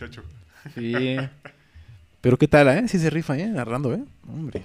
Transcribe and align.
muchacho. 0.00 0.22
Sí. 0.74 1.16
Pero 2.20 2.36
qué 2.36 2.48
tal, 2.48 2.68
¿eh? 2.68 2.88
Sí 2.88 2.98
se 2.98 3.10
rifa, 3.10 3.36
¿eh? 3.38 3.46
Narrando, 3.48 3.94
¿eh? 3.94 4.04
Hombre, 4.28 4.64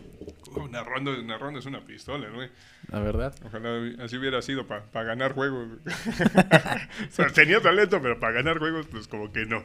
Uh, 0.57 0.69
narrando, 0.69 1.21
narrando 1.21 1.59
es 1.59 1.65
una 1.65 1.81
pistola, 1.81 2.29
güey. 2.29 2.49
la 2.89 2.99
verdad. 3.01 3.35
Ojalá 3.43 3.91
así 4.05 4.15
hubiera 4.15 4.41
sido 4.41 4.65
para 4.65 5.03
ganar 5.03 5.33
juegos. 5.33 5.67
o 5.85 7.11
sea, 7.11 7.27
tenía 7.27 7.59
talento, 7.59 8.01
pero 8.01 8.19
para 8.21 8.31
ganar 8.35 8.57
juegos, 8.59 8.87
pues 8.87 9.07
como 9.09 9.33
que 9.33 9.45
no. 9.45 9.63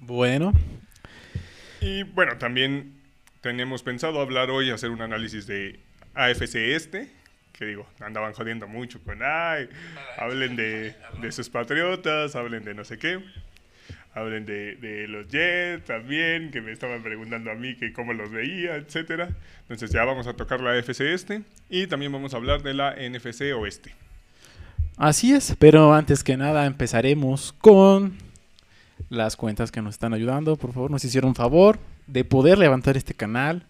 Bueno, 0.00 0.52
Y 1.80 2.04
bueno, 2.04 2.38
también 2.38 3.00
teníamos 3.40 3.82
pensado 3.82 4.20
hablar 4.20 4.50
hoy, 4.50 4.70
hacer 4.70 4.90
un 4.90 5.02
análisis 5.02 5.46
de 5.48 5.80
AFC 6.14 6.54
Este, 6.54 7.10
que 7.52 7.64
digo, 7.64 7.88
andaban 8.00 8.32
jodiendo 8.32 8.68
mucho 8.68 9.02
con, 9.02 9.20
ay, 9.24 9.68
hablen 10.18 10.54
de, 10.56 10.94
de 11.20 11.32
sus 11.32 11.50
patriotas, 11.50 12.36
hablen 12.36 12.64
de 12.64 12.74
no 12.74 12.84
sé 12.84 12.98
qué, 12.98 13.24
hablen 14.16 14.46
de, 14.46 14.76
de 14.76 15.06
los 15.08 15.28
Jets 15.28 15.84
también, 15.84 16.50
que 16.50 16.62
me 16.62 16.72
estaban 16.72 17.02
preguntando 17.02 17.50
a 17.50 17.54
mí 17.54 17.76
que 17.76 17.92
cómo 17.92 18.14
los 18.14 18.30
veía, 18.30 18.76
etcétera. 18.76 19.28
Entonces 19.62 19.90
ya 19.90 20.04
vamos 20.04 20.26
a 20.26 20.32
tocar 20.32 20.60
la 20.62 20.72
AFC 20.72 21.00
Este 21.02 21.42
y 21.68 21.86
también 21.86 22.10
vamos 22.10 22.32
a 22.32 22.38
hablar 22.38 22.62
de 22.62 22.72
la 22.72 22.94
NFC 22.96 23.52
Oeste. 23.54 23.92
así 24.96 25.34
es. 25.34 25.54
Pero 25.58 25.92
antes 25.92 26.24
que 26.24 26.38
nada 26.38 26.64
empezaremos 26.64 27.52
con 27.52 28.16
las 29.10 29.36
cuentas 29.36 29.70
que 29.70 29.82
nos 29.82 29.96
están 29.96 30.14
ayudando. 30.14 30.56
Por 30.56 30.72
favor, 30.72 30.90
nos 30.90 31.04
hicieron 31.04 31.34
favor 31.34 31.78
de 32.06 32.24
poder 32.24 32.56
levantar 32.56 32.96
este 32.96 33.12
canal. 33.12 33.66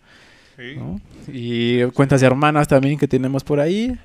¿sí? 0.56 0.76
¿no? 0.76 1.00
Y 1.26 1.84
cuentas 1.86 2.20
de 2.20 2.28
hermanas 2.28 2.68
también 2.68 2.98
que 2.98 3.08
tenemos 3.08 3.42
por 3.42 3.58
ahí. 3.58 3.98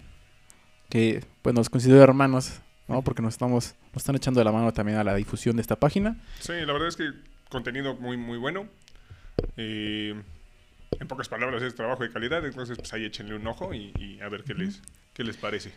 Que 0.89 1.23
pues 1.44 1.53
nos 1.53 1.69
considero 1.69 2.02
hermanos, 2.02 2.61
¿no? 2.91 3.02
Porque 3.02 3.22
nos 3.22 3.34
estamos, 3.34 3.76
nos 3.94 4.02
están 4.04 4.16
echando 4.16 4.44
la 4.44 4.52
mano 4.52 4.72
también 4.73 4.98
a 4.98 5.04
la 5.04 5.16
difusión 5.16 5.55
de 5.55 5.62
esta 5.62 5.77
página. 5.77 6.18
Sí, 6.40 6.54
la 6.54 6.73
verdad 6.73 6.90
es 6.90 6.95
que 6.98 7.12
contenido 7.50 7.95
muy, 7.95 8.17
muy 8.17 8.38
bueno. 8.38 8.67
Eh, 9.58 10.14
en 11.00 11.08
pocas 11.08 11.30
palabras 11.30 11.64
es 11.64 11.73
trabajo 11.73 12.03
de 12.03 12.11
calidad, 12.11 12.45
entonces 12.45 12.78
pues 12.78 12.94
ahí 12.94 13.06
échenle 13.06 13.36
un 13.36 13.48
ojo 13.48 13.73
y, 13.73 13.92
y 13.98 14.20
a 14.22 14.30
ver 14.30 14.44
qué 14.44 14.53
les, 14.53 14.81
qué 15.14 15.23
les 15.23 15.38
parece. 15.38 15.72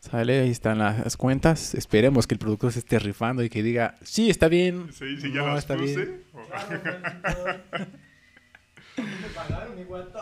Sale, 0.00 0.40
ahí 0.40 0.50
están 0.50 0.78
las 0.78 1.16
cuentas. 1.16 1.74
Esperemos 1.74 2.26
que 2.26 2.34
el 2.34 2.38
productor 2.38 2.72
se 2.72 2.78
esté 2.80 2.98
rifando 2.98 3.42
y 3.42 3.48
que 3.48 3.62
diga, 3.62 3.94
sí, 4.02 4.28
está 4.30 4.48
bien. 4.48 4.88
Sí, 4.92 5.16
sí, 5.18 5.32
ya 5.32 5.40
No, 5.40 5.48
las 5.48 5.58
está 5.60 5.76
puse. 5.76 5.96
bien. 5.96 6.22
O- 6.34 6.40
Me 8.96 9.28
pagaron 9.34 9.78
igual 9.78 10.12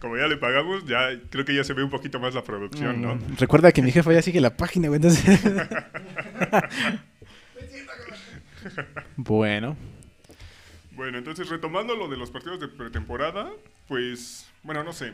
Como 0.00 0.16
ya 0.16 0.26
le 0.26 0.36
pagamos, 0.36 0.84
ya 0.86 1.08
creo 1.30 1.44
que 1.44 1.54
ya 1.54 1.64
se 1.64 1.72
ve 1.72 1.82
un 1.82 1.90
poquito 1.90 2.20
más 2.20 2.34
la 2.34 2.42
producción, 2.44 3.00
¿no? 3.00 3.14
Mm, 3.14 3.36
Recuerda 3.38 3.72
que 3.72 3.80
mi 3.82 3.90
jefa 3.90 4.12
ya 4.12 4.22
sigue 4.22 4.40
la 4.40 4.56
página, 4.56 4.88
güey. 4.88 4.96
Entonces... 4.96 5.40
bueno, 9.16 9.76
Bueno, 10.92 11.18
entonces 11.18 11.48
retomando 11.48 11.96
lo 11.96 12.08
de 12.08 12.16
los 12.16 12.30
partidos 12.30 12.60
de 12.60 12.68
pretemporada, 12.68 13.50
pues, 13.88 14.46
bueno, 14.62 14.84
no 14.84 14.92
sé. 14.92 15.12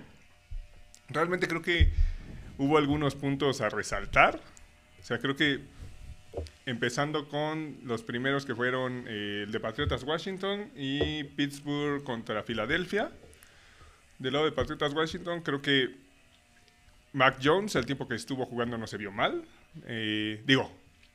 Realmente 1.08 1.48
creo 1.48 1.62
que 1.62 1.92
hubo 2.58 2.76
algunos 2.78 3.14
puntos 3.14 3.60
a 3.60 3.68
resaltar. 3.68 4.40
O 5.00 5.04
sea, 5.04 5.18
creo 5.18 5.34
que 5.36 5.60
empezando 6.66 7.28
con 7.28 7.78
los 7.84 8.02
primeros 8.02 8.44
que 8.46 8.54
fueron 8.54 9.04
eh, 9.08 9.44
el 9.46 9.52
de 9.52 9.58
Patriotas 9.60 10.04
Washington 10.04 10.70
y 10.76 11.24
Pittsburgh 11.24 12.04
contra 12.04 12.42
Filadelfia. 12.42 13.10
Del 14.20 14.34
lado 14.34 14.44
de 14.44 14.52
Patriotas 14.52 14.92
Washington, 14.92 15.40
creo 15.40 15.62
que 15.62 15.96
Mac 17.14 17.38
Jones, 17.42 17.74
el 17.74 17.86
tiempo 17.86 18.06
que 18.06 18.14
estuvo 18.14 18.44
jugando, 18.44 18.76
no 18.76 18.86
se 18.86 18.98
vio 18.98 19.10
mal. 19.10 19.42
Eh, 19.86 20.42
digo, 20.46 20.70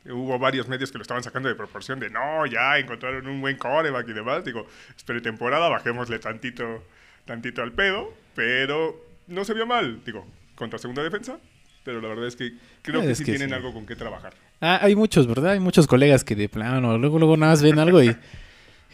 hubo 0.05 0.39
varios 0.39 0.67
medios 0.67 0.91
que 0.91 0.97
lo 0.97 1.03
estaban 1.03 1.21
sacando 1.21 1.47
de 1.47 1.53
proporción 1.53 1.99
de 1.99 2.09
no, 2.09 2.47
ya 2.47 2.79
encontraron 2.79 3.27
un 3.27 3.39
buen 3.41 3.57
coreback 3.57 4.09
y 4.09 4.13
demás. 4.13 4.43
Digo, 4.43 4.65
es 4.97 5.03
pretemporada, 5.03 5.69
bajémosle 5.69 6.17
tantito, 6.17 6.83
tantito 7.25 7.61
al 7.61 7.73
pedo, 7.73 8.11
pero 8.33 9.05
no 9.27 9.45
se 9.45 9.53
vio 9.53 9.67
mal. 9.67 10.03
Digo, 10.03 10.25
contra 10.55 10.79
segunda 10.79 11.03
defensa, 11.03 11.37
pero 11.83 12.01
la 12.01 12.07
verdad 12.07 12.25
es 12.25 12.35
que 12.35 12.53
creo 12.81 13.01
que 13.01 13.11
Es 13.11 13.19
sí 13.19 13.23
que 13.23 13.33
tienen 13.33 13.49
sí. 13.49 13.55
algo 13.55 13.71
con 13.71 13.85
qué 13.85 13.95
trabajar. 13.95 14.33
Ah, 14.61 14.79
hay 14.81 14.95
muchos, 14.95 15.27
¿verdad? 15.27 15.51
Hay 15.51 15.59
muchos 15.59 15.85
colegas 15.85 16.23
que 16.23 16.35
de 16.35 16.49
plano, 16.49 16.97
luego, 16.97 17.19
luego 17.19 17.37
nada 17.37 17.51
más 17.51 17.61
ven 17.61 17.77
algo 17.77 18.01
y... 18.01 18.15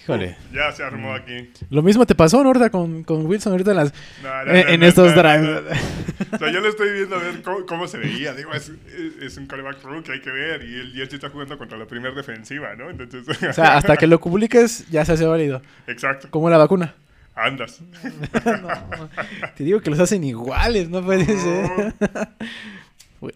Híjole. 0.03 0.35
Ya 0.51 0.71
se 0.71 0.81
Mm. 0.83 0.85
armó 0.87 1.13
aquí. 1.13 1.51
Lo 1.69 1.83
mismo 1.83 2.05
te 2.07 2.15
pasó, 2.15 2.41
¿no? 2.41 2.47
Ahorita 2.47 2.69
con, 2.71 3.03
con 3.03 3.25
Wilson, 3.27 3.51
ahorita 3.53 3.71
en, 3.71 3.77
las, 3.77 3.93
No, 4.23 4.45
no, 4.45 4.51
en, 4.51 4.65
no, 4.65 4.71
en 4.73 4.79
no, 4.79 4.85
estos 4.87 5.13
drives. 5.13 5.61
O 6.33 6.37
sea, 6.39 6.49
yo 6.51 6.59
le 6.59 6.69
estoy 6.69 6.91
viendo 6.93 7.15
a 7.15 7.19
ver 7.19 7.41
cómo, 7.43 7.65
cómo 7.67 7.87
se 7.87 7.97
veía. 7.99 8.33
Digo, 8.33 8.51
es, 8.53 8.71
un 9.37 9.45
coreback 9.45 9.83
rookie, 9.83 10.11
hay 10.13 10.21
que 10.21 10.31
ver. 10.31 10.63
Y 10.63 10.99
él 11.01 11.07
sí 11.09 11.15
está 11.17 11.29
jugando 11.29 11.57
contra 11.57 11.77
la 11.77 11.85
primera 11.85 12.15
defensiva, 12.15 12.75
¿no? 12.75 12.89
Entonces, 12.89 13.27
O 13.27 13.53
sea, 13.53 13.77
hasta 13.77 13.95
que 13.97 14.07
lo 14.07 14.19
publiques 14.19 14.87
ya 14.89 15.05
se 15.05 15.13
hace 15.13 15.25
válido. 15.25 15.61
exacto. 15.87 16.27
Como 16.31 16.49
la 16.49 16.57
vacuna. 16.57 16.95
Andas. 17.35 17.79
Te 19.55 19.63
digo 19.63 19.79
que 19.81 19.89
los 19.89 19.99
hacen 19.99 20.23
iguales, 20.23 20.89
no 20.89 21.03
puede 21.03 21.25
ser. 21.25 21.93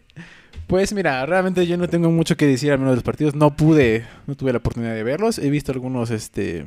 Pues 0.67 0.93
mira, 0.93 1.25
realmente 1.25 1.67
yo 1.67 1.77
no 1.77 1.87
tengo 1.87 2.09
mucho 2.09 2.35
que 2.37 2.47
decir 2.47 2.71
al 2.71 2.79
menos 2.79 2.93
de 2.93 2.97
los 2.97 3.03
partidos. 3.03 3.35
No 3.35 3.55
pude, 3.55 4.05
no 4.27 4.35
tuve 4.35 4.51
la 4.51 4.57
oportunidad 4.57 4.95
de 4.95 5.03
verlos. 5.03 5.37
He 5.37 5.49
visto 5.49 5.71
algunos 5.71 6.09
este 6.11 6.65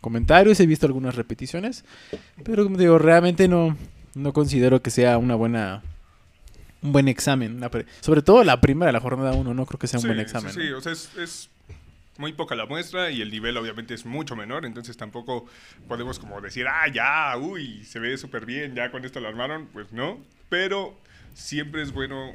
comentarios, 0.00 0.58
he 0.60 0.66
visto 0.66 0.86
algunas 0.86 1.14
repeticiones. 1.14 1.84
Pero 2.44 2.64
como 2.64 2.76
digo, 2.76 2.98
realmente 2.98 3.48
no, 3.48 3.76
no 4.14 4.32
considero 4.32 4.82
que 4.82 4.90
sea 4.90 5.16
una 5.18 5.34
buena 5.34 5.82
un 6.82 6.92
buen 6.92 7.08
examen. 7.08 7.60
Sobre 8.00 8.22
todo 8.22 8.42
la 8.44 8.60
primera, 8.60 8.90
la 8.92 9.00
jornada 9.00 9.32
1, 9.32 9.54
no 9.54 9.66
creo 9.66 9.78
que 9.78 9.86
sea 9.86 9.98
un 9.98 10.02
Sí, 10.02 10.08
buen 10.08 10.18
sí, 10.18 10.22
examen. 10.22 10.52
Sí, 10.52 10.70
¿no? 10.70 10.78
o 10.78 10.80
sea, 10.80 10.92
es, 10.92 11.16
es 11.16 11.50
muy 12.18 12.32
poca 12.32 12.54
la 12.54 12.66
muestra 12.66 13.10
y 13.10 13.22
el 13.22 13.30
nivel 13.30 13.56
obviamente 13.56 13.94
es 13.94 14.04
mucho 14.04 14.36
menor, 14.36 14.66
entonces 14.66 14.96
tampoco 14.96 15.46
podemos 15.88 16.18
como 16.18 16.40
decir, 16.40 16.66
ah, 16.68 16.88
ya, 16.92 17.36
uy, 17.38 17.84
se 17.84 18.00
ve 18.00 18.18
súper 18.18 18.44
bien, 18.44 18.74
ya 18.74 18.90
con 18.90 19.04
esto 19.04 19.20
lo 19.20 19.28
armaron, 19.28 19.68
pues 19.72 19.92
no, 19.92 20.18
pero 20.48 20.94
siempre 21.34 21.82
es 21.82 21.92
bueno 21.92 22.32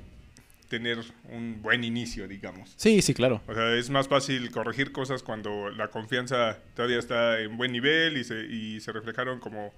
tener 0.67 0.99
un 1.29 1.61
buen 1.61 1.83
inicio, 1.83 2.27
digamos. 2.27 2.73
Sí, 2.75 3.01
sí, 3.01 3.13
claro. 3.13 3.41
O 3.47 3.53
sea, 3.53 3.75
es 3.75 3.89
más 3.89 4.07
fácil 4.07 4.51
corregir 4.51 4.91
cosas 4.91 5.23
cuando 5.23 5.69
la 5.69 5.89
confianza 5.89 6.57
todavía 6.75 6.99
está 6.99 7.39
en 7.39 7.57
buen 7.57 7.71
nivel 7.71 8.17
y 8.17 8.23
se, 8.23 8.45
y 8.45 8.79
se 8.79 8.91
reflejaron 8.91 9.39
como, 9.39 9.73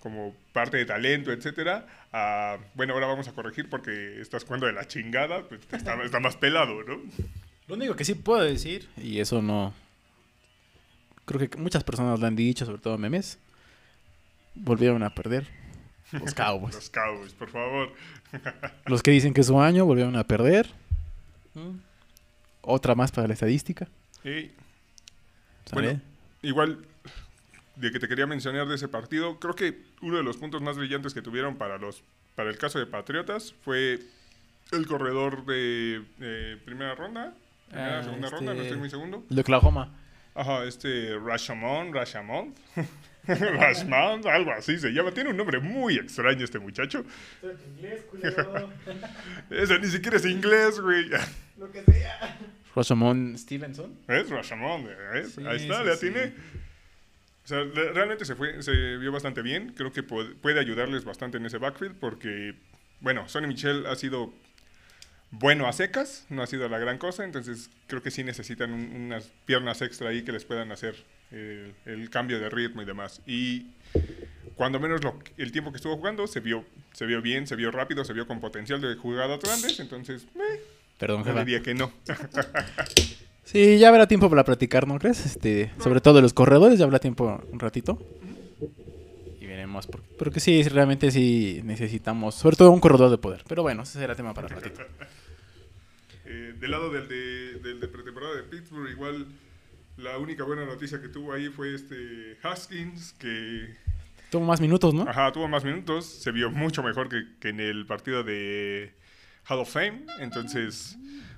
como 0.00 0.34
parte 0.52 0.76
de 0.76 0.84
talento, 0.84 1.32
etcétera. 1.32 1.86
a, 2.12 2.58
bueno, 2.74 2.94
ahora 2.94 3.06
vamos 3.06 3.28
a 3.28 3.32
corregir 3.32 3.68
porque 3.68 4.20
estás 4.20 4.44
jugando 4.44 4.66
de 4.66 4.72
la 4.72 4.86
chingada, 4.86 5.48
pues 5.48 5.60
está, 5.72 5.94
está 6.04 6.20
más 6.20 6.36
pelado, 6.36 6.82
¿no? 6.84 7.00
Lo 7.68 7.74
único 7.74 7.96
que 7.96 8.04
sí 8.04 8.14
puedo 8.14 8.42
decir, 8.42 8.88
y 8.96 9.18
eso 9.18 9.42
no. 9.42 9.74
Creo 11.24 11.48
que 11.48 11.56
muchas 11.58 11.82
personas 11.82 12.20
lo 12.20 12.26
han 12.26 12.36
dicho, 12.36 12.64
sobre 12.64 12.80
todo 12.80 12.96
memes. 12.98 13.38
Volvieron 14.54 15.02
a 15.02 15.14
perder. 15.14 15.48
Los 16.12 16.34
Cowboys. 16.34 16.74
Los 16.74 16.90
Cowboys, 16.90 17.32
por 17.32 17.50
favor. 17.50 17.92
Los 18.86 19.02
que 19.02 19.10
dicen 19.10 19.34
que 19.34 19.40
es 19.40 19.46
su 19.48 19.60
año 19.60 19.84
volvieron 19.84 20.16
a 20.16 20.24
perder. 20.24 20.68
Mm. 21.54 21.78
Otra 22.62 22.94
más 22.94 23.10
para 23.12 23.26
la 23.28 23.34
estadística. 23.34 23.88
¿sale? 24.22 24.50
Bueno. 25.72 26.00
igual, 26.42 26.84
de 27.76 27.90
que 27.92 27.98
te 27.98 28.08
quería 28.08 28.26
mencionar 28.26 28.66
de 28.66 28.74
ese 28.74 28.88
partido, 28.88 29.38
creo 29.38 29.54
que 29.54 29.82
uno 30.02 30.16
de 30.16 30.22
los 30.22 30.36
puntos 30.36 30.62
más 30.62 30.76
brillantes 30.76 31.14
que 31.14 31.22
tuvieron 31.22 31.56
para, 31.56 31.78
los, 31.78 32.02
para 32.34 32.50
el 32.50 32.58
caso 32.58 32.78
de 32.78 32.86
Patriotas 32.86 33.54
fue 33.64 34.00
el 34.72 34.86
corredor 34.86 35.44
de 35.46 36.02
eh, 36.20 36.56
primera 36.64 36.94
ronda. 36.94 37.34
Primera, 37.68 37.98
Ah, 37.98 38.02
segunda 38.04 38.30
ronda, 38.30 38.46
no 38.46 38.52
este- 38.52 38.62
estoy 38.64 38.78
muy 38.78 38.90
segundo. 38.90 39.24
El 39.28 39.36
de 39.36 39.42
Oklahoma. 39.42 39.92
Ajá, 40.34 40.64
este 40.64 41.18
Rashamon, 41.18 41.92
Rashamon. 41.92 42.54
Rashman, 43.58 44.26
algo 44.26 44.52
así 44.52 44.78
se 44.78 44.90
llama. 44.90 45.12
Tiene 45.12 45.30
un 45.30 45.36
nombre 45.36 45.58
muy 45.60 45.96
extraño 45.96 46.44
este 46.44 46.58
muchacho. 46.58 47.04
inglés. 47.76 48.04
Ese 49.50 49.78
ni 49.78 49.88
siquiera 49.88 50.16
es 50.16 50.26
inglés, 50.26 50.80
güey. 50.80 51.08
Lo 51.58 51.70
que 51.70 51.82
sea. 51.82 52.38
Rosamond 52.74 53.36
Stevenson. 53.38 53.98
Es 54.06 54.28
Rashamon, 54.28 54.86
¿ves? 55.12 55.32
Sí, 55.34 55.46
Ahí 55.46 55.56
está, 55.62 55.78
sí, 55.78 55.84
sí. 56.00 56.06
atiné. 56.08 56.32
O 57.44 57.48
sea, 57.48 57.62
re- 57.62 57.92
realmente 57.92 58.24
se, 58.24 58.34
fue, 58.34 58.62
se 58.62 58.96
vio 58.98 59.12
bastante 59.12 59.40
bien. 59.42 59.72
Creo 59.76 59.92
que 59.92 60.06
pu- 60.06 60.34
puede 60.36 60.60
ayudarles 60.60 61.04
bastante 61.04 61.38
en 61.38 61.46
ese 61.46 61.58
backfield 61.58 61.96
porque, 61.98 62.54
bueno, 63.00 63.28
Sonny 63.28 63.46
Michel 63.46 63.86
ha 63.86 63.94
sido 63.96 64.34
bueno 65.30 65.66
a 65.66 65.72
secas, 65.72 66.26
no 66.28 66.42
ha 66.42 66.46
sido 66.46 66.68
la 66.68 66.78
gran 66.78 66.98
cosa, 66.98 67.24
entonces 67.24 67.70
creo 67.86 68.02
que 68.02 68.10
sí 68.10 68.24
necesitan 68.24 68.72
un- 68.72 68.94
unas 69.06 69.30
piernas 69.46 69.80
extra 69.82 70.10
ahí 70.10 70.22
que 70.22 70.32
les 70.32 70.44
puedan 70.44 70.70
hacer 70.72 70.96
el, 71.30 71.74
el 71.84 72.10
cambio 72.10 72.38
de 72.40 72.48
ritmo 72.50 72.82
y 72.82 72.84
demás. 72.84 73.20
Y 73.26 73.66
cuando 74.54 74.78
menos 74.80 75.02
lo- 75.04 75.18
el 75.36 75.52
tiempo 75.52 75.70
que 75.72 75.76
estuvo 75.76 75.96
jugando 75.96 76.26
se 76.26 76.40
vio, 76.40 76.64
se 76.92 77.06
vio 77.06 77.20
bien, 77.22 77.46
se 77.46 77.56
vio 77.56 77.70
rápido, 77.70 78.04
se 78.04 78.12
vio 78.12 78.26
con 78.26 78.40
potencial 78.40 78.80
de 78.80 78.94
jugadas 78.96 79.40
grandes, 79.40 79.78
entonces 79.80 80.26
eh, 80.34 80.60
Perdón, 80.98 81.24
no 81.26 81.38
diría 81.40 81.62
que 81.62 81.74
no. 81.74 81.92
Sí, 83.44 83.78
ya 83.78 83.90
habrá 83.90 84.08
tiempo 84.08 84.28
para 84.28 84.42
platicar, 84.44 84.88
¿no 84.88 84.98
crees? 84.98 85.24
Este, 85.24 85.70
sobre 85.80 86.00
todo 86.00 86.14
de 86.14 86.22
los 86.22 86.32
corredores, 86.34 86.80
ya 86.80 86.84
habrá 86.84 86.98
tiempo 86.98 87.40
un 87.52 87.60
ratito. 87.60 87.96
Y 89.40 89.46
veremos. 89.46 89.86
Por, 89.86 90.02
porque 90.18 90.40
sí, 90.40 90.64
realmente 90.64 91.12
sí 91.12 91.60
necesitamos, 91.62 92.34
sobre 92.34 92.56
todo 92.56 92.72
un 92.72 92.80
corredor 92.80 93.08
de 93.08 93.18
poder. 93.18 93.44
Pero 93.46 93.62
bueno, 93.62 93.84
ese 93.84 94.00
será 94.00 94.16
tema 94.16 94.34
para 94.34 94.48
ratito. 94.48 94.80
Eh, 96.28 96.54
del 96.58 96.72
lado 96.72 96.90
del 96.90 97.06
de, 97.06 97.60
del 97.60 97.78
de 97.78 97.86
pretemporada 97.86 98.34
de 98.34 98.42
Pittsburgh, 98.42 98.90
igual 98.90 99.26
La 99.96 100.18
única 100.18 100.44
buena 100.44 100.64
noticia 100.64 101.00
que 101.00 101.08
tuvo 101.08 101.32
ahí 101.32 101.48
fue 101.48 101.74
este 101.74 102.36
Haskins, 102.42 103.14
que 103.14 103.74
Tuvo 104.30 104.44
más 104.44 104.60
minutos, 104.60 104.92
¿no? 104.92 105.08
ajá, 105.08 105.32
tuvo 105.32 105.48
más 105.48 105.64
minutos, 105.64 106.04
se 106.04 106.32
vio 106.32 106.50
mucho 106.50 106.82
mejor 106.82 107.08
que, 107.08 107.24
que 107.40 107.48
en 107.50 107.60
el 107.60 107.86
partido 107.86 108.22
de 108.24 108.92
Hall 109.48 109.60
of 109.60 109.70
Fame. 109.72 110.04
Entonces, 110.18 110.96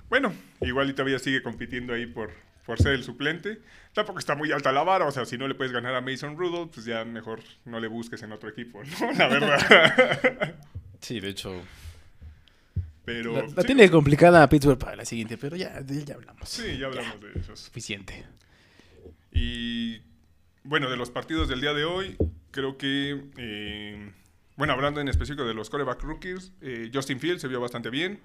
bueno, 0.09 0.33
igual 0.61 0.89
y 0.89 0.93
todavía 0.93 1.19
sigue 1.19 1.41
compitiendo 1.43 1.93
ahí 1.93 2.07
por, 2.07 2.31
por 2.65 2.81
ser 2.81 2.93
el 2.93 3.03
suplente. 3.03 3.59
Tampoco 3.93 4.19
está 4.19 4.35
muy 4.35 4.51
alta 4.51 4.71
la 4.71 4.83
vara, 4.83 5.05
o 5.05 5.11
sea, 5.11 5.25
si 5.25 5.37
no 5.37 5.47
le 5.47 5.55
puedes 5.55 5.71
ganar 5.71 5.95
a 5.95 6.01
Mason 6.01 6.37
Rudolph, 6.37 6.71
pues 6.73 6.85
ya 6.85 7.05
mejor 7.05 7.41
no 7.65 7.79
le 7.79 7.87
busques 7.87 8.21
en 8.23 8.31
otro 8.31 8.49
equipo, 8.49 8.81
¿no? 8.83 9.11
La 9.17 9.27
verdad. 9.27 10.55
Sí, 11.01 11.21
de 11.21 11.29
hecho. 11.29 11.61
Pero 13.05 13.31
La, 13.33 13.43
la 13.43 13.61
sí, 13.61 13.67
tiene 13.67 13.89
complicada 13.89 14.49
Pittsburgh 14.49 14.77
para 14.77 14.97
la 14.97 15.05
siguiente, 15.05 15.37
pero 15.37 15.55
ya, 15.55 15.81
ya 15.81 16.15
hablamos. 16.15 16.49
Sí, 16.49 16.77
ya 16.77 16.87
hablamos 16.87 17.21
de 17.21 17.39
esos. 17.39 17.57
Suficiente. 17.57 18.25
Y 19.31 20.01
bueno, 20.63 20.89
de 20.89 20.97
los 20.97 21.09
partidos 21.11 21.47
del 21.47 21.61
día 21.61 21.73
de 21.73 21.85
hoy, 21.85 22.17
creo 22.51 22.77
que, 22.77 23.23
eh, 23.37 24.11
bueno, 24.55 24.73
hablando 24.73 25.01
en 25.01 25.07
específico 25.07 25.45
de 25.45 25.53
los 25.53 25.69
coreback 25.69 26.01
rookies, 26.03 26.51
eh, 26.61 26.89
Justin 26.93 27.19
Fields 27.19 27.41
se 27.41 27.47
vio 27.47 27.59
bastante 27.61 27.89
bien. 27.89 28.19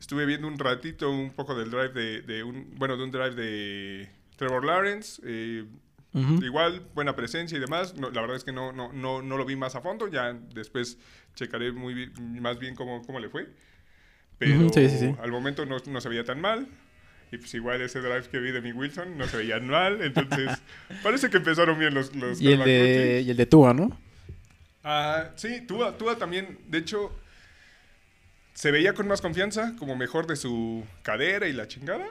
Estuve 0.00 0.26
viendo 0.26 0.46
un 0.46 0.58
ratito 0.58 1.10
un 1.10 1.30
poco 1.32 1.54
del 1.54 1.70
drive 1.70 1.90
de, 1.90 2.22
de 2.22 2.42
un, 2.42 2.74
bueno, 2.76 2.96
de 2.96 3.04
un 3.04 3.10
drive 3.10 3.34
de 3.34 4.08
Trevor 4.36 4.64
Lawrence. 4.64 5.20
eh, 5.24 5.64
Ujú. 6.12 6.42
Igual, 6.42 6.86
buena 6.94 7.14
presencia 7.14 7.58
y 7.58 7.60
demás. 7.60 7.94
No, 7.94 8.10
la 8.10 8.22
verdad 8.22 8.36
es 8.36 8.44
que 8.44 8.52
no, 8.52 8.72
no, 8.72 8.90
no, 8.92 9.20
no 9.20 9.36
lo 9.36 9.44
vi 9.44 9.54
más 9.54 9.74
a 9.74 9.82
fondo. 9.82 10.08
Ya 10.08 10.32
después 10.54 10.98
checaré 11.34 11.72
muy 11.72 12.10
más 12.40 12.58
bien 12.58 12.74
cómo, 12.74 13.02
cómo 13.04 13.20
le 13.20 13.28
fue. 13.28 13.48
Pero 14.38 14.60
Ujú, 14.66 14.72
sí, 14.72 14.88
sí, 14.88 14.98
sí. 14.98 15.14
al 15.20 15.30
momento 15.30 15.66
no, 15.66 15.76
no 15.86 16.00
se 16.00 16.08
veía 16.08 16.24
tan 16.24 16.40
mal. 16.40 16.68
Y 17.32 17.38
pues 17.38 17.52
igual 17.54 17.80
ese 17.82 18.00
drive 18.00 18.28
que 18.30 18.38
vi 18.38 18.52
de 18.52 18.60
mi 18.60 18.72
Wilson 18.72 19.18
no 19.18 19.26
se 19.26 19.38
veía 19.38 19.58
mal. 19.60 20.00
Entonces, 20.02 20.50
parece 21.02 21.28
que 21.30 21.38
empezaron 21.38 21.78
bien 21.78 21.94
los, 21.94 22.14
los 22.14 22.40
Y 22.40 22.52
el, 22.52 22.64
de, 22.64 23.22
y 23.26 23.30
el 23.30 23.36
de 23.36 23.46
Tua, 23.46 23.74
¿no? 23.74 23.98
Ah, 24.84 25.30
sí, 25.34 25.62
Tua, 25.66 25.98
Tua 25.98 26.16
también, 26.16 26.58
de 26.68 26.78
hecho, 26.78 27.12
se 28.54 28.70
veía 28.70 28.94
con 28.94 29.08
más 29.08 29.20
confianza, 29.20 29.74
como 29.78 29.96
mejor 29.96 30.26
de 30.26 30.36
su 30.36 30.84
cadera 31.02 31.48
y 31.48 31.52
la 31.52 31.66
chingada. 31.66 32.06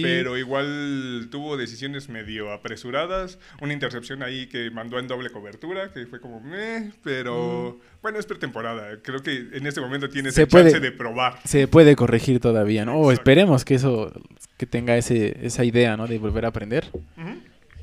Pero 0.00 0.38
igual 0.38 1.28
tuvo 1.30 1.56
decisiones 1.58 2.08
medio 2.08 2.50
apresuradas. 2.50 3.38
Una 3.60 3.74
intercepción 3.74 4.22
ahí 4.22 4.46
que 4.46 4.70
mandó 4.70 4.98
en 4.98 5.06
doble 5.08 5.28
cobertura, 5.30 5.92
que 5.92 6.06
fue 6.06 6.18
como, 6.20 6.40
meh, 6.40 6.92
pero 7.04 7.78
bueno, 8.00 8.18
es 8.18 8.24
pretemporada. 8.24 8.96
Creo 9.02 9.22
que 9.22 9.48
en 9.52 9.66
este 9.66 9.80
momento 9.82 10.08
tienes 10.08 10.32
Mm. 10.32 10.36
Se 10.36 10.42
el 10.42 10.48
chance 10.48 10.70
puede- 10.70 10.80
de 10.80 10.92
probar. 10.92 11.38
Se 11.44 11.68
puede 11.68 11.94
corregir 11.94 12.40
todavía, 12.40 12.84
¿no? 12.86 12.96
O 12.98 13.12
esperemos 13.12 13.64
que 13.66 13.74
eso, 13.74 14.12
que 14.56 14.64
tenga 14.66 14.96
ese, 14.96 15.36
esa 15.46 15.64
idea, 15.64 15.96
¿no? 15.96 16.06
De 16.06 16.18
volver 16.18 16.46
a 16.46 16.48
aprender. 16.48 16.86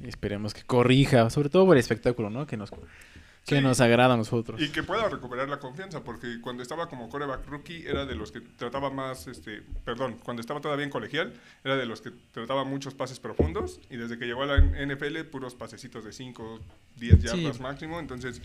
Y 0.03 0.07
esperemos 0.07 0.53
que 0.53 0.63
corrija, 0.63 1.29
sobre 1.29 1.49
todo 1.49 1.65
por 1.65 1.75
el 1.75 1.79
espectáculo, 1.81 2.29
¿no? 2.29 2.47
Que 2.47 2.57
nos, 2.57 2.71
que 3.49 3.57
Sí. 3.57 3.61
nos 3.61 3.81
agrada 3.81 4.13
a 4.13 4.17
nosotros. 4.17 4.61
Y 4.61 4.69
que 4.69 4.83
pueda 4.83 5.09
recuperar 5.09 5.49
la 5.49 5.59
confianza, 5.59 6.03
porque 6.03 6.39
cuando 6.41 6.61
estaba 6.63 6.87
como 6.87 7.09
coreback 7.09 7.45
rookie 7.47 7.83
era 7.87 8.05
de 8.05 8.15
los 8.15 8.31
que 8.31 8.41
trataba 8.41 8.89
más, 8.91 9.27
este, 9.27 9.63
perdón, 9.83 10.17
cuando 10.23 10.41
estaba 10.41 10.61
todavía 10.61 10.85
en 10.85 10.91
colegial 10.91 11.33
era 11.63 11.75
de 11.75 11.85
los 11.85 12.01
que 12.01 12.11
trataba 12.31 12.63
muchos 12.63 12.93
pases 12.93 13.19
profundos 13.19 13.79
y 13.89 13.97
desde 13.97 14.17
que 14.19 14.25
llegó 14.25 14.43
a 14.43 14.45
la 14.45 14.57
NFL 14.57 15.23
puros 15.25 15.55
pasecitos 15.55 16.05
de 16.05 16.13
5, 16.13 16.59
10 16.97 17.21
yardas 17.23 17.57
Sí. 17.57 17.61
máximo, 17.63 17.99
entonces 17.99 18.41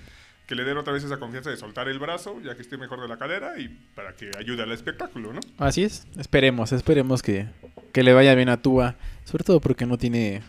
que 0.47 0.55
le 0.55 0.65
den 0.65 0.77
otra 0.77 0.93
vez 0.93 1.03
esa 1.05 1.19
confianza 1.19 1.49
de 1.51 1.57
soltar 1.57 1.89
el 1.89 1.99
brazo 1.99 2.39
ya 2.43 2.55
que 2.55 2.63
esté 2.63 2.77
mejor 2.77 3.01
de 3.01 3.09
la 3.09 3.17
cadera 3.19 3.59
y 3.59 3.69
para 3.95 4.15
que 4.15 4.31
ayude 4.39 4.63
al 4.63 4.73
espectáculo, 4.73 5.33
¿no? 5.33 5.41
Así 5.59 5.83
es, 5.85 6.07
esperemos, 6.19 6.73
esperemos 6.73 7.23
que, 7.23 7.47
que 7.93 8.03
le 8.03 8.13
vaya 8.13 8.35
bien 8.35 8.49
a 8.51 8.61
Tua, 8.61 8.95
sobre 9.25 9.45
todo 9.45 9.61
porque 9.61 9.87
no 9.87 9.97
tiene 9.97 10.43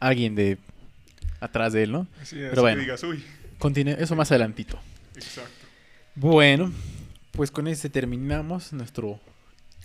alguien 0.00 0.34
de 0.34 0.58
atrás 1.40 1.74
de 1.74 1.82
él, 1.82 1.92
¿no? 1.92 2.06
Así 2.20 2.40
es, 2.40 2.48
Pero 2.50 2.62
bueno. 2.62 2.76
que 2.78 2.82
digas, 2.84 3.02
uy, 3.02 3.22
Eso 3.98 4.16
más 4.16 4.30
adelantito. 4.30 4.78
exacto. 5.14 5.50
Bueno, 6.14 6.72
pues 7.32 7.50
con 7.50 7.66
este 7.68 7.90
terminamos 7.90 8.72
nuestro 8.72 9.20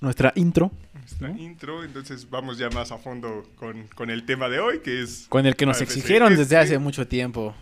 nuestra 0.02 0.32
intro 0.36 0.72
¿No? 1.20 1.30
intro, 1.38 1.84
entonces 1.84 2.28
vamos 2.30 2.58
ya 2.58 2.70
más 2.70 2.92
a 2.92 2.98
fondo 2.98 3.48
con, 3.56 3.88
con 3.90 4.10
el 4.10 4.26
tema 4.26 4.50
de 4.50 4.60
hoy, 4.60 4.80
que 4.80 5.02
es 5.04 5.26
con 5.30 5.46
el 5.46 5.56
que 5.56 5.66
nos 5.66 5.78
AFC 5.78 5.84
exigieron 5.84 6.30
desde 6.30 6.44
Este 6.44 6.58
hace 6.58 6.78
mucho 6.80 7.08
tiempo. 7.08 7.54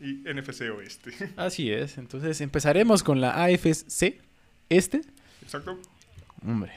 y 0.00 0.22
NFC 0.30 0.62
Oeste. 0.76 1.12
Así 1.36 1.70
es, 1.70 1.96
entonces 1.96 2.40
empezaremos 2.42 3.02
con 3.02 3.20
la 3.20 3.44
AFC 3.44 4.20
este, 4.68 5.00
Exacto. 5.42 5.80
hombre, 6.44 6.72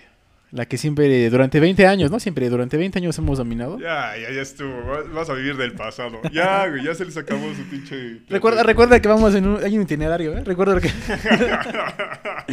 la 0.51 0.65
que 0.65 0.77
siempre 0.77 1.29
durante 1.29 1.59
20 1.59 1.85
años, 1.85 2.09
¿no? 2.09 2.19
Siempre 2.19 2.49
durante 2.49 2.77
20 2.77 2.97
años 2.99 3.17
hemos 3.19 3.37
dominado. 3.37 3.77
Ya, 3.79 4.15
ya, 4.17 4.31
ya 4.31 4.41
estuvo. 4.41 4.73
Vas- 5.13 5.29
a 5.29 5.33
vivir 5.33 5.57
del 5.57 5.73
pasado. 5.73 6.19
Ya, 6.31 6.67
güey, 6.67 6.83
ya 6.83 6.95
se 6.95 7.05
les 7.05 7.17
acabó 7.17 7.53
su 7.53 7.63
pinche. 7.69 8.21
Recuerda, 8.29 8.63
recuerda 8.63 8.99
que 9.01 9.07
vamos 9.07 9.35
en 9.35 9.47
un, 9.47 9.63
hay 9.63 9.75
un 9.77 9.83
itinerario, 9.83 10.35
¿eh? 10.37 10.43
Recuerda 10.43 10.79
que 10.81 10.89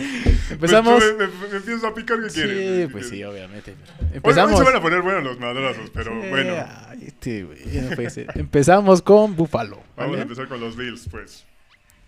empezamos. 0.51 1.03
Me, 1.19 1.27
me, 1.27 1.33
me 1.51 1.57
empiezas 1.57 1.85
a 1.85 1.95
picar, 1.95 2.19
¿qué 2.23 2.29
quieres? 2.29 2.59
Sí, 2.59 2.67
güey? 2.75 2.87
pues 2.89 3.09
sí, 3.09 3.25
obviamente. 3.25 3.73
Hoy, 3.73 3.77
hoy 4.03 4.09
Empezamos. 4.17 4.59
se 4.59 4.65
van 4.65 4.77
a 4.77 4.83
poner 4.83 5.03
buenos 5.03 5.25
los 5.25 5.39
madrazos, 5.41 5.91
pero 5.93 6.13
Sí, 6.23 6.29
bueno. 6.29 6.55
este, 7.03 7.45
güey, 7.45 7.59
ya 7.73 7.83
no 7.83 7.91
puede 7.97 8.11
ser. 8.11 8.27
Empezamos 8.35 9.03
con 9.03 9.37
Buffalo. 9.37 9.81
Vamos 9.97 10.19
a 10.19 10.23
empezar 10.23 10.49
con 10.49 10.61
los 10.61 10.77
Bills, 10.77 11.09
pues. 11.11 11.45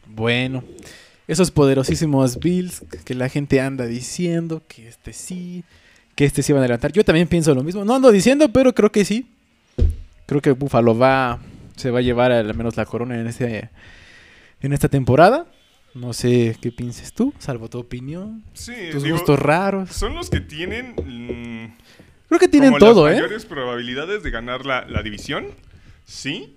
Bueno, 0.07 0.65
esos 1.29 1.51
poderosísimos 1.53 2.39
Bills 2.41 2.83
que 3.05 3.15
la 3.15 3.29
gente 3.29 3.61
anda 3.61 3.87
diciendo 3.87 4.63
que 4.67 4.89
este 4.89 5.13
sí, 5.13 5.63
que 6.17 6.25
este 6.25 6.43
sí 6.43 6.53
van 6.53 6.63
a 6.63 6.65
adelantar. 6.65 6.91
Yo 6.93 7.05
también 7.05 7.29
pienso 7.29 7.55
lo 7.55 7.63
mismo. 7.63 7.85
No 7.85 7.95
ando 7.95 8.11
diciendo, 8.11 8.49
pero 8.53 8.75
creo 8.75 8.91
que 8.91 9.05
sí. 9.05 9.29
Creo 10.27 10.41
que 10.43 10.51
Buffalo 10.53 10.97
va, 10.99 11.39
se 11.77 11.91
va 11.91 12.01
a 12.01 12.03
llevar 12.03 12.33
al 12.33 12.53
menos 12.55 12.77
la 12.77 12.85
corona 12.87 13.19
en 13.21 13.27
este, 13.29 13.71
en 14.61 14.73
esta 14.73 14.89
temporada. 14.89 15.47
No 15.95 16.13
sé 16.13 16.57
qué 16.61 16.71
pienses 16.71 17.13
tú, 17.13 17.33
salvo 17.39 17.69
tu 17.71 17.79
opinión, 17.79 18.45
Sí, 18.53 18.75
tus 18.93 19.03
digo, 19.03 19.17
gustos 19.17 19.39
raros. 19.39 19.91
son 19.91 20.15
los 20.15 20.29
que 20.31 20.41
tienen. 20.41 20.93
mm, 20.97 21.77
Creo 22.29 22.39
que 22.39 22.49
tienen 22.49 22.71
como 22.73 22.79
todo, 22.79 23.07
las 23.07 23.15
¿eh? 23.17 23.23
mayores 23.23 23.47
probabilidades 23.47 24.23
de 24.23 24.31
ganar 24.31 24.67
la, 24.67 24.85
la 24.87 25.03
división, 25.03 25.47
sí. 26.05 26.55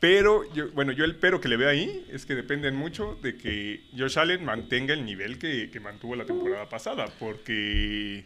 Pero, 0.00 0.42
yo, 0.54 0.70
bueno, 0.72 0.92
yo 0.92 1.04
el 1.04 1.16
pero 1.16 1.40
que 1.40 1.48
le 1.48 1.56
veo 1.56 1.68
ahí 1.68 2.06
es 2.12 2.24
que 2.24 2.34
dependen 2.36 2.76
mucho 2.76 3.18
de 3.20 3.36
que 3.36 3.80
Josh 3.96 4.18
Allen 4.18 4.44
mantenga 4.44 4.94
el 4.94 5.04
nivel 5.04 5.38
que, 5.38 5.70
que 5.72 5.80
mantuvo 5.80 6.14
la 6.14 6.24
temporada 6.24 6.68
pasada. 6.68 7.06
Porque, 7.18 8.24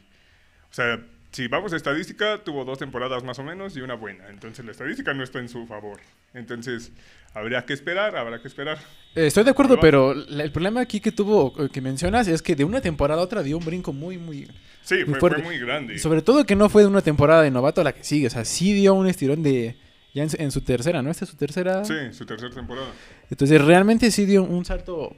o 0.71 0.75
sea, 0.75 1.01
si 1.31 1.49
vamos 1.49 1.73
a 1.73 1.77
estadística, 1.77 2.45
tuvo 2.45 2.67
dos 2.67 2.79
temporadas 2.79 3.25
más 3.25 3.39
o 3.39 3.43
menos 3.43 3.75
y 3.75 3.81
una 3.81 3.95
buena. 3.95 4.29
Entonces 4.29 4.65
la 4.67 4.73
estadística 4.73 5.14
no 5.14 5.25
está 5.25 5.38
en 5.38 5.49
su 5.49 5.67
favor. 5.67 5.99
Entonces, 6.35 6.93
habría 7.33 7.64
que 7.64 7.73
esperar, 7.73 8.17
habrá 8.17 8.43
que 8.43 8.49
esperar. 8.49 8.76
Eh, 9.14 9.26
Estoy 9.29 9.45
de 9.45 9.50
acuerdo, 9.50 9.81
pero 9.81 10.12
la- 10.12 10.45
el 10.45 10.52
problema 10.52 10.83
aquí 10.83 11.00
que 11.00 11.11
tuvo, 11.12 11.55
eh, 11.59 11.71
que 11.73 11.81
mencionas, 11.81 12.29
es 12.29 12.43
que 12.43 12.55
de 12.55 12.64
una 12.64 12.83
temporada 12.83 13.23
a 13.23 13.25
otra 13.25 13.43
dio 13.43 13.57
un 13.57 13.64
brinco 13.64 13.95
muy, 13.95 14.19
muy, 14.19 14.47
Sí, 14.83 15.05
Muy 15.07 15.19
fue, 15.21 15.31
fue 15.31 15.43
muy 15.43 15.59
grande. 15.59 15.99
Sobre 15.99 16.21
todo 16.21 16.45
que 16.45 16.57
no 16.57 16.69
fue 16.69 16.83
de 16.83 16.88
una 16.88 17.00
temporada 17.02 17.41
de 17.43 17.50
novato 17.50 17.81
a 17.81 17.85
la 17.85 17.93
que 17.95 18.05
sigue. 18.05 18.26
O 18.26 18.31
sea, 18.31 18.45
sí 18.45 18.75
dio 18.75 18.93
un 18.93 19.07
estirón 19.07 19.43
de. 19.43 19.76
Ya 20.14 20.23
en, 20.25 20.31
su- 20.31 20.37
en 20.38 20.50
su 20.50 20.61
tercera, 20.61 21.00
¿no? 21.02 21.11
Esta 21.11 21.25
es 21.25 21.31
su 21.31 21.37
tercera. 21.37 21.85
Sí, 21.85 21.95
su 22.12 22.26
tercera 22.26 22.52
temporada. 22.54 22.88
Entonces 23.31 23.61
realmente 23.64 24.11
sí 24.11 24.26
dio 24.26 24.42
un 24.45 24.64
salto. 24.64 25.16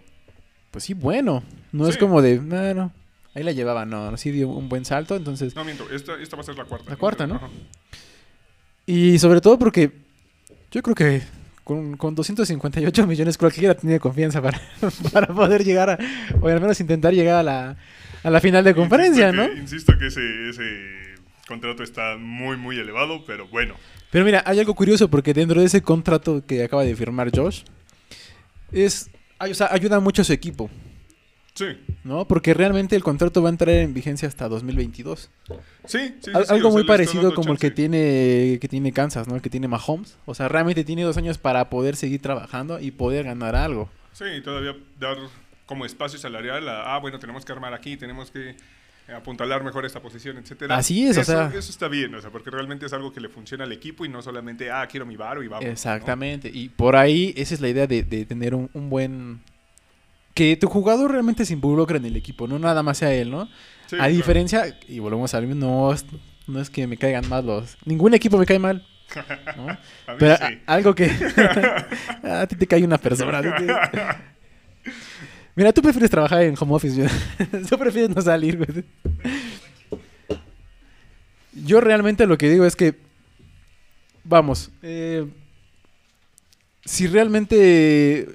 Pues 0.70 0.84
sí, 0.84 0.94
bueno. 0.94 1.42
No 1.72 1.88
es 1.88 1.96
como 1.98 2.22
de. 2.22 2.38
No, 2.40 2.74
no. 2.74 2.92
Ahí 3.34 3.42
la 3.42 3.50
llevaba, 3.52 3.84
no. 3.84 4.10
no, 4.10 4.16
Sí 4.16 4.30
dio 4.30 4.48
un 4.48 4.68
buen 4.68 4.84
salto. 4.84 5.16
Entonces. 5.16 5.54
No, 5.56 5.64
miento, 5.64 5.88
esta, 5.90 6.20
esta 6.20 6.36
va 6.36 6.42
a 6.42 6.44
ser 6.44 6.56
la 6.56 6.64
cuarta. 6.64 6.90
La 6.90 6.96
cuarta, 6.96 7.26
¿no? 7.26 7.36
Ajá. 7.36 7.48
Y 8.86 9.18
sobre 9.18 9.40
todo 9.40 9.58
porque. 9.58 9.90
Yo 10.70 10.82
creo 10.82 10.94
que. 10.94 11.22
Con, 11.64 11.96
con 11.96 12.14
258 12.14 13.06
millones 13.06 13.38
cualquiera 13.38 13.74
tenía 13.74 13.98
confianza 13.98 14.42
para, 14.42 14.60
para 15.12 15.26
poder 15.28 15.64
llegar 15.64 15.88
a. 15.90 15.98
O 16.42 16.46
al 16.48 16.60
menos 16.60 16.78
intentar 16.80 17.14
llegar 17.14 17.36
a 17.36 17.42
la, 17.42 17.76
a 18.22 18.30
la 18.30 18.40
final 18.40 18.62
de 18.64 18.74
conferencia, 18.74 19.28
Insisto 19.30 19.48
¿no? 19.48 19.54
que- 19.54 19.60
insisto 19.60 19.98
que 19.98 20.06
ese, 20.08 20.50
ese 20.50 21.14
contrato 21.48 21.82
está 21.82 22.16
muy, 22.18 22.56
muy 22.58 22.78
elevado, 22.78 23.24
pero 23.26 23.48
bueno. 23.48 23.76
Pero 24.14 24.24
mira, 24.24 24.44
hay 24.46 24.60
algo 24.60 24.76
curioso 24.76 25.10
porque 25.10 25.34
dentro 25.34 25.58
de 25.58 25.66
ese 25.66 25.82
contrato 25.82 26.46
que 26.46 26.62
acaba 26.62 26.84
de 26.84 26.94
firmar 26.94 27.32
Josh, 27.36 27.62
es, 28.70 29.10
ay, 29.40 29.50
o 29.50 29.54
sea, 29.56 29.66
ayuda 29.72 29.98
mucho 29.98 30.22
a 30.22 30.24
su 30.24 30.32
equipo, 30.32 30.70
Sí, 31.52 31.66
¿no? 32.04 32.24
Porque 32.28 32.54
realmente 32.54 32.94
el 32.94 33.02
contrato 33.02 33.42
va 33.42 33.48
a 33.48 33.50
entrar 33.50 33.74
en 33.74 33.92
vigencia 33.92 34.28
hasta 34.28 34.48
2022. 34.48 35.30
sí, 35.48 35.58
sí. 35.86 36.14
sí, 36.20 36.30
Al- 36.32 36.46
sí, 36.46 36.52
algo 36.54 36.70
muy 36.70 36.84
parecido 36.84 37.34
como 37.34 37.52
el 37.54 37.58
que 37.58 37.72
tiene 37.72 38.58
que 38.60 38.68
tiene 38.68 38.92
Kansas, 38.92 39.26
¿no? 39.26 39.34
El 39.34 39.42
que 39.42 39.50
tiene 39.50 39.66
Mahomes. 39.66 40.16
O 40.26 40.34
sea, 40.36 40.46
realmente 40.46 40.84
tiene 40.84 41.02
dos 41.02 41.16
años 41.16 41.36
para 41.38 41.68
poder 41.68 41.96
seguir 41.96 42.22
trabajando 42.22 42.78
y 42.78 42.92
poder 42.92 43.24
ganar 43.24 43.56
algo. 43.56 43.90
Sí, 44.12 44.26
todavía 44.44 44.76
dar 45.00 45.16
como 45.66 45.84
espacio 45.86 46.20
salarial 46.20 46.68
a, 46.68 46.94
ah, 46.94 47.00
bueno, 47.00 47.18
tenemos 47.18 47.44
que 47.44 47.50
armar 47.50 47.74
aquí, 47.74 47.96
tenemos 47.96 48.30
que 48.30 48.54
apuntalar 49.14 49.62
mejor 49.64 49.84
esta 49.84 50.00
posición, 50.00 50.38
etcétera. 50.38 50.76
Así 50.76 51.06
es, 51.06 51.18
o 51.18 51.20
eso, 51.20 51.32
sea- 51.32 51.48
Eso 51.48 51.70
está 51.70 51.88
bien, 51.88 52.14
o 52.14 52.20
sea, 52.20 52.30
porque 52.30 52.50
realmente 52.50 52.86
es 52.86 52.92
algo 52.92 53.12
que 53.12 53.20
le 53.20 53.28
funciona 53.28 53.64
al 53.64 53.72
equipo 53.72 54.04
y 54.04 54.08
no 54.08 54.22
solamente, 54.22 54.70
ah, 54.70 54.86
quiero 54.90 55.04
mi 55.04 55.16
varo 55.16 55.42
y 55.42 55.48
vamos. 55.48 55.64
¿no? 55.64 55.70
Exactamente. 55.70 56.50
Y 56.52 56.68
por 56.70 56.96
ahí 56.96 57.34
esa 57.36 57.54
es 57.54 57.60
la 57.60 57.68
idea 57.68 57.86
de, 57.86 58.02
de 58.02 58.24
tener 58.24 58.54
un, 58.54 58.70
un 58.72 58.88
buen... 58.88 59.40
Que 60.32 60.56
tu 60.56 60.68
jugador 60.68 61.12
realmente 61.12 61.44
se 61.44 61.52
involucre 61.52 61.98
en 61.98 62.06
el 62.06 62.16
equipo, 62.16 62.48
no 62.48 62.58
nada 62.58 62.82
más 62.82 62.98
sea 62.98 63.12
él, 63.14 63.30
¿no? 63.30 63.44
Sí, 63.86 63.94
a 63.96 63.98
claro. 63.98 64.12
diferencia, 64.14 64.78
y 64.88 64.98
volvemos 64.98 65.32
a 65.34 65.40
mismo, 65.40 65.54
no, 65.54 65.94
No 66.52 66.60
es 66.60 66.70
que 66.70 66.86
me 66.86 66.96
caigan 66.96 67.28
mal 67.28 67.46
los... 67.46 67.76
Ningún 67.84 68.14
equipo 68.14 68.36
me 68.38 68.46
cae 68.46 68.58
mal. 68.58 68.84
¿no? 69.56 69.68
A 70.06 70.12
mí 70.12 70.16
Pero 70.18 70.36
sí. 70.36 70.42
a- 70.66 70.72
algo 70.74 70.94
que... 70.94 71.04
a 72.24 72.46
ti 72.48 72.56
te 72.56 72.66
cae 72.66 72.82
una 72.82 72.98
persona. 72.98 73.40
Mira, 75.56 75.72
tú 75.72 75.82
prefieres 75.82 76.10
trabajar 76.10 76.42
en 76.42 76.54
home 76.58 76.74
office. 76.74 76.96
yo- 76.96 77.58
tú 77.68 77.78
prefieres 77.78 78.14
no 78.14 78.20
salir, 78.22 78.56
güey. 78.58 78.84
Yo 81.52 81.80
realmente 81.80 82.26
lo 82.26 82.36
que 82.36 82.50
digo 82.50 82.64
es 82.64 82.76
que... 82.76 82.94
Vamos. 84.24 84.70
eh, 84.82 85.26
si 86.86 87.06
realmente 87.06 88.28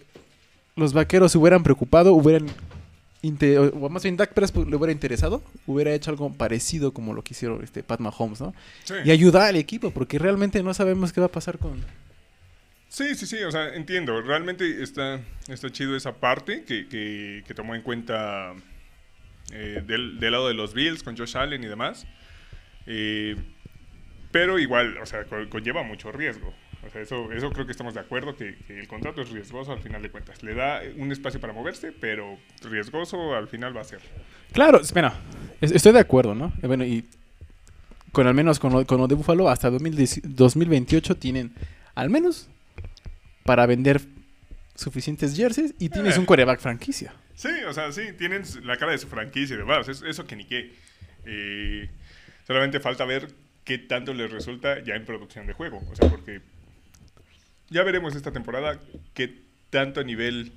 los 0.75 0.93
vaqueros 0.93 1.31
se 1.31 1.37
hubieran 1.37 1.61
preocupado, 1.63 2.13
hubieran... 2.13 2.47
o 2.47 3.85
o 3.85 3.89
más 3.89 4.01
bien 4.03 4.15
Dak 4.17 4.33
Prescott 4.33 4.67
le 4.67 4.75
hubiera 4.75 4.91
interesado, 4.93 5.43
hubiera 5.67 5.93
hecho 5.93 6.09
algo 6.09 6.31
parecido 6.33 6.93
como 6.93 7.13
lo 7.13 7.21
que 7.23 7.33
hicieron 7.33 7.63
este 7.63 7.83
Pat 7.83 7.99
Mahomes, 7.99 8.39
¿no? 8.41 8.53
Sí. 8.85 8.93
Y 9.05 9.11
ayudar 9.11 9.43
al 9.49 9.55
equipo, 9.57 9.91
porque 9.91 10.17
realmente 10.17 10.63
no 10.63 10.73
sabemos 10.73 11.11
qué 11.13 11.19
va 11.19 11.27
a 11.27 11.31
pasar 11.31 11.57
con... 11.59 11.83
Sí, 12.89 13.13
sí, 13.15 13.25
sí, 13.27 13.37
o 13.43 13.51
sea, 13.51 13.73
entiendo. 13.75 14.21
Realmente 14.21 14.81
está, 14.81 15.19
está 15.47 15.69
chido 15.69 15.95
esa 15.95 16.13
parte 16.13 16.63
que, 16.63 16.87
que, 16.87 17.43
que 17.47 17.53
tomó 17.53 17.75
en 17.75 17.81
cuenta 17.83 18.53
eh, 19.51 19.83
del, 19.85 20.19
del 20.19 20.31
lado 20.31 20.47
de 20.47 20.55
los 20.55 20.73
Bills 20.73 21.03
con 21.03 21.15
Josh 21.15 21.37
Allen 21.37 21.63
y 21.63 21.67
demás. 21.67 22.07
Eh, 22.87 23.35
pero 24.31 24.57
igual, 24.59 24.97
o 24.97 25.05
sea, 25.05 25.23
co- 25.25 25.47
conlleva 25.49 25.83
mucho 25.83 26.11
riesgo. 26.11 26.53
O 26.87 26.89
sea, 26.89 27.01
eso, 27.01 27.31
eso 27.31 27.51
creo 27.51 27.65
que 27.65 27.71
estamos 27.73 27.93
de 27.93 27.99
acuerdo, 27.99 28.35
que, 28.35 28.55
el 28.69 28.87
contrato 28.87 29.21
es 29.21 29.29
riesgoso 29.29 29.71
al 29.71 29.81
final 29.81 30.01
de 30.01 30.09
cuentas. 30.09 30.41
Le 30.43 30.55
da 30.55 30.81
un 30.97 31.11
espacio 31.11 31.39
para 31.39 31.53
moverse, 31.53 31.91
pero 31.91 32.39
riesgoso 32.63 33.35
al 33.35 33.47
final 33.47 33.75
va 33.75 33.81
a 33.81 33.85
ser. 33.85 33.99
Claro, 34.51 34.79
espera, 34.81 35.13
es- 35.61 35.71
estoy 35.73 35.91
de 35.93 35.99
acuerdo, 35.99 36.33
¿no? 36.33 36.53
Eh, 36.63 36.67
Bueno, 36.67 36.85
y 36.85 37.05
con 38.11 38.25
al 38.25 38.33
menos 38.33 38.57
con 38.59 38.73
lo, 38.73 38.85
con 38.87 38.97
lo 38.99 39.07
de 39.07 39.13
Buffalo, 39.13 39.47
hasta 39.49 39.69
2010 39.69 40.21
2028 40.23 41.17
tienen 41.17 41.51
al 41.93 42.09
menos 42.09 42.49
para 43.43 43.65
vender 43.65 44.01
suficientes 44.75 45.35
jerseys 45.35 45.73
y 45.79 45.89
tienes 45.89 46.15
Eh. 46.15 46.19
un 46.19 46.25
coreback 46.25 46.59
franquicia. 46.59 47.13
Sí, 47.35 47.49
o 47.67 47.73
sea, 47.73 47.91
sí, 47.91 48.13
tienen 48.17 48.43
la 48.63 48.77
cara 48.77 48.91
de 48.91 48.97
su 48.97 49.07
franquicia 49.07 49.55
y 49.55 49.57
demás. 49.59 49.87
es- 49.87 50.01
eso 50.03 50.25
que 50.25 50.35
ni 50.35 50.45
qué. 50.45 50.73
Eh, 51.25 51.89
solamente 52.47 52.79
falta 52.79 53.05
ver 53.05 53.27
qué 53.63 53.77
tanto 53.77 54.13
les 54.13 54.31
resulta 54.31 54.83
ya 54.83 54.95
en 54.95 55.05
producción 55.05 55.47
de 55.47 55.53
juego. 55.53 55.81
O 55.91 55.95
sea, 55.95 56.09
porque 56.09 56.41
ya 57.69 57.83
veremos 57.83 58.15
esta 58.15 58.31
temporada 58.31 58.79
qué 59.13 59.35
tanto 59.69 60.03
nivel 60.03 60.51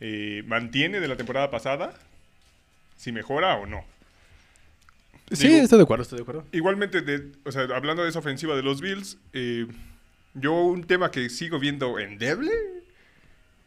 eh, 0.00 0.42
mantiene 0.46 1.00
de 1.00 1.08
la 1.08 1.16
temporada 1.16 1.50
pasada, 1.50 1.94
si 2.96 3.12
mejora 3.12 3.54
o 3.56 3.66
no. 3.66 3.84
Sí, 5.30 5.48
Digo- 5.48 5.62
estoy 5.62 5.78
de 5.78 5.84
acuerdo, 5.84 6.02
estoy 6.02 6.18
de 6.18 6.22
acuerdo. 6.22 6.44
Igualmente, 6.52 7.00
de, 7.00 7.32
o 7.44 7.52
sea, 7.52 7.62
hablando 7.74 8.02
de 8.02 8.10
esa 8.10 8.18
ofensiva 8.18 8.54
de 8.56 8.62
los 8.62 8.80
Bills, 8.80 9.18
eh, 9.32 9.66
yo 10.34 10.52
un 10.62 10.84
tema 10.84 11.10
que 11.10 11.28
sigo 11.30 11.58
viendo 11.58 11.98
endeble 11.98 12.50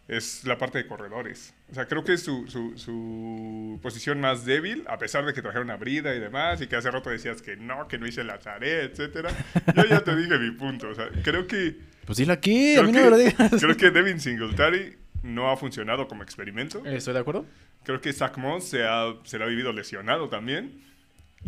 es 0.08 0.46
la 0.46 0.58
parte 0.58 0.78
de 0.78 0.88
corredores. 0.88 1.54
O 1.70 1.74
sea, 1.76 1.86
creo 1.86 2.04
que 2.04 2.14
es 2.14 2.24
su, 2.24 2.48
su, 2.48 2.78
su 2.78 3.78
posición 3.82 4.22
más 4.22 4.46
débil, 4.46 4.86
a 4.88 4.98
pesar 4.98 5.26
de 5.26 5.34
que 5.34 5.42
trajeron 5.42 5.70
a 5.70 5.76
Brida 5.76 6.16
y 6.16 6.20
demás, 6.20 6.62
y 6.62 6.68
que 6.68 6.78
hace 6.78 6.90
rato 6.90 7.10
decías 7.10 7.42
que 7.42 7.58
no, 7.58 7.88
que 7.90 7.98
no 7.98 8.08
hice 8.08 8.24
la 8.24 8.40
tarea, 8.40 8.84
etcétera. 8.84 9.32
Yo 9.76 9.84
ya 9.86 10.00
te 10.02 10.16
dije 10.16 10.38
mi 10.40 10.52
punto. 10.52 10.90
O 10.90 10.96
sea, 10.96 11.10
creo 11.24 11.46
que, 11.46 11.76
Pues 12.06 12.18
dile 12.18 12.32
aquí, 12.34 12.78
a 12.78 12.84
mí 12.84 12.92
no 12.94 13.02
me 13.04 13.10
lo 13.10 13.18
digas. 13.18 13.52
creo 13.60 13.76
que 13.76 13.92
Devin 13.92 14.20
Singletary 14.22 14.96
no 15.24 15.52
ha 15.52 15.58
funcionado 15.58 16.08
como 16.08 16.24
experimento. 16.24 16.82
Eh, 16.86 16.96
Estoy 16.96 17.14
de 17.14 17.20
acuerdo. 17.20 17.46
Creo 17.84 18.00
que 18.00 18.14
Zach 18.14 18.38
Moss 18.38 18.64
se, 18.70 18.86
ha, 18.86 19.14
se 19.26 19.38
la 19.40 19.46
ha 19.46 19.48
vivido 19.50 19.74
lesionado 19.74 20.30
también. 20.30 20.82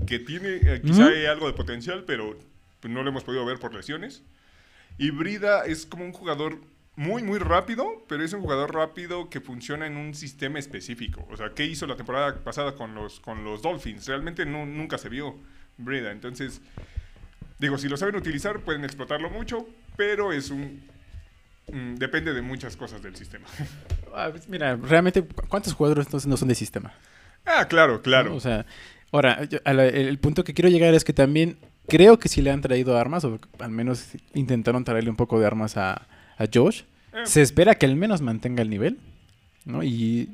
Que 0.06 0.20
tiene, 0.20 0.60
eh, 0.64 0.82
quizá 0.84 1.08
hay 1.08 1.26
algo 1.26 1.48
de 1.48 1.54
potencial, 1.54 2.04
pero 2.06 2.38
no 2.84 3.04
lo 3.04 3.10
hemos 3.10 3.24
podido 3.24 3.46
ver 3.46 3.58
por 3.58 3.74
lesiones. 3.74 4.22
Y 5.00 5.10
Brida 5.12 5.66
es 5.66 5.86
como 5.88 6.04
un 6.06 6.12
jugador 6.12 6.60
muy, 6.96 7.24
muy 7.24 7.40
rápido, 7.40 8.04
pero 8.08 8.24
es 8.24 8.34
un 8.34 8.42
jugador 8.42 8.76
rápido 8.76 9.30
que 9.30 9.40
funciona 9.40 9.88
en 9.88 9.96
un 9.98 10.14
sistema 10.14 10.60
específico. 10.60 11.26
O 11.32 11.38
sea, 11.38 11.54
¿qué 11.56 11.66
hizo 11.66 11.88
la 11.88 11.96
temporada 11.96 12.44
pasada 12.44 12.76
con 12.76 12.94
los, 12.94 13.20
con 13.22 13.44
los 13.46 13.62
Dolphins? 13.62 14.06
Realmente 14.08 14.46
no, 14.46 14.66
nunca 14.66 14.98
se 14.98 15.08
vio 15.10 15.36
Brida. 15.78 16.12
Entonces, 16.12 16.62
digo, 17.58 17.78
si 17.78 17.88
lo 17.88 17.96
saben 17.96 18.18
utilizar, 18.18 18.60
pueden 18.60 18.84
explotarlo 18.84 19.30
mucho, 19.30 19.66
pero 19.96 20.34
es 20.34 20.50
un... 20.50 20.84
mm, 21.72 21.96
depende 21.96 22.34
de 22.34 22.42
muchas 22.42 22.76
cosas 22.76 23.02
del 23.02 23.16
sistema. 23.16 23.48
Ah, 24.12 24.30
pues 24.32 24.50
mira, 24.50 24.76
realmente, 24.76 25.22
¿cu- 25.22 25.44
¿cuántos 25.48 25.72
jugadores 25.74 26.08
entonces 26.08 26.26
no 26.28 26.36
son 26.36 26.48
de 26.48 26.56
sistema? 26.56 26.92
ah, 27.46 27.68
claro, 27.68 28.02
claro. 28.02 28.36
O 28.36 28.40
sea, 28.40 28.66
ahora, 29.12 29.44
yo- 29.44 29.60
la- 29.64 29.86
el 29.86 30.18
punto 30.18 30.44
que 30.44 30.56
quiero 30.56 30.68
llegar 30.68 30.96
es 30.96 31.04
que 31.04 31.14
también 31.14 31.60
creo 31.90 32.18
que 32.20 32.30
si 32.30 32.42
le 32.42 32.52
han 32.52 32.62
traído 32.62 32.98
armas, 32.98 33.26
o 33.26 33.40
al 33.60 33.72
menos 33.72 34.06
intentaron 34.34 34.84
traerle 34.86 35.10
un 35.10 35.16
poco 35.18 35.40
de 35.40 35.46
armas 35.46 35.76
a, 35.78 36.08
a 36.38 36.46
Josh, 36.54 36.84
Eh, 37.14 37.26
se 37.26 37.42
espera 37.42 37.76
que 37.76 37.86
al 37.86 37.96
menos 37.96 38.22
mantenga 38.22 38.62
el 38.62 38.70
nivel, 38.70 38.98
¿no? 39.66 39.84
Y 39.84 40.30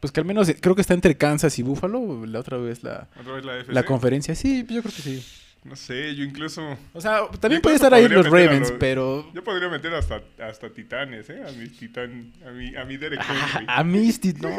pues 0.00 0.12
que 0.12 0.20
al 0.20 0.26
menos 0.26 0.50
creo 0.60 0.74
que 0.74 0.80
está 0.80 0.94
entre 0.94 1.16
Kansas 1.16 1.58
y 1.58 1.62
Buffalo, 1.62 2.26
la 2.26 2.40
otra 2.40 2.56
vez 2.58 2.82
la, 2.82 3.08
Otra 3.20 3.34
vez 3.34 3.68
la 3.68 3.82
conferencia. 3.84 4.34
Sí, 4.34 4.60
yo 4.68 4.82
creo 4.82 4.94
que 4.94 5.02
sí. 5.02 5.24
No 5.64 5.74
sé, 5.74 6.14
yo 6.14 6.22
incluso. 6.22 6.62
O 6.92 7.00
sea, 7.00 7.22
también 7.40 7.60
puede 7.60 7.74
estar 7.74 7.92
ahí 7.92 8.06
los 8.08 8.26
Ravens, 8.26 8.70
los- 8.70 8.78
pero... 8.78 9.28
Yo 9.34 9.42
podría 9.42 9.68
meter 9.68 9.92
hasta, 9.94 10.22
hasta 10.40 10.70
titanes, 10.70 11.28
¿eh? 11.28 11.42
A 11.44 11.50
mi 11.50 11.68
titán. 11.68 12.32
A 12.46 12.50
mi, 12.52 12.76
a 12.76 12.84
mi 12.84 12.96
Derek 12.96 13.20
Henry. 13.20 13.66
A 13.68 13.82
Misty, 13.82 14.32
no. 14.40 14.48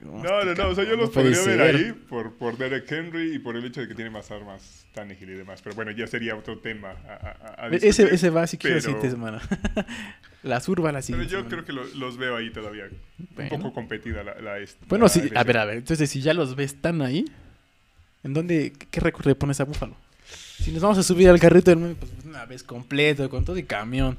No, 0.00 0.44
no, 0.44 0.54
no. 0.54 0.68
O 0.68 0.74
sea, 0.74 0.84
yo 0.84 0.96
los 0.96 1.10
podría 1.10 1.42
ver 1.42 1.60
ahí 1.60 1.92
por, 1.92 2.34
por 2.34 2.56
Derek 2.56 2.90
Henry 2.90 3.34
y 3.34 3.38
por 3.38 3.56
el 3.56 3.64
hecho 3.64 3.80
de 3.80 3.88
que 3.88 3.94
tiene 3.94 4.10
más 4.10 4.30
armas 4.30 4.86
Tannehill 4.94 5.30
y 5.30 5.34
demás. 5.34 5.60
Pero 5.62 5.74
bueno, 5.74 5.90
ya 5.90 6.06
sería 6.06 6.36
otro 6.36 6.58
tema. 6.58 6.90
A, 7.08 7.36
a- 7.62 7.66
a 7.66 7.68
Ese, 7.68 8.14
ese 8.14 8.30
va 8.30 8.46
que 8.46 8.56
pero- 8.60 8.80
siguiente 8.80 9.10
semana. 9.10 9.40
la 10.44 10.60
surba 10.60 10.92
la 10.92 11.00
Pero 11.00 11.22
yo 11.24 11.46
creo 11.48 11.64
que 11.64 11.72
lo- 11.72 11.84
los 11.94 12.16
veo 12.16 12.36
ahí 12.36 12.50
todavía. 12.50 12.84
Bueno. 13.34 13.56
Un 13.56 13.62
poco 13.62 13.74
competida 13.74 14.22
la, 14.22 14.40
la 14.40 14.58
este- 14.58 14.84
Bueno, 14.88 15.06
la 15.06 15.08
sí, 15.08 15.30
a 15.34 15.42
ver, 15.44 15.56
a 15.58 15.64
ver. 15.64 15.78
Entonces, 15.78 16.08
si 16.10 16.20
ya 16.20 16.32
los 16.34 16.54
ves 16.54 16.80
tan 16.80 17.02
ahí, 17.02 17.24
¿en 18.22 18.34
dónde, 18.34 18.72
qué 18.90 19.00
récord 19.00 19.26
le 19.26 19.34
pones 19.34 19.60
a 19.60 19.64
Búfalo? 19.64 19.96
Si 20.26 20.70
nos 20.70 20.80
vamos 20.82 20.98
a 20.98 21.02
subir 21.02 21.28
al 21.28 21.40
carrito 21.40 21.70
del 21.74 21.96
pues 21.96 22.12
una 22.24 22.44
vez 22.46 22.62
completo, 22.62 23.28
con 23.28 23.44
todo 23.44 23.56
y 23.58 23.64
camión. 23.64 24.16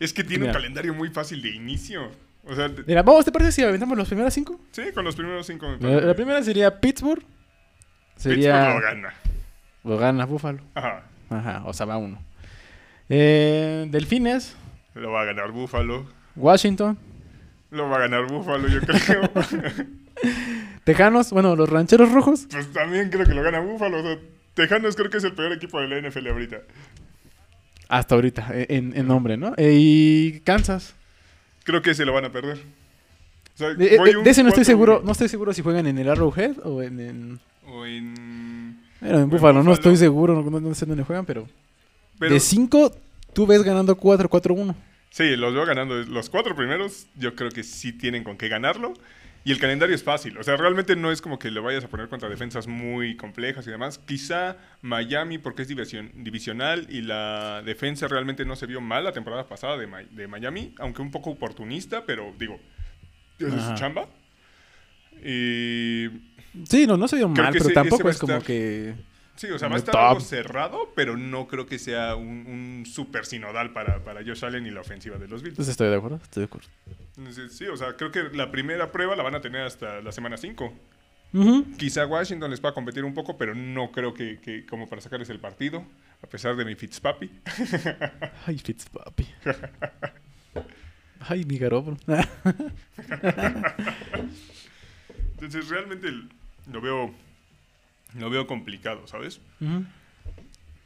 Es 0.00 0.12
que 0.14 0.24
tiene 0.24 0.40
Mira. 0.46 0.52
un 0.52 0.54
calendario 0.54 0.94
muy 0.94 1.10
fácil 1.10 1.42
de 1.42 1.50
inicio. 1.50 2.10
O 2.46 2.54
sea, 2.54 2.70
Mira, 2.86 3.02
vamos, 3.02 3.24
¿te 3.24 3.32
parece 3.32 3.52
si 3.52 3.62
aventamos 3.62 3.96
las 3.96 4.06
primeras 4.08 4.34
cinco? 4.34 4.60
sí, 4.72 4.82
con 4.94 5.04
los 5.04 5.16
primeros 5.16 5.46
cinco. 5.46 5.66
La, 5.80 6.00
la 6.00 6.14
primera 6.14 6.42
sería 6.42 6.78
Pittsburgh. 6.80 7.22
Pittsburgh 8.14 8.36
lo 8.74 8.80
gana. 8.80 9.14
Lo 9.84 9.96
gana 9.98 10.24
Búfalo. 10.26 10.60
Ajá. 10.74 11.04
Ajá, 11.30 11.62
o 11.66 11.72
sea, 11.72 11.86
va 11.86 11.96
uno. 11.96 12.22
Eh, 13.08 13.86
Delfines, 13.90 14.56
Lo 14.94 15.10
va 15.10 15.22
a 15.22 15.24
ganar 15.24 15.50
Buffalo. 15.52 16.06
Washington, 16.36 16.98
Lo 17.70 17.88
va 17.88 17.96
a 17.96 18.00
ganar 18.00 18.26
Buffalo, 18.26 18.68
yo 18.68 18.80
creo. 18.80 19.22
Tejanos, 20.84 21.30
bueno, 21.30 21.56
los 21.56 21.68
rancheros 21.68 22.12
rojos. 22.12 22.46
pues 22.50 22.72
también 22.72 23.10
creo 23.10 23.24
que 23.26 23.34
lo 23.34 23.42
gana 23.42 23.60
Buffalo. 23.60 24.00
O 24.00 24.02
sea, 24.02 24.18
Tejanos 24.54 24.96
creo 24.96 25.10
que 25.10 25.16
es 25.18 25.24
el 25.24 25.32
peor 25.32 25.52
equipo 25.52 25.80
de 25.80 25.88
la 25.88 26.08
NFL 26.08 26.28
ahorita. 26.28 26.58
Hasta 27.88 28.14
ahorita, 28.14 28.48
en, 28.52 28.96
en 28.96 29.06
nombre, 29.06 29.36
¿no? 29.36 29.54
Eh, 29.56 29.74
y 29.78 30.40
Kansas. 30.40 30.94
Creo 31.64 31.82
que 31.82 31.94
se 31.94 32.04
lo 32.04 32.12
van 32.12 32.26
a 32.26 32.32
perder. 32.32 32.58
O 33.54 33.56
sea, 33.58 33.68
De, 33.74 33.96
voy 33.98 34.10
eh, 34.10 34.16
un 34.16 34.24
de 34.24 34.30
ese 34.30 34.42
no 34.42 34.48
estoy 34.50 34.62
4-1. 34.64 34.66
seguro, 34.66 35.02
no 35.04 35.12
estoy 35.12 35.28
seguro 35.28 35.52
si 35.52 35.62
juegan 35.62 35.86
en 35.86 35.98
el 35.98 36.08
Arrowhead 36.08 36.56
o 36.64 36.82
en, 36.82 37.00
en, 37.00 37.40
O 37.66 37.84
en... 37.86 38.80
bueno, 39.00 39.18
en 39.20 39.30
Buffalo, 39.30 39.62
no 39.62 39.72
estoy 39.72 39.96
seguro, 39.96 40.42
no, 40.42 40.60
no 40.60 40.74
sé 40.74 40.86
dónde 40.86 41.04
juegan, 41.04 41.24
pero, 41.26 41.46
Pero 42.18 42.32
de 42.34 42.40
5 42.40 42.92
tú 43.32 43.46
ves 43.46 43.62
ganando 43.62 43.96
4-4-1. 43.96 44.74
sí, 45.10 45.36
los 45.36 45.54
veo 45.54 45.64
ganando. 45.66 45.94
Los 46.02 46.30
cuatro 46.30 46.54
primeros 46.56 47.06
yo 47.16 47.34
creo 47.34 47.50
que 47.50 47.62
sí 47.62 47.92
tienen 47.92 48.24
con 48.24 48.36
qué 48.36 48.48
ganarlo. 48.48 48.94
Y 49.46 49.52
el 49.52 49.58
calendario 49.58 49.94
es 49.94 50.02
fácil. 50.02 50.38
O 50.38 50.42
sea, 50.42 50.56
realmente 50.56 50.96
no 50.96 51.12
es 51.12 51.20
como 51.20 51.38
que 51.38 51.50
lo 51.50 51.62
vayas 51.62 51.84
a 51.84 51.88
poner 51.88 52.08
contra 52.08 52.30
defensas 52.30 52.66
muy 52.66 53.14
complejas 53.16 53.66
y 53.66 53.70
demás. 53.70 53.98
Quizá 53.98 54.56
Miami, 54.80 55.36
porque 55.36 55.62
es 55.62 55.68
división, 55.68 56.10
divisional 56.14 56.86
y 56.88 57.02
la 57.02 57.62
defensa 57.62 58.08
realmente 58.08 58.46
no 58.46 58.56
se 58.56 58.64
vio 58.66 58.80
mal 58.80 59.04
la 59.04 59.12
temporada 59.12 59.46
pasada 59.46 59.76
de, 59.76 59.86
de 60.12 60.26
Miami, 60.28 60.74
aunque 60.78 61.02
un 61.02 61.10
poco 61.10 61.28
oportunista, 61.30 62.06
pero 62.06 62.32
digo, 62.38 62.58
es 63.38 63.52
su 63.62 63.74
chamba. 63.74 64.08
Y 65.22 66.08
Sí, 66.68 66.86
no, 66.86 66.96
no 66.96 67.08
se 67.08 67.16
vio 67.16 67.28
mal, 67.28 67.52
pero 67.52 67.64
ese- 67.66 67.74
tampoco 67.74 68.02
ese 68.08 68.10
es 68.10 68.18
como 68.20 68.40
que... 68.42 68.94
Sí, 69.36 69.48
o 69.48 69.58
sea, 69.58 69.68
va 69.68 69.74
a 69.74 69.78
estar 69.78 69.96
algo 69.96 70.20
cerrado, 70.20 70.92
pero 70.94 71.16
no 71.16 71.48
creo 71.48 71.66
que 71.66 71.78
sea 71.78 72.14
un, 72.14 72.46
un 72.46 72.86
super 72.86 73.26
sinodal 73.26 73.72
para, 73.72 74.04
para 74.04 74.20
Josh 74.24 74.44
Allen 74.44 74.64
y 74.66 74.70
la 74.70 74.80
ofensiva 74.80 75.18
de 75.18 75.26
los 75.26 75.42
Bills. 75.42 75.54
Entonces 75.54 75.72
estoy 75.72 75.88
de 75.88 75.96
acuerdo, 75.96 76.20
estoy 76.22 76.42
de 76.42 76.46
acuerdo. 76.46 76.68
Sí, 77.50 77.66
o 77.66 77.76
sea, 77.76 77.96
creo 77.96 78.12
que 78.12 78.24
la 78.32 78.50
primera 78.50 78.92
prueba 78.92 79.16
la 79.16 79.22
van 79.22 79.34
a 79.34 79.40
tener 79.40 79.62
hasta 79.62 80.00
la 80.00 80.12
semana 80.12 80.36
5. 80.36 80.72
Ujú. 81.34 81.66
Quizá 81.76 82.06
Washington 82.06 82.50
les 82.50 82.64
va 82.64 82.68
a 82.70 82.74
competir 82.74 83.04
un 83.04 83.12
poco, 83.12 83.36
pero 83.36 83.56
no 83.56 83.90
creo 83.90 84.14
que, 84.14 84.38
que 84.40 84.64
como 84.66 84.88
para 84.88 85.00
sacarles 85.00 85.30
el 85.30 85.40
partido, 85.40 85.84
a 86.22 86.28
pesar 86.28 86.54
de 86.54 86.64
mi 86.64 86.76
Fitzpapi. 86.76 87.28
Ay, 88.46 88.58
Fitzpapi. 88.58 89.26
Ay, 91.20 91.44
mi 91.44 91.58
Garoppolo. 91.58 91.96
Entonces, 95.32 95.68
realmente 95.68 96.08
lo 96.70 96.80
veo 96.80 97.12
Lo 98.18 98.30
veo 98.30 98.46
complicado, 98.46 99.06
¿sabes? 99.06 99.40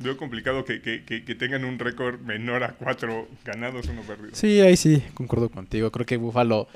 Veo 0.00 0.16
complicado 0.16 0.64
que, 0.64 0.80
que- 0.80 1.04
que- 1.04 1.24
que 1.24 1.34
tengan 1.34 1.64
un 1.64 1.78
récord 1.78 2.20
menor 2.20 2.62
a 2.64 2.72
cuatro 2.74 3.28
ganados, 3.44 3.86
uno 3.88 4.02
perdido. 4.02 4.30
Sí, 4.34 4.60
ahí 4.60 4.76
sí, 4.76 5.02
concuerdo 5.14 5.48
contigo. 5.50 5.90
Creo 5.90 6.06
que 6.06 6.16
Buffalo 6.16 6.68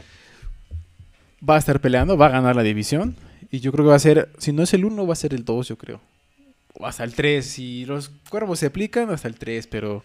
va 1.48 1.54
a 1.56 1.58
estar 1.58 1.80
peleando, 1.80 2.16
va 2.16 2.26
a 2.26 2.30
ganar 2.30 2.56
la 2.56 2.62
división. 2.62 3.16
Y 3.50 3.60
yo 3.60 3.70
creo 3.72 3.84
que 3.84 3.90
va 3.90 3.96
a 3.96 4.00
ser, 4.00 4.30
si 4.38 4.52
no 4.52 4.62
es 4.62 4.72
el 4.74 4.84
1, 4.84 5.06
va 5.06 5.12
a 5.12 5.16
ser 5.16 5.34
el 5.34 5.44
2, 5.44 5.68
yo 5.68 5.76
creo. 5.78 6.00
O 6.74 6.86
hasta 6.86 7.04
el 7.04 7.14
3. 7.14 7.46
Si 7.46 7.84
los 7.84 8.08
cuervos 8.28 8.58
se 8.58 8.66
aplican, 8.66 9.10
hasta 9.10 9.28
el 9.28 9.36
3, 9.36 9.66
pero 9.66 10.02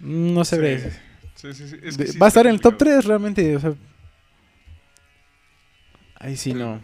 no 0.00 0.44
se 0.44 0.58
ve. 0.58 0.92
Sí, 1.34 1.54
sí, 1.54 1.68
sí. 1.68 1.76
Es 1.82 1.96
De- 1.96 2.04
que 2.06 2.12
sí 2.12 2.18
va 2.18 2.26
a 2.26 2.28
estar 2.28 2.46
en 2.46 2.54
el 2.54 2.60
top. 2.60 2.76
3 2.76 3.04
realmente. 3.04 3.56
O 3.56 3.60
sea, 3.60 3.74
ahí 6.16 6.36
sí 6.36 6.52
no. 6.52 6.80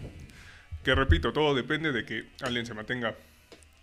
Que 0.84 0.94
repito, 0.94 1.32
todo 1.32 1.54
depende 1.54 1.92
de 1.92 2.04
que 2.04 2.24
Allen 2.42 2.66
se 2.66 2.74
mantenga 2.74 3.14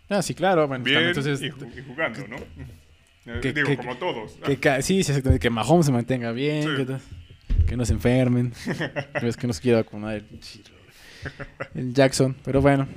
Ah, 0.09 0.21
sí, 0.21 0.33
claro. 0.35 0.67
Bueno, 0.67 0.83
bien 0.83 1.03
entonces, 1.03 1.41
y, 1.41 1.49
ju- 1.49 1.71
y 1.79 1.81
jugando, 1.87 2.27
¿no? 2.27 2.35
Eh, 2.35 3.39
que- 3.41 3.53
Digo, 3.53 3.67
que- 3.69 3.77
como 3.77 3.95
todos. 3.97 4.33
que, 4.45 4.57
ca- 4.57 4.81
sí, 4.81 5.01
que 5.39 5.49
Mahomes 5.49 5.85
se 5.85 5.91
mantenga 5.91 6.31
bien, 6.33 6.63
Sí. 6.63 6.85
que, 6.85 7.65
que 7.65 7.77
no 7.77 7.85
se 7.85 7.93
enfermen. 7.93 8.51
es 9.21 9.37
que 9.37 9.47
no 9.47 9.53
se 9.53 9.61
quiera 9.61 9.77
vacunar 9.79 10.15
el, 10.15 10.25
el 11.75 11.93
Jackson. 11.93 12.35
Pero 12.43 12.61
bueno. 12.61 12.87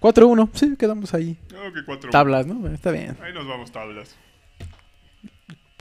4-1, 0.00 0.50
sí, 0.54 0.76
quedamos 0.78 1.12
ahí. 1.14 1.36
Que 1.48 1.84
cuatro. 1.86 2.10
Tablas, 2.10 2.46
¿no? 2.46 2.54
Bueno, 2.54 2.74
está 2.74 2.90
bien. 2.90 3.16
Ahí 3.22 3.32
nos 3.32 3.46
vamos 3.46 3.70
tablas. 3.72 4.14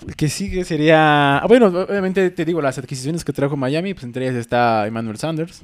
El 0.07 0.15
que 0.15 0.29
sigue 0.29 0.63
sería. 0.63 1.39
ah, 1.39 1.45
bueno, 1.48 1.67
obviamente 1.67 2.29
te 2.29 2.45
digo, 2.45 2.62
las 2.62 2.77
adquisiciones 2.77 3.25
que 3.25 3.33
trajo 3.33 3.57
Miami, 3.57 3.93
pues 3.93 4.05
entre 4.05 4.24
ellas 4.25 4.36
está 4.38 4.88
Emmanuel 4.88 5.17
Sanders. 5.17 5.63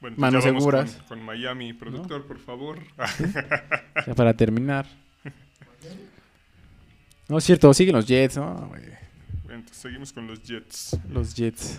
Bueno, 0.00 0.16
Manos 0.18 0.44
seguras. 0.44 0.94
Con, 1.08 1.18
con 1.18 1.26
Miami. 1.26 1.72
Productor, 1.72 2.26
por 2.26 2.38
favor. 2.38 2.78
Ya 4.06 4.14
para 4.14 4.32
terminar. 4.34 4.86
No 7.28 7.36
es 7.38 7.44
cierto, 7.44 7.72
siguen 7.74 7.94
los 7.96 8.06
Jets, 8.06 8.36
¿no? 8.36 8.70
Bueno, 9.44 9.62
seguimos 9.72 10.12
con 10.12 10.26
los 10.26 10.42
Jets. 10.42 10.96
Los 11.10 11.34
Jets. 11.34 11.76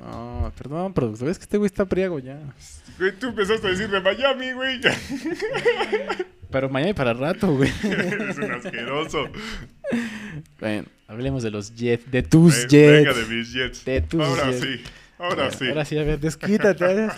No, 0.00 0.52
perdón, 0.56 0.92
productor, 0.92 1.28
es 1.28 1.38
que 1.38 1.44
este 1.44 1.56
güey 1.56 1.66
está 1.66 1.84
priego 1.86 2.18
ya. 2.18 2.38
Güey, 2.98 3.12
tú 3.18 3.28
empezaste 3.28 3.66
a 3.66 3.70
decir 3.70 3.88
de 3.88 4.00
Miami, 4.00 4.52
güey. 4.52 4.80
Pero 6.50 6.68
Miami 6.68 6.92
para 6.92 7.12
rato, 7.14 7.56
güey. 7.56 7.70
es 7.82 8.36
un 8.36 8.52
asqueroso. 8.52 9.24
Bueno, 10.60 10.86
hablemos 11.08 11.42
de 11.42 11.50
los 11.50 11.74
Jets, 11.74 12.08
de 12.10 12.22
tus 12.22 12.56
Eh, 12.64 12.66
Jets. 12.68 12.92
Venga 13.04 13.14
de 13.14 13.26
mis 13.34 13.52
Jets. 13.52 13.84
De 13.84 14.00
tus 14.02 14.20
Ahora 14.20 14.52
Jets. 14.52 14.60
sí. 14.60 14.82
Ahora 15.18 15.50
sí. 15.50 15.68
Ahora 15.68 15.84
sí, 15.84 15.98
a 15.98 16.02
ver, 16.04 16.18
desquítate. 16.20 17.08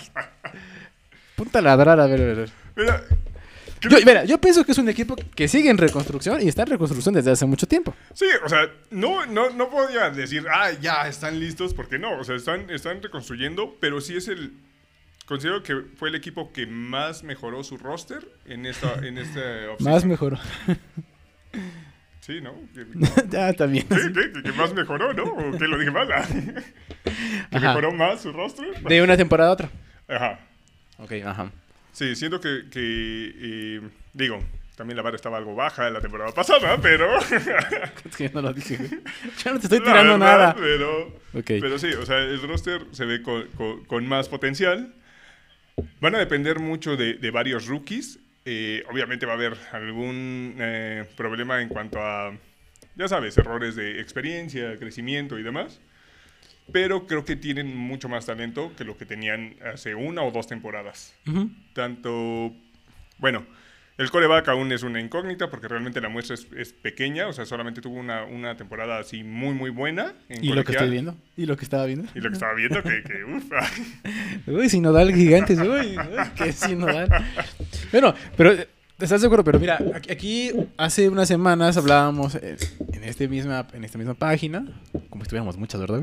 Punta 1.34 1.58
a 1.58 1.62
ladrar, 1.62 2.00
a 2.00 2.06
ver, 2.06 2.20
a 2.20 2.24
ver. 2.34 2.50
Mira, 2.76 3.02
Yo, 3.80 3.90
mira, 4.04 4.24
yo 4.24 4.38
pienso 4.40 4.64
que 4.64 4.72
es 4.72 4.78
un 4.78 4.88
equipo 4.88 5.16
que 5.34 5.48
sigue 5.48 5.68
en 5.70 5.78
reconstrucción 5.78 6.40
y 6.42 6.48
está 6.48 6.62
en 6.62 6.68
reconstrucción 6.68 7.14
desde 7.14 7.30
hace 7.30 7.46
mucho 7.46 7.66
tiempo. 7.66 7.94
Sí, 8.14 8.26
o 8.44 8.48
sea, 8.48 8.70
no, 8.90 9.26
no, 9.26 9.50
no 9.50 9.68
podía 9.70 10.10
decir, 10.10 10.46
ah, 10.50 10.72
ya 10.80 11.06
están 11.08 11.38
listos, 11.38 11.74
porque 11.74 11.98
no, 11.98 12.18
o 12.18 12.24
sea, 12.24 12.36
están, 12.36 12.70
están 12.70 13.02
reconstruyendo, 13.02 13.76
pero 13.80 14.00
sí 14.00 14.16
es 14.16 14.28
el. 14.28 14.52
Considero 15.26 15.62
que 15.62 15.82
fue 15.96 16.08
el 16.08 16.14
equipo 16.14 16.52
que 16.52 16.66
más 16.66 17.22
mejoró 17.24 17.64
su 17.64 17.76
roster 17.76 18.26
en 18.44 18.64
esta, 18.64 18.94
en 19.06 19.18
esta 19.18 19.40
offseason. 19.72 19.92
Más 19.92 20.04
mejor. 20.04 20.38
Sí, 22.26 22.40
¿no? 22.40 22.54
Ya, 23.30 23.52
también. 23.56 23.86
sí, 23.88 24.12
que, 24.12 24.42
que 24.42 24.52
más 24.52 24.74
mejoró, 24.74 25.12
¿no? 25.12 25.22
¿O 25.24 25.56
que 25.56 25.68
lo 25.68 25.78
dije 25.78 25.92
mal? 25.92 26.10
ah? 26.12 26.26
¿Que 27.50 27.56
Ajá. 27.58 27.68
mejoró 27.68 27.92
más 27.92 28.22
su 28.22 28.32
roster? 28.32 28.66
De 28.82 29.00
una 29.02 29.16
temporada 29.16 29.50
a 29.50 29.52
otra. 29.52 29.70
Ajá. 30.08 30.40
Ok, 30.98 31.12
ajá. 31.24 31.52
Sí, 31.92 32.16
siento 32.16 32.40
que, 32.40 32.64
que 32.70 32.80
eh, 33.36 33.80
digo, 34.12 34.42
también 34.76 34.96
la 34.96 35.02
vara 35.02 35.14
estaba 35.14 35.38
algo 35.38 35.54
baja 35.54 35.88
la 35.88 36.00
temporada 36.00 36.32
pasada, 36.32 36.76
pero... 36.82 37.16
Es 38.04 38.16
que 38.16 38.24
yo 38.28 38.30
no 38.34 38.42
lo 38.42 38.52
dije. 38.52 38.76
Yo 39.44 39.52
no 39.52 39.60
te 39.60 39.66
estoy 39.66 39.80
tirando 39.80 40.18
verdad, 40.18 40.18
nada. 40.18 40.54
Pero... 40.58 41.06
Ok. 41.32 41.46
Pero 41.60 41.78
sí, 41.78 41.92
o 41.92 42.04
sea, 42.04 42.18
el 42.18 42.42
roster 42.42 42.82
se 42.90 43.04
ve 43.04 43.22
con, 43.22 43.46
con- 43.56 43.84
con 43.84 44.06
más 44.08 44.28
potencial. 44.28 44.92
Van 46.00 46.14
a 46.14 46.18
depender 46.18 46.58
mucho 46.58 46.96
de, 46.96 47.14
de 47.14 47.30
varios 47.30 47.66
rookies. 47.66 48.18
Eh, 48.48 48.84
obviamente 48.88 49.26
va 49.26 49.32
a 49.32 49.34
haber 49.34 49.56
algún 49.72 50.54
eh, 50.60 51.04
problema 51.16 51.60
en 51.60 51.68
cuanto 51.68 52.00
a, 52.00 52.32
ya 52.94 53.08
sabes, 53.08 53.36
errores 53.36 53.74
de 53.74 54.00
experiencia, 54.00 54.78
crecimiento 54.78 55.36
y 55.36 55.42
demás. 55.42 55.80
Pero 56.72 57.08
creo 57.08 57.24
que 57.24 57.34
tienen 57.34 57.76
mucho 57.76 58.08
más 58.08 58.26
talento 58.26 58.72
que 58.76 58.84
lo 58.84 58.96
que 58.96 59.04
tenían 59.04 59.56
hace 59.64 59.96
una 59.96 60.22
o 60.22 60.30
dos 60.30 60.46
temporadas. 60.46 61.12
Tanto, 61.74 62.54
bueno, 63.18 63.44
el 63.98 64.10
coreback 64.10 64.48
aún 64.48 64.70
es 64.72 64.82
una 64.82 65.00
incógnita 65.00 65.48
porque 65.48 65.68
realmente 65.68 66.00
la 66.02 66.10
muestra 66.10 66.34
es, 66.34 66.46
es 66.56 66.72
pequeña. 66.74 67.28
O 67.28 67.32
sea, 67.32 67.46
solamente 67.46 67.80
tuvo 67.80 67.98
una, 67.98 68.24
una 68.24 68.56
temporada 68.56 68.98
así 68.98 69.24
muy, 69.24 69.54
muy 69.54 69.70
buena. 69.70 70.12
En 70.28 70.44
¿Y 70.44 70.52
lo 70.52 70.64
que 70.64 70.72
estoy 70.72 70.90
viendo? 70.90 71.16
¿Y 71.36 71.46
lo 71.46 71.56
que 71.56 71.64
estaba 71.64 71.86
viendo? 71.86 72.06
Y 72.14 72.20
lo 72.20 72.28
que 72.28 72.34
estaba 72.34 72.54
viendo, 72.54 72.82
que, 72.82 73.02
que 73.02 73.24
uff. 73.36 73.50
Uy, 74.46 74.68
sinodal 74.68 75.14
gigantes, 75.14 75.58
uy, 75.58 75.96
uy, 75.96 75.96
qué 76.36 76.52
sinodal. 76.52 77.08
Bueno, 77.90 78.14
pero 78.36 78.54
¿estás 78.98 79.20
seguro? 79.20 79.42
Pero 79.42 79.58
mira, 79.58 79.78
aquí, 80.10 80.52
hace 80.76 81.08
unas 81.08 81.28
semanas 81.28 81.78
hablábamos 81.78 82.34
en, 82.34 83.02
este 83.02 83.28
misma, 83.28 83.66
en 83.72 83.84
esta 83.84 83.96
misma 83.96 84.14
página, 84.14 84.66
como 85.08 85.24
si 85.24 85.30
tuviéramos 85.30 85.56
muchas, 85.56 85.80
¿verdad? 85.80 86.02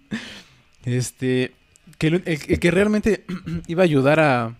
este, 0.86 1.52
que, 1.98 2.06
el 2.06 2.58
que 2.58 2.70
realmente 2.70 3.24
iba 3.66 3.82
a 3.82 3.84
ayudar 3.84 4.18
a, 4.20 4.54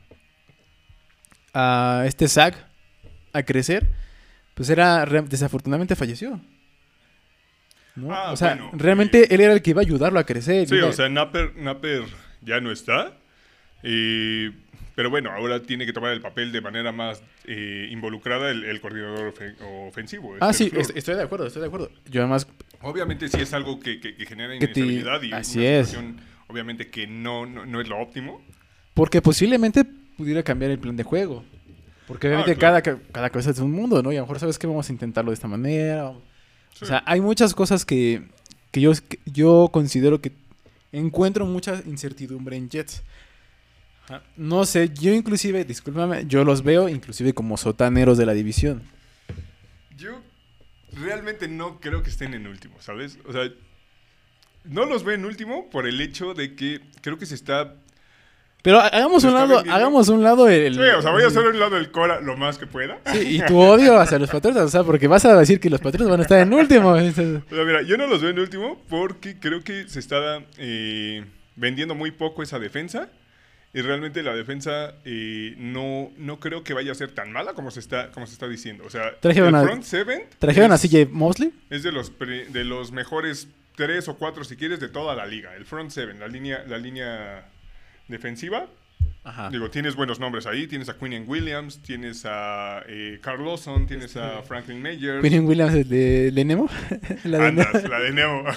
a 1.55 2.05
este 2.07 2.29
Zack 2.29 2.57
a 3.33 3.43
crecer, 3.43 3.89
pues 4.55 4.69
era, 4.71 5.05
desafortunadamente 5.07 5.97
falleció. 5.97 6.41
¿no? 7.95 8.13
Ah, 8.15 8.33
o 8.33 8.37
sea, 8.37 8.55
bueno, 8.55 8.71
realmente 8.75 9.35
él 9.35 9.41
era 9.41 9.53
el 9.53 9.61
que 9.63 9.71
iba 9.71 9.81
a 9.81 9.85
ayudarlo 9.85 10.19
a 10.19 10.25
crecer. 10.25 10.67
Sí, 10.69 10.77
o 10.79 10.93
sea, 10.93 11.09
Napper, 11.09 11.57
Napper 11.57 12.05
ya 12.41 12.61
no 12.61 12.71
está. 12.73 13.13
eh, 13.83 14.51
pero 14.95 15.09
bueno, 15.09 15.31
ahora 15.31 15.63
tiene 15.63 15.87
que 15.87 15.93
tomar 15.95 16.13
el 16.13 16.21
papel 16.21 16.53
de 16.53 16.61
manera 16.61 16.93
más 16.93 17.23
eh, 17.47 17.89
involucrada 17.91 18.51
el, 18.51 18.65
el 18.65 18.79
coordinador 18.81 19.33
ofen- 19.35 19.57
ofensivo. 19.89 20.37
Ah, 20.41 20.51
este 20.51 20.65
sí, 20.65 20.71
Fleur. 20.71 20.83
est- 20.83 20.97
estoy 20.97 21.15
de 21.15 21.23
acuerdo, 21.23 21.47
estoy 21.47 21.63
de 21.63 21.69
acuerdo. 21.69 21.91
Yo 22.11 22.21
además, 22.21 22.47
Obviamente 22.83 23.29
sí 23.29 23.39
es 23.41 23.55
algo 23.55 23.79
que, 23.81 24.01
que- 24.01 24.15
que 24.17 24.27
genera 24.27 24.53
Que 24.59 24.69
te- 24.69 24.81
inestabilidad 24.81 25.23
y 25.23 25.33
así 25.33 25.59
una 25.61 25.69
es. 25.69 25.89
situación, 25.89 26.21
obviamente, 26.49 26.91
que 26.91 27.07
no, 27.07 27.47
no, 27.47 27.65
no 27.65 27.81
es 27.81 27.89
lo 27.89 27.99
óptimo. 27.99 28.43
porque 28.95 29.23
posiblemente 29.23 29.85
pudiera 30.17 30.43
cambiar 30.43 30.71
el 30.71 30.79
plan 30.79 30.97
de 30.97 31.03
juego. 31.05 31.45
Porque 32.07 32.27
obviamente 32.27 32.53
Ah, 32.53 32.57
claro. 32.57 32.83
cada, 32.83 32.99
cada 33.13 33.31
cabeza 33.31 33.51
es 33.51 33.59
un 33.59 33.73
mundo, 33.73 34.03
¿no? 34.03 34.13
Y 34.13 34.17
a 34.17 34.21
lo 34.21 34.27
mejor 34.27 34.39
sabes 34.41 34.59
que 34.59 34.67
vamos 34.67 34.89
a 34.89 34.93
intentarlo 34.93 35.31
de 35.31 35.35
esta 35.35 35.49
manera. 35.49 36.09
O 36.11 36.85
sea, 36.85 37.03
hay 37.07 37.21
muchas 37.21 37.55
cosas 37.55 37.85
que, 37.85 38.29
que 38.71 38.81
yo, 38.81 38.93
que 38.93 39.19
yo 39.27 39.69
considero 39.73 40.21
que 40.21 40.33
encuentro 40.91 41.47
mucha 41.47 41.81
incertidumbre 41.87 42.57
en 42.57 42.69
Jets. 42.69 43.03
No 44.37 44.67
sé, 44.67 44.91
yo 44.91 45.15
inclusive, 45.15 45.65
discúlpame, 45.65 46.27
yo 46.27 46.45
los 46.45 46.63
veo 46.63 46.89
inclusive 46.89 47.33
como 47.33 47.57
sotaneros 47.57 48.19
de 48.19 48.27
la 48.27 48.35
división. 48.35 48.83
Yo 49.97 50.21
realmente 50.93 51.49
no 51.49 51.81
creo 51.81 52.03
que 52.03 52.11
estén 52.11 52.35
en 52.35 52.47
último, 52.47 52.75
¿sabes? 52.81 53.19
O 53.27 53.33
sea, 53.33 53.49
no 54.65 54.85
los 54.85 55.05
veo 55.05 55.15
en 55.15 55.25
último 55.25 55.71
por 55.71 55.87
el 55.87 56.01
hecho 56.01 56.35
de 56.35 56.55
que 56.57 56.81
creo 57.01 57.17
que 57.17 57.27
se 57.27 57.35
está 57.37 57.75
Pero 58.63 58.79
ha- 58.81 58.87
hagamos 58.87 59.23
¿Se 59.23 59.29
un 59.29 59.35
lado, 59.35 59.59
hagamos 59.71 60.09
un 60.09 60.23
lado 60.23 60.49
el... 60.49 60.75
Sí, 60.75 60.81
o 60.81 61.03
sea, 61.03 61.11
voy 61.11 61.25
a 61.25 61.27
hacer 61.27 61.43
un 61.47 61.59
lado 61.59 61.75
del 61.75 61.91
Cora 61.91 62.21
lo 62.21 62.37
más 62.37 62.59
que 62.59 62.67
pueda. 62.69 63.01
Sí, 63.13 63.37
y 63.39 63.47
tu 63.47 63.59
odio 63.59 63.99
hacia 63.99 64.19
los 64.21 64.31
Patriotas, 64.31 64.63
o 64.65 64.69
sea, 64.69 64.85
porque 64.85 65.09
vas 65.09 65.25
a 65.25 65.37
decir 65.37 65.59
que 65.59 65.69
los 65.69 65.81
Patriotas 65.81 66.09
van 66.09 66.21
a 66.21 66.23
estar 66.23 66.39
en 66.41 66.53
último. 66.55 66.91
O 66.93 67.01
sea, 67.11 67.65
mira, 67.65 67.83
yo 67.83 67.97
no 67.97 68.07
los 68.07 68.21
veo 68.23 68.31
en 68.31 68.39
último 68.39 68.81
porque 68.89 69.39
creo 69.41 69.63
que 69.65 69.89
se 69.89 69.99
está 69.99 70.43
eh, 70.59 71.25
vendiendo 71.57 71.95
muy 71.95 72.11
poco 72.13 72.43
esa 72.43 72.59
defensa. 72.59 73.09
Y 73.75 73.81
realmente 73.81 74.23
la 74.23 74.35
defensa 74.35 74.97
eh, 75.07 75.55
no, 75.57 76.11
no 76.19 76.39
creo 76.41 76.63
que 76.63 76.75
vaya 76.75 76.93
a 76.93 76.95
ser 76.95 77.11
tan 77.13 77.33
mala 77.33 77.55
como 77.55 77.71
se 77.71 77.81
está, 77.81 78.11
como 78.11 78.27
se 78.27 78.35
está 78.35 78.47
diciendo. 78.47 78.85
O 78.87 78.91
sea, 78.91 79.19
Trajeron 79.19 79.49
el 79.49 79.55
a- 79.55 79.63
front 79.65 79.83
seven 79.83 80.25
Trajeron 80.39 80.73
a 80.73 80.75
es, 80.75 80.83
CJ 80.83 81.09
Mosley. 81.11 81.53
es 81.71 81.83
de 81.83 81.91
los 81.91 82.11
pre- 82.11 82.45
de 82.47 82.65
los 82.65 82.93
mejores 82.93 83.49
tres 83.75 84.09
o 84.09 84.19
cuatro, 84.19 84.45
si 84.45 84.57
quieres, 84.57 84.79
de 84.79 84.89
toda 84.89 85.17
la 85.17 85.25
liga. 85.27 85.57
El 85.57 85.65
front 85.65 85.91
seven, 85.91 86.21
la 86.21 86.29
línea, 86.29 86.63
la 86.69 86.77
línea 86.77 87.47
defensiva. 88.13 88.67
Ajá. 89.25 89.51
Digo, 89.51 89.71
tienes 89.71 89.95
buenos 89.95 90.19
nombres 90.21 90.47
ahí. 90.47 90.67
Tienes 90.67 90.89
a 90.89 90.97
Quinn 90.99 91.25
Williams, 91.27 91.81
tienes 91.83 92.25
a 92.25 92.83
eh, 92.87 93.19
Carl 93.23 93.45
Lawson, 93.45 93.87
tienes 93.87 94.17
a 94.17 94.43
Franklin 94.43 94.83
Myers. 94.83 95.23
Quinn 95.23 95.47
Williams 95.47 95.75
el 95.75 95.89
de, 95.89 96.31
de 96.33 96.45
Nemo. 96.45 96.69
La 97.25 97.39
de 97.39 97.47
Andas, 97.47 97.75
Nemo. 97.75 97.89
la 97.89 98.01
de 98.01 98.13
Nemo. 98.13 98.45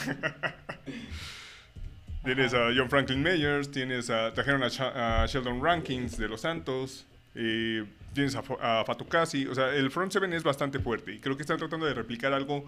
tienes 2.23 2.53
a 2.53 2.69
John 2.75 2.89
Franklin 2.89 3.21
Myers, 3.21 3.71
tienes 3.71 4.09
a, 4.09 4.33
trajeron 4.33 4.63
a, 4.63 5.25
Sheldon 5.27 5.63
Rankins 5.63 6.17
de 6.17 6.27
los 6.27 6.41
Santos, 6.41 7.05
eh, 7.35 7.85
tienes 8.13 8.35
a, 8.35 8.41
Fo- 8.43 8.59
a 8.59 8.83
Fatukasi. 8.85 9.45
O 9.47 9.53
sea, 9.55 9.73
el 9.75 9.91
front 9.91 10.11
seven 10.11 10.33
es 10.33 10.43
bastante 10.43 10.79
fuerte 10.79 11.13
y 11.13 11.19
creo 11.19 11.35
que 11.37 11.43
están 11.43 11.57
tratando 11.57 11.85
de 11.85 11.93
replicar 11.93 12.33
algo 12.33 12.65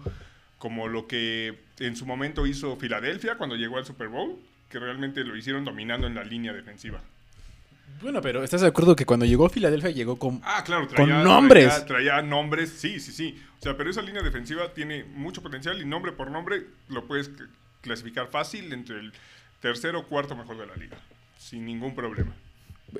como 0.58 0.88
lo 0.88 1.06
que 1.06 1.58
en 1.78 1.96
su 1.96 2.06
momento 2.06 2.46
hizo 2.46 2.76
Filadelfia 2.76 3.36
cuando 3.36 3.56
llegó 3.56 3.78
al 3.78 3.84
Super 3.84 4.08
Bowl, 4.08 4.38
que 4.68 4.78
realmente 4.78 5.24
lo 5.24 5.36
hicieron 5.36 5.64
dominando 5.64 6.06
en 6.06 6.14
la 6.14 6.24
línea 6.24 6.52
defensiva. 6.52 7.00
Bueno, 8.02 8.20
pero 8.22 8.44
¿estás 8.44 8.60
de 8.60 8.68
acuerdo 8.68 8.94
que 8.94 9.04
cuando 9.06 9.26
llegó 9.26 9.46
a 9.46 9.50
Filadelfia 9.50 9.90
llegó 9.90 10.16
con... 10.18 10.40
Ah, 10.44 10.62
claro, 10.64 10.86
Con 10.86 10.94
traía, 10.96 11.22
nombres. 11.22 11.68
Traía, 11.86 11.86
traía 11.86 12.22
nombres, 12.22 12.70
sí, 12.70 13.00
sí, 13.00 13.10
sí. 13.12 13.42
O 13.58 13.62
sea, 13.62 13.76
pero 13.76 13.90
esa 13.90 14.02
línea 14.02 14.22
defensiva 14.22 14.72
tiene 14.72 15.02
mucho 15.04 15.42
potencial 15.42 15.80
y 15.82 15.84
nombre 15.84 16.12
por 16.12 16.30
nombre 16.30 16.64
lo 16.88 17.04
puedes 17.06 17.30
clasificar 17.80 18.28
fácil 18.28 18.72
entre 18.72 19.00
el 19.00 19.12
tercero 19.60 20.00
o 20.00 20.06
cuarto 20.06 20.36
mejor 20.36 20.58
de 20.58 20.66
la 20.66 20.76
liga. 20.76 20.96
Sin 21.38 21.64
ningún 21.64 21.94
problema. 21.94 22.32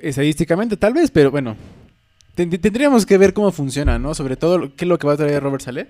Estadísticamente 0.01 0.75
tal 0.75 0.93
vez, 0.93 1.11
pero 1.11 1.31
bueno. 1.31 1.55
ten- 2.35 2.49
tendríamos 2.49 3.05
que 3.05 3.17
ver 3.17 3.33
cómo 3.33 3.51
funciona, 3.53 3.97
¿no? 3.99 4.13
Sobre 4.13 4.35
todo 4.35 4.75
qué 4.75 4.83
es 4.85 4.89
lo 4.89 4.99
que 4.99 5.07
va 5.07 5.13
a 5.13 5.17
traer 5.17 5.41
Robert 5.41 5.63
Saleh. 5.63 5.87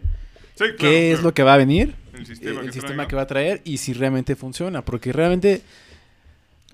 Sí, 0.60 0.65
claro, 0.65 0.78
qué 0.78 1.13
es 1.13 1.24
lo 1.24 1.34
que 1.34 1.43
va 1.43 1.54
a 1.54 1.58
venir. 1.58 1.95
El 2.13 2.24
eh, 2.24 2.26
sistema, 2.26 2.60
el 2.60 2.65
que, 2.65 2.74
sistema 2.74 2.95
traiga. 2.95 3.08
que 3.08 3.15
va 3.15 3.22
a 3.22 3.28
traer 3.28 3.62
y 3.63 3.78
si 3.78 3.93
realmente 3.93 4.36
funciona. 4.36 4.84
Porque 4.84 5.13
realmente, 5.13 5.62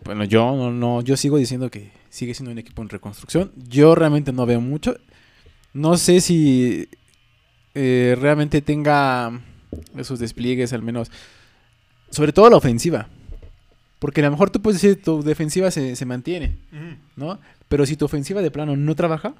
bueno, 0.03 0.23
yo 0.23 0.55
no, 0.55 0.71
no, 0.71 1.03
yo 1.03 1.15
sigo 1.15 1.37
diciendo 1.37 1.69
que 1.69 1.91
sigue 2.09 2.33
siendo 2.33 2.51
un 2.51 2.57
equipo 2.57 2.81
en 2.81 2.89
reconstrucción. 2.89 3.51
Yo 3.69 3.93
realmente 3.93 4.33
no 4.33 4.47
veo 4.47 4.59
mucho. 4.59 4.97
No 5.73 5.97
sé 5.97 6.19
si 6.19 6.89
eh, 7.75 8.17
realmente 8.19 8.63
tenga 8.63 9.39
esos 9.95 10.17
despliegues 10.17 10.73
al 10.73 10.81
menos. 10.81 11.11
Sobre 12.09 12.33
todo 12.33 12.49
la 12.49 12.57
ofensiva. 12.57 13.07
Porque 13.99 14.21
a 14.21 14.23
lo 14.23 14.31
mejor 14.31 14.49
tú 14.49 14.63
puedes 14.63 14.81
decir 14.81 15.03
tu 15.03 15.21
defensiva 15.21 15.69
se, 15.69 15.95
se 15.95 16.05
mantiene, 16.07 16.57
Ujú. 16.73 16.95
¿no? 17.17 17.39
Pero 17.69 17.85
si 17.85 17.95
tu 17.95 18.05
ofensiva 18.05 18.41
de 18.41 18.49
plano 18.49 18.75
no 18.75 18.95
trabaja, 18.95 19.35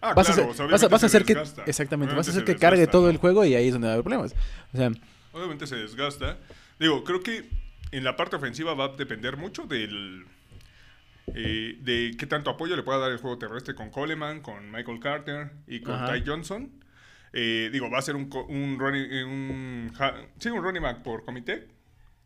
Ah, 0.00 0.14
vas, 0.14 0.26
claro, 0.26 0.44
a 0.44 0.46
o 0.46 0.54
sea, 0.54 0.64
hacer, 0.64 0.70
vas, 0.70 0.82
a, 0.82 0.86
obviamente 0.86 0.92
vas 0.92 1.04
a 1.04 1.08
se 1.08 1.16
hacer 1.16 1.24
que 1.24 1.70
exactamente 1.70 2.14
vas 2.14 2.26
a 2.26 2.30
hacer 2.30 2.44
que 2.44 2.56
cargue 2.56 2.86
todo 2.86 3.02
¿no? 3.02 3.10
el 3.10 3.18
juego 3.18 3.44
y 3.44 3.54
ahí 3.54 3.66
es 3.66 3.72
donde 3.72 3.86
va 3.86 3.92
a 3.92 3.94
haber 3.94 4.04
problemas. 4.04 4.34
O 4.72 4.76
sea, 4.76 4.90
Obviamente 5.32 5.66
se 5.66 5.76
desgasta. 5.76 6.38
Digo, 6.78 7.04
creo 7.04 7.22
que 7.22 7.48
en 7.92 8.04
la 8.04 8.16
parte 8.16 8.36
ofensiva 8.36 8.74
va 8.74 8.86
a 8.86 8.88
depender 8.88 9.36
mucho 9.36 9.64
del 9.64 10.24
eh, 11.34 11.76
de 11.80 12.16
qué 12.18 12.26
tanto 12.26 12.50
apoyo 12.50 12.76
le 12.76 12.82
pueda 12.82 12.98
dar 12.98 13.12
el 13.12 13.18
juego 13.18 13.38
terrestre 13.38 13.74
con 13.74 13.90
Coleman, 13.90 14.40
con 14.40 14.70
Michael 14.70 15.00
Carter 15.00 15.52
y 15.66 15.80
con 15.80 15.94
Ajá. 15.94 16.14
Ty 16.14 16.22
Johnson. 16.26 16.70
Eh, 17.32 17.70
digo, 17.72 17.88
va 17.90 17.98
a 17.98 18.02
ser 18.02 18.16
un, 18.16 18.28
un, 18.48 18.78
running, 18.78 19.06
eh, 19.10 19.24
un, 19.24 19.92
sí, 20.38 20.48
un 20.48 20.62
running 20.62 20.82
back 20.82 21.02
por 21.02 21.24
comité. 21.24 21.68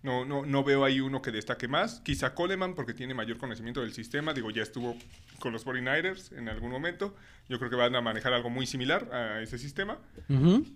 No, 0.05 0.25
no, 0.27 0.45
no 0.45 0.63
veo 0.63 0.85
ahí 0.85 1.01
uno 1.01 1.23
que 1.23 1.33
destaque 1.33 1.67
más. 1.67 2.01
Quizá 2.01 2.35
Coleman 2.35 2.75
porque 2.75 2.93
tiene 2.93 3.15
mayor 3.15 3.39
conocimiento 3.39 3.81
del 3.81 3.95
sistema. 3.95 4.35
Digo, 4.35 4.51
ya 4.51 4.63
estuvo 4.63 4.97
con 5.39 5.53
los 5.55 5.65
49ers 5.67 6.37
en 6.37 6.51
algún 6.51 6.71
momento. 6.71 7.17
Yo 7.49 7.59
creo 7.59 7.71
que 7.71 7.77
van 7.77 7.97
a 7.97 8.03
manejar 8.03 8.35
algo 8.35 8.51
muy 8.51 8.67
similar 8.67 9.09
a 9.15 9.41
ese 9.41 9.57
sistema 9.59 9.99
ujú. 10.29 10.67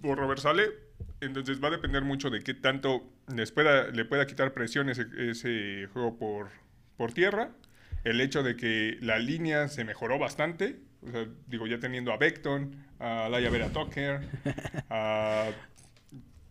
por 0.00 0.16
Robert 0.18 0.40
Sale. 0.40 0.70
Entonces 1.20 1.62
va 1.62 1.68
a 1.68 1.72
depender 1.72 2.02
mucho 2.02 2.30
de 2.30 2.42
qué 2.42 2.54
tanto 2.54 3.12
les 3.34 3.52
pueda, 3.52 3.88
le 3.88 4.06
pueda 4.06 4.26
quitar 4.26 4.54
presión 4.54 4.88
ese, 4.88 5.04
ese 5.18 5.86
juego 5.92 6.16
por, 6.18 6.48
por 6.96 7.12
tierra. 7.12 7.50
El 8.04 8.22
hecho 8.22 8.42
de 8.42 8.56
que 8.56 8.96
la 9.02 9.18
línea 9.18 9.68
se 9.68 9.84
mejoró 9.84 10.18
bastante. 10.18 10.80
O 11.06 11.10
sea, 11.10 11.26
digo, 11.46 11.66
ya 11.66 11.78
teniendo 11.78 12.10
a 12.10 12.16
Beckton, 12.16 12.74
a 12.98 13.28
Laia 13.28 13.50
Vera 13.50 13.68
Tucker, 13.68 14.20
a- 14.88 15.50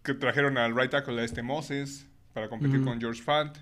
que 0.03 0.13
trajeron 0.13 0.57
al 0.59 0.75
right 0.75 0.91
tackle 0.91 1.19
a 1.19 1.23
este 1.23 1.41
Moses 1.43 2.07
para 2.33 2.49
competir 2.49 2.83
con 2.83 2.99
George 2.99 3.21
Fant. 3.21 3.57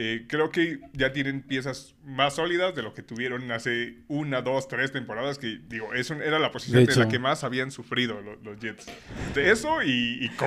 Eh, 0.00 0.26
creo 0.28 0.50
que 0.50 0.78
ya 0.92 1.12
tienen 1.12 1.42
piezas 1.42 1.96
más 2.04 2.36
sólidas 2.36 2.72
de 2.76 2.82
lo 2.84 2.94
que 2.94 3.02
tuvieron 3.02 3.50
hace 3.50 3.96
una, 4.06 4.42
dos, 4.42 4.68
tres 4.68 4.92
temporadas, 4.92 5.38
que 5.38 5.58
digo, 5.68 5.92
eso 5.92 6.14
era 6.14 6.38
la 6.38 6.52
posición 6.52 6.84
De 6.84 6.92
de, 6.94 7.00
la 7.00 7.08
que 7.08 7.18
más 7.18 7.42
habían 7.42 7.72
sufrido 7.72 8.20
lo- 8.20 8.36
los, 8.36 8.60
Jets. 8.60 8.86
De 9.34 9.50
eso 9.50 9.82
y, 9.82 10.24
y 10.24 10.28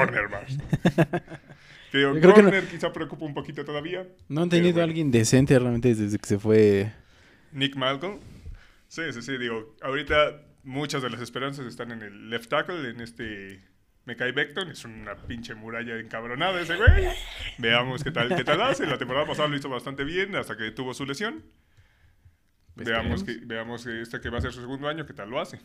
digo, 1.93 2.13
Yo 2.13 2.21
creo 2.21 2.21
que 2.21 2.27
no- 2.27 2.33
corner 2.33 2.67
quizá 2.69 2.93
preocupa 2.93 3.25
un 3.25 3.33
poquito 3.33 3.65
todavía. 3.65 4.07
No 4.29 4.41
han 4.43 4.49
tenido 4.49 4.79
a 4.79 4.85
alguien 4.85 5.11
decente 5.11 5.57
realmente 5.59 5.93
desde 5.93 6.17
que 6.17 6.27
se 6.27 6.39
fue. 6.39 6.91
Nick 7.51 7.75
Malcolm. 7.75 8.19
Sí, 8.87 9.01
sí, 9.11 9.21
sí, 9.21 9.37
digo, 9.37 9.75
ahorita 9.81 10.41
muchas 10.63 11.01
de 11.01 11.09
las 11.09 11.19
esperanzas 11.21 11.65
están 11.65 11.91
en 11.91 12.01
el 12.03 12.29
left 12.29 12.49
tackle, 12.49 12.89
en 12.89 13.01
este 13.01 13.61
Mekai 14.05 14.31
Beckton, 14.31 14.71
es 14.71 14.83
una 14.83 15.15
pinche 15.15 15.53
muralla 15.53 15.97
encabronada 15.99 16.59
ese 16.59 16.75
güey. 16.75 17.07
Veamos 17.59 18.03
qué 18.03 18.11
tal, 18.11 18.35
qué 18.35 18.43
tal 18.43 18.61
hace. 18.61 18.85
La 18.87 18.97
temporada 18.97 19.25
pasada 19.27 19.47
lo 19.47 19.55
hizo 19.55 19.69
bastante 19.69 20.03
bien 20.03 20.35
hasta 20.35 20.57
que 20.57 20.71
tuvo 20.71 20.93
su 20.93 21.05
lesión. 21.05 21.43
Veamos 22.75 23.23
que, 23.23 23.37
veamos 23.43 23.85
que 23.85 24.01
este 24.01 24.19
que 24.19 24.29
va 24.29 24.39
a 24.39 24.41
ser 24.41 24.53
su 24.53 24.61
segundo 24.61 24.87
año, 24.87 25.05
qué 25.05 25.13
tal 25.13 25.29
lo 25.29 25.39
hace. 25.39 25.59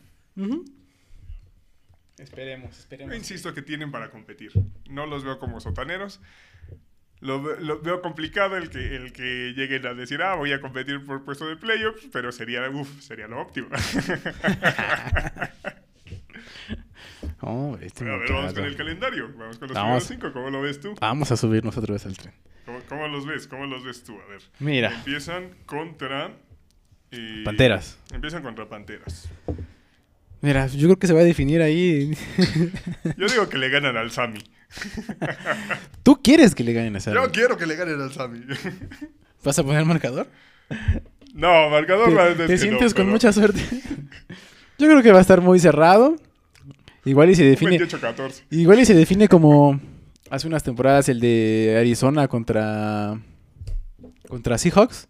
Esperemos, 2.19 2.75
Yo 2.75 2.81
esperemos. 2.81 3.17
insisto 3.17 3.55
que 3.55 3.63
tienen 3.63 3.91
para 3.91 4.11
competir. 4.11 4.53
No 4.91 5.07
los 5.07 5.25
veo 5.25 5.39
como 5.39 5.61
sotaneros. 5.61 6.21
Lo, 7.21 7.39
lo 7.59 7.81
veo 7.81 8.03
complicado 8.03 8.59
el 8.59 8.69
que, 8.69 8.97
el 8.97 9.13
que 9.15 9.55
lleguen 9.57 9.87
a 9.87 9.95
decir, 9.95 10.21
ah, 10.21 10.35
voy 10.35 10.53
a 10.53 10.61
competir 10.61 11.03
por 11.07 11.25
puesto 11.25 11.49
de 11.49 11.57
playoffs, 11.57 12.07
pero 12.13 12.31
sería, 12.33 12.69
uf, 12.69 13.01
sería 13.01 13.27
lo 13.29 13.41
óptimo. 13.41 13.69
Oh, 17.43 17.77
este 17.81 18.05
a 18.09 18.17
ver, 18.17 18.33
vamos 18.33 18.55
con 18.55 18.65
el 18.65 18.77
calendario. 18.77 19.31
Vamos 19.37 19.59
con 19.59 19.69
los 19.69 19.75
Vamos. 19.75 20.05
cinco. 20.05 20.33
¿Cómo 20.33 20.51
lo 20.51 20.63
ves 20.63 20.81
tú? 20.81 20.95
Vamos 21.01 21.31
a 21.31 21.37
subir 21.37 21.65
nosotros 21.65 21.95
vez 21.95 22.07
al 22.07 22.17
tren. 22.17 22.35
¿Cómo, 22.65 22.79
cómo 22.89 23.07
los 23.09 23.27
ves? 23.27 23.47
¿Cómo 23.47 23.67
los 23.67 23.85
ves 23.85 24.03
tú? 24.03 24.15
A 24.21 24.27
ver. 24.31 24.41
Mira, 24.59 24.91
Empiezan 24.93 25.51
contra... 25.67 26.31
eh, 27.11 27.43
Panteras. 27.45 27.99
Empiezan 28.13 28.43
contra 28.43 28.69
Panteras. 28.69 29.29
Mira, 30.41 30.67
yo 30.67 30.87
creo 30.89 30.99
que 30.99 31.07
se 31.07 31.13
va 31.13 31.21
a 31.21 31.25
definir 31.25 31.63
ahí. 31.63 32.17
Yo 33.17 33.27
digo 33.27 33.49
que 33.49 33.57
le 33.59 33.69
ganan 33.71 33.97
al 33.97 34.11
Sami. 34.11 34.39
¿Tú 36.03 36.21
quieres 36.23 36.55
que 36.55 36.63
le 36.63 36.73
ganen 36.73 36.95
a 36.95 36.99
esa? 36.99 37.13
Yo 37.13 37.31
quiero 37.33 37.57
que 37.57 37.67
le 37.67 37.75
ganen 37.77 38.01
al 38.01 38.13
Sami. 38.13 38.41
¿Vas 39.45 39.59
a 39.59 39.65
poner 39.65 39.85
marcador? 39.85 40.29
no, 41.35 41.71
marcador 41.71 42.37
¿Te, 42.37 42.47
te 42.47 42.53
no, 42.53 42.59
sientes 42.59 42.95
con 42.95 43.05
pero 43.05 43.13
mucha 43.13 43.33
suerte? 43.33 43.61
Yo 44.79 44.87
creo 44.89 45.03
que 45.03 45.13
va 45.13 45.19
a 45.19 45.23
estar 45.23 45.41
muy 45.41 45.59
cerrado. 45.59 46.17
Igual 47.07 47.31
y 47.31 47.35
se 47.37 47.45
define. 47.45 47.79
28-14. 47.79 48.43
Igual 48.51 48.81
y 48.81 48.85
se 48.85 48.95
define 48.95 49.29
como 49.29 49.81
hace 50.29 50.47
unas 50.47 50.65
temporadas 50.65 51.09
el 51.09 51.21
de 51.21 51.77
Arizona 51.79 52.29
contra 52.29 53.19
contra 54.29 54.59
Seahawks. 54.59 55.09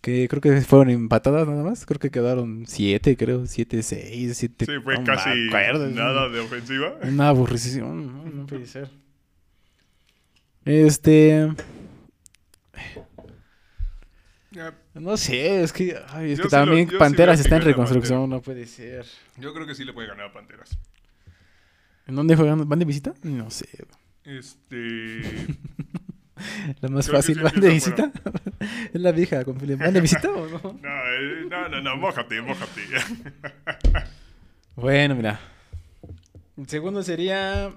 Que 0.00 0.28
creo 0.28 0.40
que 0.40 0.60
fueron 0.60 0.90
empatadas 0.90 1.48
nada 1.48 1.64
más. 1.64 1.84
Creo 1.84 1.98
que 1.98 2.10
quedaron 2.10 2.64
7, 2.66 3.16
creo. 3.16 3.46
7, 3.46 3.82
6, 3.82 4.36
7. 4.36 4.66
Sí, 4.66 4.72
fue 4.84 5.02
casi 5.02 5.30
nada 5.50 6.28
de 6.28 6.40
ofensiva. 6.40 6.94
Una 7.02 7.28
aburrición. 7.28 8.06
No, 8.06 8.30
no 8.30 8.46
puede 8.46 8.66
ser. 8.66 8.90
Este. 10.64 11.48
No 14.94 15.16
sé, 15.16 15.62
es 15.62 15.72
que. 15.72 15.96
Ay, 16.08 16.32
es 16.32 16.38
Yo 16.38 16.44
que 16.44 16.50
sí 16.50 16.56
también 16.56 16.88
Panteras 16.98 17.40
está 17.40 17.56
en 17.56 17.62
reconstrucción. 17.62 18.30
No 18.30 18.40
puede 18.40 18.66
ser. 18.66 19.04
Yo 19.38 19.52
creo 19.52 19.66
que 19.66 19.74
sí 19.74 19.84
le 19.84 19.92
puede 19.92 20.08
ganar 20.08 20.26
a 20.26 20.32
Panteras. 20.32 20.78
¿En 22.06 22.14
dónde 22.14 22.36
juegan? 22.36 22.68
¿Van 22.68 22.78
de 22.78 22.84
visita? 22.84 23.12
No 23.22 23.50
sé. 23.50 23.68
Este. 24.24 25.22
La 26.80 26.88
más 26.88 27.06
Creo 27.06 27.18
fácil, 27.18 27.40
¿van 27.40 27.60
de 27.60 27.68
visita? 27.70 28.10
es 28.92 29.00
la 29.00 29.12
vieja. 29.12 29.44
con. 29.44 29.56
¿Van 29.78 29.92
de 29.94 30.00
visita 30.00 30.30
o 30.30 30.46
no? 30.48 30.58
No, 30.82 30.88
eh, 30.88 31.46
no, 31.48 31.68
no, 31.68 31.80
no, 31.80 31.96
mójate, 31.96 32.40
mójate. 32.42 32.82
Bueno, 34.76 35.14
mira. 35.14 35.40
El 36.56 36.68
segundo 36.68 37.02
sería 37.02 37.72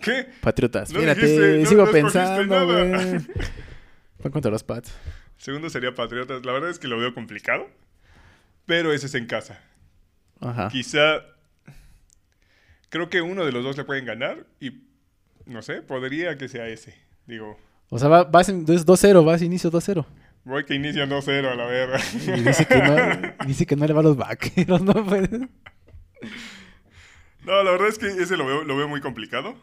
¿Qué? 0.00 0.26
Patriotas. 0.40 0.92
No 0.92 1.00
dijiste, 1.00 1.58
no- 1.60 1.66
sigo 1.68 1.86
no 1.86 1.92
pensando, 1.92 2.66
güey. 2.66 2.92
Van 4.22 4.32
contra 4.32 4.50
los 4.50 4.64
Pats. 4.64 4.92
Segundo 5.42 5.68
sería 5.70 5.92
Patriotas. 5.92 6.46
La 6.46 6.52
verdad 6.52 6.70
es 6.70 6.78
que 6.78 6.86
lo 6.86 6.98
veo 6.98 7.12
complicado. 7.14 7.68
Pero 8.64 8.92
ese 8.92 9.06
es 9.06 9.14
en 9.16 9.26
casa. 9.26 9.60
Ajá. 10.40 10.68
Quizá. 10.68 11.22
Creo 12.90 13.10
que 13.10 13.22
uno 13.22 13.44
de 13.44 13.50
los 13.50 13.64
dos 13.64 13.76
le 13.76 13.82
pueden 13.82 14.04
ganar. 14.04 14.46
Y. 14.60 14.84
No 15.44 15.60
sé, 15.62 15.82
podría 15.82 16.38
que 16.38 16.48
sea 16.48 16.68
ese. 16.68 16.94
Digo, 17.26 17.58
O 17.88 17.98
sea, 17.98 18.08
va- 18.08 18.22
vas 18.22 18.48
en 18.50 18.58
entonces 18.60 18.86
2-0, 18.86 19.24
vas 19.24 19.42
inicio 19.42 19.68
2-0. 19.72 20.06
voy 20.44 20.64
que 20.64 20.74
inicia 20.76 21.06
2-0 21.08 21.50
a 21.50 21.56
la 21.56 21.66
verga. 21.66 21.98
Y 22.14 22.40
dice 22.42 22.64
que 22.64 22.76
no, 22.80 22.94
dice 23.48 23.66
que 23.66 23.74
no 23.74 23.84
le 23.84 23.92
va 23.92 23.98
a 24.00 24.04
los 24.04 24.16
vaqueros, 24.16 24.80
¿no? 24.82 24.92
Pues, 25.04 25.28
No, 27.44 27.60
la 27.64 27.72
verdad 27.72 27.88
es 27.88 27.98
que 27.98 28.06
ese 28.06 28.36
lo 28.36 28.46
veo, 28.46 28.62
lo 28.62 28.76
veo 28.76 28.86
muy 28.86 29.00
complicado. 29.00 29.56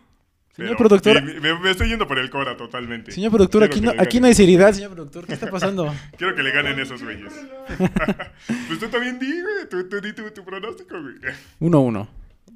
Señor 0.60 0.78
productor. 0.78 1.24
me, 1.24 1.60
me 1.60 1.72
estoy 1.72 1.90
yendo 1.90 2.08
por 2.08 2.20
el 2.20 2.30
Cora 2.30 2.56
totalmente. 2.58 3.12
Señor 3.12 3.32
productor, 3.32 3.70
Quiero 3.70 3.90
aquí 3.90 3.98
no, 3.98 4.04
aquí 4.04 4.24
hay 4.24 4.34
seriedad, 4.34 4.74
señor 4.74 4.92
productor. 4.92 5.26
¿Qué 5.26 5.34
está 5.34 5.50
pasando? 5.52 5.94
Quiero 6.18 6.36
que 6.36 6.44
le 6.44 6.52
ganen 6.52 6.80
esos 6.80 7.02
güeyes. 7.04 7.34
pues 8.68 8.80
tú 8.80 8.88
también 8.90 9.20
di, 9.20 9.42
güey. 9.42 9.70
Tú, 9.70 9.88
tú 9.90 10.02
di 10.02 10.14
tu, 10.14 10.30
tu 10.32 10.44
pronóstico, 10.44 11.02
güey. 11.02 11.16
1-1. 11.60 12.08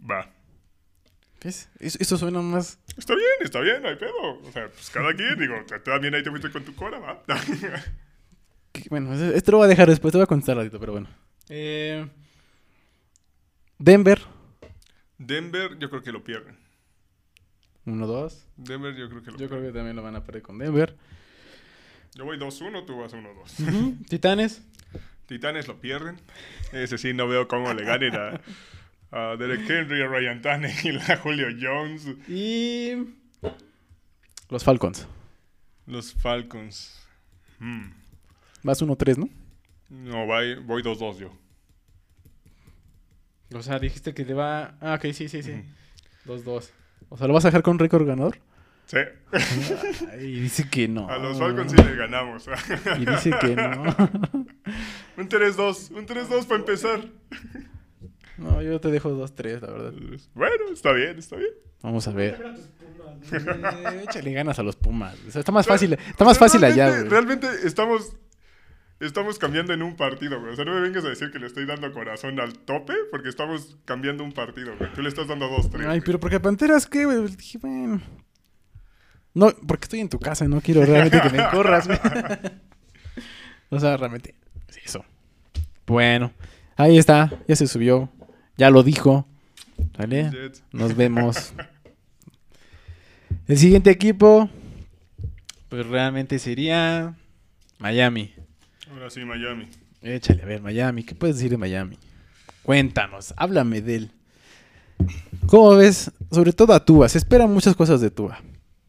Va. 0.10 0.30
¿Ves? 1.44 1.70
Eso, 1.80 1.98
eso 2.00 2.18
suena 2.18 2.42
más... 2.42 2.80
Está 2.98 3.16
bien, 3.16 3.28
está 3.42 3.60
bien, 3.60 3.82
no 3.82 3.90
hay 3.90 3.96
pedo. 3.96 4.40
O 4.44 4.52
sea, 4.54 4.70
pues 4.70 4.90
cada 4.90 5.14
quien, 5.14 5.38
digo, 5.38 5.56
también 5.84 6.16
ahí 6.16 6.24
te 6.24 6.30
fuiste 6.30 6.50
con 6.52 6.64
tu 6.64 6.76
Cora, 6.76 7.00
va. 7.00 7.24
Bueno, 8.90 9.14
esto 9.14 9.52
lo 9.52 9.60
voy 9.60 9.66
a 9.66 9.68
dejar 9.68 9.88
después, 9.88 10.12
te 10.12 10.18
voy 10.18 10.24
a 10.24 10.28
contestar 10.28 10.58
ratito, 10.58 10.80
pero 10.80 10.94
bueno. 10.94 11.08
Eh, 11.48 12.08
Denver, 13.78 14.20
Denver, 15.18 15.78
yo 15.78 15.90
creo 15.90 16.02
que 16.02 16.12
lo 16.12 16.24
pierden. 16.24 16.58
1-2. 17.86 18.34
Denver, 18.58 18.96
yo 18.96 19.10
creo 19.10 19.24
que 19.24 19.32
lo 19.32 19.38
Yo 19.38 19.50
creo 19.50 19.62
que 19.62 19.72
también 19.72 19.96
lo 19.96 20.04
van 20.04 20.16
a 20.16 20.24
perder 20.24 20.42
con 20.42 20.58
Denver. 20.58 20.96
Yo 22.16 22.26
voy 22.26 22.38
2-1, 22.38 22.86
tú 22.86 22.98
vas 22.98 23.14
1-2. 23.14 23.68
Ujú. 23.68 24.04
Titanes, 24.10 24.62
Titanes 25.26 25.68
lo 25.68 25.80
pierden. 25.80 26.18
Ese 26.72 26.98
sí, 26.98 27.14
no 27.14 27.28
veo 27.28 27.48
cómo 27.48 27.74
le 27.74 27.84
ganen 27.84 28.14
a, 28.16 28.42
a 29.12 29.36
Derek 29.36 29.70
Henry, 29.70 30.02
a 30.02 30.08
Ryan 30.08 30.42
Tannehill, 30.42 31.00
a 31.00 31.18
Julio 31.18 31.48
Jones. 31.60 32.08
Y. 32.28 33.16
Los 34.50 34.64
Falcons. 34.64 35.08
Los 35.88 36.14
Falcons. 36.14 37.00
Hmm. 37.60 37.92
Vas 38.64 38.82
1-3, 38.82 39.18
¿no? 39.18 39.30
No, 39.90 40.26
voy 40.26 40.56
voy 40.56 40.82
2-2 40.84 41.18
yo. 41.18 41.38
O 43.54 43.62
sea, 43.62 43.80
dijiste 43.80 44.14
que 44.14 44.26
te 44.26 44.34
va. 44.34 44.78
Ah, 44.82 44.96
ok, 44.96 45.12
sí, 45.14 45.30
sí, 45.30 45.44
sí. 45.44 45.64
2-2. 46.26 46.70
O 47.14 47.18
sea, 47.18 47.28
¿lo 47.28 47.34
vas 47.36 47.46
a 47.46 47.50
dejar 47.50 47.62
con 47.62 47.78
récord 47.78 48.08
ganador? 48.08 48.40
Sí, 48.88 48.98
Y 50.20 50.40
dice 50.42 50.68
que 50.68 50.88
no. 50.88 51.08
a 51.08 51.18
los 51.20 51.38
Falcons 51.38 51.72
sí 51.72 51.78
le 51.78 51.96
ganamos. 51.96 52.48
Y 53.00 53.06
dice 53.06 53.32
que 53.40 53.56
no. 53.56 53.84
un 55.18 55.30
3-2, 55.30 55.92
un 55.92 56.08
3-2 56.08 56.46
para 56.48 56.60
empezar. 56.60 57.02
No, 58.40 58.64
yo 58.64 58.82
te 58.82 58.90
dejo 58.90 59.12
2-3, 59.12 59.62
la 59.62 59.72
verdad. 59.72 59.94
Bueno, 60.34 60.66
está 60.74 60.92
bien, 60.92 61.20
está 61.20 61.36
bien. 61.36 61.52
Vamos 61.84 62.08
a 62.08 62.12
ver. 62.14 62.44
Échale 64.04 64.34
ganas 64.34 64.58
a 64.58 64.64
los 64.64 64.76
Pumas. 64.76 65.16
O 65.28 65.32
sea, 65.32 65.40
está 65.40 65.52
más 65.52 65.68
fácil, 65.68 65.94
está 65.94 66.26
más 66.26 66.40
fácil 66.40 66.64
allá, 66.64 66.90
güey. 66.90 67.10
realmente 67.10 67.48
estamos, 67.64 68.16
estamos 69.06 69.40
cambiando 69.40 69.74
en 69.74 69.82
un 69.82 69.96
partido, 69.96 70.40
güey. 70.40 70.54
O 70.54 70.56
sea, 70.56 70.66
no 70.66 70.74
me 70.74 70.82
vengas 70.82 71.04
a 71.06 71.10
decir 71.10 71.32
que 71.32 71.40
le 71.40 71.48
estoy 71.48 71.66
dando 71.66 71.92
corazón 71.92 72.40
al 72.40 72.54
tope, 72.60 72.94
porque 73.12 73.30
estamos 73.30 73.78
cambiando 73.86 74.24
un 74.24 74.32
partido, 74.32 74.76
güey. 74.78 74.92
Tú 74.94 75.02
le 75.02 75.10
estás 75.10 75.28
dando 75.28 75.50
2-3. 75.50 75.88
Ay, 75.88 76.02
pero 76.02 76.20
porque 76.20 76.40
Panteras, 76.40 76.88
¿qué, 76.88 77.06
güey? 77.06 77.28
Dije, 77.36 77.58
bueno. 77.60 78.02
No, 79.34 79.52
porque 79.68 79.86
estoy 79.86 80.00
en 80.00 80.10
tu 80.10 80.20
casa 80.20 80.46
y 80.46 80.48
no 80.48 80.62
quiero 80.62 80.86
realmente 80.86 81.22
que 81.22 81.30
me 81.30 81.48
corras, 81.52 81.88
güey. 81.88 82.00
O 83.70 83.80
sea, 83.80 83.98
realmente, 83.98 84.36
es 84.70 84.78
eso. 84.86 85.04
Bueno, 85.88 86.32
ahí 86.76 86.98
está, 86.98 87.32
ya 87.48 87.56
se 87.56 87.68
subió, 87.68 88.10
ya 88.58 88.70
lo 88.70 88.84
dijo. 88.84 89.28
¿Vale? 89.98 90.32
Nos 90.72 90.96
vemos. 90.96 91.54
El 93.48 93.58
siguiente 93.58 93.90
equipo, 93.90 94.50
pues 95.70 95.86
realmente 95.88 96.40
sería 96.40 97.16
Miami. 97.80 98.34
Ahora 98.94 99.10
sí, 99.10 99.24
Miami. 99.26 99.68
Échale, 100.02 100.44
a 100.44 100.46
ver, 100.46 100.62
Miami. 100.62 101.04
¿Qué 101.04 101.16
puedes 101.16 101.38
decir 101.38 101.52
de 101.52 101.58
Miami? 101.58 101.98
Cuéntanos, 102.64 103.34
háblame 103.38 103.82
de 103.82 103.96
él. 103.96 104.12
¿Cómo 105.48 105.76
ves? 105.76 106.12
Sobre 106.32 106.54
todo 106.54 106.74
a 106.74 106.84
Tua. 106.86 107.10
Se 107.10 107.18
esperan 107.18 107.52
muchas 107.52 107.76
cosas 107.76 108.00
de 108.02 108.12
Tua. 108.12 108.40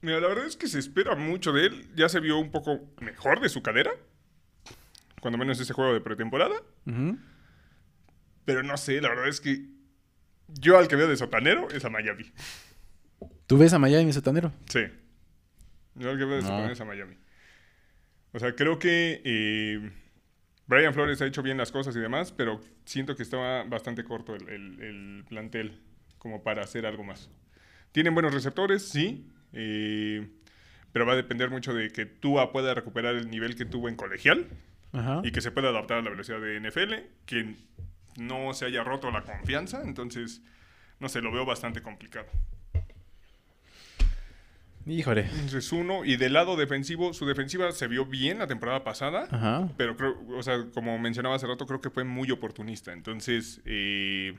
Mira, 0.03 0.21
la 0.21 0.29
verdad 0.29 0.47
es 0.47 0.57
que 0.57 0.69
se 0.69 0.79
espera 0.79 1.15
mucho 1.17 1.53
de 1.53 1.67
él. 1.67 1.89
Ya 1.97 2.09
se 2.09 2.21
vio 2.21 2.39
un 2.39 2.51
poco 2.51 2.81
mejor 3.01 3.41
de 3.41 3.49
su 3.49 3.63
cadera. 3.63 3.91
Cuando 5.21 5.39
menos 5.39 5.59
ese 5.59 5.73
juego 5.73 5.95
de 5.95 6.01
pretemporada. 6.01 6.57
Pero 8.45 8.63
no 8.63 8.77
sé, 8.77 9.01
la 9.01 9.09
verdad 9.09 9.29
es 9.29 9.41
que 9.41 9.65
yo 10.49 10.79
al 10.79 10.87
que 10.89 10.97
veo 10.97 11.09
de 11.09 11.17
sotanero 11.17 11.69
es 11.71 11.85
a 11.85 11.91
Miami. 11.91 12.31
¿Tú 13.47 13.57
ves 13.57 13.73
a 13.73 13.79
Miami 13.79 14.13
sotanero? 14.13 14.53
Sí. 14.69 14.81
Yo 15.95 16.11
al 16.11 16.19
que 16.19 16.25
veo 16.25 16.37
de 16.37 16.43
No. 16.43 16.49
sotanero 16.49 16.73
es 16.75 16.81
a 16.81 16.85
Miami. 16.85 17.17
O 18.35 18.39
sea, 18.39 18.55
creo 18.55 18.79
que 18.79 19.23
eh, 19.25 19.91
Brian 20.67 20.93
Flores 20.93 21.23
ha 21.23 21.27
hecho 21.27 21.43
bien 21.43 21.57
las 21.57 21.73
cosas 21.73 21.95
y 21.97 22.01
demás, 22.01 22.33
pero 22.33 22.61
siento 22.85 23.17
que 23.17 23.23
estaba 23.23 23.65
bastante 23.65 24.05
corto 24.05 24.35
el, 24.35 24.49
el- 24.49 24.83
el 24.83 25.25
plantel 25.29 25.81
como 26.19 26.43
para 26.43 26.63
hacer 26.63 26.85
algo 26.85 27.05
más. 27.05 27.31
Tienen 27.93 28.13
buenos 28.13 28.35
receptores, 28.35 28.83
sí, 28.89 29.27
eh, 29.53 30.29
pero 30.93 31.07
va 31.07 31.13
a 31.13 31.17
depender 31.17 31.49
mucho 31.51 31.73
de 31.73 31.91
que 31.91 32.07
Tua 32.07 32.51
pueda 32.53 32.75
recuperar 32.75 33.15
el 33.15 33.31
nivel 33.31 33.55
que 33.57 33.65
tuvo 33.65 33.89
en 33.89 33.95
colegial 33.97 34.49
Ajá. 34.93 35.21
y 35.25 35.31
que 35.33 35.41
se 35.41 35.51
pueda 35.53 35.69
adaptar 35.69 35.99
a 35.99 36.03
la 36.03 36.11
velocidad 36.11 36.41
de 36.41 36.57
NFL, 36.61 36.95
que 37.27 37.55
no 38.17 38.53
se 38.55 38.65
haya 38.65 38.83
roto 38.85 39.11
la 39.11 39.23
confianza, 39.23 39.83
entonces, 39.85 40.41
no 40.99 41.09
sé, 41.09 41.21
lo 41.21 41.31
veo 41.33 41.45
bastante 41.45 41.83
complicado. 41.83 42.27
Híjole. 44.87 45.23
Entonces, 45.33 45.73
uno, 45.73 46.05
y 46.05 46.17
del 46.17 46.35
lado 46.35 46.57
defensivo, 46.57 47.15
su 47.15 47.25
defensiva 47.27 47.73
se 47.73 47.89
vio 47.89 48.05
bien 48.05 48.39
la 48.39 48.47
temporada 48.47 48.85
pasada, 48.85 49.27
Ajá. 49.31 49.69
pero 49.79 49.97
creo, 49.97 50.15
o 50.37 50.43
sea, 50.43 50.67
como 50.75 50.99
mencionaba 50.99 51.37
hace 51.37 51.47
rato, 51.47 51.67
creo 51.67 51.81
que 51.81 51.89
fue 51.91 52.05
muy 52.05 52.31
oportunista. 52.31 52.93
Entonces, 52.93 53.61
eh, 53.65 54.35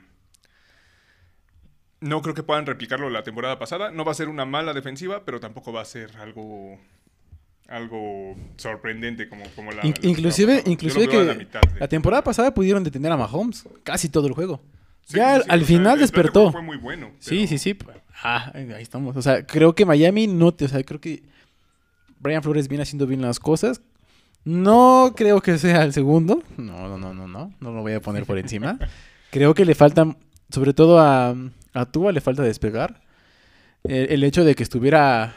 no 2.00 2.22
creo 2.22 2.34
que 2.34 2.42
puedan 2.42 2.66
replicarlo 2.66 3.10
la 3.10 3.22
temporada 3.22 3.58
pasada. 3.58 3.90
No 3.90 4.04
va 4.04 4.12
a 4.12 4.14
ser 4.14 4.28
una 4.28 4.44
mala 4.44 4.72
defensiva, 4.74 5.24
pero 5.24 5.40
tampoco 5.40 5.72
va 5.72 5.80
a 5.82 5.84
ser 5.84 6.16
algo 6.18 6.78
algo 7.68 8.36
sorprendente 8.58 9.28
como, 9.28 9.42
como 9.56 9.72
la, 9.72 9.84
In- 9.84 9.94
la 10.00 10.08
inclusive, 10.08 10.62
inclusive 10.66 11.08
que 11.08 11.16
la 11.24 11.34
de- 11.34 11.48
la 11.80 11.88
temporada 11.88 12.22
pasada 12.22 12.54
pudieron 12.54 12.84
detener 12.84 13.10
a 13.10 13.16
Mahomes 13.16 13.64
casi 13.82 14.08
todo 14.08 14.28
el 14.28 14.34
juego. 14.34 14.62
Sí, 15.04 15.16
ya 15.16 15.30
sí, 15.30 15.34
al- 15.34 15.42
sí, 15.42 15.46
al 15.50 15.58
sea, 15.58 15.66
final 15.66 15.96
de 15.96 16.02
despertó. 16.02 16.32
juego 16.42 16.52
Fue 16.52 16.62
muy 16.62 16.76
bueno. 16.76 17.10
Sí, 17.18 17.48
sí, 17.48 17.58
sí. 17.58 17.76
Ah, 18.22 18.50
ahí 18.54 18.70
estamos. 18.82 19.16
O 19.16 19.22
sea, 19.22 19.46
creo 19.46 19.74
que 19.74 19.84
Miami 19.84 20.26
no 20.26 20.52
te, 20.52 20.64
o 20.64 20.68
sea, 20.68 20.82
creo 20.82 21.00
que 21.00 21.22
Brian 22.18 22.42
Flores 22.42 22.68
viene 22.68 22.82
haciendo 22.82 23.06
bien 23.06 23.22
las 23.22 23.38
cosas. 23.38 23.80
No 24.44 25.12
creo 25.16 25.40
que 25.40 25.58
sea 25.58 25.82
el 25.82 25.92
segundo. 25.92 26.42
No, 26.56 26.88
no, 26.88 26.98
no, 26.98 27.12
no, 27.14 27.26
no. 27.26 27.52
No 27.60 27.72
lo 27.72 27.80
voy 27.82 27.92
a 27.94 28.00
poner 28.00 28.24
por 28.24 28.38
encima. 28.38 28.78
Creo 29.32 29.54
que 29.54 29.64
le 29.64 29.74
falta, 29.74 30.06
sobre 30.50 30.72
todo 30.72 31.00
a, 31.00 31.34
a 31.74 31.84
Tua, 31.86 32.12
le 32.12 32.20
falta 32.20 32.42
despegar. 32.42 33.00
El, 33.82 34.12
el 34.12 34.24
hecho 34.24 34.44
de 34.44 34.54
que 34.54 34.62
estuviera 34.62 35.34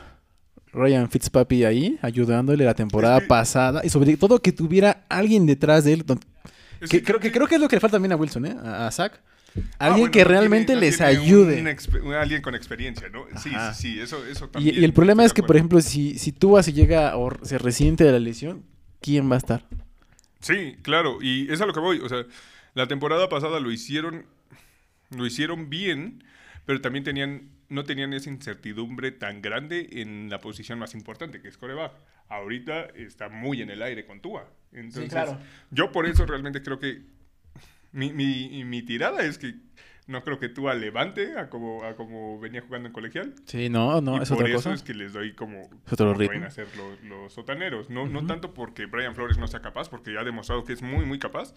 Ryan 0.72 1.10
Fitzpapi 1.10 1.66
ahí, 1.66 1.98
ayudándole 2.04 2.64
la 2.66 2.76
temporada 2.76 3.18
Es 3.18 3.24
que- 3.24 3.28
pasada. 3.28 3.82
Y 3.84 3.90
sobre 3.90 4.16
todo 4.16 4.40
que 4.42 4.52
tuviera 4.52 5.06
alguien 5.10 5.48
detrás 5.48 5.84
de 5.86 5.94
él. 5.94 6.06
que, 6.88 7.04
creo, 7.04 7.20
que, 7.20 7.32
creo 7.32 7.48
que 7.48 7.56
es 7.56 7.62
lo 7.62 7.68
que 7.68 7.76
le 7.78 7.80
falta 7.82 7.96
también 7.96 8.12
a 8.12 8.16
Wilson, 8.16 8.46
¿eh? 8.46 8.56
A, 8.64 8.88
a 8.88 8.92
Zach. 8.92 9.20
Ah, 9.80 9.86
Alguien 9.88 10.00
bueno, 10.02 10.12
que 10.12 10.20
tiene- 10.20 10.30
realmente 10.30 10.76
les 10.76 10.98
tiene 10.98 11.12
ayude. 11.12 11.76
un- 12.04 12.14
alguien 12.14 12.42
con 12.42 12.56
experiencia, 12.56 13.10
¿no? 13.10 13.26
Sí, 13.42 13.50
Ajá. 13.54 13.74
sí, 13.74 13.94
sí, 13.94 14.00
eso, 14.00 14.26
eso 14.26 14.50
también. 14.50 14.76
y 14.80 14.84
el 14.84 14.94
problema 14.94 15.24
es 15.26 15.34
que, 15.34 15.44
por 15.44 15.56
ejemplo, 15.56 15.82
si, 15.82 16.18
si 16.18 16.32
Tua 16.32 16.64
se 16.64 16.74
llega 16.74 17.16
o 17.18 17.32
se 17.46 17.58
resiente 17.58 18.04
de 18.04 18.12
la 18.12 18.20
lesión, 18.20 18.64
¿quién 19.02 19.30
va 19.30 19.36
a 19.36 19.40
estar? 19.40 19.66
Sí, 20.42 20.76
claro, 20.82 21.20
y 21.22 21.52
es 21.52 21.60
a 21.62 21.66
lo 21.66 21.74
que 21.74 21.80
voy. 21.80 22.00
O 22.00 22.10
sea, 22.10 22.26
la 22.74 22.88
temporada 22.88 23.28
pasada 23.30 23.60
lo 23.60 23.72
hicieron, 23.72 24.26
lo 25.16 25.26
hicieron 25.26 25.70
bien, 25.70 26.24
pero 26.66 26.82
también 26.82 27.04
tenían, 27.04 27.50
no 27.68 27.84
tenían 27.84 28.14
esa 28.14 28.30
incertidumbre 28.30 29.12
tan 29.12 29.42
grande 29.42 29.90
en 29.94 30.30
la 30.30 30.40
posición 30.40 30.80
más 30.80 30.94
importante, 30.96 31.42
que 31.42 31.48
es 31.50 31.58
coreback. 31.58 31.92
Ahorita 32.30 32.86
está 32.96 33.28
muy 33.30 33.62
en 33.62 33.70
el 33.72 33.82
aire 33.82 34.06
con 34.06 34.22
Tua. 34.22 34.48
Entonces, 34.72 35.10
claro. 35.10 35.40
yo 35.72 35.92
por 35.92 36.06
eso 36.06 36.26
realmente 36.28 36.62
creo 36.62 36.80
que 36.80 37.02
mi, 37.92 38.14
mi, 38.14 38.64
mi 38.64 38.82
tirada 38.82 39.24
es 39.26 39.38
que 39.38 39.56
no 40.10 40.24
creo 40.24 40.40
que 40.40 40.50
Tua 40.50 40.74
levante 40.74 41.38
a 41.38 41.50
como, 41.50 41.84
a 41.84 41.96
como 41.96 42.40
venía 42.40 42.62
jugando 42.62 42.88
en 42.88 42.94
colegial. 42.94 43.36
Sí, 43.46 43.70
no, 43.70 44.02
no, 44.02 44.18
y 44.18 44.24
es 44.24 44.30
por 44.30 44.40
otra 44.40 44.50
eso 44.50 44.58
cosa. 44.58 44.74
es 44.74 44.82
que 44.82 44.96
les 44.96 45.14
doy 45.14 45.34
como, 45.34 45.70
Es 45.86 45.94
otro 45.94 46.14
como 46.14 46.46
a 46.46 46.50
ser 46.50 46.68
los, 46.76 47.04
los 47.04 47.34
sotaneros. 47.34 47.90
No, 47.92 48.08
no 48.08 48.26
tanto 48.26 48.54
porque 48.54 48.88
Brian 48.88 49.14
Flores 49.14 49.38
no 49.38 49.48
sea 49.48 49.62
capaz, 49.62 49.88
porque 49.88 50.12
ya 50.14 50.22
ha 50.22 50.24
demostrado 50.24 50.64
que 50.64 50.74
es 50.74 50.82
muy, 50.82 51.06
muy 51.06 51.20
capaz. 51.20 51.54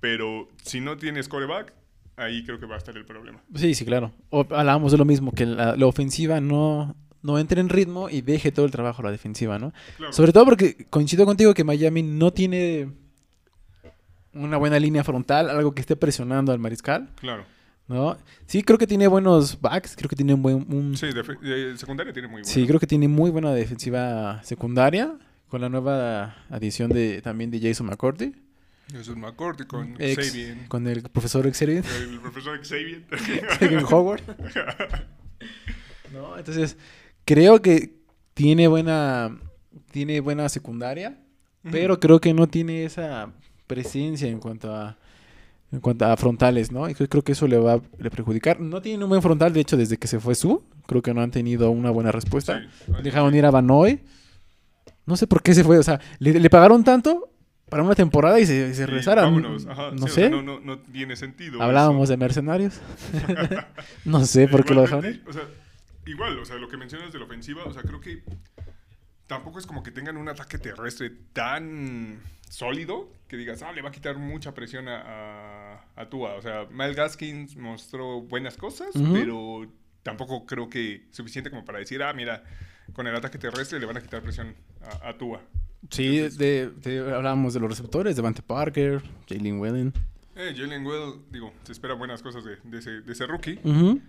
Pero 0.00 0.48
si 0.62 0.80
no 0.80 0.96
tienes 0.96 1.28
coreback, 1.28 1.74
ahí 2.16 2.42
creo 2.42 2.58
que 2.58 2.66
va 2.66 2.76
a 2.76 2.78
estar 2.78 2.96
el 2.96 3.04
problema. 3.04 3.42
Sí, 3.54 3.74
sí, 3.74 3.84
claro. 3.84 4.12
O, 4.30 4.46
hablábamos 4.50 4.92
de 4.92 4.98
lo 4.98 5.04
mismo, 5.04 5.32
que 5.32 5.44
la, 5.44 5.76
la 5.76 5.86
ofensiva 5.86 6.40
no, 6.40 6.96
no 7.22 7.38
entre 7.38 7.60
en 7.60 7.68
ritmo 7.68 8.08
y 8.08 8.22
deje 8.22 8.50
todo 8.50 8.64
el 8.64 8.72
trabajo 8.72 9.02
a 9.02 9.06
la 9.06 9.10
defensiva, 9.10 9.58
¿no? 9.58 9.74
Claro. 9.98 10.12
Sobre 10.14 10.32
todo 10.32 10.46
porque 10.46 10.86
coincido 10.88 11.26
contigo 11.26 11.52
que 11.52 11.64
Miami 11.64 12.02
no 12.02 12.32
tiene 12.32 12.92
una 14.36 14.56
buena 14.56 14.78
línea 14.78 15.02
frontal, 15.04 15.50
algo 15.50 15.74
que 15.74 15.80
esté 15.80 15.96
presionando 15.96 16.52
al 16.52 16.58
mariscal, 16.58 17.08
Claro. 17.16 17.44
¿no? 17.88 18.16
Sí, 18.46 18.62
creo 18.62 18.78
que 18.78 18.86
tiene 18.86 19.06
buenos 19.08 19.60
backs, 19.60 19.94
creo 19.96 20.08
que 20.08 20.16
tiene 20.16 20.34
un 20.34 20.42
buen... 20.42 20.56
un- 20.72 20.96
Sí, 20.96 21.06
defe- 21.06 21.38
eh, 21.42 21.74
secundaria 21.76 22.12
tiene 22.12 22.28
muy 22.28 22.42
bueno. 22.42 22.52
Sí, 22.52 22.66
creo 22.66 22.80
que 22.80 22.86
tiene 22.86 23.08
muy 23.08 23.30
buena 23.30 23.52
defensiva 23.52 24.42
secundaria 24.44 25.14
con 25.48 25.60
la 25.60 25.68
nueva 25.68 26.36
adición 26.50 26.90
de 26.90 27.22
también 27.22 27.50
de 27.50 27.60
Jason 27.60 27.86
McCourty, 27.86 28.34
Jesús 28.92 29.16
McCourty 29.16 29.64
con 29.64 29.96
ex- 29.98 30.28
Xavier. 30.30 30.68
con 30.68 30.86
el 30.86 31.02
profesor 31.02 31.50
Xavier, 31.52 31.84
El 32.00 32.20
profesor 32.20 32.58
Xavier. 32.64 33.02
Xavier 33.58 33.84
Howard. 33.90 34.22
No, 36.12 36.36
entonces 36.38 36.76
creo 37.24 37.60
que 37.62 37.94
tiene 38.34 38.68
buena 38.68 39.36
tiene 39.90 40.20
buena 40.20 40.48
secundaria, 40.48 41.18
pero 41.70 41.98
creo 41.98 42.20
que 42.20 42.32
no 42.34 42.46
tiene 42.46 42.84
esa 42.84 43.32
presencia 43.66 44.28
en 44.28 44.38
cuanto 44.40 44.74
a 44.74 44.96
en 45.72 45.80
cuanto 45.80 46.06
a 46.06 46.16
frontales, 46.16 46.70
¿no? 46.70 46.88
Y 46.88 46.94
creo, 46.94 47.22
que 47.22 47.32
eso 47.32 47.46
le 47.48 47.58
va 47.58 47.74
a 47.74 47.80
le 47.98 48.10
perjudicar. 48.10 48.60
No 48.60 48.80
tienen 48.80 49.02
un 49.02 49.08
buen 49.08 49.22
frontal, 49.22 49.52
de 49.52 49.60
hecho, 49.60 49.76
desde 49.76 49.96
que 49.96 50.06
se 50.06 50.20
fue 50.20 50.34
su, 50.34 50.62
creo 50.86 51.02
que 51.02 51.12
no 51.12 51.20
han 51.20 51.30
tenido 51.30 51.70
una 51.70 51.90
buena 51.90 52.12
respuesta. 52.12 52.62
Sí. 52.86 52.92
Dejaron 53.02 53.34
ir 53.34 53.44
a 53.44 53.50
Banoy. 53.50 54.00
No 55.06 55.16
sé 55.16 55.26
por 55.26 55.42
qué 55.42 55.54
se 55.54 55.64
fue. 55.64 55.78
O 55.78 55.82
sea, 55.82 56.00
le, 56.18 56.38
le 56.38 56.50
pagaron 56.50 56.84
tanto 56.84 57.30
para 57.68 57.82
una 57.82 57.94
temporada 57.94 58.38
y 58.38 58.46
se, 58.46 58.74
se 58.74 58.86
regresaron. 58.86 59.24
vámonos, 59.24 59.66
ajá, 59.66 59.90
no 59.90 59.98
sí, 59.98 60.04
o 60.04 60.08
sé. 60.08 60.14
sea, 60.14 60.30
no, 60.30 60.42
no, 60.42 60.60
no 60.60 60.78
tiene 60.78 61.16
sentido. 61.16 61.60
Hablábamos 61.60 62.08
de 62.08 62.16
mercenarios. 62.16 62.80
no 64.04 64.24
sé 64.24 64.48
por 64.48 64.64
qué 64.64 64.74
lo 64.74 64.82
dejaron 64.82 65.04
ir. 65.06 65.16
Igualmente, 65.16 65.30
O 65.30 65.32
sea, 65.32 65.54
igual, 66.06 66.38
o 66.38 66.44
sea, 66.44 66.56
lo 66.56 66.68
que 66.68 66.76
mencionas 66.76 67.12
de 67.12 67.18
la 67.18 67.24
ofensiva, 67.24 67.64
o 67.64 67.72
sea, 67.72 67.82
creo 67.82 68.00
que 68.00 68.22
tampoco 69.26 69.58
es 69.58 69.66
como 69.66 69.82
que 69.82 69.90
tengan 69.90 70.16
un 70.16 70.28
ataque 70.28 70.58
terrestre 70.58 71.10
tan 71.32 72.20
sólido 72.48 73.10
que 73.28 73.36
digas, 73.36 73.62
ah, 73.62 73.72
le 73.72 73.82
va 73.82 73.88
a 73.88 73.92
quitar 73.92 74.16
mucha 74.18 74.54
presión 74.54 74.88
a, 74.88 75.00
a, 75.74 75.84
a 75.96 76.08
Tua. 76.08 76.34
O 76.34 76.42
sea, 76.42 76.66
Miles 76.70 76.96
Gaskins 76.96 77.56
mostró 77.56 78.20
buenas 78.22 78.56
cosas, 78.56 78.88
pero 79.12 79.66
tampoco 80.02 80.46
creo 80.46 80.68
que 80.70 81.06
suficiente 81.10 81.50
como 81.50 81.64
para 81.64 81.78
decir, 81.80 82.02
ah, 82.02 82.12
mira, 82.12 82.44
con 82.92 83.06
el 83.06 83.14
ataque 83.16 83.38
terrestre 83.38 83.80
le 83.80 83.86
van 83.86 83.96
a 83.96 84.00
quitar 84.00 84.22
presión 84.22 84.54
a, 85.02 85.08
a 85.08 85.18
Tua. 85.18 85.42
Sí, 85.90 86.18
de, 86.20 86.70
de- 86.70 87.14
hablábamos 87.14 87.54
de 87.54 87.60
los 87.60 87.68
receptores, 87.68 88.16
Devante 88.16 88.42
Parker, 88.42 89.02
Jalen 89.28 89.58
Whedon. 89.60 89.92
Eh, 90.36 90.52
Jalen 90.56 90.84
Well, 90.86 91.22
digo, 91.30 91.52
se 91.64 91.72
esperan 91.72 91.98
buenas 91.98 92.22
cosas 92.22 92.44
de, 92.44 92.56
de 92.62 92.78
ese, 92.78 93.00
de 93.00 93.12
ese 93.12 93.26
rookie, 93.26 93.58
Ujú. 93.64 94.00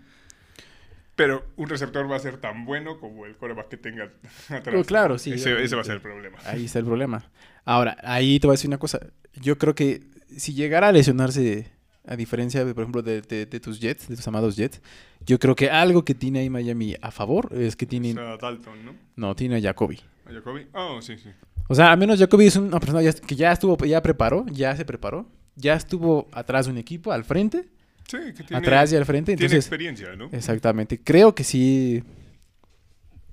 Pero 1.18 1.44
un 1.58 1.68
receptor 1.68 2.10
va 2.10 2.16
a 2.16 2.20
ser 2.20 2.38
tan 2.38 2.64
bueno 2.64 2.98
como 3.02 3.26
el 3.26 3.36
coreback 3.36 3.68
que 3.68 3.78
tenga 3.78 4.14
atrás. 4.50 4.74
Oh, 4.78 4.84
claro, 4.86 5.18
sí, 5.18 5.34
Ese, 5.34 5.62
ese 5.62 5.76
va 5.76 5.82
a 5.82 5.86
ser 5.86 5.96
el 5.96 6.02
problema. 6.02 6.38
Ahí 6.46 6.64
está 6.66 6.80
el 6.80 6.86
problema. 6.86 7.30
Ahora, 7.66 7.98
ahí 8.04 8.40
te 8.40 8.48
voy 8.48 8.54
a 8.54 8.56
decir 8.58 8.70
una 8.70 8.78
cosa. 8.78 9.00
Yo 9.34 9.58
creo 9.58 9.76
que 9.76 10.04
si 10.38 10.54
llegara 10.54 10.88
a 10.88 10.92
lesionarse, 10.94 11.70
a 12.06 12.16
diferencia, 12.16 12.64
de, 12.64 12.74
por 12.74 12.84
ejemplo, 12.84 13.02
de, 13.02 13.22
de- 13.22 13.46
de 13.46 13.60
tus 13.60 13.82
Jets, 13.82 14.08
de 14.08 14.16
tus 14.16 14.26
amados 14.30 14.56
Jets, 14.56 14.82
yo 15.26 15.38
creo 15.40 15.56
que 15.56 15.70
algo 15.70 16.06
que 16.06 16.16
tiene 16.16 16.40
ahí 16.40 16.50
Miami 16.50 16.96
a 17.02 17.12
favor 17.12 17.50
es 17.54 17.76
que 17.76 17.84
O 17.86 17.90
tiene... 17.90 18.14
sea, 18.14 18.38
Dalton, 18.38 18.86
¿no? 18.86 18.96
No, 19.18 19.36
tiene 19.36 19.58
a 19.58 19.62
Jacoby. 19.62 20.00
A 20.26 20.32
Jacoby. 20.32 20.68
Oh, 20.74 21.02
sí, 21.02 21.18
sí. 21.18 21.30
O 21.68 21.76
sea, 21.76 21.92
al 21.92 21.98
menos 21.98 22.18
Jacoby 22.20 22.46
es 22.48 22.56
una 22.56 22.80
persona 22.80 23.02
que 23.12 23.36
ya 23.36 23.52
estuvo, 23.52 23.76
ya 23.86 24.02
preparó, 24.02 24.46
ya 24.50 24.74
se 24.78 24.86
preparó, 24.86 25.28
ya 25.56 25.74
estuvo 25.74 26.30
atrás 26.32 26.68
de 26.68 26.72
un 26.72 26.78
equipo, 26.78 27.12
al 27.12 27.26
frente, 27.26 27.68
Sí, 28.08 28.18
que 28.36 28.44
tiene, 28.44 28.58
atrás 28.58 28.92
y 28.94 28.96
al 28.96 29.06
frente. 29.06 29.32
tiene 29.36 29.46
Entonces, 29.46 29.66
experiencia, 29.66 30.16
¿no? 30.16 30.30
exactamente. 30.32 31.00
Creo 31.04 31.36
que 31.36 31.44
sí 31.44 32.04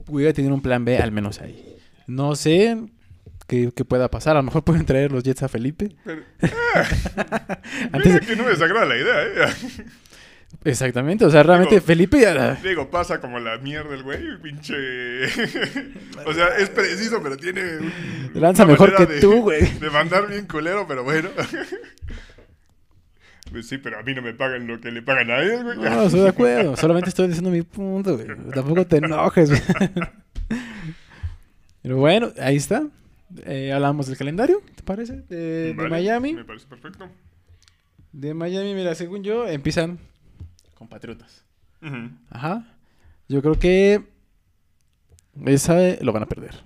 pudiera 0.05 0.33
tener 0.33 0.51
un 0.53 0.61
plan 0.61 0.85
B, 0.85 0.99
al 0.99 1.13
menos 1.13 1.41
ahí. 1.41 1.77
No 2.07 2.35
sé 2.37 2.77
qué, 3.47 3.71
qué 3.75 3.85
pueda 3.85 4.11
pasar. 4.11 4.37
A 4.37 4.41
lo 4.41 4.45
mejor 4.45 4.65
pueden 4.65 4.85
traer 4.85 5.13
los 5.13 5.23
Jets 5.23 5.43
a 5.45 5.49
Felipe. 5.49 5.95
Pero, 6.05 6.23
Antes 7.93 8.05
mira 8.07 8.19
de- 8.19 8.27
que 8.27 8.37
no 8.37 8.45
me 8.45 8.51
desagrada 8.51 8.85
la 8.87 8.97
idea, 8.97 9.23
¿eh? 9.49 9.53
Exactamente, 10.65 11.25
o 11.25 11.31
sea, 11.31 11.43
realmente 11.43 11.75
Digo- 11.75 11.85
Felipe 11.87 12.21
ya... 12.21 12.55
Digo, 12.63 12.89
pasa 12.89 13.21
como 13.21 13.41
la 13.41 13.59
mierda 13.59 13.93
el 13.93 14.05
güey, 14.05 14.21
pinche... 14.41 14.75
o 16.27 16.33
sea, 16.33 16.47
es 16.59 16.71
preciso, 16.71 17.21
pero 17.23 17.37
tiene... 17.37 17.61
un- 17.79 17.93
Lanza 18.35 18.65
mejor 18.65 18.95
que 18.95 19.05
de- 19.05 19.21
tú, 19.21 19.43
güey. 19.43 19.63
De 19.79 19.91
mandar 19.91 20.29
bien 20.29 20.47
culero, 20.47 20.87
pero 20.87 21.03
bueno. 21.03 21.29
Pues 23.55 23.69
sí, 23.69 23.79
pero 23.79 24.01
a 24.01 24.03
mí 24.03 24.13
no 24.15 24.21
me 24.21 24.35
pagan 24.35 24.67
lo 24.67 24.81
que 24.81 24.91
le 24.91 25.01
pagan 25.01 25.31
a 25.31 25.39
él, 25.39 25.63
güey. 25.63 25.79
No, 25.79 26.03
estoy 26.03 26.23
de 26.23 26.29
acuerdo. 26.29 26.77
Solamente 26.77 27.09
estoy 27.09 27.29
diciendo 27.29 27.51
mi 27.51 27.63
punto, 27.63 28.17
güey. 28.17 28.27
Tampoco 28.53 28.85
te 28.85 28.97
enojes, 28.97 29.49
güey. 29.49 29.91
Pero 31.83 31.97
bueno, 31.99 32.33
ahí 32.41 32.57
está. 32.57 32.89
Eh, 33.47 33.73
hablamos 33.73 34.09
del 34.09 34.17
calendario, 34.17 34.61
¿te 34.75 34.83
parece? 34.83 35.23
De, 35.29 35.73
Miami. 35.89 36.35
Me 36.35 36.45
parece 36.45 36.67
perfecto. 36.67 37.09
De 38.11 38.35
Miami, 38.35 38.75
mira, 38.75 38.93
según 38.97 39.23
yo, 39.23 39.47
empiezan 39.47 40.01
con 40.75 40.89
Patriotas. 40.89 41.45
Ujú. 41.81 42.11
Ajá. 42.31 42.75
Yo 43.29 43.41
creo 43.41 43.57
que 43.57 44.03
esa 45.47 45.81
eh, 45.81 46.01
lo 46.03 46.13
van 46.13 46.25
a 46.25 46.27
perder. 46.27 46.57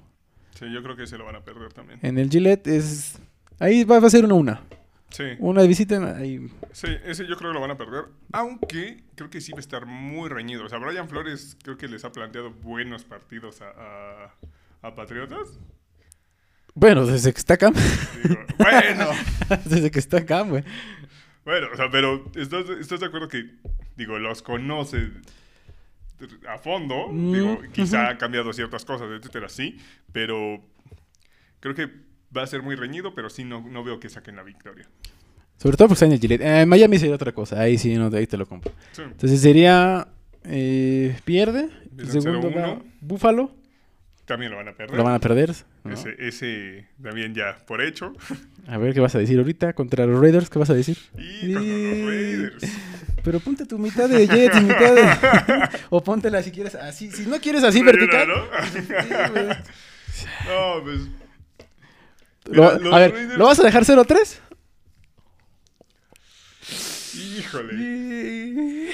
Sí, 0.55 0.73
yo 0.73 0.83
creo 0.83 0.97
que 0.97 1.07
se 1.07 1.19
lo 1.19 1.27
van 1.27 1.37
a 1.37 1.45
perder 1.45 1.71
también. 1.75 1.99
En 2.03 2.17
el 2.17 2.31
Gillette 2.31 2.67
es... 2.67 3.19
Ahí 3.59 3.85
va, 3.85 4.01
va 4.01 4.07
a 4.07 4.11
ser 4.11 4.25
una 4.25 4.35
una. 4.35 4.63
Sí, 5.11 5.25
Una 5.39 5.63
de 5.63 5.69
visita 5.69 6.17
ahí. 6.17 6.51
sí, 6.73 6.89
ese 7.05 7.27
yo 7.27 7.37
creo 7.37 7.51
que 7.51 7.55
lo 7.55 7.61
van 7.61 7.71
a 7.71 7.77
perder. 7.79 8.05
Aunque 8.33 9.05
creo 9.15 9.31
que 9.31 9.41
sí 9.41 9.53
va 9.53 9.59
a 9.59 9.61
estar 9.61 9.87
muy 9.87 10.29
reñido. 10.29 10.65
O 10.65 10.69
sea, 10.69 10.79
Brian 10.79 11.09
Flores 11.09 11.57
creo 11.63 11.79
que 11.79 11.89
les 11.89 12.05
ha 12.05 12.13
planteado 12.13 12.51
buenos 12.51 13.05
partidos 13.05 13.63
a, 13.63 13.71
a, 13.71 14.35
a 14.83 14.95
Patriotas. 14.95 15.59
Bueno, 16.75 17.07
desde 17.07 17.33
que 17.33 17.39
está 17.39 17.55
acá. 17.55 17.71
Digo, 18.23 18.41
bueno, 18.59 19.09
desde 19.65 19.91
que 19.91 19.99
está 19.99 20.19
acá, 20.19 20.43
güey. 20.43 20.63
bueno, 21.45 21.69
o 21.73 21.77
sea, 21.77 21.91
pero 21.91 22.31
¿estás, 22.37 22.69
estás 22.71 23.01
de 23.01 23.07
acuerdo 23.07 23.29
que, 23.29 23.51
digo, 23.97 24.19
los 24.19 24.43
conoce 24.43 25.11
a 26.49 26.59
fondo? 26.59 27.09
Mm, 27.09 27.33
Digo, 27.33 27.63
quizá 27.73 28.03
ujú. 28.03 28.11
ha 28.11 28.19
cambiado 28.19 28.53
ciertas 28.53 28.85
cosas, 28.85 29.09
etcétera, 29.11 29.49
sí, 29.49 29.79
pero 30.13 30.61
creo 31.61 31.75
que 31.75 31.89
va 32.37 32.43
a 32.43 32.47
ser 32.47 32.63
muy 32.63 32.77
reñido, 32.77 33.15
pero 33.15 33.31
sí 33.31 33.45
no, 33.45 33.61
no 33.69 33.85
veo 33.85 33.99
que 34.01 34.09
saquen 34.09 34.37
la 34.37 34.43
victoria. 34.43 34.87
Sobre 35.57 35.77
todo 35.77 35.89
porque 35.89 35.95
está 35.95 36.07
en 36.07 36.13
el 36.13 36.21
Gillette. 36.21 36.43
Eh, 36.43 36.67
Miami 36.67 36.99
sería 36.99 37.15
otra 37.17 37.33
cosa. 37.33 37.61
Ahí 37.61 37.79
sí, 37.79 37.95
no, 37.97 38.15
ahí 38.17 38.27
te 38.27 38.37
lo 38.37 38.47
compro. 38.47 38.73
Sí. 38.93 39.03
Entonces 39.03 39.41
sería... 39.41 40.07
eh, 40.45 41.19
pierde. 41.25 41.69
El 41.99 42.11
segundo 42.11 42.49
0-1. 42.51 42.57
va 42.57 42.83
Búfalo. 43.01 43.53
También 44.25 44.53
lo 44.53 44.59
van 44.59 44.69
a 44.69 44.73
perder. 44.73 44.97
Lo 44.97 45.05
van 45.05 45.15
a 45.15 45.19
perder. 45.19 45.53
¿no? 45.85 45.95
Ese, 45.95 46.15
ese 46.19 46.87
también 47.03 47.35
ya 47.35 47.57
por 47.67 47.81
hecho. 47.83 48.13
A 48.69 48.77
ver 48.77 48.93
qué 48.93 49.01
vas 49.01 49.15
a 49.15 49.19
decir 49.19 49.39
ahorita 49.39 49.73
contra 49.73 50.05
los 50.07 50.21
Raiders. 50.21 50.51
¿Qué 50.51 50.59
vas 50.59 50.69
a 50.69 50.75
decir? 50.75 50.99
Y 51.17 51.55
contra 51.55 51.73
los 51.73 52.07
Raiders. 52.07 52.65
Pero 53.25 53.41
ponte 53.41 53.65
tu 53.65 53.79
mitad 53.79 54.09
de 54.09 54.27
Jets 54.29 54.59
y 54.59 54.61
mitad 54.61 54.95
de... 54.95 55.69
o 55.91 56.05
póntela 56.05 56.43
si 56.43 56.51
quieres 56.53 56.75
así. 56.75 57.11
Si 57.11 57.27
no 57.27 57.41
quieres 57.41 57.65
así 57.65 57.83
vertical. 57.83 58.29
¿no? 58.29 58.45
Sí, 58.71 58.81
güey. 59.33 59.47
No, 60.47 60.85
pues. 60.85 61.01
Lo- 62.51 62.79
Mira, 62.79 62.97
a 62.97 62.99
ver, 63.01 63.13
Raiders- 63.15 63.37
¿lo 63.37 63.45
vas 63.47 63.61
a 63.61 63.65
dejar 63.65 63.85
0-3? 63.85 64.39
Híjole. 67.39 68.91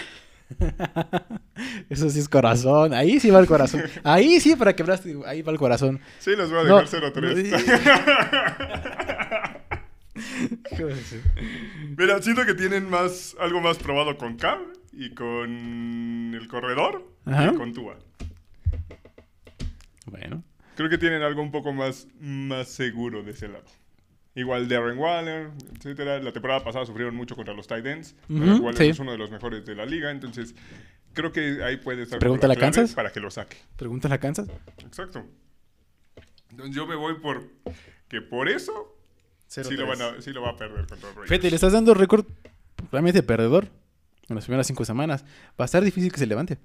Eso 1.90 2.08
sí 2.10 2.18
es 2.20 2.28
corazón. 2.28 2.92
Ahí 2.94 3.18
sí 3.20 3.30
va 3.30 3.38
el 3.40 3.46
corazón. 3.46 3.82
Ahí 4.02 4.40
sí, 4.40 4.56
para 4.56 4.74
quebraste. 4.76 5.16
Ahí 5.26 5.42
va 5.42 5.52
el 5.52 5.58
corazón. 5.58 6.00
Sí, 6.18 6.34
los 6.36 6.50
voy 6.50 6.60
a 6.60 6.64
dejar 6.64 6.86
0-3. 6.86 9.60
Hijo 10.72 10.86
de 10.86 10.96
su- 11.04 11.16
Mira, 11.98 12.22
siento 12.22 12.44
que 12.46 12.54
tienen 12.54 12.88
más 12.88 13.34
algo 13.40 13.60
más 13.60 13.76
probado 13.78 14.16
con 14.16 14.36
Cam 14.36 14.60
y 14.92 15.12
con 15.14 16.32
el 16.34 16.46
corredor 16.48 17.04
Ajá. 17.24 17.50
que 17.50 17.56
con 17.56 17.72
Tua. 17.72 17.96
Bueno. 20.06 20.42
Creo 20.76 20.88
que 20.88 20.98
tienen 20.98 21.22
algo 21.22 21.42
un 21.42 21.50
poco 21.50 21.72
más, 21.72 22.08
más 22.20 22.68
seguro 22.68 23.22
de 23.22 23.32
ese 23.32 23.48
lado. 23.48 23.64
Igual 24.34 24.68
Darren 24.68 24.98
Waller, 24.98 25.50
etcétera. 25.76 26.18
La 26.18 26.32
temporada 26.32 26.64
pasada 26.64 26.84
sufrieron 26.84 27.14
mucho 27.14 27.36
contra 27.36 27.54
los 27.54 27.70
ends. 27.70 28.16
Ujú, 28.28 28.40
Darren 28.40 28.62
Waller 28.62 28.76
sí. 28.76 28.88
es 28.88 28.98
uno 28.98 29.12
de 29.12 29.18
los 29.18 29.30
mejores 29.30 29.64
de 29.64 29.74
la 29.74 29.86
liga, 29.86 30.10
entonces 30.10 30.54
creo 31.12 31.32
que 31.32 31.62
ahí 31.62 31.76
puede 31.76 32.02
estar 32.02 32.18
Pregúntale 32.18 32.54
la 32.54 32.58
a 32.58 32.60
Kansas. 32.60 32.94
para 32.94 33.12
que 33.12 33.20
lo 33.20 33.30
saque. 33.30 33.56
¿Preguntas 33.76 34.10
a 34.10 34.18
Kansas? 34.18 34.48
Exacto. 34.78 35.24
Entonces 36.50 36.74
yo 36.74 36.86
me 36.86 36.96
voy 36.96 37.14
por 37.20 37.48
que 38.08 38.20
por 38.20 38.48
eso 38.48 38.96
sí 39.46 39.76
lo, 39.76 39.86
van 39.86 40.02
a, 40.02 40.20
sí 40.20 40.32
lo 40.32 40.42
va 40.42 40.50
a 40.50 40.56
perder 40.56 40.86
contra 40.86 41.08
Raiders. 41.10 41.28
Fíjate, 41.28 41.50
le 41.50 41.54
estás 41.56 41.72
dando 41.72 41.94
récord 41.94 42.26
realmente 42.90 43.22
perdedor 43.22 43.68
en 44.28 44.36
las 44.36 44.44
primeras 44.44 44.66
cinco 44.66 44.84
semanas. 44.84 45.24
Va 45.58 45.64
a 45.64 45.64
estar 45.64 45.82
difícil 45.82 46.10
que 46.10 46.18
se 46.18 46.26
levante. 46.26 46.58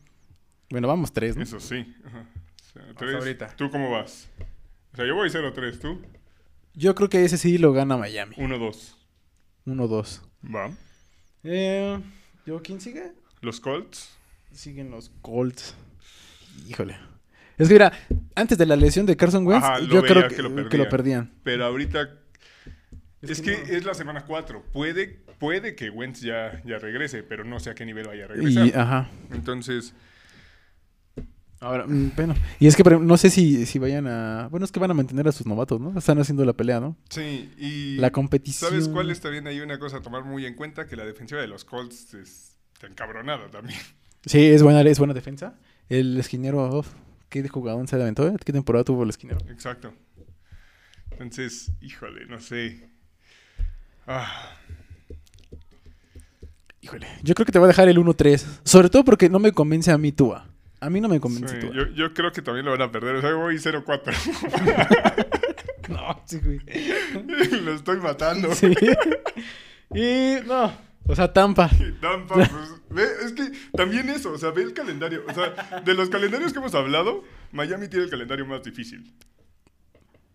Bueno, 0.69 0.87
vamos 0.87 1.11
tres, 1.11 1.35
¿no? 1.35 1.43
Eso 1.43 1.59
sí. 1.59 1.95
Ajá. 2.05 2.25
O 2.69 2.71
sea, 2.73 2.83
tres. 2.97 3.15
ahorita. 3.15 3.55
¿Tú 3.55 3.69
cómo 3.69 3.89
vas? 3.91 4.27
O 4.93 4.95
sea, 4.95 5.05
yo 5.05 5.15
voy 5.15 5.29
0-3, 5.29 5.79
¿tú? 5.79 6.01
Yo 6.73 6.95
creo 6.95 7.09
que 7.09 7.23
ese 7.25 7.37
sí 7.37 7.57
lo 7.57 7.73
gana 7.73 7.97
Miami. 7.97 8.35
1-2. 8.35 8.93
1-2. 9.65 10.21
Va. 10.55 10.71
Eh, 11.43 11.99
¿Yo 12.45 12.61
quién 12.61 12.79
sigue? 12.81 13.11
Los 13.41 13.59
Colts. 13.59 14.09
Siguen 14.51 14.91
los 14.91 15.09
Colts. 15.21 15.75
Híjole. 16.67 16.97
Es 17.57 17.67
que 17.67 17.73
mira, 17.73 17.91
antes 18.35 18.57
de 18.57 18.65
la 18.65 18.75
lesión 18.75 19.05
de 19.05 19.17
Carson 19.17 19.45
Wentz, 19.45 19.63
Ajá, 19.65 19.79
lo 19.79 19.85
yo 19.95 20.01
creo 20.03 20.27
que 20.27 20.35
que, 20.35 20.41
lo 20.41 20.49
que 20.69 20.77
lo, 20.77 20.89
perdían. 20.89 20.89
perdían. 20.89 21.33
Pero 21.43 21.65
ahorita... 21.65 22.09
Es, 23.21 23.31
Es 23.31 23.41
que, 23.41 23.55
que 23.55 23.67
no- 23.71 23.77
es 23.77 23.85
la 23.85 23.93
semana 23.93 24.25
4. 24.25 24.63
Puede, 24.71 25.19
puede 25.39 25.75
que 25.75 25.89
Wentz 25.89 26.21
ya, 26.21 26.61
ya 26.65 26.77
regrese, 26.79 27.21
pero 27.23 27.43
no 27.43 27.59
sé 27.59 27.69
a 27.71 27.75
qué 27.75 27.85
nivel 27.85 28.07
vaya 28.07 28.25
a 28.25 28.27
regresar. 28.27 28.65
Y, 28.65 28.71
ajá. 28.71 29.09
Entonces, 29.31 29.93
Ahora, 31.61 31.85
mm, 31.87 32.13
bueno. 32.15 32.35
Y 32.59 32.67
es 32.67 32.75
que 32.75 32.83
no 32.83 33.17
sé 33.17 33.29
si, 33.29 33.65
si 33.65 33.79
vayan 33.79 34.07
a... 34.07 34.47
Bueno, 34.49 34.65
es 34.65 34.71
que 34.71 34.79
van 34.79 34.91
a 34.91 34.93
mantener 34.93 35.27
a 35.27 35.31
sus 35.31 35.45
novatos, 35.45 35.79
¿no? 35.81 35.97
Están 35.97 36.19
haciendo 36.19 36.45
la 36.45 36.53
pelea, 36.53 36.79
¿no? 36.79 36.95
sí. 37.09 37.51
Y 37.57 37.97
La 37.97 38.11
competición. 38.11 38.71
¿Sabes 38.71 38.87
cuál 38.87 39.11
es 39.11 39.19
también 39.19 39.45
ahí 39.47 39.59
una 39.59 39.77
cosa 39.77 39.97
a 39.97 40.01
tomar 40.01 40.23
muy 40.23 40.45
en 40.45 40.55
cuenta? 40.55 40.87
Que 40.87 40.95
la 40.95 41.05
defensiva 41.05 41.41
de 41.41 41.47
los 41.47 41.65
Colts 41.65 42.13
es 42.13 42.55
está 42.73 42.87
encabronada 42.87 43.49
también. 43.49 43.79
Sí, 44.25 44.45
es 44.47 44.63
buena, 44.63 44.81
es 44.81 44.97
buena 44.99 45.13
defensa. 45.13 45.55
El 45.89 46.17
esquinero, 46.17 46.63
oh, 46.79 46.85
¿qué 47.29 47.47
jugador 47.47 47.87
se 47.87 47.95
aventó? 47.95 48.27
eh? 48.27 48.35
¿Qué 48.43 48.53
temporada 48.53 48.83
tuvo 48.83 49.03
el 49.03 49.09
esquinero? 49.09 49.39
Exacto. 49.49 49.93
Entonces, 51.11 51.71
híjole, 51.81 52.25
no 52.25 52.39
sé. 52.39 52.89
Ah, 54.07 54.55
Híjole. 56.81 57.07
Yo 57.23 57.35
creo 57.35 57.45
que 57.45 57.51
te 57.51 57.59
voy 57.59 57.65
a 57.65 57.69
dejar 57.69 57.89
el 57.89 57.97
1-3. 57.97 58.45
Sobre 58.63 58.89
todo 58.89 59.03
porque 59.03 59.29
no 59.29 59.39
me 59.39 59.51
convence 59.51 59.91
a 59.91 59.97
mí 59.97 60.11
Tua. 60.11 60.47
A 60.81 60.89
mí 60.89 61.01
no 61.01 61.09
me 61.09 61.19
convence 61.19 61.59
sí, 61.59 61.67
yo, 61.73 61.87
yo 61.89 62.13
creo 62.13 62.31
que 62.31 62.41
también 62.41 62.65
lo 62.65 62.71
van 62.71 62.81
a 62.83 62.91
perder. 62.91 63.15
O 63.15 63.21
sea, 63.21 63.33
voy 63.33 63.55
0-4. 63.55 65.25
No, 65.89 66.21
sí, 66.25 66.39
güey. 66.39 66.59
lo 67.63 67.73
estoy 67.73 67.97
matando. 67.97 68.53
Sí. 68.53 68.73
Y 69.93 70.35
no. 70.45 70.71
O 71.07 71.15
sea, 71.15 71.33
Tampa. 71.33 71.69
Tampa, 71.99 72.35
pues, 72.35 72.51
ve, 72.91 73.03
es 73.25 73.33
que 73.33 73.51
también 73.75 74.07
eso, 74.09 74.31
o 74.31 74.37
sea, 74.37 74.51
ve 74.51 74.61
el 74.61 74.73
calendario. 74.73 75.23
O 75.27 75.33
sea, 75.33 75.81
de 75.83 75.93
los 75.95 76.09
calendarios 76.09 76.53
que 76.53 76.59
hemos 76.59 76.75
hablado, 76.75 77.23
Miami 77.51 77.87
tiene 77.87 78.05
el 78.05 78.11
calendario 78.11 78.45
más 78.45 78.61
difícil. 78.61 79.11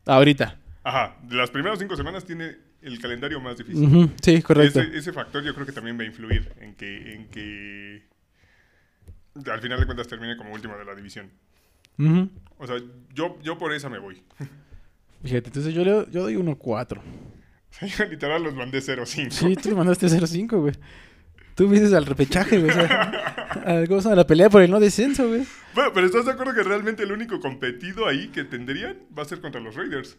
Ahorita. 0.06 0.58
Ajá, 0.82 1.16
de 1.22 1.36
las 1.36 1.50
primeras 1.50 1.78
cinco 1.78 1.96
semanas 1.96 2.24
tiene 2.24 2.56
el 2.82 2.98
calendario 3.00 3.40
más 3.40 3.56
difícil. 3.56 4.10
Sí, 4.20 4.42
correcto. 4.42 4.80
Ese, 4.80 4.98
ese 4.98 5.12
factor 5.12 5.42
yo 5.44 5.54
creo 5.54 5.64
que 5.64 5.72
también 5.72 5.96
va 5.96 6.02
a 6.02 6.06
influir 6.06 6.52
en 6.60 6.74
que, 6.74 7.14
en 7.14 7.28
que 7.28 8.08
al 9.34 9.60
final 9.60 9.80
de 9.80 9.86
cuentas 9.86 10.06
termine 10.08 10.36
como 10.36 10.52
último 10.52 10.76
de 10.76 10.84
la 10.84 10.94
división. 10.94 11.30
O 12.58 12.66
sea, 12.66 12.76
yo, 13.14 13.38
yo 13.42 13.58
por 13.58 13.72
esa 13.72 13.88
me 13.88 13.98
voy. 13.98 14.22
Fíjate, 15.22 15.48
entonces 15.48 15.72
yo, 15.72 15.84
le, 15.84 16.06
yo 16.10 16.22
doy 16.22 16.34
1-4. 16.36 17.00
Literal 18.10 18.42
los 18.42 18.54
mandé 18.54 18.78
0-5. 18.78 19.30
Sí, 19.30 19.56
tú 19.56 19.70
le 19.70 19.74
mandaste 19.74 20.06
0-5, 20.06 20.60
güey. 20.60 20.74
Tú 21.54 21.68
vienes 21.68 21.92
al 21.92 22.04
repechaje, 22.04 22.58
güey. 22.58 22.70
O 22.70 22.74
sea, 22.74 23.02
a, 23.64 23.86
¿cómo 23.86 24.00
se 24.00 24.08
llama? 24.08 24.16
la 24.16 24.26
pelea 24.26 24.50
por 24.50 24.62
el 24.62 24.70
no 24.70 24.80
descenso, 24.80 25.28
güey. 25.28 25.46
Bueno, 25.74 25.92
pero 25.94 26.06
¿estás 26.06 26.24
de 26.26 26.32
acuerdo 26.32 26.52
que 26.54 26.62
realmente 26.62 27.04
el 27.04 27.12
único 27.12 27.40
competido 27.40 28.06
ahí 28.06 28.28
que 28.28 28.44
tendrían 28.44 28.98
va 29.16 29.22
a 29.22 29.26
ser 29.26 29.40
contra 29.40 29.60
los 29.60 29.76
Raiders? 29.76 30.16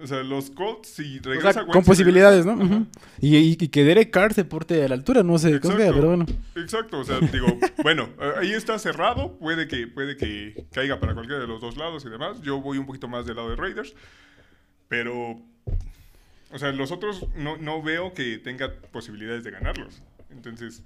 O 0.00 0.06
sea, 0.06 0.22
los 0.22 0.50
Colts, 0.50 0.88
si 0.88 1.18
O 1.18 1.22
regresa 1.22 1.52
sea, 1.52 1.62
Wentz 1.62 1.74
con 1.74 1.84
posibilidades, 1.84 2.44
¿no? 2.44 2.86
y, 3.20 3.36
y- 3.36 3.56
y 3.60 3.68
que 3.68 3.84
Derek 3.84 4.10
Carr 4.10 4.34
se 4.34 4.44
porte 4.44 4.82
a 4.84 4.88
la 4.88 4.94
altura, 4.94 5.22
no 5.22 5.38
sé 5.38 5.60
cómo 5.60 5.76
pero 5.76 6.06
bueno. 6.08 6.26
Exacto, 6.56 6.98
o 7.00 7.04
sea, 7.04 7.20
digo, 7.20 7.46
bueno, 7.84 8.08
ahí 8.40 8.52
está 8.52 8.78
cerrado, 8.80 9.38
puede 9.38 9.68
que, 9.68 9.86
puede 9.86 10.16
que 10.16 10.64
caiga 10.72 10.98
para 10.98 11.14
cualquiera 11.14 11.40
de 11.40 11.46
los 11.46 11.60
dos 11.60 11.76
lados 11.76 12.04
y 12.04 12.08
demás. 12.10 12.40
Yo 12.42 12.60
voy 12.60 12.78
un 12.78 12.86
poquito 12.86 13.06
más 13.06 13.26
del 13.26 13.36
lado 13.36 13.50
de 13.50 13.56
Raiders, 13.56 13.94
pero, 14.88 15.14
o 16.50 16.58
sea, 16.58 16.72
los 16.72 16.90
otros 16.90 17.26
no, 17.36 17.56
no 17.58 17.80
veo 17.82 18.12
que 18.12 18.38
tenga 18.38 18.72
posibilidades 18.90 19.44
de 19.44 19.52
ganarlos. 19.52 20.02
Entonces, 20.30 20.82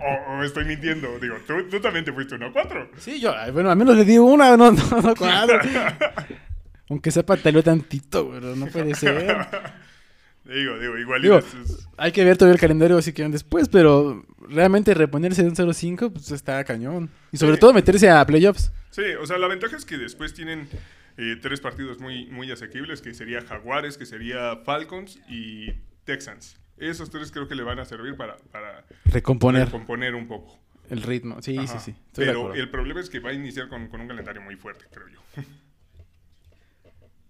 o, 0.00 0.32
o 0.32 0.42
estoy 0.42 0.64
mintiendo, 0.64 1.18
digo, 1.20 1.36
tú, 1.46 1.54
tú 1.68 1.80
también 1.80 2.04
te 2.04 2.12
fuiste 2.12 2.36
1-4. 2.36 2.90
Sí, 2.98 3.20
yo, 3.20 3.34
bueno, 3.52 3.70
al 3.70 3.76
menos 3.76 3.96
le 3.96 4.04
di 4.04 4.16
una, 4.18 4.56
no, 4.56 4.70
no, 4.72 5.00
no 5.02 5.14
cuatro. 5.16 5.58
Aunque 6.92 7.10
sea 7.10 7.24
pataleó 7.24 7.62
tantito, 7.62 8.26
güey, 8.26 8.40
no 8.40 8.66
puede 8.66 8.94
ser. 8.94 9.34
Digo, 10.44 10.76
digo, 10.78 10.98
igual 10.98 11.22
Digo, 11.22 11.38
es- 11.38 11.88
Hay 11.96 12.10
que 12.12 12.24
ver 12.24 12.36
todavía 12.36 12.54
el 12.54 12.60
calendario 12.60 13.00
si 13.00 13.12
quieren 13.12 13.30
después, 13.32 13.68
pero 13.68 14.26
realmente 14.48 14.92
reponerse 14.92 15.42
de 15.42 15.48
un 15.48 15.54
0-5, 15.54 16.12
pues 16.12 16.32
está 16.32 16.62
cañón. 16.64 17.10
Y 17.30 17.36
sobre 17.36 17.54
Sí. 17.54 17.60
todo 17.60 17.72
meterse 17.72 18.10
a 18.10 18.26
playoffs. 18.26 18.72
Sí, 18.90 19.02
o 19.20 19.24
sea, 19.26 19.38
la 19.38 19.46
ventaja 19.46 19.76
es 19.76 19.84
que 19.84 19.96
después 19.96 20.34
tienen 20.34 20.68
eh, 21.16 21.36
tres 21.40 21.60
partidos 21.60 22.00
muy, 22.00 22.26
muy 22.26 22.50
asequibles, 22.50 23.00
que 23.02 23.14
sería 23.14 23.40
Jaguares, 23.40 23.96
que 23.96 24.04
sería 24.04 24.56
Falcons 24.64 25.18
y 25.28 25.72
Texans. 26.04 26.58
Esos 26.76 27.08
tres 27.10 27.30
creo 27.30 27.46
que 27.48 27.54
le 27.54 27.62
van 27.62 27.78
a 27.78 27.84
servir 27.84 28.16
para, 28.16 28.36
para 28.50 28.84
Recomponer 29.04 29.70
componer 29.70 30.14
un 30.16 30.26
poco. 30.26 30.58
el 30.90 31.02
ritmo. 31.02 31.40
Sí, 31.40 31.56
Ajá. 31.56 31.78
sí, 31.78 31.92
sí. 31.92 31.98
Estoy 32.08 32.26
Pero 32.26 32.52
el 32.54 32.68
problema 32.68 33.00
es 33.00 33.08
que 33.08 33.20
va 33.20 33.30
a 33.30 33.32
iniciar 33.32 33.68
con, 33.68 33.86
con 33.88 34.00
un 34.00 34.08
calendario 34.08 34.42
muy 34.42 34.56
fuerte, 34.56 34.86
creo 34.92 35.06
yo. 35.08 35.20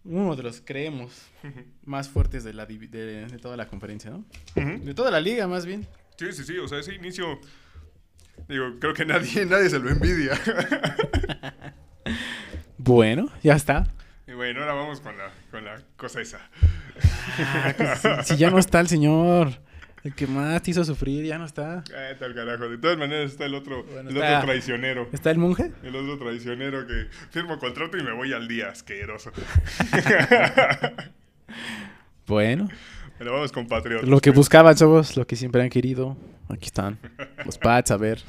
Uno 0.04 0.34
de 0.34 0.42
los 0.42 0.60
creemos 0.60 1.12
más 1.84 2.08
fuertes 2.08 2.42
de, 2.44 2.52
la, 2.52 2.66
de, 2.66 2.78
de 3.26 3.38
toda 3.38 3.56
la 3.56 3.66
conferencia, 3.68 4.10
¿no? 4.10 4.24
De 4.54 4.94
toda 4.94 5.10
la 5.10 5.20
liga, 5.20 5.46
más 5.46 5.64
bien. 5.64 5.86
Sí, 6.18 6.32
sí, 6.32 6.44
sí, 6.44 6.58
o 6.58 6.66
sea, 6.68 6.78
ese 6.80 6.94
inicio, 6.94 7.38
digo, 8.48 8.78
creo 8.80 8.94
que 8.94 9.04
nadie, 9.04 9.46
nadie 9.48 9.70
se 9.70 9.78
lo 9.78 9.90
envidia. 9.90 10.38
Bueno, 12.78 13.28
ya 13.44 13.54
está. 13.54 13.86
y 14.26 14.32
bueno, 14.32 14.60
ahora 14.60 14.74
vamos 14.74 15.00
con 15.00 15.16
la, 15.16 15.30
con 15.52 15.64
la 15.64 15.80
cosa 15.96 16.20
esa. 16.20 16.40
Si, 18.24 18.34
si 18.34 18.36
ya 18.36 18.50
no 18.50 18.58
está 18.58 18.80
el 18.80 18.88
señor, 18.88 19.60
el 20.04 20.14
que 20.14 20.26
más 20.26 20.60
te 20.62 20.72
hizo 20.72 20.84
sufrir, 20.84 21.24
ya 21.24 21.38
no 21.38 21.44
está. 21.44 21.84
Ah, 21.94 22.14
tal 22.18 22.34
carajo. 22.34 22.68
De 22.68 22.78
todas 22.78 22.98
maneras 22.98 23.30
está 23.32 23.46
el 23.46 23.54
otro, 23.54 23.84
Bueno, 23.84 24.10
el 24.10 24.16
está- 24.16 24.38
otro 24.38 24.48
traicionero. 24.48 25.08
¿Está 25.12 25.30
el 25.30 25.38
monje? 25.38 25.70
El 25.82 25.94
otro 25.96 26.18
traicionero 26.18 26.86
que 26.86 27.06
firmo 27.30 27.58
contrato 27.58 27.96
y 27.96 28.02
me 28.02 28.12
voy 28.12 28.32
al 28.32 28.48
día, 28.48 28.68
asqueroso. 28.70 29.30
Bueno, 32.26 32.68
Pero 33.18 33.32
vamos 33.32 33.52
con 33.52 33.66
Patriotas. 33.66 34.08
lo 34.08 34.20
que 34.20 34.30
buscaban 34.30 34.76
somos 34.76 35.16
lo 35.16 35.26
que 35.26 35.36
siempre 35.36 35.60
han 35.62 35.68
querido. 35.70 36.16
Aquí 36.48 36.66
están. 36.66 36.98
Los 37.44 37.58
Pats, 37.58 37.90
a 37.90 37.96
ver. 37.96 38.20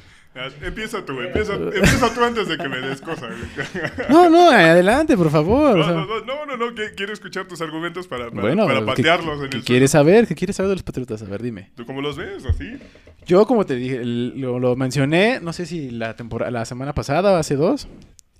Empieza 0.62 1.04
tú, 1.04 1.20
empieza, 1.20 1.54
empieza 1.54 2.12
tú 2.12 2.24
antes 2.24 2.48
de 2.48 2.58
que 2.58 2.68
me 2.68 2.80
des 2.80 3.00
cosas. 3.00 3.30
No, 4.08 4.28
no, 4.28 4.50
adelante, 4.50 5.16
por 5.16 5.30
favor. 5.30 5.74
o 5.74 5.76
No, 5.78 5.84
sea. 5.84 5.92
no, 5.94 6.06
no, 6.06 6.24
no, 6.24 6.46
no, 6.46 6.56
no, 6.56 6.74
que- 6.74 6.92
quiero 6.96 7.12
escuchar 7.12 7.46
tus 7.46 7.60
argumentos 7.60 8.08
para, 8.08 8.30
para, 8.30 8.40
bueno, 8.42 8.66
para 8.66 8.80
¿qué- 8.80 8.86
patearlos 8.86 9.42
en 9.44 9.50
¿qué, 9.50 9.56
el 9.58 9.64
quieres 9.64 9.92
saber? 9.92 10.26
¿Qué 10.26 10.34
quieres 10.34 10.56
saber 10.56 10.70
de 10.70 10.74
los 10.76 10.82
Patriotas? 10.82 11.22
A 11.22 11.26
ver, 11.26 11.40
dime. 11.40 11.70
¿Tú 11.76 11.86
cómo 11.86 12.02
los 12.02 12.16
ves? 12.16 12.44
¿Así? 12.46 12.78
Yo, 13.26 13.46
como 13.46 13.64
te 13.64 13.76
dije, 13.76 14.00
lo, 14.04 14.58
lo 14.58 14.74
mencioné, 14.74 15.38
no 15.40 15.52
sé 15.52 15.66
si 15.66 15.90
la 15.90 16.16
temporada, 16.16 16.50
la 16.50 16.64
semana 16.64 16.94
pasada 16.94 17.32
o 17.32 17.36
hace 17.36 17.54
dos. 17.54 17.86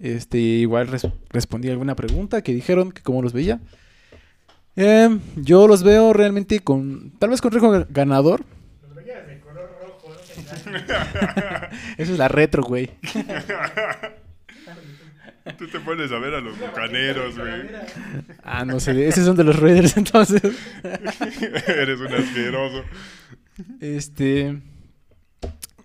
Este, 0.00 0.38
igual 0.38 0.88
res- 0.88 1.06
respondí 1.30 1.70
alguna 1.70 1.94
pregunta 1.94 2.42
que 2.42 2.52
dijeron 2.52 2.90
que 2.90 3.02
cómo 3.02 3.22
los 3.22 3.32
veía. 3.32 3.60
Em, 4.76 5.20
yo 5.36 5.68
los 5.68 5.84
veo 5.84 6.12
realmente 6.12 6.58
con, 6.58 7.12
tal 7.20 7.30
vez 7.30 7.40
con 7.40 7.52
riesgo 7.52 7.86
ganador. 7.90 8.42
Los 8.82 8.94
veías 8.96 9.24
de 9.28 9.38
color 9.40 9.70
rojo, 9.80 10.08
no 10.08 10.14
te 10.16 10.32
engañes. 10.32 10.43
Eso 11.98 12.12
es 12.12 12.18
la 12.18 12.28
retro, 12.28 12.62
güey. 12.62 12.90
Tú 15.58 15.68
te 15.68 15.78
pones 15.80 16.10
a 16.10 16.18
ver 16.18 16.34
a 16.34 16.40
los 16.40 16.58
bucaneros, 16.58 17.38
güey. 17.38 17.66
Ah, 18.42 18.64
no 18.64 18.80
sé, 18.80 19.06
esos 19.06 19.26
son 19.26 19.36
de 19.36 19.44
los 19.44 19.60
Raiders 19.60 19.96
entonces. 19.98 20.42
Eres 20.82 22.00
un 22.00 22.14
asqueroso. 22.14 22.82
Este, 23.80 24.58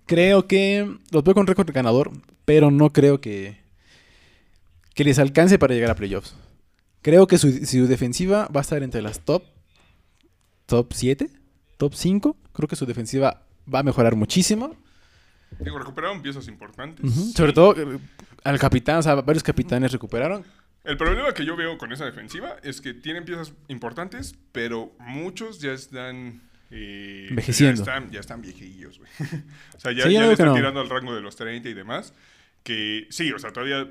creo 0.06 0.46
que 0.46 0.96
los 1.10 1.22
veo 1.22 1.34
con 1.34 1.46
récord 1.46 1.70
ganador, 1.72 2.10
pero 2.46 2.70
no 2.70 2.90
creo 2.90 3.20
que 3.20 3.60
que 4.94 5.04
les 5.04 5.18
alcance 5.18 5.58
para 5.58 5.74
llegar 5.74 5.90
a 5.90 5.94
playoffs. 5.94 6.34
Creo 7.02 7.26
que 7.26 7.38
su, 7.38 7.64
su 7.64 7.86
defensiva 7.86 8.48
va 8.54 8.60
a 8.60 8.62
estar 8.62 8.82
entre 8.82 9.02
las 9.02 9.20
top 9.20 9.42
top 10.70 10.92
7, 10.92 11.28
top 11.76 11.94
5. 11.94 12.36
Creo 12.52 12.68
que 12.68 12.76
su 12.76 12.86
defensiva 12.86 13.42
va 13.72 13.80
a 13.80 13.82
mejorar 13.82 14.16
muchísimo. 14.16 14.76
Digo, 15.58 15.78
recuperaron 15.78 16.22
piezas 16.22 16.48
importantes. 16.48 17.12
Sobre 17.34 17.52
todo 17.52 17.74
eh, 17.76 17.98
al 18.44 18.58
capitán, 18.58 18.98
o 18.98 19.02
sea, 19.02 19.16
varios 19.16 19.42
capitanes 19.42 19.92
recuperaron. 19.92 20.44
El 20.84 20.96
problema 20.96 21.32
que 21.34 21.44
yo 21.44 21.56
veo 21.56 21.76
con 21.76 21.92
esa 21.92 22.04
defensiva 22.06 22.56
es 22.62 22.80
que 22.80 22.94
tienen 22.94 23.24
piezas 23.24 23.52
importantes, 23.68 24.34
pero 24.52 24.92
muchos 24.98 25.60
ya 25.60 25.72
están... 25.72 26.40
eh, 26.70 27.26
Envejeciendo. 27.30 27.84
Ya 27.84 27.92
están, 27.96 28.10
ya 28.10 28.20
están 28.20 28.40
viejillos, 28.40 28.98
güey. 28.98 29.10
o 29.76 29.80
sea, 29.80 29.92
ya, 29.92 30.04
Sí, 30.04 30.10
le 30.10 30.32
están 30.32 30.46
no. 30.46 30.54
tirando 30.54 30.80
al 30.80 30.88
rango 30.88 31.14
de 31.14 31.20
los 31.20 31.36
30 31.36 31.68
y 31.68 31.74
demás. 31.74 32.14
Que 32.62 33.06
sí, 33.10 33.30
o 33.32 33.38
sea, 33.38 33.52
todavía 33.52 33.86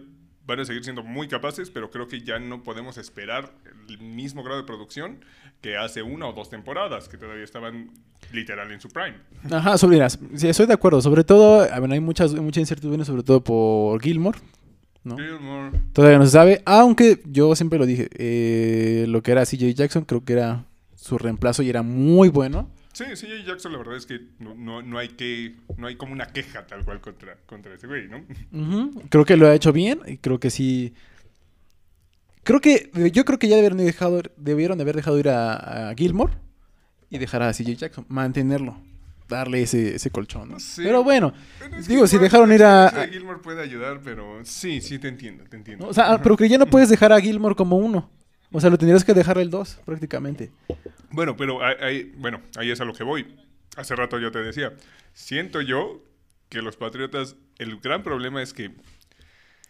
van 0.50 0.60
a 0.60 0.66
seguir 0.66 0.84
siendo 0.84 1.04
muy 1.04 1.28
capaces, 1.28 1.70
pero 1.70 1.90
creo 1.92 2.08
que 2.08 2.22
ya 2.22 2.40
no 2.40 2.64
podemos 2.64 2.98
esperar 2.98 3.54
el 3.88 4.00
mismo 4.00 4.44
grado 4.44 4.60
de 4.60 4.66
producción 4.66 5.24
que 5.62 5.78
hace 5.78 6.02
una 6.02 6.28
o 6.28 6.34
dos 6.34 6.50
temporadas, 6.50 7.08
que 7.08 7.18
todavía 7.18 7.44
estaban 7.44 7.92
literal 8.34 8.72
en 8.72 8.82
su 8.82 8.90
prime. 8.90 9.18
Ajá, 9.52 9.78
sobre, 9.78 9.98
mira, 9.98 10.10
sí, 10.10 10.48
estoy 10.48 10.66
de 10.66 10.74
acuerdo. 10.74 11.02
Sobre 11.02 11.24
todo, 11.24 11.68
bueno, 11.80 11.94
hay 11.94 12.00
muchas, 12.00 12.34
mucha 12.34 12.60
incertidumbre, 12.60 13.06
sobre 13.06 13.24
todo 13.24 13.44
por 13.44 14.02
Gilmore. 14.02 14.40
¿no? 15.04 15.16
Gilmore. 15.18 15.80
Todavía 15.94 16.18
no 16.18 16.26
se 16.26 16.32
sabe, 16.32 16.62
aunque 16.66 17.22
yo 17.26 17.56
siempre 17.56 17.80
lo 17.80 17.86
dije, 17.86 18.10
eh, 18.14 19.06
lo 19.08 19.22
que 19.22 19.32
era 19.32 19.46
CJ 19.46 19.74
Jackson 19.74 20.04
creo 20.04 20.24
que 20.26 20.34
era 20.34 20.66
su 20.96 21.18
reemplazo 21.18 21.62
y 21.62 21.70
era 21.70 21.84
muy 21.84 22.30
bueno. 22.30 22.70
Sí, 23.00 23.16
sí, 23.16 23.28
Jackson, 23.48 23.72
la 23.72 23.78
verdad 23.78 23.96
es 23.96 24.06
que 24.06 24.20
no, 24.40 24.54
no, 24.56 24.82
no 24.82 24.98
hay 24.98 25.08
que, 25.08 25.56
no 25.78 25.88
hay 25.88 25.96
como 25.96 26.12
una 26.12 26.26
queja 26.26 26.68
tal 26.68 26.84
cual 26.84 27.00
contra, 27.00 27.38
contra 27.46 27.74
ese 27.74 27.88
güey, 27.88 28.10
¿no? 28.10 28.26
Creo 29.08 29.24
que 29.24 29.38
lo 29.38 29.48
ha 29.48 29.56
hecho 29.56 29.72
bien 29.72 30.02
y 30.06 30.18
creo 30.18 30.42
que 30.42 30.50
sí. 30.50 30.94
Creo 32.44 32.60
que, 32.60 32.92
yo 33.14 33.24
creo 33.24 33.40
que 33.40 33.48
ya 33.48 33.56
debieron, 33.56 33.78
de 33.78 33.86
dejado, 33.86 34.22
debieron 34.36 34.78
de 34.78 34.82
haber 34.82 34.98
dejado 34.98 35.18
ir 35.18 35.30
a, 35.30 35.92
a 35.92 35.96
Gilmore 35.96 36.34
y 37.10 37.20
dejar 37.20 37.42
a 37.42 37.54
CJ 37.54 37.76
Jackson, 37.78 38.06
mantenerlo, 38.10 38.76
darle 39.30 39.62
ese, 39.62 39.96
ese 39.96 40.10
colchón. 40.10 40.50
¿no? 40.50 40.58
Pero 40.76 41.02
bueno, 41.02 41.32
es 41.78 41.88
digo, 41.88 42.06
si 42.06 42.18
dejaron 42.18 42.52
ir 42.52 42.64
a... 42.64 42.90
de 42.90 43.08
Gilmore 43.08 43.40
puede 43.40 43.62
ayudar, 43.62 44.02
pero 44.04 44.44
sí, 44.44 44.82
sí 44.82 45.00
te 45.00 45.08
entiendo, 45.08 45.46
te 45.46 45.56
entiendo. 45.56 45.88
O 45.88 45.94
sea, 45.94 46.22
pero 46.22 46.36
que 46.36 46.50
ya 46.50 46.58
no 46.58 46.66
puedes 46.66 46.90
dejar 46.90 47.14
a 47.14 47.22
Gilmore 47.22 47.56
como 47.56 47.78
uno. 47.78 48.10
O 48.52 48.60
sea, 48.60 48.70
lo 48.70 48.78
tendrías 48.78 49.04
que 49.04 49.14
dejar 49.14 49.38
el 49.38 49.50
dos, 49.50 49.80
prácticamente. 49.86 50.52
Bueno, 51.12 51.36
pero 51.38 51.64
ahí- 51.64 52.12
bueno, 52.18 52.42
ahí 52.58 52.72
es 52.72 52.82
a 52.82 52.86
lo 52.86 52.94
que 52.94 53.04
voy. 53.04 53.36
Hace 53.78 53.96
rato 53.96 54.18
yo 54.20 54.32
te 54.32 54.40
decía, 54.40 54.74
siento 55.14 55.62
yo 55.62 56.04
que 56.50 56.62
los 56.62 56.76
Patriotas, 56.78 57.36
el 57.60 57.80
gran 57.80 58.02
problema 58.04 58.42
es 58.42 58.54
que 58.54 58.72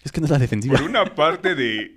Es 0.02 0.14
que 0.14 0.22
no 0.22 0.26
es 0.28 0.32
la 0.32 0.40
defensiva. 0.40 0.78
por 0.78 0.88
una 0.90 1.14
parte 1.14 1.56
de... 1.56 1.94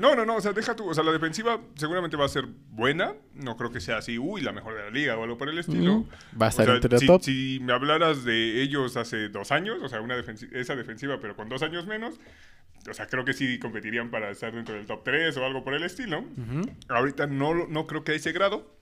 No, 0.00 0.16
no, 0.16 0.26
no, 0.26 0.36
o 0.36 0.40
sea, 0.40 0.52
deja 0.52 0.74
tú, 0.74 0.88
o 0.88 0.94
sea, 0.94 1.04
la 1.04 1.12
defensiva 1.12 1.60
seguramente 1.76 2.16
va 2.16 2.24
a 2.24 2.28
ser 2.28 2.44
buena, 2.70 3.14
no 3.34 3.56
creo 3.56 3.70
que 3.70 3.80
sea 3.80 3.98
así, 3.98 4.18
uy, 4.18 4.40
la 4.40 4.50
mejor 4.52 4.74
de 4.74 4.82
la 4.82 4.90
liga 4.90 5.16
o 5.16 5.22
algo 5.22 5.38
por 5.38 5.48
el 5.48 5.58
estilo. 5.58 6.06
Va 6.40 6.46
a 6.46 6.48
estar 6.48 6.68
entre 6.68 6.98
si, 6.98 7.06
top. 7.06 7.22
si 7.22 7.58
me 7.62 7.72
hablaras 7.72 8.24
de 8.24 8.62
ellos 8.62 8.96
hace 8.96 9.28
dos 9.28 9.52
años, 9.52 9.78
o 9.80 9.88
sea, 9.88 10.00
una 10.00 10.16
defensi- 10.16 10.52
esa 10.52 10.74
defensiva, 10.74 11.20
pero 11.20 11.36
con 11.36 11.48
dos 11.48 11.62
años 11.62 11.86
menos, 11.86 12.18
o 12.90 12.94
sea, 12.94 13.06
creo 13.06 13.24
que 13.24 13.32
sí 13.32 13.58
competirían 13.60 14.10
para 14.10 14.30
estar 14.30 14.52
dentro 14.52 14.74
del 14.74 14.86
top 14.86 15.04
3 15.04 15.36
o 15.36 15.44
algo 15.46 15.62
por 15.62 15.74
el 15.74 15.84
estilo. 15.84 16.24
Ahorita 16.88 17.26
no, 17.28 17.66
no 17.68 17.86
creo 17.86 18.02
que 18.02 18.12
a 18.12 18.14
ese 18.16 18.32
grado. 18.32 18.74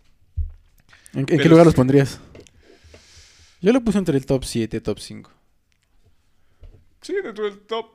¿En, 1.12 1.20
en 1.20 1.26
qué 1.26 1.48
lugar 1.50 1.66
los 1.66 1.74
pondrías? 1.74 2.18
Yo 3.60 3.72
lo 3.72 3.80
puse 3.82 3.98
entre 3.98 4.16
el 4.16 4.24
top 4.26 4.44
7, 4.44 4.80
top 4.80 4.98
5. 4.98 5.30
Sí, 7.02 7.14
dentro 7.22 7.44
del 7.44 7.58
top 7.60 7.86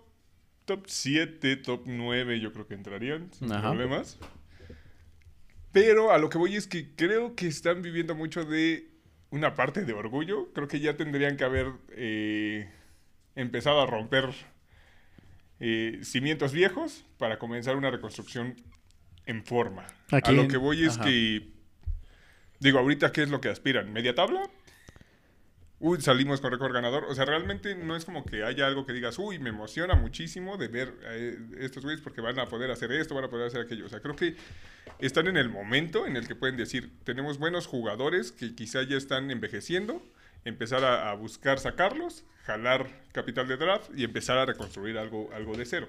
top 0.70 0.86
7, 0.86 1.55
top 1.55 1.82
9 1.88 2.39
yo 2.39 2.53
creo 2.53 2.67
que 2.67 2.76
entrarían 2.76 3.34
sin 3.34 3.51
Ajá. 3.51 3.70
problemas. 3.70 4.20
Pero 5.72 6.11
a 6.11 6.20
lo 6.20 6.30
que 6.30 6.38
voy 6.38 6.55
es 6.55 6.67
que 6.67 6.93
creo 6.95 7.36
que 7.36 7.47
están 7.47 7.82
viviendo 7.82 8.13
mucho 8.13 8.45
de 8.45 8.88
una 9.32 9.55
parte 9.55 9.84
de 9.84 9.93
orgullo. 9.93 10.53
Creo 10.53 10.67
que 10.67 10.80
ya 10.80 10.95
tendrían 10.95 11.38
que 11.38 11.43
haber 11.43 11.72
eh, 11.89 12.70
empezado 13.36 13.82
a 13.82 13.88
romper 13.88 14.30
eh, 15.59 16.01
cimientos 16.03 16.53
viejos 16.53 17.03
para 17.17 17.39
comenzar 17.39 17.76
una 17.76 17.89
reconstrucción 17.89 18.55
en 19.26 19.43
forma. 19.43 19.88
Aquí 20.11 20.30
a 20.30 20.34
lo 20.34 20.47
que 20.47 20.57
voy 20.57 20.86
es 20.86 20.97
ajá. 20.97 21.05
que, 21.05 21.49
digo, 22.59 22.78
ahorita, 22.78 23.11
¿qué 23.11 23.24
es 23.24 23.30
lo 23.30 23.41
que 23.41 23.49
aspiran? 23.49 23.91
¿Media 23.91 24.13
tabla? 24.13 24.47
Uy, 25.82 26.01
salimos 26.01 26.41
con 26.41 26.51
récord 26.51 26.73
ganador. 26.73 27.05
O 27.05 27.15
sea, 27.15 27.23
realmente 27.25 27.73
no 27.75 27.95
es 27.95 28.03
como 28.03 28.25
que 28.25 28.43
haya 28.43 28.67
algo 28.67 28.86
que 28.86 28.91
digas, 28.91 29.17
uy, 29.17 29.39
me 29.39 29.49
emociona 29.49 29.95
muchísimo 29.95 30.57
de 30.57 30.67
ver 30.67 30.93
eh, 31.05 31.38
estos 31.59 31.84
güeyes 31.84 32.01
porque 32.01 32.19
van 32.19 32.38
a 32.38 32.47
poder 32.47 32.69
hacer 32.69 32.91
esto, 32.91 33.15
van 33.15 33.23
a 33.23 33.30
poder 33.30 33.47
hacer 33.47 33.61
aquello. 33.61 33.86
O 33.86 33.89
sea, 33.89 34.01
creo 34.01 34.15
que 34.15 34.36
están 34.99 35.27
en 35.27 35.38
el 35.38 35.47
momento 35.49 36.05
en 36.05 36.17
el 36.17 36.27
que 36.27 36.36
pueden 36.36 36.57
decir, 36.57 36.91
tenemos 37.05 37.38
buenos 37.38 37.65
jugadores 37.65 38.34
que 38.34 38.55
quizá 38.55 38.84
ya 38.84 38.97
están 38.97 39.32
envejeciendo, 39.32 40.05
empezar 40.43 40.84
a, 40.84 41.11
a 41.11 41.13
buscar 41.13 41.59
sacarlos, 41.59 42.25
jalar 42.43 42.88
capital 43.13 43.47
de 43.47 43.55
draft 43.55 43.89
y 43.95 44.03
empezar 44.03 44.38
a 44.38 44.45
reconstruir 44.45 44.97
algo, 44.97 45.30
algo 45.34 45.55
de 45.55 45.65
cero. 45.65 45.88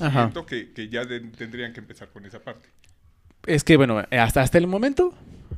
Ajá. 0.00 0.22
Siento 0.22 0.44
que, 0.46 0.72
que 0.72 0.88
ya 0.88 1.04
de- 1.04 1.20
tendrían 1.20 1.72
que 1.72 1.78
empezar 1.80 2.08
con 2.08 2.24
esa 2.26 2.40
parte. 2.40 2.68
Es 3.46 3.62
que, 3.64 3.76
bueno, 3.76 4.02
hasta, 4.10 4.40
hasta 4.42 4.58
el 4.58 4.66
momento, 4.66 5.14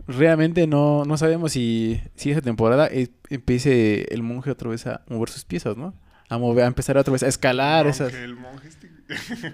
realmente 0.07 0.67
no, 0.67 1.05
no 1.05 1.17
sabemos 1.17 1.53
si, 1.53 2.01
si 2.17 2.31
esa 2.31 2.41
temporada 2.41 2.89
empiece 3.31 4.13
el 4.15 4.23
monje 4.23 4.51
otra 4.51 4.69
vez 4.71 4.87
a 4.87 5.03
mover 5.09 5.29
sus 5.29 5.45
piezas, 5.45 5.77
¿no? 5.77 5.95
A, 6.29 6.39
mover, 6.39 6.65
a 6.65 6.67
empezar 6.67 6.97
otra 6.97 7.13
vez 7.13 7.23
a 7.23 7.29
escalar 7.29 7.87
esas. 7.87 8.13
El 8.15 8.35
monje 8.37 8.69
este- 8.69 8.91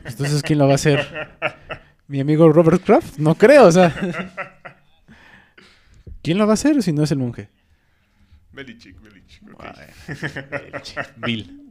Entonces, 0.09 0.42
¿quién 0.42 0.59
lo 0.59 0.66
va 0.66 0.72
a 0.72 0.76
hacer? 0.76 1.07
¿Mi 2.07 2.20
amigo 2.20 2.51
Robert 2.53 2.82
Kraft? 2.84 3.18
No 3.18 3.34
creo, 3.34 3.66
o 3.66 3.72
sea. 3.72 3.92
¿Quién 6.22 6.38
lo 6.38 6.46
va 6.46 6.53
a 6.53 6.55
hacer 6.55 6.82
si 6.82 6.92
no 6.92 7.03
es 7.03 7.11
el 7.11 7.18
monje? 7.18 7.49
Belichick, 8.53 9.01
Belichick. 9.01 9.42
ok. 9.55 9.64
Bill. 11.16 11.64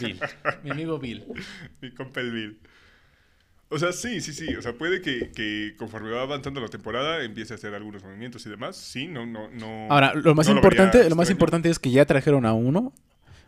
Bill. 0.00 0.20
Mi 0.62 0.70
amigo 0.70 0.98
Bill. 0.98 1.24
Mi 1.80 1.90
compa 1.92 2.20
el 2.20 2.30
Bill. 2.32 2.58
O 3.74 3.78
sea, 3.78 3.92
sí, 3.92 4.20
sí, 4.20 4.32
sí. 4.32 4.54
O 4.54 4.62
sea, 4.62 4.72
puede 4.74 5.00
que, 5.02 5.30
que 5.34 5.74
conforme 5.76 6.10
va 6.10 6.22
avanzando 6.22 6.60
la 6.60 6.68
temporada 6.68 7.22
empiece 7.24 7.52
a 7.54 7.56
hacer 7.56 7.74
algunos 7.74 8.02
movimientos 8.04 8.46
y 8.46 8.50
demás. 8.50 8.76
Sí, 8.76 9.06
no, 9.08 9.26
no, 9.26 9.48
no. 9.50 9.88
Ahora, 9.90 10.14
lo 10.14 10.34
más 10.34 10.48
no 10.48 10.54
importante, 10.54 11.08
lo 11.10 11.16
más 11.16 11.30
importante 11.30 11.68
es 11.68 11.78
que 11.78 11.90
ya 11.90 12.04
trajeron 12.06 12.46
a 12.46 12.52
uno, 12.52 12.92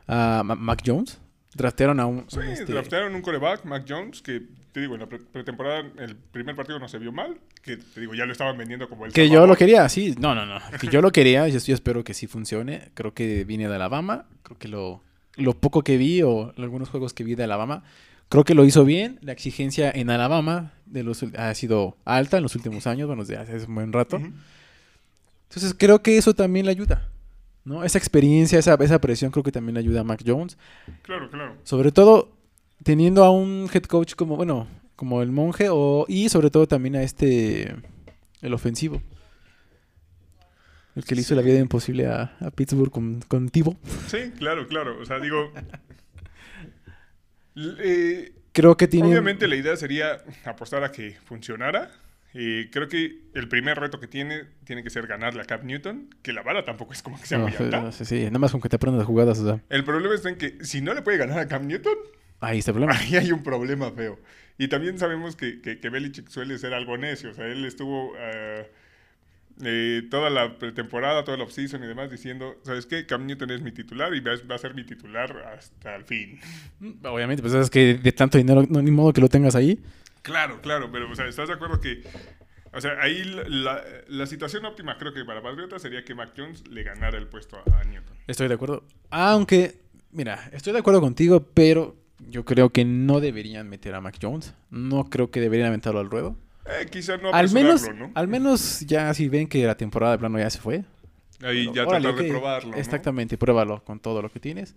a 0.07 0.43
Ma- 0.45 0.55
Mac 0.57 0.83
Jones. 0.85 1.19
Draftearon 1.55 2.01
a 2.01 2.07
un. 2.07 2.27
Sí, 2.29 2.39
este, 2.51 2.67
draftearon 2.73 3.15
un 3.15 3.23
coreback, 3.23 3.65
Mac 3.65 3.85
Jones, 3.89 4.21
que 4.21 4.43
te 4.73 4.81
digo, 4.81 4.93
en 4.95 5.01
la 5.01 5.07
pre- 5.09 5.21
pretemporada, 5.21 5.81
el 5.99 6.15
primer 6.15 6.55
partido 6.55 6.79
no 6.79 6.87
se 6.87 6.99
vio 6.99 7.13
mal. 7.13 7.39
Que 7.63 7.79
te 7.79 8.01
digo, 8.01 8.13
ya 8.15 8.27
lo 8.27 8.33
estaban 8.33 8.59
vendiendo 8.59 8.91
como 8.91 9.07
el. 9.07 9.13
Que 9.13 9.31
yo 9.31 9.47
lo 9.47 9.57
quería, 9.57 9.89
sí. 9.89 10.15
No, 10.19 10.35
no, 10.35 10.45
no. 10.45 10.59
Que 10.79 10.89
yo 10.89 11.01
lo 11.01 11.13
quería. 11.13 11.49
Yo, 11.49 11.59
yo 11.59 11.75
espero 11.75 12.05
que 12.05 12.13
sí 12.13 12.27
funcione. 12.27 12.91
Creo 12.93 13.15
que 13.15 13.45
viene 13.45 13.69
de 13.69 13.75
Alabama. 13.75 14.27
Creo 14.43 14.59
que 14.59 14.69
lo, 14.69 15.03
lo 15.37 15.55
poco 15.55 15.83
que 15.83 15.97
vi 15.97 16.21
o 16.23 16.53
algunos 16.59 16.91
juegos 16.91 17.15
que 17.15 17.25
vi 17.25 17.35
de 17.37 17.45
Alabama, 17.45 17.85
creo 18.29 18.45
que 18.45 18.55
lo 18.55 18.65
hizo 18.65 18.85
bien. 18.85 19.19
La 19.23 19.33
exigencia 19.33 19.91
en 19.91 20.11
Alabama 20.11 20.73
de 20.87 21.03
los, 21.03 21.23
ul- 21.23 21.37
ha 21.39 21.55
sido 21.55 21.97
alta 22.05 22.37
en 22.37 22.43
los 22.43 22.55
últimos 22.57 22.87
años, 22.87 23.07
bueno, 23.07 23.25
desde 23.25 23.39
hace 23.41 23.67
un 23.67 23.75
buen 23.75 23.93
rato. 23.93 24.17
Entonces 25.49 25.75
creo 25.79 26.03
que 26.03 26.17
eso 26.19 26.35
también 26.35 26.67
le 26.67 26.73
ayuda. 26.73 27.09
¿no? 27.65 27.83
Esa 27.83 27.99
experiencia, 27.99 28.59
esa, 28.59 28.75
esa 28.75 29.01
presión 29.01 29.31
creo 29.33 29.43
que 29.43 29.51
también 29.53 29.75
le 29.75 29.81
ayuda 29.81 30.01
a 30.01 30.05
Mac 30.05 30.23
Jones. 30.25 30.57
Claro, 31.03 31.29
claro. 31.31 31.57
Sobre 31.65 31.91
todo 31.93 32.31
teniendo 32.85 33.25
a 33.25 33.31
un 33.31 33.69
head 33.73 33.83
coach 33.85 34.15
como, 34.15 34.37
bueno, 34.37 34.69
como 34.95 35.23
el 35.23 35.33
monje 35.33 35.69
o, 35.71 36.05
y 36.09 36.29
sobre 36.29 36.51
todo 36.51 36.69
también 36.69 36.95
a 36.97 37.03
este, 37.03 37.75
el 38.43 38.55
ofensivo. 38.55 39.03
El 40.95 41.05
que 41.05 41.15
le 41.15 41.21
hizo 41.21 41.35
la 41.35 41.43
vida 41.43 41.59
imposible 41.59 42.07
a, 42.07 42.37
a 42.41 42.51
Pittsburgh 42.51 42.91
con, 42.91 43.21
con 43.29 43.49
Tivo. 43.51 43.77
Sí, 44.07 44.31
claro, 44.39 44.67
claro. 44.67 44.99
O 45.01 45.05
sea, 45.05 45.19
digo. 45.19 45.51
Eh, 47.57 48.33
Creo 48.53 48.77
que 48.77 48.89
tiene... 48.89 49.09
Obviamente 49.09 49.49
la 49.49 49.57
idea 49.57 49.77
sería 49.77 50.23
apostar 50.45 50.83
a 50.85 50.91
que 50.93 51.17
funcionara. 51.25 51.91
Eh, 52.35 52.69
creo 52.71 52.89
que 52.89 53.23
el 53.35 53.49
primer 53.49 53.79
reto 53.79 53.99
que 54.01 54.07
tiene 54.09 54.45
tiene 54.65 54.83
que 54.83 54.91
ser 54.91 55.07
ganarle 55.07 55.41
a 55.43 55.45
Cap 55.45 55.63
Newton, 55.63 56.11
que 56.23 56.33
la 56.33 56.43
bala 56.43 56.65
tampoco 56.65 56.93
es 56.93 57.03
como 57.03 57.19
que 57.19 57.27
sea 57.27 57.39
No, 57.39 57.45
muy 57.45 57.53
sí, 57.53 57.63
alta. 57.63 57.81
no, 57.81 57.93
sí, 57.93 58.05
sí, 58.05 58.25
nada 58.25 58.39
más 58.39 58.53
con 58.53 58.61
que 58.61 58.69
te 58.69 58.77
aprendas 58.77 58.99
las 59.01 59.07
jugadas, 59.07 59.39
o 59.39 59.45
sea, 59.47 59.63
El 59.71 59.85
problema 59.85 60.15
está 60.15 60.29
en 60.29 60.37
que 60.37 60.63
si 60.65 60.81
no 60.83 60.93
le 60.93 61.01
puede 61.03 61.17
ganar 61.19 61.39
a 61.39 61.49
Cam 61.49 61.67
Newton, 61.67 61.95
ahí 62.41 62.59
está 62.59 62.73
el 62.73 62.75
problema. 62.77 62.99
ahí 62.99 63.17
hay 63.17 63.33
un 63.33 63.43
problema 63.43 63.91
feo. 63.93 64.19
Y 64.59 64.69
también 64.69 64.99
sabemos 64.99 65.37
que, 65.37 65.61
que, 65.63 65.81
que 65.81 65.89
Belichick 65.91 66.29
suele 66.29 66.59
ser 66.59 66.73
algo 66.75 66.97
necio. 66.99 67.31
O 67.31 67.35
sea, 67.35 67.47
él 67.47 67.65
estuvo 67.67 68.13
eh, 68.19 68.71
eh, 69.65 70.03
toda 70.11 70.29
la 70.29 70.59
pretemporada, 70.59 71.25
toda 71.25 71.39
la 71.39 71.45
offseason 71.45 71.83
y 71.83 71.87
demás 71.87 72.11
diciendo, 72.11 72.57
¿sabes 72.63 72.85
qué? 72.85 73.07
Cam 73.07 73.27
Newton 73.27 73.51
es 73.51 73.63
mi 73.63 73.73
titular 73.73 74.15
y 74.15 74.21
va, 74.21 74.33
a 74.33 74.59
ser 74.59 74.75
mi 74.75 74.85
titular 74.85 75.35
hasta 75.55 75.97
el 75.97 76.05
fin. 76.05 76.39
Obviamente, 77.05 77.43
pues 77.43 77.55
es 77.55 77.71
que 77.71 77.95
de 77.95 78.13
tanto 78.13 78.39
dinero, 78.39 78.65
no, 78.69 78.83
ni 78.83 78.91
modo 78.91 79.13
que 79.13 79.21
lo 79.21 79.29
tengas 79.29 79.57
ahí. 79.57 79.81
Claro, 80.23 80.61
claro, 80.61 80.91
pero 80.93 81.11
o 81.11 81.15
sea, 81.15 81.27
¿estás 81.27 81.49
de 81.49 81.55
acuerdo 81.55 81.81
que... 81.81 82.03
O 82.73 82.81
sea, 82.81 83.01
ahí 83.01 83.23
la, 83.25 84.27
situación 84.27 84.67
óptima 84.67 84.99
creo 84.99 85.15
que 85.15 85.25
para 85.25 85.41
Patriotas 85.41 85.81
sería 85.81 86.05
que 86.05 86.15
Mac 86.15 86.35
Jones 86.37 86.69
le 86.69 86.83
ganara 86.83 87.17
el 87.17 87.27
puesto 87.27 87.57
a, 87.57 87.81
a 87.81 87.85
Newton. 87.85 88.15
Estoy 88.27 88.49
de 88.49 88.55
acuerdo. 88.55 88.85
Aunque, 89.09 89.81
mira, 90.11 90.51
estoy 90.53 90.75
de 90.75 90.81
acuerdo 90.81 91.01
contigo, 91.01 91.47
pero 91.55 91.97
yo 92.29 92.45
creo 92.45 92.71
que 92.71 92.85
no 92.85 93.21
deberían 93.21 93.71
meter 93.71 93.95
a 93.95 94.03
Mac 94.03 94.19
Jones. 94.21 94.55
No 94.69 95.05
creo 95.05 95.31
que 95.31 95.41
deberían 95.41 95.69
aventarlo 95.69 96.01
al 96.01 96.11
ruedo. 96.11 96.37
Eh, 96.69 96.87
quizás 96.91 97.21
no 97.23 97.33
al 97.33 97.51
menos, 97.53 97.89
¿no? 97.95 98.11
al 98.15 98.29
menos 98.29 98.81
ya 98.81 99.13
si 99.15 99.29
ven 99.29 99.47
que 99.49 99.65
la 99.65 99.77
temporada 99.77 100.13
de 100.13 100.19
plano 100.19 100.39
ya 100.39 100.51
se 100.51 100.59
fue. 100.61 100.85
Ahí 101.43 101.71
ya 101.75 101.87
Órale, 101.87 102.09
tratar 102.09 102.25
de 102.25 102.31
probarlo, 102.31 102.71
¿no? 102.73 102.77
Exactamente, 102.77 103.37
pruébalo 103.39 103.85
con 103.85 104.01
todo 104.01 104.23
lo 104.23 104.31
que 104.31 104.41
tienes. 104.41 104.75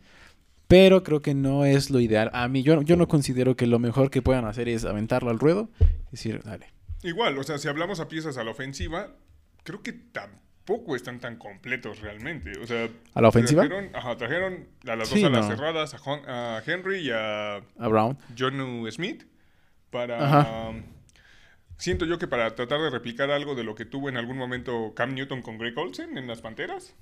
Pero 0.68 1.02
creo 1.04 1.22
que 1.22 1.34
no 1.34 1.66
es 1.66 1.90
lo 1.90 2.00
ideal. 2.00 2.30
A 2.34 2.48
mí, 2.48 2.62
yo, 2.62 2.82
yo 2.84 2.96
no 2.96 3.08
considero 3.08 3.56
que 3.56 3.66
lo 3.66 3.80
mejor 3.80 4.12
que 4.12 4.22
puedan 4.22 4.46
hacer 4.46 4.70
es 4.70 4.86
aventarlo 4.86 5.32
al 5.32 5.40
ruedo. 5.40 5.70
y 5.80 6.12
decir, 6.12 6.44
dale. 6.44 6.68
Igual, 7.02 7.38
o 7.40 7.44
sea, 7.44 7.58
si 7.58 7.68
hablamos 7.68 8.00
a 8.00 8.08
piezas 8.08 8.38
a 8.38 8.44
la 8.44 8.52
ofensiva, 8.52 9.16
creo 9.64 9.82
que 9.82 9.94
tampoco 9.94 10.96
están 10.96 11.20
tan 11.20 11.38
completos 11.38 12.02
realmente. 12.02 12.52
O 12.62 12.68
sea, 12.68 12.88
¿A 13.16 13.22
la 13.22 13.30
ofensiva? 13.30 13.64
Trajeron, 13.68 13.96
ajá, 13.96 14.18
trajeron 14.18 14.68
a 14.86 14.96
las 14.96 15.08
Sí, 15.08 15.22
dos 15.22 15.32
alas 15.32 15.50
no. 15.50 15.56
cerradas, 15.56 15.94
a, 15.96 15.98
Hon- 15.98 16.28
a 16.28 16.62
Henry 16.64 16.98
y 17.00 17.10
a 17.12 17.56
A 17.56 17.88
Brown. 17.88 18.18
John 18.38 18.86
Smith, 18.92 19.24
para... 19.90 20.24
Ajá. 20.42 20.70
um, 20.70 20.84
siento 21.80 22.06
yo 22.06 22.20
que 22.20 22.28
para 22.28 22.54
tratar 22.54 22.80
de 22.82 22.92
replicar 22.92 23.32
algo 23.32 23.56
de 23.56 23.64
lo 23.64 23.74
que 23.74 23.86
tuvo 23.86 24.08
en 24.10 24.18
algún 24.18 24.38
momento 24.38 24.94
Cam 24.96 25.16
Newton 25.16 25.42
con 25.42 25.58
Greg 25.58 25.76
Olsen 25.76 26.16
en 26.20 26.28
las 26.28 26.42
Panteras. 26.42 26.94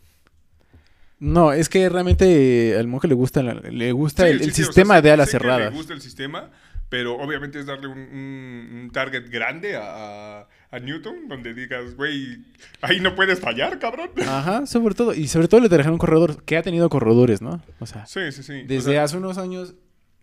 No, 1.19 1.51
es 1.51 1.67
que 1.67 1.89
realmente 1.89 2.77
al 2.77 2.87
monje 2.87 3.07
le 3.07 3.15
gusta, 3.15 3.41
le 3.41 3.91
gusta 3.91 4.23
Sí, 4.25 4.29
el, 4.29 4.37
sí, 4.39 4.43
el 4.45 4.53
sí, 4.53 4.61
o 4.61 4.65
sea, 4.65 4.65
sistema 4.67 5.01
de 5.01 5.11
alas 5.11 5.29
cerradas. 5.31 5.71
Le 5.71 5.77
gusta 5.77 5.93
el 5.93 6.01
sistema, 6.01 6.51
pero 6.89 7.15
obviamente 7.17 7.59
es 7.59 7.65
darle 7.65 7.87
un, 7.87 7.97
un- 7.97 8.79
un 8.83 8.89
target 8.93 9.27
grande 9.31 9.75
a, 9.75 10.41
a- 10.41 10.47
a 10.69 10.79
Newton, 10.79 11.27
donde 11.27 11.55
digas, 11.55 11.95
güey, 11.95 12.37
ahí 12.81 12.99
no 12.99 13.15
puedes 13.15 13.39
fallar, 13.39 13.79
cabrón. 13.79 14.11
Ajá, 14.27 14.67
sobre 14.67 14.93
todo. 14.93 15.15
Y 15.15 15.27
sobre 15.27 15.47
todo 15.47 15.59
le 15.61 15.69
trajeron 15.69 15.93
un 15.93 15.97
corredor 15.99 16.43
que 16.43 16.55
ha 16.55 16.61
tenido 16.61 16.87
corredores, 16.89 17.41
¿no? 17.41 17.63
O 17.79 17.87
sea, 17.87 18.05
Sí, 18.05 18.31
sí, 18.31 18.43
sí. 18.43 18.63
desde 18.67 18.91
O 18.91 18.93
sea, 18.93 19.03
hace 19.05 19.17
unos 19.17 19.39
años 19.39 19.73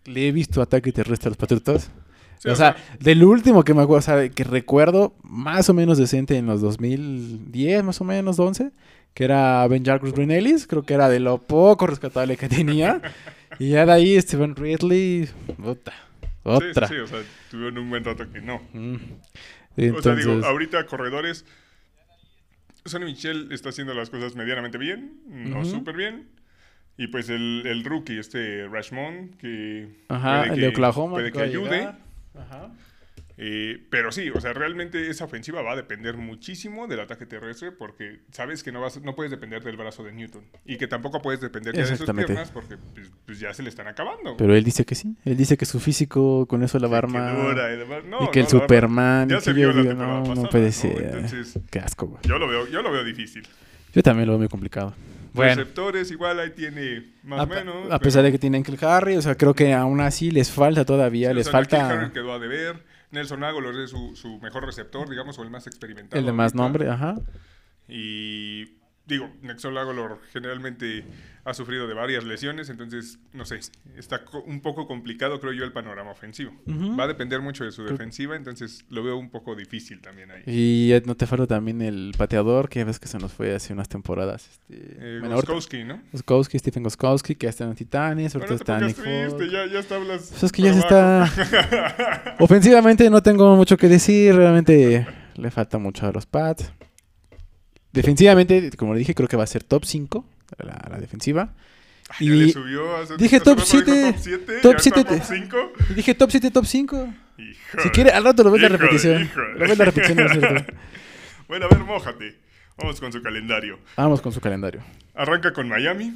le 0.05 0.29
he 0.29 0.31
visto 0.31 0.61
ataque 0.61 0.93
terrestre 0.93 1.27
a 1.27 1.31
los 1.31 1.37
Patriotas. 1.37 1.91
Sí, 2.37 2.49
o 2.49 2.55
sea, 2.55 2.75
del 2.99 3.23
último 3.23 3.63
que 3.63 3.73
me 3.73 3.81
acuerdo, 3.81 3.99
o 3.99 4.01
sea, 4.01 4.29
que 4.29 4.43
recuerdo 4.43 5.13
más 5.23 5.69
o 5.69 5.73
menos 5.73 5.97
decente 5.97 6.37
en 6.37 6.45
los 6.45 6.61
2010, 6.61 7.83
más 7.83 8.01
o 8.01 8.03
menos, 8.03 8.39
11, 8.39 8.71
que 9.13 9.23
era 9.23 9.65
Ben 9.67 9.83
Jacques 9.83 10.13
Green 10.13 10.31
Ellis, 10.31 10.67
creo 10.67 10.83
que 10.83 10.93
era 10.93 11.09
de 11.09 11.19
lo 11.19 11.37
poco 11.39 11.87
rescatable 11.87 12.37
que 12.37 12.49
tenía. 12.49 13.01
y 13.59 13.69
ya 13.69 13.85
de 13.85 13.91
ahí 13.91 14.19
Steven 14.21 14.55
Ridley, 14.55 15.29
otra, 15.63 15.93
sí, 16.21 16.27
otra. 16.43 16.87
Sí, 16.87 16.93
sí, 16.95 16.99
o 16.99 17.07
sea, 17.07 17.19
tuvieron 17.49 17.77
un 17.77 17.89
buen 17.89 18.03
rato 18.03 18.29
que 18.31 18.41
no. 18.41 18.61
Mm. 18.73 18.95
O 19.97 20.01
sea, 20.01 20.15
digo, 20.15 20.45
ahorita 20.45 20.85
corredores. 20.85 21.45
Sonny 22.85 23.05
Michel 23.05 23.51
está 23.51 23.69
haciendo 23.69 23.93
las 23.95 24.09
cosas 24.11 24.35
medianamente 24.35 24.77
bien, 24.77 25.19
no 25.27 25.61
Ujú. 25.61 25.69
súper 25.69 25.95
bien. 25.97 26.27
Y 26.97 27.07
pues 27.07 27.29
el, 27.29 27.63
el 27.65 27.83
rookie, 27.83 28.19
este 28.19 28.67
Rashmond, 28.67 29.35
que. 29.37 29.89
ajá, 30.07 30.37
puede 30.41 30.49
el 30.49 30.55
que- 30.55 30.61
de 30.61 30.67
Oklahoma. 30.69 31.13
Puede 31.15 31.31
que 31.31 31.41
ayude. 31.41 31.69
llegar. 31.77 31.97
Ajá. 32.37 32.71
Eh, 33.37 33.85
pero 33.89 34.13
sí, 34.13 34.29
o 34.29 34.39
sea, 34.39 34.53
realmente 34.53 35.09
esa 35.09 35.25
ofensiva 35.25 35.61
va 35.61 35.73
a 35.73 35.75
depender 35.75 36.15
muchísimo 36.15 36.87
del 36.87 37.01
ataque 37.01 37.25
terrestre 37.25 37.73
porque 37.73 38.21
sabes 38.31 38.63
que 38.63 38.71
no 38.71 38.79
vas, 38.79 39.01
no 39.01 39.13
puedes 39.13 39.29
depender 39.29 39.61
del 39.61 39.75
brazo 39.75 40.05
de 40.05 40.13
Newton 40.13 40.45
y 40.63 40.77
que 40.77 40.87
tampoco 40.87 41.21
puedes 41.21 41.41
depender 41.41 41.75
ya 41.75 41.85
de 41.85 41.97
sus 41.97 42.09
piernas 42.09 42.51
porque 42.51 42.77
pues, 42.77 43.11
pues, 43.25 43.39
ya 43.41 43.53
se 43.53 43.61
le 43.61 43.67
están 43.69 43.87
acabando. 43.87 44.37
Pero 44.37 44.55
él 44.55 44.63
dice 44.63 44.85
que 44.85 44.95
sí. 44.95 45.17
Él 45.25 45.35
dice 45.35 45.57
que 45.57 45.65
su 45.65 45.81
físico 45.81 46.45
con 46.45 46.63
eso 46.63 46.79
la 46.79 46.87
va 46.87 46.95
a 46.95 46.99
armar. 46.99 47.35
dura 47.35 47.73
y 47.73 47.77
demás. 47.77 48.05
No, 48.05 48.23
y 48.23 48.31
que 48.31 48.39
el 48.39 48.45
no, 48.45 48.49
Superman. 48.51 49.27
ya 49.27 49.37
y 49.37 49.41
se 49.41 49.51
que 49.51 49.53
vio 49.53 49.67
yo 49.71 49.73
la 49.73 49.81
digo, 49.81 49.89
temporada 49.89 50.19
no, 50.35 50.49
puede 50.49 50.65
¿no? 50.67 50.71
ser. 50.71 51.01
Entonces- 51.03 51.59
Qué 51.69 51.79
asco, 51.79 52.07
güey. 52.07 52.21
Yo 52.23 52.37
lo 52.39 52.47
veo, 52.47 52.67
yo 52.67 52.81
lo 52.81 52.91
veo 52.91 53.03
difícil. 53.03 53.45
Yo 53.93 54.01
también 54.01 54.27
lo 54.27 54.33
veo 54.33 54.39
muy 54.39 54.47
complicado. 54.49 54.93
Bueno, 55.35 55.55
Receptores 55.55 56.11
igual 56.11 56.39
ahí 56.39 56.51
tiene 56.51 57.13
más 57.23 57.41
o 57.41 57.47
menos. 57.47 57.91
a 57.91 57.99
pesar 57.99 58.23
de 58.23 58.31
que 58.31 58.39
tienen 58.39 58.63
que 58.63 58.71
el 58.71 58.83
Harry, 58.85 59.15
o 59.17 59.21
sea, 59.21 59.35
creo 59.35 59.53
que 59.53 59.73
aún 59.73 59.99
así 60.01 60.31
les 60.31 60.49
falta 60.51 60.85
todavía, 60.85 61.33
les 61.33 61.47
Harry 61.47 61.51
falta. 61.51 62.11
quedó 62.13 62.33
a 62.33 62.39
deber. 62.39 62.83
Nelson 63.11 63.43
Aguilar 63.43 63.75
es 63.75 63.91
su, 63.91 64.15
su 64.15 64.39
mejor 64.39 64.65
receptor, 64.65 65.09
digamos, 65.09 65.37
o 65.39 65.43
el 65.43 65.49
más 65.49 65.67
experimentado. 65.67 66.19
El 66.19 66.25
de 66.25 66.31
más 66.31 66.53
ahorita. 66.53 66.63
nombre, 66.63 66.89
ajá. 66.89 67.15
Y 67.87 68.77
digo, 69.07 69.29
Nelson 69.41 69.77
Aguilar 69.77 70.17
generalmente 70.33 71.03
ha 71.43 71.53
sufrido 71.53 71.87
de 71.87 71.93
varias 71.93 72.23
lesiones, 72.23 72.69
entonces, 72.69 73.19
no 73.31 73.45
sé, 73.45 73.59
está 73.95 74.25
co- 74.25 74.41
un 74.41 74.61
poco 74.61 74.87
complicado, 74.87 75.39
creo 75.39 75.53
yo, 75.53 75.63
el 75.63 75.71
panorama 75.71 76.09
ofensivo. 76.09 76.51
Va 76.67 77.03
a 77.03 77.07
depender 77.07 77.39
mucho 77.39 77.63
de 77.65 77.71
su 77.71 77.83
defensiva, 77.83 78.35
entonces 78.35 78.83
lo 78.89 79.03
veo 79.03 79.15
un 79.15 79.29
poco 79.29 79.55
difícil 79.55 80.01
también 80.01 80.31
ahí. 80.31 80.41
Y 80.47 80.91
no 81.05 81.15
te 81.15 81.27
falta 81.27 81.45
también 81.45 81.83
el 81.83 82.13
pateador, 82.17 82.67
que 82.67 82.83
ves 82.83 82.99
que 82.99 83.07
se 83.07 83.19
nos 83.19 83.31
fue 83.31 83.53
hace 83.53 83.73
unas 83.73 83.87
temporadas. 83.89 84.47
Este, 84.49 84.73
Eh, 84.75 85.19
bueno, 85.19 85.35
ahorita- 85.35 85.53
Gostkowski, 85.53 85.83
¿no? 85.83 86.01
Goskowski, 86.11 86.57
Stephen 86.57 86.81
Goskowski, 86.81 87.35
que 87.35 87.45
ya 87.45 87.49
está 87.51 87.65
en 87.65 87.75
Titanes, 87.75 88.33
ahorita 88.33 88.55
está 88.55 88.79
Folk. 88.79 88.95
triste, 88.95 89.49
ya, 89.51 89.67
ya 89.67 89.79
está 89.79 89.97
hablas 89.97 90.29
Pues 90.31 90.43
es 90.43 90.51
que 90.51 90.61
ya 90.63 90.73
se 90.73 90.79
está... 90.79 91.31
Ofensivamente 92.39 93.07
no 93.09 93.21
tengo 93.21 93.55
mucho 93.55 93.77
que 93.77 93.87
decir, 93.87 94.35
realmente 94.35 95.05
le 95.35 95.51
falta 95.51 95.77
mucho 95.77 96.07
a 96.07 96.11
los 96.11 96.25
Pats. 96.25 96.71
Defensivamente, 97.95 98.69
como 98.77 98.93
le 98.93 98.99
dije, 98.99 99.15
creo 99.15 99.27
que 99.27 99.37
va 99.37 99.43
a 99.43 99.47
ser 99.47 99.63
top 99.63 99.85
5 99.85 100.25
la, 100.59 100.87
la 100.91 100.97
defensiva. 100.99 101.53
Ay, 102.09 102.27
ya 102.27 102.33
le 102.35 102.45
Y 102.45 102.51
subió 102.51 102.95
hace- 102.97 103.17
dije 103.17 103.39
top 103.39 103.57
rato 103.59 103.81
dijo 103.81 103.83
7, 103.85 104.11
top 104.11 104.15
7, 104.21 104.59
top 104.61 104.73
ya 104.73 104.79
7 104.79 104.99
está 104.99 105.11
te- 105.11 105.17
top 105.19 105.27
5. 105.27 105.73
Y 105.89 105.93
dije 105.95 106.13
top 106.15 106.29
7, 106.31 106.51
top 106.51 106.65
5. 106.65 107.13
Hijo 107.37 107.81
Si 107.81 107.89
quiere, 107.89 108.11
al 108.11 108.23
rato 108.23 108.43
lo 108.43 108.51
ves 108.51 108.61
la 108.61 108.67
Híjole, 108.67 108.81
repetición. 108.83 109.23
híjole. 109.23 109.53
Lo 109.53 109.59
ves 109.67 109.77
la 109.77 109.85
repetición, 109.85 110.17
¿no? 110.41 110.65
Bueno, 111.47 111.65
a 111.65 111.69
ver, 111.69 111.79
mójate. 111.79 112.35
Vamos 112.77 112.99
con 112.99 113.11
su 113.11 113.21
calendario. 113.21 113.79
Vamos 113.97 114.21
con 114.21 114.31
su 114.31 114.41
calendario. 114.41 114.81
Arranca 115.13 115.53
con 115.53 115.67
Miami, 115.69 116.11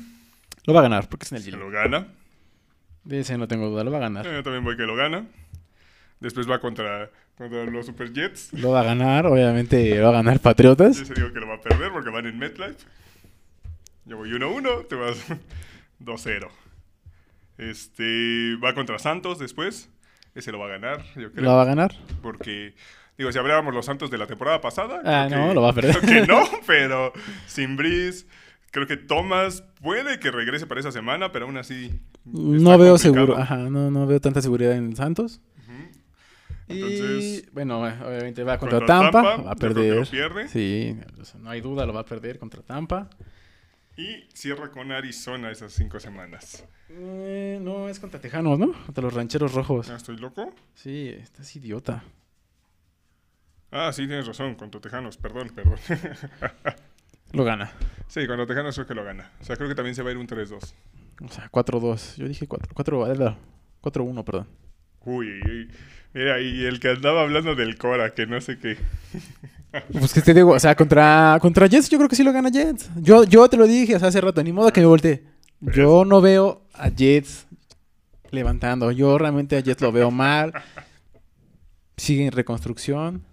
Lo 0.66 0.74
va 0.74 0.80
a 0.82 0.84
ganar, 0.84 1.08
porque 1.10 1.26
es 1.26 1.32
en 1.32 1.38
el 1.38 1.44
Gilo. 1.44 1.58
lo 1.60 1.70
gana. 1.72 2.08
De 3.04 3.20
ese 3.22 3.38
no 3.38 3.48
tengo 3.48 3.70
duda, 3.70 3.84
lo 3.84 3.92
va 3.92 3.98
a 3.98 4.02
ganar. 4.02 4.26
Yo 4.26 4.44
también 4.44 4.64
voy 4.64 4.76
que 4.76 4.84
lo 4.84 4.96
gana. 4.96 5.26
Después 6.20 6.50
va 6.50 6.60
contra, 6.60 7.10
contra 7.38 7.64
los 7.66 7.86
Super 7.86 8.12
Jets. 8.12 8.52
Lo 8.54 8.72
va 8.72 8.82
a 8.82 8.84
ganar, 8.84 9.26
obviamente 9.26 10.00
va 10.02 10.10
a 10.10 10.14
ganar 10.14 10.40
Patriotas. 10.40 11.00
Ese 11.00 11.14
digo 11.14 11.32
que 11.32 11.40
lo 11.40 11.48
va 11.48 11.56
a 11.56 11.62
perder 11.62 11.92
porque 11.92 12.10
van 12.10 12.26
en 12.26 12.38
MetLife. 12.38 12.76
Yo 14.06 14.18
voy 14.18 14.30
1-1, 14.32 14.88
te 14.88 14.96
vas 14.96 15.18
2-0. 16.04 16.48
Este 17.58 18.56
va 18.64 18.74
contra 18.74 19.00
Santos 19.00 19.40
después. 19.40 19.90
Ese 20.36 20.52
lo 20.52 20.60
va 20.60 20.66
a 20.68 20.70
ganar, 20.70 21.04
yo 21.16 21.32
creo. 21.32 21.44
Lo 21.46 21.56
va 21.56 21.64
a 21.64 21.66
ganar. 21.66 21.94
Porque, 22.22 22.76
digo, 23.18 23.32
si 23.32 23.38
hablábamos 23.40 23.74
los 23.74 23.86
Santos 23.86 24.10
de 24.12 24.18
la 24.18 24.28
temporada 24.28 24.62
pasada. 24.62 25.02
Ah, 25.04 25.28
no, 25.30 25.50
que- 25.50 25.54
lo 25.56 25.62
va 25.62 25.70
a 25.70 25.74
perder. 25.74 25.98
creo 26.00 26.22
que 26.22 26.28
no, 26.32 26.44
pero 26.68 27.12
sin 27.48 27.76
Breeze. 27.76 28.26
Creo 28.72 28.86
que 28.86 28.98
Thomas 28.98 29.64
puede 29.82 30.20
que 30.20 30.30
regrese 30.30 30.68
para 30.68 30.80
esa 30.80 30.92
semana, 30.92 31.32
pero 31.32 31.46
aún 31.46 31.58
así. 31.58 32.00
No 32.24 32.78
veo 32.78 32.94
complicado. 32.94 32.98
seguro, 33.00 33.38
ajá, 33.38 33.58
no, 33.58 33.90
no 33.90 34.06
veo 34.06 34.22
tanta 34.22 34.42
seguridad 34.44 34.74
en 34.74 34.96
Santos. 34.96 35.42
Y 36.70 37.46
bueno, 37.52 37.88
eh, 37.88 37.96
obviamente 38.06 38.44
va 38.44 38.58
contra, 38.58 38.80
contra 38.80 38.96
Tampa, 38.96 39.24
Tampa, 39.24 39.44
va 39.44 39.52
a 39.52 39.56
perder. 39.56 39.96
lo 39.96 40.06
pierde. 40.06 40.48
Sí, 40.48 40.96
o 41.20 41.26
sea, 41.26 41.40
no 41.40 41.50
hay 41.50 41.62
duda, 41.62 41.86
lo 41.86 41.94
va 41.94 42.02
a 42.02 42.06
perder 42.06 42.38
contra 42.38 42.62
Tampa. 42.62 43.10
Y 43.98 44.28
cierra 44.34 44.72
con 44.72 44.92
Arizona 44.92 45.52
esas 45.52 45.74
cinco 45.74 46.00
semanas. 46.00 46.64
Eh, 46.90 47.60
no, 47.62 47.90
es 47.90 48.00
contra 48.00 48.22
Tejanos, 48.22 48.58
¿no? 48.58 48.72
Contra 48.86 49.04
los 49.04 49.14
rancheros 49.14 49.54
rojos. 49.54 49.90
¿Ah, 49.90 49.96
¿Estoy 49.96 50.18
loco? 50.18 50.54
Sí, 50.74 51.10
estás 51.10 51.54
idiota. 51.56 52.04
Ah, 53.72 53.92
sí, 53.92 54.08
tienes 54.08 54.26
razón, 54.26 54.56
contra 54.56 54.80
Tejanos, 54.80 55.18
perdón, 55.18 55.50
perdón. 55.54 55.78
Lo 57.34 57.44
gana. 57.44 57.72
sí, 58.08 58.26
contra 58.26 58.46
Tejanos 58.48 58.76
creo 58.76 58.88
que 58.88 58.96
lo 58.96 59.04
gana. 59.04 59.32
O 59.40 59.44
sea, 59.44 59.56
creo 59.56 59.70
que 59.70 59.76
también 59.76 59.94
se 59.94 60.02
va 60.02 60.10
a 60.10 60.12
ir 60.14 60.18
un 60.18 60.28
3-2. 60.28 60.74
O 61.24 61.28
sea, 61.30 61.52
4-2. 61.52 62.16
Yo 62.16 62.28
dije 62.28 62.48
4, 62.48 62.72
4, 62.74 63.38
4-1, 63.82 64.24
perdón. 64.24 64.48
Uy, 65.06 65.28
uy, 65.28 65.52
uy. 65.52 65.72
mira, 66.14 66.40
y 66.42 66.66
el 66.66 66.80
que 66.80 66.90
andaba 66.90 67.22
hablando 67.22 67.56
del 67.56 67.78
Cora, 67.78 68.14
que 68.14 68.26
no 68.26 68.40
sé 68.42 68.58
qué. 68.58 68.78
Pues 69.92 70.14
que 70.14 70.22
te 70.22 70.34
digo, 70.34 70.52
o 70.52 70.60
sea, 70.60 70.76
contra, 70.76 71.38
contra 71.42 71.68
Jets 71.68 71.90
yo 71.90 71.98
creo 72.00 72.10
que 72.10 72.16
sí 72.16 72.24
lo 72.24 72.34
gana 72.34 72.50
Jets. 72.50 72.90
Yo, 72.96 73.24
yo 73.24 73.48
te 73.50 73.58
lo 73.58 73.68
dije 73.68 73.96
o 73.96 74.00
sea, 74.00 74.08
hace 74.08 74.20
rato, 74.20 74.44
ni 74.44 74.52
modo 74.52 74.72
que 74.74 74.82
me 74.82 74.88
volteé. 74.88 75.24
Yo 75.62 76.06
no 76.06 76.22
veo 76.22 76.64
a 76.74 76.90
Jets 76.90 77.46
levantando. 78.32 78.92
Yo 78.92 79.18
realmente 79.18 79.58
a 79.58 79.60
Jets 79.60 79.82
lo 79.82 79.92
veo 79.92 80.10
mal. 80.10 80.54
Sigue 81.98 82.26
en 82.26 82.32
reconstrucción. 82.32 83.24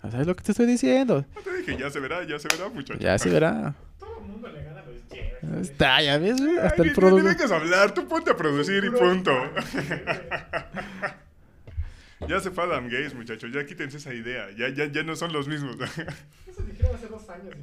¿Sabes 0.00 0.26
lo 0.26 0.34
que 0.34 0.42
te 0.42 0.52
estoy 0.52 0.66
diciendo? 0.66 1.24
No 1.34 1.42
te 1.42 1.56
dije, 1.58 1.76
ya 1.78 1.90
se 1.90 2.00
verá, 2.00 2.26
ya 2.26 2.38
se 2.38 2.48
verá, 2.48 2.68
muchacho. 2.68 2.98
Ya 2.98 3.18
se 3.18 3.28
verá. 3.28 3.74
Todo 3.98 4.18
el 4.18 4.26
mundo 4.26 4.48
le 4.48 4.64
gana. 4.64 4.71
Está, 5.60 6.02
ya 6.02 6.18
ves, 6.18 6.40
güey, 6.40 6.58
Ay, 6.58 6.66
hasta 6.66 6.82
ni- 6.82 6.88
el 6.88 6.94
producto. 6.94 7.24
vengas 7.28 7.52
a 7.52 7.56
hablar, 7.56 7.94
tú 7.94 8.08
ponte 8.08 8.30
a 8.30 8.36
producir 8.36 8.84
y 8.84 8.90
punto. 8.90 9.32
ya 12.28 12.40
se 12.40 12.50
fue 12.50 12.64
Adam 12.64 12.84
Gates, 12.84 13.14
muchachos, 13.14 13.50
ya 13.52 13.64
quítense 13.66 13.96
esa 13.96 14.14
idea. 14.14 14.48
Ya, 14.56 14.68
ya, 14.68 14.86
ya 14.86 15.02
no 15.02 15.16
son 15.16 15.32
los 15.32 15.48
mismos. 15.48 15.76
Eso 16.46 16.62
dijeron 16.62 16.94
hace 16.94 17.08
dos 17.08 17.28
años. 17.28 17.54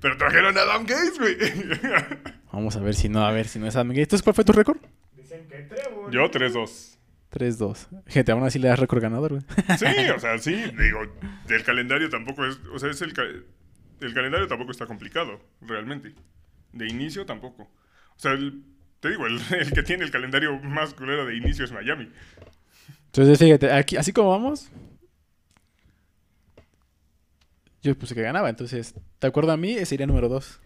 Pero 0.00 0.16
trajeron 0.16 0.56
a 0.58 0.62
Adam 0.62 0.86
Gates, 0.86 1.18
güey. 1.18 1.36
Vamos 2.52 2.76
a 2.76 2.80
ver 2.80 2.94
si 2.94 3.08
no, 3.08 3.24
a 3.24 3.30
ver 3.32 3.46
si 3.46 3.58
no 3.58 3.66
es 3.66 3.76
Adam 3.76 3.88
Gates. 3.88 4.04
Entonces, 4.04 4.22
¿cuál 4.24 4.34
fue 4.34 4.44
tu 4.44 4.52
récord? 4.52 4.78
Dicen 5.14 5.46
que 5.48 5.58
Trevor. 5.62 6.10
Yo 6.10 6.30
3-2. 6.30 6.96
3-2. 7.32 7.86
Gente, 8.06 8.32
aún 8.32 8.44
así 8.44 8.58
le 8.58 8.68
das 8.68 8.78
récord 8.78 9.02
ganador, 9.02 9.32
güey. 9.32 9.42
Sí, 9.78 10.10
o 10.14 10.18
sea, 10.18 10.38
sí, 10.38 10.54
digo, 10.78 11.00
el 11.48 11.64
calendario 11.64 12.08
tampoco 12.08 12.46
es, 12.46 12.58
o 12.72 12.78
sea, 12.78 12.90
es 12.90 13.02
el, 13.02 13.12
el 14.00 14.14
calendario 14.14 14.46
tampoco 14.46 14.70
está 14.72 14.86
complicado, 14.86 15.40
realmente. 15.60 16.14
De 16.72 16.86
inicio 16.86 17.24
tampoco. 17.26 17.62
O 17.64 18.18
sea, 18.18 18.32
el- 18.32 18.62
te 19.00 19.10
digo, 19.10 19.26
el, 19.26 19.40
que 19.72 19.82
tiene 19.82 20.04
el 20.04 20.10
calendario 20.10 20.58
más 20.60 20.94
culero 20.94 21.26
de 21.26 21.36
inicio 21.36 21.64
es 21.64 21.72
Miami. 21.72 22.10
Entonces, 23.06 23.38
fíjate, 23.38 23.72
aquí, 23.72 23.96
así 23.96 24.12
como 24.12 24.30
vamos, 24.30 24.68
yo 27.82 27.96
puse 27.96 28.14
que 28.14 28.22
ganaba. 28.22 28.48
Entonces, 28.50 28.94
¿de 29.20 29.26
acuerdo 29.28 29.52
a 29.52 29.56
mí? 29.56 29.84
Sería 29.84 30.06
número 30.06 30.28
2. 30.28 30.60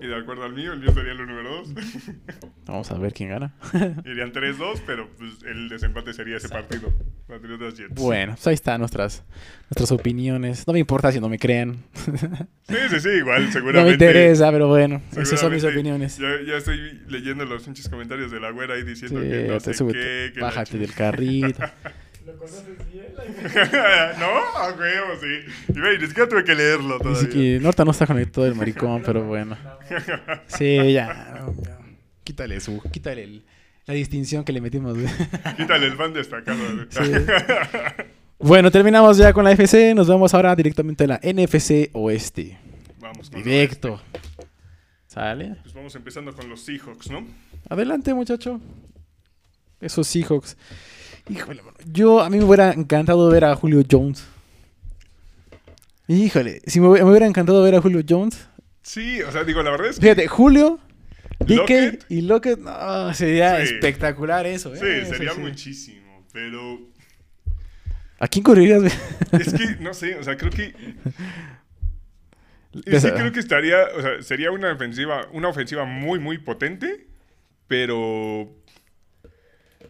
Y 0.00 0.06
de 0.06 0.16
acuerdo 0.16 0.44
al 0.44 0.52
mío, 0.52 0.72
el 0.72 0.80
mío 0.80 0.92
sería 0.92 1.12
el 1.12 1.18
número 1.18 1.62
2. 1.64 1.74
Vamos 2.66 2.90
a 2.90 2.98
ver 2.98 3.12
quién 3.12 3.30
gana. 3.30 3.54
Irían 4.04 4.32
3-2, 4.32 4.82
pero 4.86 5.08
pues, 5.16 5.42
el 5.44 5.68
desempate 5.68 6.12
sería 6.12 6.36
ese 6.36 6.48
partido. 6.48 6.92
Patriotas 7.26 7.74
Jets. 7.74 7.94
bueno, 7.94 8.32
pues 8.34 8.46
ahí 8.46 8.54
están 8.54 8.80
nuestras, 8.80 9.24
nuestras 9.70 9.92
opiniones. 9.92 10.66
No 10.66 10.72
me 10.72 10.78
importa 10.78 11.10
si 11.12 11.20
no 11.20 11.28
me 11.28 11.38
creen. 11.38 11.82
Sí, 12.66 12.76
sí, 12.88 13.00
sí, 13.00 13.08
igual, 13.10 13.52
seguramente. 13.52 13.78
No 13.78 13.84
me 13.84 13.92
interesa, 13.92 14.50
pero 14.50 14.68
bueno, 14.68 15.02
esas 15.14 15.38
son 15.38 15.52
mis 15.52 15.62
opiniones. 15.64 16.16
Ya, 16.16 16.28
ya 16.46 16.56
estoy 16.56 17.02
leyendo 17.08 17.44
los 17.44 17.62
pinches 17.64 17.90
comentarios 17.90 18.30
de 18.32 18.40
la 18.40 18.50
güera 18.52 18.74
ahí 18.74 18.84
diciendo 18.84 19.20
Sí, 19.20 19.28
que 19.28 19.42
no 19.48 19.54
te 19.54 19.60
sé 19.60 19.74
súbete, 19.74 19.98
qué, 19.98 20.32
que 20.34 20.40
bájate 20.40 20.78
del 20.78 20.94
carrito. 20.94 21.62
¿Lo 22.24 22.36
conoces 22.38 22.64
bien? 22.92 23.06
no, 24.18 24.26
a 24.58 24.72
huevo, 24.78 25.12
sí. 25.20 25.52
Y 25.74 25.78
ve, 25.80 25.98
ni 25.98 26.06
siquiera 26.06 26.28
tuve 26.28 26.44
que 26.44 26.54
leerlo 26.54 26.98
todavía. 26.98 27.20
siquiera- 27.20 27.62
Norta 27.62 27.84
no 27.84 27.90
está 27.90 28.06
conectado 28.06 28.46
el 28.46 28.54
maricón, 28.54 29.02
pero 29.04 29.24
bueno. 29.24 29.56
Sí, 30.46 30.76
ya. 30.92 31.44
ya. 31.62 31.78
Quítale 32.24 32.60
su, 32.60 32.80
quítale 32.90 33.24
el- 33.24 33.44
la 33.86 33.92
distinción 33.94 34.44
que 34.44 34.52
le 34.52 34.62
metimos. 34.62 34.94
güey. 34.94 35.06
Quítale 35.58 35.86
el 35.86 35.92
fan 35.96 36.14
destacado. 36.14 36.58
Sí. 36.88 37.00
Bueno, 38.38 38.70
terminamos 38.70 39.18
ya 39.18 39.32
con 39.34 39.44
la 39.44 39.52
FC. 39.52 39.94
Nos 39.94 40.08
vamos 40.08 40.32
ahora 40.32 40.56
directamente 40.56 41.04
a 41.04 41.06
la 41.06 41.20
NFC 41.22 41.90
Oeste. 41.92 42.58
Vamos 42.98 43.28
con 43.28 43.42
Directo. 43.42 44.00
¿Sale? 45.06 45.56
Pues 45.62 45.74
vamos 45.74 45.94
empezando 45.94 46.34
con 46.34 46.48
los 46.48 46.62
Seahawks, 46.62 47.10
¿no? 47.10 47.26
Adelante, 47.68 48.14
muchacho. 48.14 48.58
Esos 49.80 50.06
Seahawks. 50.08 50.56
Híjole, 51.28 51.62
mano. 51.62 51.76
Yo, 51.90 52.20
a 52.22 52.28
mí 52.30 52.38
me 52.38 52.44
hubiera 52.44 52.72
encantado 52.72 53.28
ver 53.30 53.44
a 53.44 53.54
Julio 53.56 53.82
Jones. 53.90 54.24
Híjole, 56.06 56.60
si 56.66 56.80
me, 56.80 56.88
hubiera- 56.88 57.04
me 57.04 57.10
hubiera 57.12 57.26
encantado 57.26 57.62
ver 57.62 57.74
a 57.74 57.80
Julio 57.80 58.02
Jones. 58.06 58.46
Sí, 58.82 59.22
o 59.22 59.32
sea, 59.32 59.44
digo, 59.44 59.62
la 59.62 59.70
verdad 59.70 59.88
es 59.88 59.96
que 59.96 60.02
Fíjate, 60.02 60.26
Julio, 60.28 60.78
Lockett. 61.46 62.04
y 62.10 62.20
Lockett. 62.20 62.58
No, 62.58 63.14
sería 63.14 63.56
Sí. 63.64 63.74
espectacular 63.74 64.46
eso, 64.46 64.74
¿eh? 64.74 64.78
sí, 64.78 64.86
Eso 64.86 65.14
sería 65.14 65.32
sí. 65.32 65.40
muchísimo, 65.40 66.26
pero 66.32 66.78
¿A 68.20 68.28
quién 68.28 68.42
correrías, 68.44 68.82
es 69.32 69.52
que, 69.54 69.76
no 69.80 69.92
sé, 69.94 70.16
o 70.16 70.22
sea, 70.22 70.36
creo 70.36 70.50
que... 70.50 70.74
Sí, 72.74 72.82
creo 73.12 73.30
que 73.30 73.38
estaría, 73.38 73.76
o 73.96 74.02
sea, 74.02 74.20
sería 74.22 74.50
una 74.50 74.72
ofensiva, 74.72 75.28
una 75.32 75.46
ofensiva 75.48 75.84
muy, 75.84 76.18
muy 76.18 76.38
potente, 76.38 77.06
pero 77.68 78.52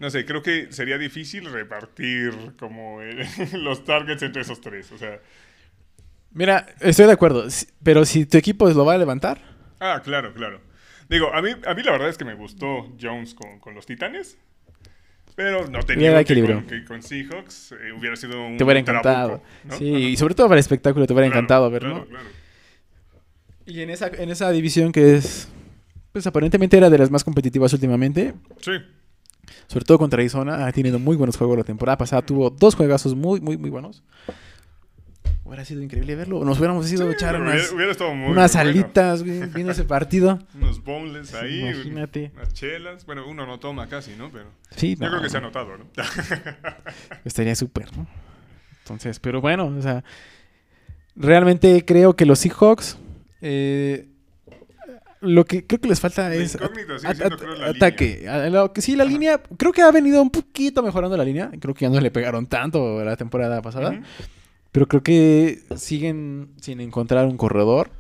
no 0.01 0.11
sé, 0.11 0.25
creo 0.25 0.43
que 0.43 0.73
sería 0.73 0.99
difícil 0.99 1.51
repartir 1.51 2.33
como 2.59 3.01
el- 3.03 3.27
los 3.65 3.85
targets 3.85 4.23
entre 4.23 4.43
esos 4.43 4.61
tres. 4.61 4.91
O 4.93 4.99
sea, 4.99 5.21
Mira, 6.33 6.67
estoy 6.81 7.07
de 7.07 7.13
acuerdo. 7.13 7.47
Pero 7.83 8.05
si 8.05 8.27
tu 8.27 8.37
equipo 8.39 8.69
lo 8.69 8.85
va 8.85 8.95
a 8.95 8.99
levantar, 8.99 9.41
ah, 9.81 10.01
claro, 10.05 10.35
claro. 10.35 10.61
Digo, 11.09 11.33
a 11.33 11.41
mí, 11.43 11.51
a 11.67 11.75
mí 11.75 11.83
la 11.83 11.93
verdad 11.93 12.09
es 12.09 12.19
que 12.19 12.25
me 12.25 12.35
gustó 12.35 12.93
Jones 13.01 13.35
con, 13.35 13.61
con 13.61 13.75
los 13.75 13.87
Titanes, 13.87 14.37
pero 15.37 15.69
no 15.69 15.81
tenía 15.83 16.19
equilibrio. 16.19 16.57
con, 16.57 16.67
que 16.67 16.85
con 16.85 17.03
Seahawks 17.03 17.73
eh, 17.73 17.93
hubiera 17.93 18.17
sido 18.17 18.45
un 18.47 18.57
te 18.57 18.65
hubiera 18.65 18.81
encantado. 18.81 19.29
trabuco, 19.29 19.47
¿no? 19.65 19.77
Sí, 19.77 19.91
Ajá. 19.91 19.99
y 19.99 20.17
sobre 20.17 20.35
todo 20.35 20.49
para 20.49 20.57
el 20.57 20.61
espectáculo 20.61 21.07
te 21.07 21.13
hubiera 21.13 21.29
Claro, 21.29 21.39
encantado 21.41 21.71
ver, 21.71 21.83
claro, 21.83 21.99
¿no? 21.99 22.07
claro. 22.07 22.29
Y 23.67 23.81
en 23.81 23.91
esa, 23.91 24.09
en 24.09 24.31
esa 24.31 24.51
división 24.51 24.93
que 24.93 25.15
es, 25.17 25.49
pues 26.13 26.27
aparentemente 26.27 26.77
era 26.77 26.91
de 26.91 26.99
las 26.99 27.11
más 27.11 27.23
competitivas 27.25 27.73
últimamente, 27.73 28.35
Sí, 28.61 28.73
Sobre 29.67 29.85
todo 29.85 29.99
contra 29.99 30.21
Arizona. 30.21 30.67
Ha 30.67 30.73
tenido 30.73 30.99
muy 30.99 31.17
buenos 31.17 31.37
juegos 31.37 31.59
la 31.59 31.65
temporada 31.65 31.99
pasada. 31.99 32.23
Tuvo 32.23 32.51
dos 32.51 32.75
juegazos 32.75 33.15
muy, 33.15 33.41
muy, 33.41 33.57
muy 33.57 33.71
buenos. 33.71 34.03
Hubiera 35.45 35.65
sido 35.65 35.83
increíble 35.83 36.17
verlo. 36.17 36.43
Nos 36.43 36.59
hubiéramos 36.59 36.91
ido 36.91 37.07
a 37.07 37.13
echar 37.13 37.41
hubiera, 37.41 37.61
unas, 37.71 38.01
unas 38.31 38.57
alitas 38.57 39.23
viendo 39.23 39.73
ese 39.73 39.85
partido. 39.85 40.39
Unos 40.55 40.83
boneless 40.83 41.35
ahí. 41.35 41.61
Imagínate. 41.61 42.33
Unas 42.35 42.55
chelas. 42.55 43.05
Bueno, 43.05 43.29
uno 43.29 43.47
no 43.47 43.61
toma 43.61 43.87
casi, 43.87 44.17
¿no? 44.17 44.31
Pero 44.33 44.47
Sí, 44.75 44.97
yo 44.97 45.05
no, 45.05 45.11
creo 45.11 45.23
que 45.23 45.29
se 45.29 45.37
ha 45.37 45.41
no, 45.41 45.49
notado, 45.49 45.77
¿no? 45.77 45.85
estaría 47.25 47.55
súper, 47.55 47.95
¿no? 47.95 48.07
Entonces, 48.79 49.21
pero 49.21 49.41
bueno, 49.43 49.67
o 49.67 49.83
sea, 49.83 50.03
realmente 51.15 51.85
creo 51.85 52.17
que 52.17 52.25
los 52.27 52.39
Seahawks, 52.39 52.99
eh, 53.43 54.09
lo 55.25 55.45
que 55.45 55.67
creo 55.67 55.81
que 55.81 55.89
les 55.89 55.99
falta 56.01 56.33
es 56.35 56.57
at- 56.57 56.63
at- 57.05 57.43
la 57.59 57.67
ataque. 57.69 58.29
A- 58.29 58.49
lo 58.49 58.73
que 58.73 58.81
sí, 58.83 58.95
la 58.97 59.05
Ajá. 59.05 59.13
línea, 59.13 59.43
creo 59.57 59.73
que 59.73 59.83
ha 59.83 59.91
venido 59.91 60.21
un 60.23 60.31
poquito 60.31 60.83
mejorando 60.83 61.17
la 61.17 61.25
línea. 61.25 61.51
Creo 61.61 61.75
que 61.75 61.85
ya 61.85 61.91
no 61.91 62.01
le 62.01 62.11
pegaron 62.11 62.47
tanto 62.47 63.03
la 63.05 63.17
temporada 63.17 63.61
pasada. 63.63 64.01
Pero 64.73 64.89
creo 64.89 65.03
que 65.03 65.61
siguen 65.77 66.49
sin 66.61 66.81
encontrar 66.81 67.27
un 67.27 67.37
corredor. 67.37 67.91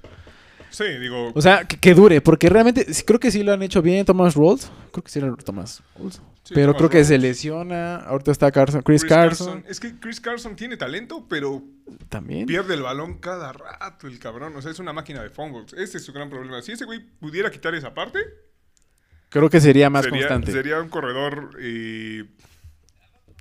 Sí, 0.70 0.84
digo, 1.00 1.30
O 1.34 1.40
sea, 1.40 1.64
que, 1.64 1.76
que 1.76 1.94
dure, 1.94 2.20
porque 2.20 2.48
realmente 2.48 2.84
creo 3.06 3.20
que 3.20 3.30
sí 3.30 3.44
lo 3.44 3.52
han 3.52 3.62
hecho 3.62 3.80
bien 3.80 4.04
Thomas 4.04 4.34
Rolls. 4.34 4.72
Creo 4.90 5.04
que 5.04 5.10
sí 5.10 5.20
era 5.20 5.32
Thomas 5.36 5.82
Rolls. 5.96 6.20
Sí, 6.44 6.54
pero 6.54 6.74
creo 6.74 6.88
que 6.88 7.04
se 7.04 7.18
lesiona. 7.18 7.96
Ahorita 7.96 8.30
está 8.30 8.52
Carson, 8.52 8.82
Chris, 8.82 9.04
Carson, 9.04 9.64
Es 9.68 9.80
que 9.80 9.98
Chris 9.98 10.20
Carson 10.20 10.54
tiene 10.54 10.76
talento, 10.76 11.26
pero 11.28 11.62
también. 12.08 12.46
pierde 12.46 12.74
el 12.74 12.82
balón 12.82 13.18
cada 13.18 13.52
rato 13.52 14.06
el 14.06 14.18
cabrón. 14.18 14.54
O 14.56 14.62
sea, 14.62 14.70
es 14.70 14.78
una 14.78 14.92
máquina 14.92 15.22
de 15.22 15.30
fumbles. 15.30 15.72
Ese 15.72 15.98
es 15.98 16.04
su 16.04 16.12
gran 16.12 16.30
problema. 16.30 16.62
Si 16.62 16.72
ese 16.72 16.84
güey 16.84 17.00
pudiera 17.00 17.50
quitar 17.50 17.74
esa 17.74 17.92
parte, 17.94 18.20
Creo 19.30 19.50
que 19.50 19.60
sería 19.60 19.90
más 19.90 20.04
sería, 20.04 20.20
constante. 20.20 20.52
sería 20.52 20.80
un 20.80 20.88
corredor 20.88 21.58
eh, 21.58 22.24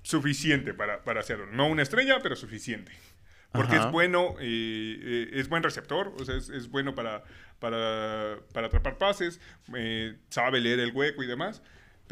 suficiente 0.02 0.74
para, 0.74 1.04
para 1.04 1.20
hacerlo. 1.20 1.46
No 1.52 1.68
una 1.68 1.84
estrella, 1.84 2.18
pero 2.24 2.36
suficiente. 2.36 2.92
Porque 3.52 3.76
Ajá. 3.76 3.86
es 3.86 3.92
bueno, 3.92 4.34
eh, 4.40 5.00
eh, 5.04 5.30
es 5.34 5.48
buen 5.50 5.62
receptor, 5.62 6.12
o 6.20 6.26
sea, 6.26 6.36
es, 6.36 6.50
es 6.50 6.70
bueno 6.72 6.96
para, 6.96 7.24
para, 7.60 8.40
para 8.52 8.66
atrapar 8.66 8.98
pases, 8.98 9.40
sabe 10.30 10.60
leer 10.60 10.80
el 10.80 10.92
hueco 10.92 11.22
y 11.22 11.28
demás, 11.28 11.62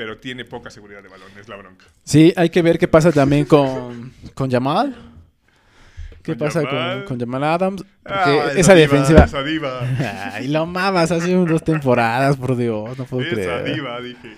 pero 0.02 0.18
tiene 0.18 0.46
poca 0.46 0.72
seguridad 0.72 1.04
de 1.04 1.10
balón, 1.10 1.30
es 1.40 1.48
la 1.48 1.58
bronca. 1.58 1.86
Sí, 2.04 2.34
hay 2.36 2.50
que 2.50 2.64
ver 2.64 2.80
qué 2.80 2.88
pasa 2.88 3.12
también 3.12 3.46
con, 3.46 4.12
con 4.34 4.50
Jamal. 4.50 4.96
¿Qué 6.24 6.32
Con 6.32 6.40
pasa 6.40 6.64
con, 6.68 7.04
con 7.06 7.20
Jamal 7.20 7.44
Adams? 7.44 7.84
Porque 8.02 8.16
Ah, 8.16 8.52
esa 8.56 8.74
diva, 8.74 8.88
defensiva. 8.88 9.24
Esa 9.26 9.44
diva, 9.44 9.82
Ay, 10.34 10.48
lo 10.48 10.62
amabas 10.62 11.12
hace 11.12 11.36
dos 11.36 11.64
temporadas, 11.64 12.36
por 12.36 12.56
Dios, 12.58 12.98
no 12.98 13.06
puedo 13.06 13.22
esa 13.22 13.36
creer. 13.36 13.76
diva, 13.76 14.02
dije. 14.02 14.34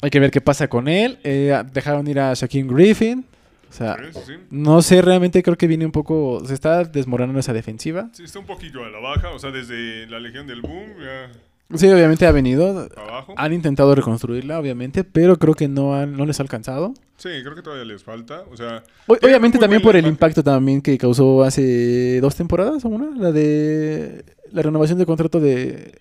Hay 0.00 0.10
que 0.10 0.20
ver 0.20 0.30
qué 0.30 0.40
pasa 0.40 0.68
con 0.68 0.86
él. 0.86 1.18
Eh, 1.24 1.60
dejaron 1.72 2.06
ir 2.06 2.20
a 2.20 2.34
Shaquille 2.34 2.68
Griffin. 2.72 3.26
O 3.68 3.72
sea, 3.72 3.96
Sí, 4.24 4.34
no 4.48 4.80
sé, 4.80 5.02
realmente 5.02 5.42
creo 5.42 5.56
que 5.56 5.66
viene 5.66 5.84
un 5.86 5.90
poco. 5.90 6.40
Se 6.46 6.54
está 6.54 6.84
desmoronando 6.84 7.40
esa 7.40 7.52
defensiva. 7.52 8.10
Sí, 8.12 8.22
está 8.22 8.38
un 8.38 8.46
poquillo 8.46 8.84
a 8.84 8.90
la 8.90 9.00
baja, 9.00 9.30
o 9.30 9.40
sea, 9.40 9.50
desde 9.50 10.06
la 10.06 10.20
Legión 10.20 10.46
del 10.46 10.60
Boom, 10.60 10.90
ya 11.00 11.32
Sí, 11.72 11.88
obviamente 11.88 12.26
ha 12.26 12.32
venido. 12.32 12.88
abajo. 12.96 13.34
Han 13.36 13.52
intentado 13.52 13.94
reconstruirla, 13.94 14.58
obviamente, 14.58 15.02
pero 15.02 15.38
creo 15.38 15.54
que 15.54 15.66
no, 15.68 15.94
han- 15.94 16.16
no 16.16 16.26
les 16.26 16.38
ha 16.38 16.42
alcanzado. 16.42 16.92
Sí, 17.16 17.28
creo 17.42 17.54
que 17.54 17.62
todavía 17.62 17.84
les 17.84 18.02
falta, 18.04 18.42
o 18.50 18.56
sea... 18.56 18.82
O- 19.06 19.14
obviamente 19.14 19.58
también 19.58 19.80
por 19.80 19.96
el 19.96 20.06
impacto 20.06 20.42
también 20.42 20.82
que 20.82 20.98
causó 20.98 21.42
hace 21.42 22.20
dos 22.20 22.34
temporadas 22.36 22.84
o 22.84 22.88
una, 22.88 23.16
la 23.16 23.32
de 23.32 24.24
la 24.52 24.62
renovación 24.62 24.98
de 24.98 25.06
contrato 25.06 25.40
de, 25.40 26.00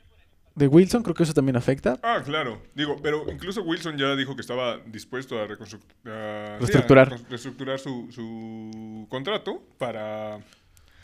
de 0.56 0.68
Wilson, 0.68 1.02
creo 1.02 1.16
que 1.16 1.24
eso 1.24 1.34
también 1.34 1.56
afecta. 1.56 1.98
Ah, 2.04 2.22
claro. 2.26 2.62
Digo, 2.76 2.98
pero 3.02 3.24
incluso 3.32 3.62
Wilson 3.64 3.98
ya 3.98 4.16
dijo 4.16 4.36
que 4.36 4.42
estaba 4.42 4.80
dispuesto 4.86 5.40
a, 5.40 5.48
reconstru- 5.48 5.80
a- 5.80 5.88
sí, 6.04 6.10
a 6.10 6.58
Reestructurar. 6.60 7.10
recon- 7.10 7.26
reestructurar 7.30 7.80
su, 7.80 8.08
su 8.12 9.08
contrato 9.10 9.64
para, 9.78 10.40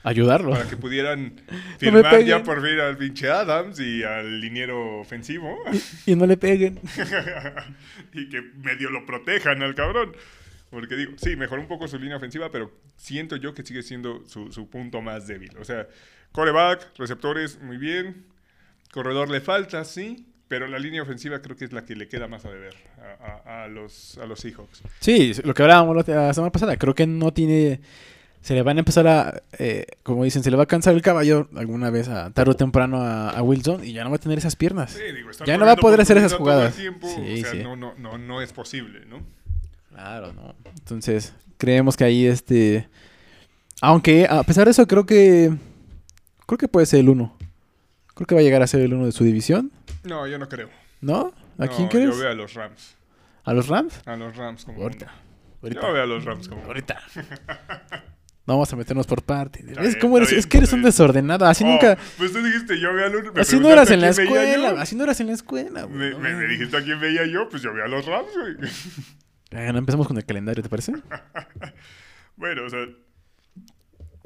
Ayudarlo. 0.03 0.51
para 0.51 0.67
que 0.69 0.77
pudieran 0.77 1.33
No 1.51 1.77
firmar 1.77 2.23
ya 2.23 2.41
por 2.43 2.61
fin 2.65 2.79
al 2.79 2.97
pinche 2.97 3.29
Adams 3.29 3.79
y 3.79 4.03
al 4.03 4.39
liniero 4.39 4.99
ofensivo 4.99 5.57
Y 6.05 6.15
no 6.15 6.25
le 6.25 6.37
peguen. 6.37 6.79
y 8.13 8.29
que 8.29 8.41
medio 8.63 8.89
lo 8.89 9.05
protejan 9.05 9.61
al 9.61 9.75
cabrón. 9.75 10.13
Porque 10.69 10.95
digo, 10.95 11.13
sí, 11.17 11.35
mejoró 11.35 11.61
un 11.61 11.67
poco 11.67 11.87
su 11.87 11.97
línea 11.97 12.17
ofensiva, 12.17 12.51
pero 12.51 12.71
siento 12.95 13.35
yo 13.35 13.53
que 13.53 13.63
sigue 13.63 13.81
siendo 13.81 14.23
su, 14.27 14.51
su 14.51 14.69
punto 14.69 15.01
más 15.01 15.25
débil. 15.27 15.51
O 15.59 15.63
sea, 15.65 15.87
coreback, 16.31 16.97
receptores, 16.97 17.59
muy 17.61 17.77
bien. 17.77 18.25
Corredor 18.91 19.29
le 19.29 19.41
falta, 19.41 19.83
sí. 19.83 20.25
Pero 20.47 20.67
la 20.67 20.79
línea 20.79 21.01
ofensiva 21.03 21.41
creo 21.41 21.55
que 21.55 21.65
es 21.65 21.73
la 21.73 21.85
que 21.85 21.95
le 21.95 22.07
queda 22.07 22.27
más 22.27 22.43
a 22.45 22.51
deber 22.51 22.75
a, 23.21 23.41
a- 23.49 23.63
a 23.63 23.67
los, 23.67 24.17
a 24.17 24.25
los 24.25 24.39
Seahawks. 24.39 24.81
Sí, 24.99 25.31
lo 25.43 25.53
que 25.53 25.61
hablábamos 25.61 26.07
la 26.07 26.33
semana 26.33 26.51
pasada, 26.51 26.77
creo 26.77 26.95
que 26.95 27.05
no 27.07 27.31
tiene... 27.33 27.81
Se 28.41 28.53
le 28.55 28.63
van 28.63 28.77
a 28.77 28.79
empezar 28.79 29.05
a, 29.07 29.43
eh, 29.57 29.85
como 30.03 30.23
dicen, 30.23 30.43
se 30.43 30.49
le 30.49 30.55
va 30.57 30.63
a 30.63 30.65
cansar 30.65 30.93
el 30.95 31.01
caballo 31.01 31.49
alguna 31.55 31.89
vez 31.89 32.07
a 32.07 32.31
tarde 32.31 32.51
o 32.51 32.55
temprano 32.55 33.01
a, 33.01 33.29
a 33.31 33.41
Wilson 33.43 33.83
y 33.83 33.91
ya 33.91 34.03
no 34.03 34.09
va 34.09 34.15
a 34.15 34.19
tener 34.19 34.37
esas 34.37 34.55
piernas. 34.55 34.91
Sí, 34.91 35.01
digo, 35.13 35.29
Ya 35.45 35.57
no 35.57 35.65
va 35.65 35.73
a 35.73 35.75
poder 35.75 35.99
hacer 36.01 36.17
esas 36.17 36.33
jugadas. 36.33 36.75
tiempo, 36.75 37.07
Sí, 37.07 37.21
o 37.21 37.37
sea, 37.43 37.51
sí. 37.51 37.63
no, 37.63 37.75
no, 37.75 37.93
no, 37.97 38.17
no 38.17 38.41
es 38.41 38.53
posible, 38.53 39.05
¿no? 39.05 39.21
Claro, 39.89 40.31
¿no? 40.33 40.55
Entonces, 40.77 41.33
creemos 41.57 41.97
que 41.97 42.05
ahí 42.05 42.25
este... 42.25 42.87
Aunque, 43.81 44.25
a 44.29 44.43
pesar 44.43 44.65
de 44.65 44.71
eso, 44.71 44.87
creo 44.87 45.05
que... 45.05 45.51
Creo 46.47 46.57
que 46.57 46.67
puede 46.69 46.85
ser 46.85 47.01
el 47.01 47.09
uno. 47.09 47.35
Creo 48.15 48.25
que 48.25 48.35
va 48.35 48.41
a 48.41 48.43
llegar 48.43 48.61
a 48.61 48.67
ser 48.67 48.81
el 48.81 48.93
uno 48.93 49.05
de 49.05 49.11
su 49.11 49.23
división, 49.25 49.71
No, 50.03 50.25
yo 50.27 50.39
no 50.39 50.47
creo. 50.49 50.69
¿no? 51.01 51.33
¿A 51.57 51.65
No, 51.65 51.71
quién 51.75 51.87
crees? 51.89 52.09
Yo 52.15 52.17
veo 52.17 52.29
a 52.31 52.33
los 52.33 52.53
Rams. 52.53 52.95
¿A 53.43 53.53
los 53.53 53.67
Rams? 53.67 54.01
A 54.05 54.15
los 54.15 54.35
Rams 54.35 54.63
como 54.65 54.81
Ahorita. 54.81 55.11
Yo 55.61 55.93
veo 55.93 56.03
a 56.03 56.05
los 56.05 56.23
Rams 56.25 56.47
como. 56.47 56.63
Ahorita. 56.63 56.99
No 58.49 58.55
vamos 58.55 58.73
a 58.73 58.75
meternos 58.75 59.05
por 59.05 59.21
parte. 59.21 59.59
Está 59.59 59.79
¿Ves 59.81 59.91
bien, 59.91 60.01
cómo 60.01 60.17
eres? 60.17 60.29
está 60.29 60.39
Es 60.39 60.47
que 60.47 60.57
eres 60.57 60.73
un 60.73 60.81
desordenado. 60.81 61.45
Así 61.45 61.63
Oh, 61.63 61.67
nunca... 61.67 61.99
Pues 62.17 62.33
tú 62.33 62.41
dijiste, 62.41 62.79
yo 62.79 62.91
veo 62.95 63.05
a 63.05 63.09
los 63.09 63.37
Así 63.37 63.59
no 63.59 63.69
eras 63.69 63.91
en 63.91 64.01
la 64.01 64.09
veía 64.11 64.23
escuela. 64.23 64.81
Así 64.81 64.95
no 64.95 65.03
eras 65.03 65.19
en 65.19 65.27
la 65.27 65.33
escuela. 65.33 65.85
Me, 65.85 66.47
dijiste 66.47 66.75
a 66.75 66.83
quién 66.83 66.99
veía 66.99 67.27
yo, 67.27 67.47
pues 67.47 67.61
yo 67.61 67.71
veo 67.71 67.85
a 67.85 67.87
los 67.87 68.03
Rams, 68.07 68.29
güey. 68.35 68.55
Bueno, 69.51 69.77
empezamos 69.79 70.07
con 70.07 70.17
el 70.17 70.25
calendario, 70.25 70.61
¿te 70.63 70.69
parece? 70.69 70.93
bueno, 72.37 72.65
o 72.65 72.69
sea, 72.69 72.85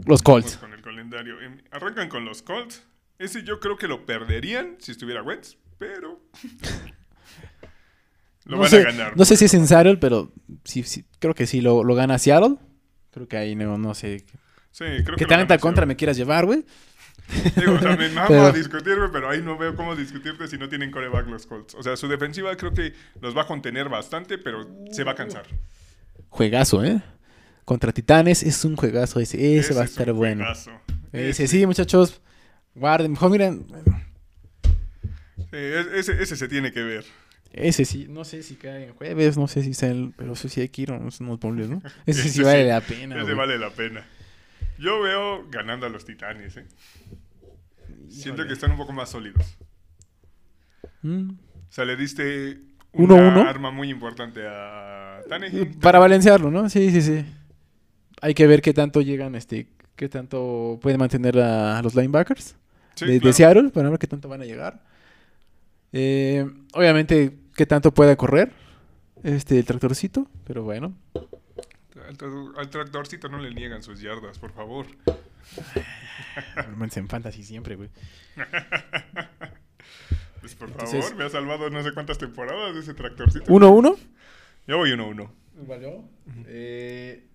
Los 0.06 0.22
Colts. 0.22 0.56
con 0.58 0.72
el 0.74 0.82
calendario. 0.82 1.40
Em, 1.42 1.58
Arrancan 1.72 2.08
con 2.08 2.24
los 2.26 2.42
Colts. 2.42 2.82
Ese 3.20 3.44
yo 3.44 3.60
creo 3.60 3.78
que 3.78 3.88
lo 3.90 4.06
perderían 4.06 4.76
si 4.80 4.92
estuviera 4.94 5.22
Wentz, 5.22 5.58
pero 5.78 6.22
lo 8.46 8.56
no, 8.56 8.62
van 8.62 8.70
sé, 8.70 8.78
a 8.80 8.84
ganar. 8.84 9.18
no 9.18 9.26
sé 9.26 9.36
si 9.38 9.46
es 9.46 9.54
en 9.54 9.68
Seattle, 9.68 9.98
pero 9.98 10.32
sí, 10.64 10.84
sí, 10.84 11.06
creo 11.20 11.34
que 11.34 11.48
sí 11.48 11.62
lo, 11.62 11.84
lo 11.84 11.96
gana 11.96 12.18
Seattle. 12.18 12.58
Creo 13.14 13.28
que 13.28 13.38
ahí 13.38 13.56
no, 13.56 13.78
no 13.78 13.94
sé. 13.94 14.26
Sí, 14.72 14.86
creo 15.04 15.16
¿Qué 15.18 15.26
que 15.26 15.36
gana 15.36 15.58
contra 15.60 15.86
me 15.86 15.96
quieras 15.96 16.18
llevar, 16.18 16.46
güey? 16.46 16.66
Digo, 17.56 17.74
o 17.76 17.80
sea, 17.80 17.96
me 17.96 18.10
mama 18.10 18.28
Pero- 18.28 18.52
discutirme, 18.52 19.08
pero 19.10 19.30
ahí 19.30 19.42
no 19.42 19.58
veo 19.58 19.76
cómo 19.76 19.96
discutirte 19.96 20.48
si 20.48 20.58
no 20.58 20.68
tienen 20.68 20.92
coreback 20.92 21.28
los 21.28 21.46
Colts. 21.46 21.76
O 21.76 21.84
sea, 21.84 21.96
su 21.96 22.08
defensiva 22.08 22.56
creo 22.58 22.74
que 22.74 22.94
los 23.22 23.38
va 23.38 23.44
a 23.44 23.48
contener 23.48 23.88
bastante, 23.88 24.38
pero 24.38 24.68
se 24.92 25.04
va 25.04 25.12
a 25.12 25.16
cansar. 25.16 25.46
Juegazo, 26.30 26.84
¿eh? 26.84 27.02
Contra 27.66 27.92
Titanes 27.94 28.44
es 28.44 28.66
un 28.66 28.76
juegazo 28.76 29.20
ese. 29.20 29.58
Ese, 29.58 29.74
va 29.74 29.82
a 29.82 29.86
es 29.86 29.92
estar 29.92 30.12
un 30.12 30.18
bueno. 30.18 30.44
juegazo. 30.44 30.72
Ese 31.14 31.48
sí, 31.48 31.66
muchachos. 31.66 32.20
Guarden. 32.76 33.12
Mejor 33.12 33.30
miren. 33.30 33.66
Sí, 35.38 35.58
es- 35.58 35.88
ese, 35.94 36.22
ese 36.24 36.36
se 36.36 36.48
tiene 36.48 36.72
que 36.72 36.82
ver. 36.82 37.06
Ese 37.54 37.86
sí. 37.86 38.08
No 38.10 38.24
sé 38.26 38.42
si 38.44 38.56
cae 38.56 38.88
en 38.88 38.94
jueves. 38.96 39.38
No 39.38 39.48
sé 39.48 39.62
si 39.64 39.74
sea 39.74 39.90
el. 39.92 40.14
Pero 40.18 40.34
eso 40.34 40.50
sí 40.50 40.62
hay 40.62 40.70
que 40.70 40.82
ir. 40.84 40.92
No 40.92 41.12
son 41.12 41.28
unos 41.30 41.70
¿no? 41.70 41.82
Ese 42.06 42.28
sí 42.28 42.42
vale 42.42 42.64
sí, 42.64 42.68
la 42.70 42.82
pena. 42.82 43.16
Ese 43.16 43.24
güey. 43.24 43.36
vale 43.36 43.58
la 43.60 43.70
pena. 43.70 44.06
Yo 44.80 45.02
veo 45.02 45.48
ganando 45.50 45.86
a 45.86 45.90
los 45.90 46.04
Titanes, 46.04 46.58
¿eh? 46.58 46.66
Siento 48.10 48.46
que 48.48 48.54
están 48.54 48.72
un 48.72 48.78
poco 48.78 48.92
más 48.92 49.10
sólidos. 49.10 49.58
Mm. 51.04 51.30
O 51.30 51.72
sea, 51.72 51.86
le 51.86 51.96
diste 51.96 52.60
una 52.92 53.16
uno. 53.16 53.42
arma 53.48 53.72
muy 53.72 53.90
importante 53.90 54.42
a 54.48 55.22
Tannehill. 55.30 55.78
Para 55.80 56.00
balancearlo, 56.00 56.50
¿no? 56.52 56.70
Sí, 56.70 56.90
sí, 56.92 57.02
sí. 57.02 57.26
Hay 58.22 58.34
que 58.34 58.48
ver 58.48 58.62
qué 58.62 58.74
tanto 58.74 59.02
llegan, 59.02 59.36
este, 59.36 59.68
qué 59.96 60.10
tanto 60.10 60.80
pueden 60.82 61.00
mantener 61.00 61.40
a, 61.40 61.78
a 61.78 61.82
los 61.82 61.94
linebackers 61.96 62.56
Sí, 62.96 63.06
de, 63.06 63.14
de 63.14 63.20
claro. 63.20 63.34
Seattle, 63.34 63.70
para 63.70 63.90
ver 63.90 64.00
qué 64.00 64.08
tanto 64.08 64.30
van 64.30 64.42
a 64.42 64.46
llegar. 64.46 64.82
Eh, 65.92 66.46
obviamente, 66.74 67.34
qué 67.56 67.66
tanto 67.66 67.94
pueda 67.94 68.16
correr 68.16 68.52
este 69.24 69.58
el 69.60 69.66
tractorcito, 69.66 70.28
pero 70.46 70.64
bueno. 70.64 70.94
Al, 72.08 72.18
tra- 72.18 72.54
al 72.58 72.70
tractorcito 72.70 73.30
no 73.30 73.38
le 73.40 73.54
niegan 73.54 73.82
sus 73.84 74.02
yardas, 74.02 74.38
por 74.40 74.52
favor. 74.52 74.86
Normalmente 76.56 77.00
en 77.00 77.08
fantasy 77.08 77.44
siempre, 77.44 77.76
güey. 77.76 77.90
Pues 80.42 80.56
por 80.56 80.70
Entonces- 80.70 81.04
favor, 81.06 81.18
me 81.18 81.24
ha 81.24 81.30
salvado 81.30 81.70
no 81.70 81.82
sé 81.84 81.94
cuántas 81.94 82.18
temporadas 82.18 82.74
de 82.74 82.82
ese 82.82 82.94
tractorcito. 82.94 83.46
1-1. 83.46 83.98
Yo 84.68 84.78
voy 84.78 84.90
1-1. 84.92 85.30
¿Valió? 85.68 86.04
Eh, 86.48 87.26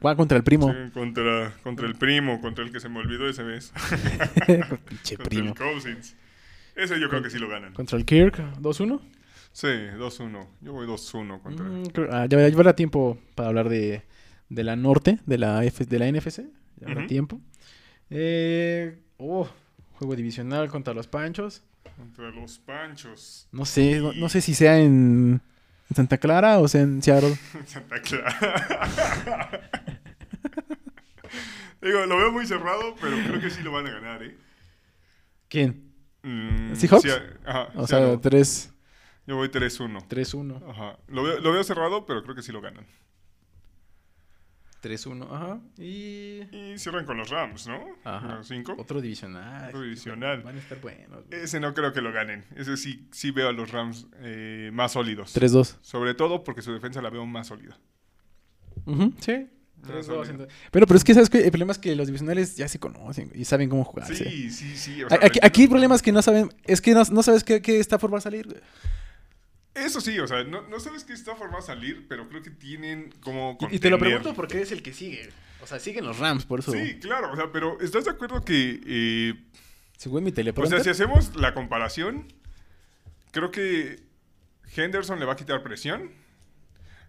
¿Cuál 0.00 0.16
contra 0.16 0.38
el 0.38 0.42
primo? 0.44 0.72
Sí, 0.72 0.90
contra, 0.94 1.52
contra 1.62 1.86
el 1.86 1.94
primo, 1.94 2.40
contra 2.40 2.64
el 2.64 2.72
que 2.72 2.80
se 2.80 2.88
me 2.88 3.00
olvidó 3.00 3.28
ese 3.28 3.44
mes. 3.44 3.70
Pinche 4.88 5.16
contra 5.16 5.28
primo. 5.28 5.48
el 5.50 5.54
Cousins. 5.54 6.16
Ese 6.74 6.98
yo 6.98 7.10
creo 7.10 7.22
que 7.22 7.28
sí 7.28 7.38
lo 7.38 7.48
ganan. 7.48 7.74
Contra 7.74 7.98
el 7.98 8.06
Kirk, 8.06 8.38
2-1. 8.60 8.98
Sí, 9.56 9.68
2-1. 9.68 10.46
Yo 10.60 10.74
voy 10.74 10.86
2-1 10.86 11.40
contra. 11.40 11.64
Mm, 11.64 11.86
creo- 11.86 12.12
ah, 12.12 12.26
ya, 12.28 12.46
ya 12.46 12.54
habrá 12.54 12.76
tiempo 12.76 13.16
para 13.34 13.48
hablar 13.48 13.70
de, 13.70 14.02
de 14.50 14.64
la 14.64 14.76
norte, 14.76 15.18
de 15.24 15.38
la, 15.38 15.64
F, 15.64 15.86
de 15.86 15.98
la 15.98 16.06
NFC. 16.12 16.40
Ya 16.78 16.88
habrá 16.88 17.00
Ujú. 17.00 17.06
tiempo. 17.08 17.40
Eh, 18.10 18.98
oh, 19.16 19.48
juego 19.94 20.14
divisional 20.14 20.68
contra 20.68 20.92
los 20.92 21.06
Panchos. 21.06 21.62
Contra 21.96 22.28
los 22.32 22.58
Panchos. 22.58 23.48
No 23.50 23.64
sé, 23.64 23.98
no, 23.98 24.12
no 24.12 24.28
sé 24.28 24.42
si 24.42 24.52
sea 24.52 24.78
en, 24.78 25.40
Santa 25.94 26.18
Clara 26.18 26.58
o 26.58 26.68
sea 26.68 26.82
en 26.82 27.02
Seattle. 27.02 27.34
Santa 27.64 28.02
Clara. 28.02 29.70
Digo, 31.80 32.04
lo 32.04 32.18
veo 32.18 32.30
muy 32.30 32.46
cerrado, 32.46 32.94
pero 33.00 33.16
creo 33.26 33.40
que 33.40 33.48
sí 33.48 33.62
lo 33.62 33.72
van 33.72 33.86
a 33.86 33.90
ganar, 33.90 34.22
¿eh? 34.22 34.36
¿Quién? 35.48 35.92
Mm, 36.22 36.74
¿Seahawks? 36.74 37.06
ajá, 37.46 37.68
O 37.76 37.86
sea, 37.86 38.00
no. 38.00 38.20
3 38.20 38.72
Yo 39.26 39.36
voy 39.36 39.48
3-1. 39.48 40.06
3-1. 40.08 40.70
Ajá. 40.70 40.98
Lo 41.08 41.22
veo, 41.24 41.40
lo 41.40 41.52
veo 41.52 41.64
cerrado, 41.64 42.06
pero 42.06 42.22
creo 42.22 42.34
que 42.34 42.42
sí 42.42 42.52
lo 42.52 42.60
ganan. 42.60 42.86
3-1, 44.82 45.26
ajá. 45.32 45.60
Y 45.78 46.42
Y 46.54 46.78
cierran 46.78 47.04
con 47.06 47.16
los 47.16 47.30
Rams, 47.30 47.66
¿no? 47.66 47.82
Ajá. 48.04 48.36
Los 48.36 48.48
5. 48.48 48.76
otro 48.78 49.00
divisional. 49.00 49.68
Otro 49.68 49.80
divisional. 49.82 50.42
Van 50.42 50.54
a 50.56 50.58
estar 50.60 50.80
buenos. 50.80 51.26
güey. 51.26 51.42
Ese 51.42 51.58
no 51.58 51.74
creo 51.74 51.92
que 51.92 52.00
lo 52.00 52.12
ganen. 52.12 52.44
Ese 52.54 52.76
sí, 52.76 53.08
sí 53.10 53.30
veo 53.32 53.48
a 53.48 53.52
los 53.52 53.72
Rams 53.72 54.06
eh, 54.20 54.70
más 54.72 54.92
sólidos. 54.92 55.34
3-2. 55.36 55.78
Sobre 55.80 56.14
todo 56.14 56.44
porque 56.44 56.62
su 56.62 56.72
defensa 56.72 57.02
la 57.02 57.10
veo 57.10 57.26
más 57.26 57.48
sólida. 57.48 57.76
Sí. 59.18 59.48
Más 59.82 59.90
3-2. 59.90 60.02
sólida. 60.04 60.30
entonces. 60.30 60.56
Pero, 60.70 60.86
pero 60.86 60.98
es 60.98 61.04
que, 61.04 61.14
¿sabes 61.14 61.30
qué? 61.30 61.38
El 61.38 61.50
problema 61.50 61.72
es 61.72 61.78
que 61.78 61.96
los 61.96 62.06
divisionales 62.06 62.56
ya 62.56 62.68
se 62.68 62.78
conocen 62.78 63.32
y 63.34 63.44
saben 63.44 63.68
cómo 63.68 63.82
jugar. 63.82 64.06
Sí, 64.14 64.50
sí, 64.50 64.76
sí. 64.76 65.02
o 65.02 65.06
A- 65.06 65.10
sea, 65.10 65.18
Aquí, 65.22 65.40
aquí 65.42 65.62
el 65.64 65.68
problema 65.70 65.96
es 65.96 66.02
que 66.02 66.12
no 66.12 66.22
saben, 66.22 66.50
es 66.64 66.80
que 66.80 66.94
no, 66.94 67.02
no 67.10 67.22
sabes 67.24 67.42
qué, 67.42 67.60
qué 67.60 67.80
Stafford 67.80 68.12
va 68.12 68.18
a 68.18 68.20
salir. 68.20 68.62
Eso 69.76 70.00
sí, 70.00 70.18
o 70.18 70.26
sea, 70.26 70.42
no, 70.44 70.62
no 70.68 70.80
sabes 70.80 71.04
qué 71.04 71.12
Stafford 71.12 71.52
va 71.52 71.58
a 71.58 71.62
salir, 71.62 72.06
pero 72.08 72.28
creo 72.28 72.42
que 72.42 72.50
tienen 72.50 73.10
como. 73.20 73.58
Y, 73.70 73.76
y 73.76 73.78
te 73.78 73.90
lo 73.90 73.98
pregunto 73.98 74.34
porque 74.34 74.60
es 74.62 74.72
el 74.72 74.82
que 74.82 74.92
sigue. 74.92 75.28
O 75.60 75.66
sea, 75.66 75.78
siguen 75.78 76.04
los 76.04 76.18
Rams, 76.18 76.44
por 76.44 76.60
eso. 76.60 76.72
Sí, 76.72 76.98
claro, 77.00 77.32
o 77.32 77.36
sea, 77.36 77.50
pero 77.52 77.80
¿estás 77.80 78.04
de 78.04 78.10
acuerdo 78.10 78.44
que. 78.44 78.80
eh, 78.86 79.34
Según 79.96 80.24
mi 80.24 80.30
o 80.30 80.66
sea, 80.66 80.80
si 80.80 80.90
hacemos 80.90 81.36
la 81.36 81.54
comparación, 81.54 82.28
creo 83.32 83.50
que 83.50 84.00
Henderson 84.76 85.18
le 85.18 85.26
va 85.26 85.32
a 85.32 85.36
quitar 85.36 85.62
presión. 85.62 86.10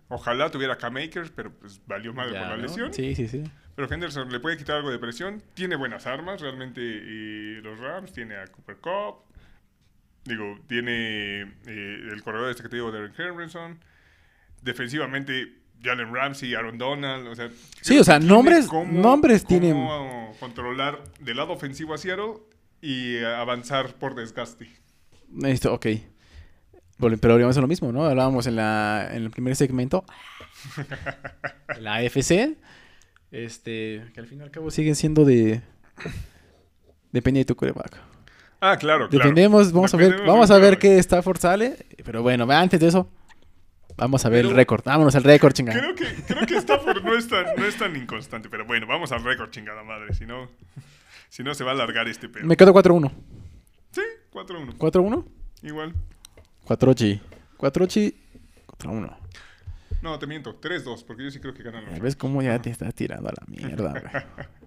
Ojalá 0.10 0.50
tuviera 0.50 0.78
K-Makers, 0.78 1.32
pero 1.32 1.52
pues 1.52 1.82
valió 1.86 2.14
madre 2.14 2.34
ya, 2.34 2.40
por 2.40 2.50
la 2.50 2.56
¿no? 2.58 2.62
lesión. 2.64 2.94
Sí, 2.94 3.14
sí, 3.14 3.28
sí. 3.28 3.44
Pero 3.76 3.94
Henderson 3.94 4.32
le 4.32 4.40
puede 4.40 4.58
quitar 4.58 4.78
algo 4.78 4.90
de 4.90 4.98
presión. 5.00 5.44
Tiene 5.54 5.76
buenas 5.76 6.08
armas, 6.08 6.40
realmente 6.42 6.82
eh, 6.82 7.60
los 7.62 7.78
Rams. 7.78 8.14
Tiene 8.14 8.38
a 8.38 8.48
Cooper 8.48 8.78
Cup. 8.78 9.28
Digo, 10.28 10.60
tiene 10.68 11.42
eh, 11.42 12.10
el 12.12 12.22
corredor 12.24 12.50
este 12.50 12.64
que 12.64 12.70
te 12.70 12.76
digo, 12.76 12.92
Derek 12.92 13.18
Henderson. 13.18 13.80
Defensivamente, 14.62 15.54
Jalen 15.82 16.14
Ramsey, 16.14 16.54
Aaron 16.56 16.78
Donald. 16.78 17.28
O 17.28 17.36
sea, 17.36 17.50
Sí, 17.82 17.98
o 17.98 18.04
sea, 18.04 18.20
tiene 18.20 18.34
nombres- 18.34 18.68
cómo- 18.68 18.92
nombres 19.02 19.44
cómo 19.46 19.60
tienen. 19.60 20.34
controlar 20.40 21.02
del 21.20 21.38
lado 21.38 21.54
ofensivo 21.54 21.94
a 21.94 21.98
Seattle 21.98 22.34
y 22.82 23.20
avanzar 23.24 23.94
por 23.96 24.16
desgaste. 24.16 24.68
Esto, 25.44 25.74
ok. 25.74 25.86
Pero 27.00 27.34
volvemos 27.34 27.56
a 27.58 27.62
lo 27.62 27.68
mismo, 27.68 27.92
¿no? 27.92 28.06
Hablábamos 28.06 28.48
en, 28.48 28.56
la, 28.56 29.08
en 29.12 29.24
el 29.24 29.30
primer 29.30 29.56
segmento. 29.56 30.04
la 31.80 31.96
AFC. 31.96 32.58
Este, 33.32 34.04
que 34.14 34.20
al 34.20 34.26
fin 34.28 34.40
y 34.40 34.44
al 34.44 34.52
cabo 34.52 34.72
siguen 34.72 34.96
siendo 34.96 35.26
de. 35.26 35.62
Depende 37.12 37.42
de 37.42 37.46
tu 37.46 37.56
coreback. 37.56 37.98
Ah, 38.60 38.76
claro, 38.78 39.08
claro. 39.08 39.10
Dependemos, 39.10 39.72
vamos 39.72 39.94
a 39.94 39.98
ver, 39.98 40.08
Dependemos 40.08 40.34
vamos 40.36 40.52
a 40.52 40.58
ver 40.58 40.80
qué 40.80 40.98
Stafford 41.00 41.38
sale. 41.40 41.78
Pero 42.04 42.24
bueno, 42.24 42.50
antes 42.52 42.80
de 42.80 42.88
eso, 42.88 43.08
vamos 43.96 44.26
a 44.26 44.30
ver 44.30 44.40
Pero- 44.40 44.50
el 44.50 44.56
récord. 44.56 44.84
Vámonos 44.84 45.16
al 45.16 45.24
récord, 45.24 45.54
chingada. 45.54 45.80
Creo 45.80 45.96
que, 45.96 46.06
creo 46.24 46.46
que 46.46 46.58
Stafford 46.58 47.04
no 47.04 47.16
es, 47.16 47.28
tan, 47.28 47.46
no 47.56 47.66
es 47.66 47.78
tan 47.78 47.96
inconstante. 47.96 48.50
Pero 48.50 48.66
bueno, 48.66 48.88
vamos 48.88 49.12
al 49.12 49.24
récord, 49.24 49.50
chingada 49.52 49.84
madre. 49.84 50.14
Si 50.14 50.26
no, 50.26 50.50
si 51.30 51.44
no 51.44 51.54
se 51.54 51.64
va 51.64 51.72
a 51.72 51.74
alargar 51.76 52.08
este 52.08 52.30
pedo. 52.30 52.46
Me 52.46 52.58
quedo 52.58 52.74
4-1. 52.74 53.12
Sí, 53.92 54.02
4-1. 54.32 54.78
4-1. 54.78 55.26
Igual. 55.64 55.94
4-8. 56.66 57.20
4-8. 57.58 58.14
4-1. 58.80 59.18
No, 60.02 60.20
te 60.20 60.28
miento. 60.28 60.60
3-2, 60.62 61.04
porque 61.06 61.24
yo 61.24 61.32
sí 61.32 61.40
creo 61.40 61.54
que 61.54 61.64
ganan 61.64 61.86
los 61.86 62.00
¿Ves 62.00 62.16
cómo 62.16 62.42
ya 62.42 62.60
te 62.62 62.70
estás 62.70 62.94
tirando 62.94 63.30
a 63.30 63.34
la 63.34 63.44
mierda, 63.48 63.92
güey? 63.92 64.24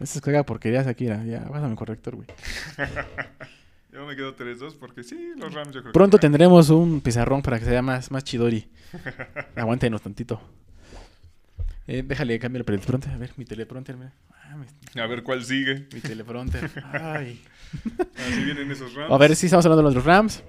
Esas 0.00 0.20
caga 0.20 0.44
porquerías 0.44 0.86
aquí, 0.86 1.06
ya, 1.06 1.22
ya, 1.24 1.44
pásame 1.44 1.70
el 1.70 1.76
corrector, 1.76 2.16
güey. 2.16 2.28
Yo 3.92 4.04
me 4.04 4.14
quedo 4.14 4.36
3-2 4.36 4.74
porque 4.78 5.02
sí, 5.02 5.30
los 5.38 5.54
Rams 5.54 5.72
yo 5.74 5.80
creo 5.80 5.92
Pronto 5.94 6.18
que 6.18 6.20
tendremos 6.20 6.68
un 6.68 7.00
pizarrón 7.00 7.40
para 7.40 7.58
que 7.58 7.64
sea 7.64 7.80
más, 7.80 8.10
más 8.10 8.24
chidori. 8.24 8.68
Aguántenos 9.56 10.02
tantito. 10.02 10.38
Eh, 11.86 12.02
déjale, 12.06 12.38
cambio 12.38 12.58
el 12.60 12.66
teleprompter. 12.66 13.12
A 13.14 13.16
ver, 13.16 13.30
mi 13.38 13.46
teleprompter. 13.46 13.96
me- 13.96 14.10
ah, 14.34 14.54
mi, 14.56 15.00
A 15.00 15.06
ver 15.06 15.22
cuál 15.22 15.42
sigue. 15.46 15.86
mi 15.94 16.00
teleprompter. 16.00 16.70
Ay. 16.92 17.40
Así 18.28 18.44
vienen 18.44 18.70
esos 18.70 18.92
Rams. 18.92 19.10
A 19.10 19.16
ver 19.16 19.34
si 19.34 19.46
estamos 19.46 19.64
hablando 19.64 19.88
de 19.88 19.94
los 19.94 20.04
Rams. 20.04 20.42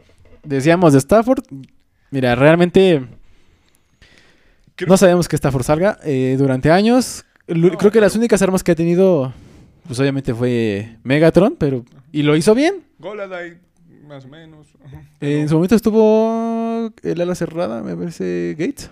Decíamos 0.43 0.91
de 0.91 0.99
Stafford. 0.99 1.45
Mira, 2.11 2.35
realmente 2.35 3.07
Creo- 4.75 4.89
no 4.89 4.97
sabemos 4.97 5.29
que 5.29 5.37
Stafford 5.37 5.63
salga. 5.63 5.99
Eh, 6.03 6.35
durante 6.37 6.69
años, 6.69 7.23
No, 7.47 7.77
creo 7.77 7.91
que 7.91 8.01
las 8.01 8.15
únicas 8.15 8.41
armas 8.41 8.63
que 8.63 8.71
ha 8.71 8.75
tenido, 8.75 9.33
pues 9.87 9.99
obviamente 9.99 10.33
fue 10.33 10.97
Megatron, 11.03 11.55
pero 11.57 11.85
y 12.11 12.23
lo 12.23 12.35
hizo 12.35 12.53
bien. 12.53 12.83
Goladay, 12.99 13.57
más 14.07 14.25
o 14.25 14.27
menos. 14.27 14.67
Eh, 15.21 15.39
en 15.41 15.49
su 15.49 15.55
momento 15.55 15.75
estuvo 15.75 16.91
el 17.03 17.21
ala 17.21 17.35
cerrada, 17.35 17.81
me 17.83 17.95
parece 17.95 18.55
Gates. 18.57 18.89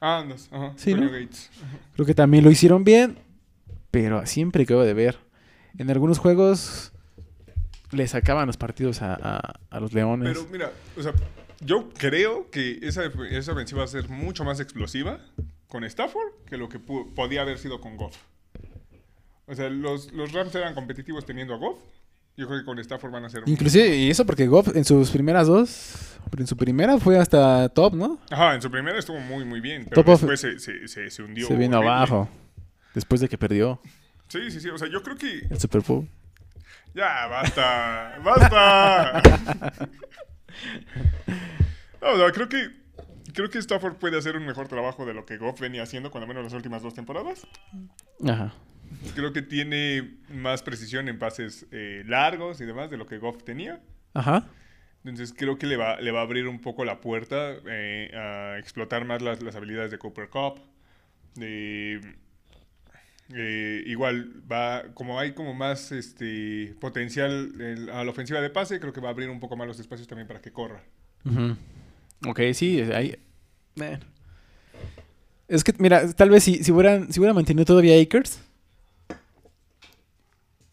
Ah, 0.00 0.24
ajá. 0.52 0.72
Sí, 0.76 0.94
¿no? 0.94 1.10
Gates. 1.10 1.50
Creo 1.94 2.06
que 2.06 2.14
también 2.14 2.44
lo 2.44 2.50
hicieron 2.50 2.84
bien, 2.84 3.18
pero 3.90 4.24
siempre 4.26 4.64
quedó 4.64 4.84
de 4.84 4.94
ver. 4.94 5.18
En 5.76 5.90
algunos 5.90 6.18
juegos 6.18 6.92
le 7.90 8.06
sacaban 8.06 8.46
los 8.46 8.56
partidos 8.56 9.02
a, 9.02 9.14
a- 9.14 9.54
a 9.70 9.80
los 9.80 9.92
Leones. 9.92 10.36
Pero 10.36 10.48
mira, 10.52 10.70
o 10.96 11.02
sea, 11.02 11.12
yo 11.60 11.88
creo 11.96 12.48
que 12.50 12.78
esa, 12.82 13.02
esa 13.30 13.52
ofensiva 13.52 13.78
va 13.80 13.84
a 13.84 13.88
ser 13.88 14.08
mucho 14.08 14.44
más 14.44 14.60
explosiva 14.60 15.18
con 15.68 15.84
Stafford 15.84 16.28
que 16.46 16.56
lo 16.56 16.68
que 16.68 16.78
podía 16.78 17.42
haber 17.42 17.58
sido 17.58 17.80
con 17.80 17.96
Goff. 17.96 18.16
O 19.46 19.54
sea, 19.54 19.70
los, 19.70 20.12
los 20.12 20.32
Rams 20.32 20.54
eran 20.54 20.74
competitivos 20.74 21.24
teniendo 21.24 21.54
a 21.54 21.58
Goff. 21.58 21.78
Yo 22.36 22.46
creo 22.46 22.60
que 22.60 22.64
con 22.66 22.78
Stafford 22.78 23.10
van 23.10 23.24
a 23.24 23.30
ser... 23.30 23.42
Inclusive, 23.46 23.96
y 23.96 24.10
eso 24.10 24.24
porque 24.24 24.46
Goff 24.46 24.74
en 24.76 24.84
sus 24.84 25.10
primeras 25.10 25.48
dos, 25.48 26.16
en 26.36 26.46
su 26.46 26.56
primera 26.56 26.98
fue 26.98 27.18
hasta 27.18 27.68
top, 27.70 27.94
¿no? 27.94 28.18
Ajá, 28.30 28.54
en 28.54 28.62
su 28.62 28.70
primera 28.70 28.96
estuvo 28.98 29.18
muy, 29.18 29.44
muy 29.44 29.60
bien. 29.60 29.86
Pero 29.88 30.02
Top 30.04 30.14
of- 30.14 30.20
después 30.20 30.40
se, 30.40 30.58
se, 30.60 30.86
se, 30.86 31.10
se 31.10 31.22
hundió. 31.22 31.46
Se 31.48 31.56
vino 31.56 31.78
horrible. 31.78 31.96
abajo. 31.96 32.28
Después 32.94 33.20
de 33.20 33.28
que 33.28 33.36
perdió 33.38 33.80
Sí, 34.28 34.50
sí, 34.50 34.60
sí. 34.60 34.68
O 34.68 34.78
sea, 34.78 34.88
yo 34.88 35.02
creo 35.02 35.16
que... 35.16 35.46
el 35.50 35.58
Super 35.58 35.80
Bowl. 35.80 36.06
Ya, 36.94 37.26
basta. 37.26 38.18
¡Basta! 38.22 39.22
No, 42.00 42.12
o 42.12 42.16
sea, 42.16 42.30
creo 42.32 42.48
que... 42.48 42.68
Creo 43.34 43.50
que 43.50 43.58
Stafford 43.58 43.96
puede 43.96 44.16
hacer 44.18 44.36
un 44.36 44.46
mejor 44.46 44.68
trabajo 44.68 45.04
de 45.06 45.14
lo 45.14 45.26
que 45.26 45.36
Goff 45.36 45.60
venía 45.60 45.82
haciendo, 45.82 46.10
cuando 46.10 46.26
menos 46.26 46.44
las 46.44 46.52
últimas 46.54 46.82
dos 46.82 46.94
temporadas. 46.94 47.46
Ajá. 48.26 48.54
Creo 49.14 49.32
que 49.32 49.42
tiene 49.42 50.16
más 50.30 50.62
precisión 50.62 51.08
en 51.08 51.18
pases 51.18 51.66
eh, 51.72 52.04
largos 52.06 52.60
y 52.60 52.64
demás 52.64 52.90
de 52.90 52.96
lo 52.96 53.06
que 53.06 53.18
Goff 53.18 53.44
tenía. 53.44 53.80
Ajá. 54.14 54.46
Entonces 55.04 55.34
creo 55.36 55.58
que 55.58 55.66
le 55.66 55.76
va, 55.76 56.00
le 56.00 56.10
va 56.10 56.20
a 56.20 56.22
abrir 56.22 56.48
un 56.48 56.60
poco 56.60 56.84
la 56.84 57.00
puerta 57.00 57.54
eh, 57.66 58.10
a 58.16 58.58
explotar 58.58 59.04
más 59.04 59.20
las, 59.22 59.42
las 59.42 59.54
habilidades 59.56 59.90
de 59.90 59.98
Cooper 59.98 60.28
Cup. 60.28 60.60
Eh, 63.34 63.82
igual 63.86 64.42
va, 64.50 64.84
como 64.94 65.20
hay 65.20 65.32
como 65.32 65.52
más 65.52 65.92
este 65.92 66.74
potencial 66.80 67.52
en- 67.60 67.90
a 67.90 68.02
la 68.02 68.10
ofensiva 68.10 68.40
de 68.40 68.48
pase, 68.48 68.80
creo 68.80 68.92
que 68.94 69.00
va 69.02 69.08
a 69.08 69.12
abrir 69.12 69.28
un 69.28 69.38
poco 69.38 69.54
más 69.56 69.68
los 69.68 69.78
espacios 69.78 70.08
también 70.08 70.26
para 70.26 70.40
que 70.40 70.50
corra. 70.50 70.82
Ujú. 71.26 71.54
Ok, 72.26 72.40
sí, 72.54 72.80
ahí. 72.94 73.16
bueno. 73.76 74.00
Es 75.46 75.64
que, 75.64 75.72
mira, 75.78 76.12
tal 76.12 76.28
vez 76.30 76.44
si, 76.44 76.62
si, 76.62 76.72
hubieran, 76.72 77.10
si 77.12 77.20
hubiera 77.20 77.32
mantenido 77.32 77.64
todavía 77.64 78.00
Akers 78.00 78.40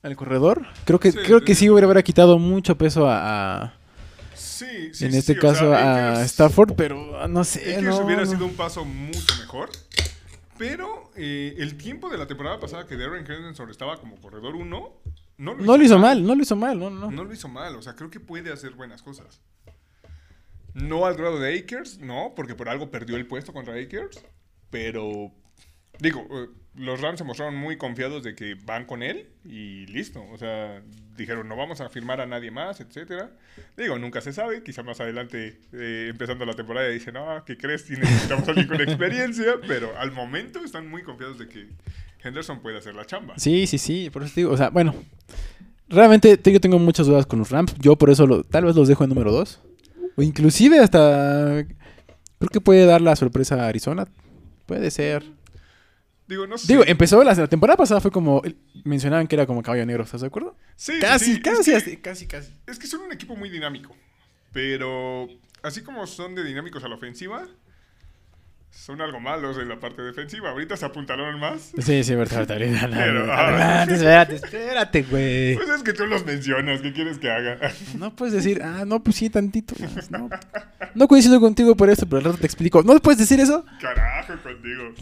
al 0.04 0.16
corredor, 0.16 0.66
creo 0.86 1.00
que, 1.00 1.12
Sí, 1.12 1.18
creo 1.26 1.42
que 1.42 1.56
sí. 1.56 1.70
hubiera, 1.70 1.88
hubiera 1.88 2.04
quitado 2.04 2.38
mucho 2.38 2.78
peso 2.78 3.08
a, 3.10 3.64
a- 3.64 3.74
Sí, 4.36 4.94
sí, 4.94 5.06
en 5.06 5.12
sí, 5.14 5.18
este 5.18 5.34
o 5.34 5.40
caso 5.40 5.70
sea, 5.72 5.78
a 5.78 6.14
Akers- 6.16 6.26
Stafford, 6.26 6.74
pero 6.76 7.20
ah, 7.20 7.28
no 7.28 7.44
sé. 7.44 7.62
Akers 7.78 7.84
no, 7.84 8.06
hubiera 8.06 8.24
no. 8.26 8.32
sido 8.32 8.46
un 8.46 8.54
paso 8.56 8.86
mucho 8.86 9.36
mejor. 9.40 9.70
Pero 10.58 11.12
eh, 11.18 11.56
el 11.58 11.76
tiempo 11.76 12.10
de 12.10 12.18
la 12.18 12.28
temporada 12.28 12.60
pasada 12.60 12.86
que 12.88 12.96
Darren 12.96 13.30
Henderson 13.30 13.70
estaba 13.70 13.98
como 14.00 14.16
corredor 14.18 14.56
1, 14.56 14.90
no 15.38 15.54
lo 15.54 15.64
No 15.66 15.78
lo 15.78 15.84
hizo 15.84 16.00
mal, 16.00 16.26
no 16.26 16.36
lo 16.36 16.42
hizo 16.44 16.56
mal, 16.56 16.80
no, 16.80 16.90
no. 16.90 17.12
No 17.12 17.24
lo 17.26 17.34
hizo 17.34 17.48
mal, 17.50 17.76
o 17.76 17.82
sea, 17.82 17.96
creo 17.96 18.10
que 18.10 18.20
puede 18.22 18.52
hacer 18.54 18.72
buenas 18.72 19.02
cosas. 19.02 19.42
No 20.76 21.06
al 21.08 21.16
grado 21.16 21.40
de 21.40 21.58
Akers, 21.58 21.98
no, 22.00 22.34
porque 22.36 22.54
por 22.54 22.70
algo 22.70 22.92
perdió 22.92 23.16
el 23.18 23.26
puesto 23.26 23.52
contra 23.54 23.74
Akers, 23.76 24.24
pero 24.70 25.32
digo, 26.00 26.28
eh, 26.30 26.48
los 26.76 27.00
Rams 27.02 27.18
se 27.20 27.24
mostraron 27.24 27.56
muy 27.56 27.78
confiados 27.78 28.22
de 28.24 28.36
que 28.36 28.56
van 28.66 28.86
con 28.86 29.02
él 29.02 29.30
y 29.46 29.86
listo. 29.88 30.22
O 30.32 30.38
sea, 30.38 30.84
dijeron, 31.18 31.48
no 31.48 31.56
vamos 31.56 31.80
a 31.80 31.88
firmar 31.88 32.20
a 32.20 32.26
nadie 32.26 32.52
más, 32.52 32.82
etcétera. 32.82 33.32
Digo, 33.78 33.98
nunca 33.98 34.20
se 34.20 34.34
sabe. 34.34 34.62
Quizá 34.64 34.84
más 34.84 35.00
adelante, 35.00 35.62
eh, 35.72 36.08
empezando 36.10 36.46
la 36.46 36.54
temporada, 36.54 36.90
dicen, 36.90 37.14
no, 37.14 37.42
¿qué 37.46 37.56
crees? 37.58 37.90
Necesitamos 37.90 38.46
alguien 38.50 38.68
con 38.68 38.82
experiencia. 38.82 39.54
Pero 39.68 39.98
al 39.98 40.12
momento 40.12 40.60
están 40.66 40.90
muy 40.90 41.02
confiados 41.04 41.40
de 41.40 41.48
que 41.48 41.70
Henderson 42.22 42.62
puede 42.62 42.78
hacer 42.80 42.94
la 42.96 43.06
chamba. 43.06 43.36
Sí, 43.40 43.66
sí, 43.66 43.78
sí, 43.78 44.10
por 44.10 44.24
eso 44.24 44.34
digo, 44.36 44.52
o 44.52 44.58
sea, 44.58 44.70
bueno, 44.70 44.94
realmente 45.88 46.36
te- 46.38 46.52
yo 46.52 46.60
tengo 46.60 46.80
muchas 46.80 47.08
dudas 47.08 47.26
con 47.26 47.40
los 47.40 47.50
Rams, 47.52 47.74
yo 47.80 47.96
por 47.96 48.10
eso 48.10 48.28
lo- 48.28 48.44
tal 48.44 48.66
vez 48.66 48.76
los 48.76 48.88
dejo 48.90 49.04
en 49.06 49.10
número 49.12 49.32
2, 49.32 49.62
o 50.16 50.22
inclusive 50.22 50.80
hasta, 50.80 51.66
creo 52.40 52.50
que 52.52 52.62
puede 52.62 52.86
dar 52.86 53.02
la 53.02 53.16
sorpresa 53.16 53.56
a 53.64 53.68
Arizona, 53.68 54.08
puede 54.66 54.92
ser. 54.92 55.24
Digo, 56.28 56.48
no 56.48 56.58
sé. 56.58 56.68
Digo, 56.74 56.84
empezó 56.88 57.24
la, 57.24 57.34
la 57.36 57.48
temporada 57.48 57.78
pasada 57.78 58.02
fue 58.02 58.12
como, 58.12 58.42
mencionaban 58.84 59.28
que 59.28 59.36
era 59.36 59.46
como 59.46 59.62
caballo 59.62 59.86
negro, 59.86 60.04
¿estás 60.04 60.22
de 60.22 60.28
acuerdo? 60.28 60.56
Sí, 60.76 60.94
sí, 60.94 61.00
Casi, 61.00 61.32
es 61.34 61.40
casi, 61.40 61.72
que- 61.72 62.02
casi, 62.02 62.28
casi. 62.28 62.52
Es 62.66 62.80
que 62.80 62.88
son 62.88 63.02
un 63.02 63.12
equipo 63.12 63.36
muy 63.36 63.50
dinámico. 63.50 63.96
Pero 64.52 65.28
así 65.64 65.82
como 65.82 66.08
son 66.08 66.34
de 66.34 66.44
dinámicos 66.44 66.84
a 66.84 66.88
la 66.88 66.96
ofensiva, 66.96 67.46
son 68.78 69.02
algo 69.02 69.20
malos 69.20 69.58
en 69.58 69.68
la 69.70 69.80
parte 69.80 70.02
defensiva. 70.04 70.50
Ahorita 70.52 70.76
se 70.78 70.86
apuntalaron 70.86 71.40
más. 71.40 71.72
Sí, 71.80 72.04
sí, 72.04 72.14
verdad, 72.14 72.46
verdad, 72.48 72.60
verdad, 72.60 72.90
Pero, 72.94 73.34
ah. 73.34 73.84
Espérate, 73.90 74.36
espérate, 74.36 75.02
güey. 75.04 75.56
Pues 75.56 75.70
es 75.70 75.82
que 75.82 75.94
tú 75.94 76.06
los 76.06 76.24
mencionas. 76.26 76.82
¿Qué 76.82 76.94
quieres 76.94 77.18
que 77.18 77.32
haga? 77.32 77.58
No 77.98 78.16
puedes 78.16 78.34
decir, 78.36 78.62
ah, 78.62 78.84
no, 78.86 79.02
pues 79.02 79.16
sí, 79.16 79.30
tantito 79.30 79.74
más, 79.80 80.12
no. 80.12 80.30
No 80.94 81.08
coincido 81.08 81.40
contigo 81.40 81.76
por 81.76 81.90
esto, 81.90 82.06
pero 82.06 82.18
al 82.20 82.24
rato 82.26 82.38
te 82.38 82.46
explico. 82.46 82.84
¿No 82.84 82.96
puedes 83.00 83.18
decir 83.20 83.40
eso? 83.40 83.66
Carajo 83.82 84.34
contigo. 84.44 84.94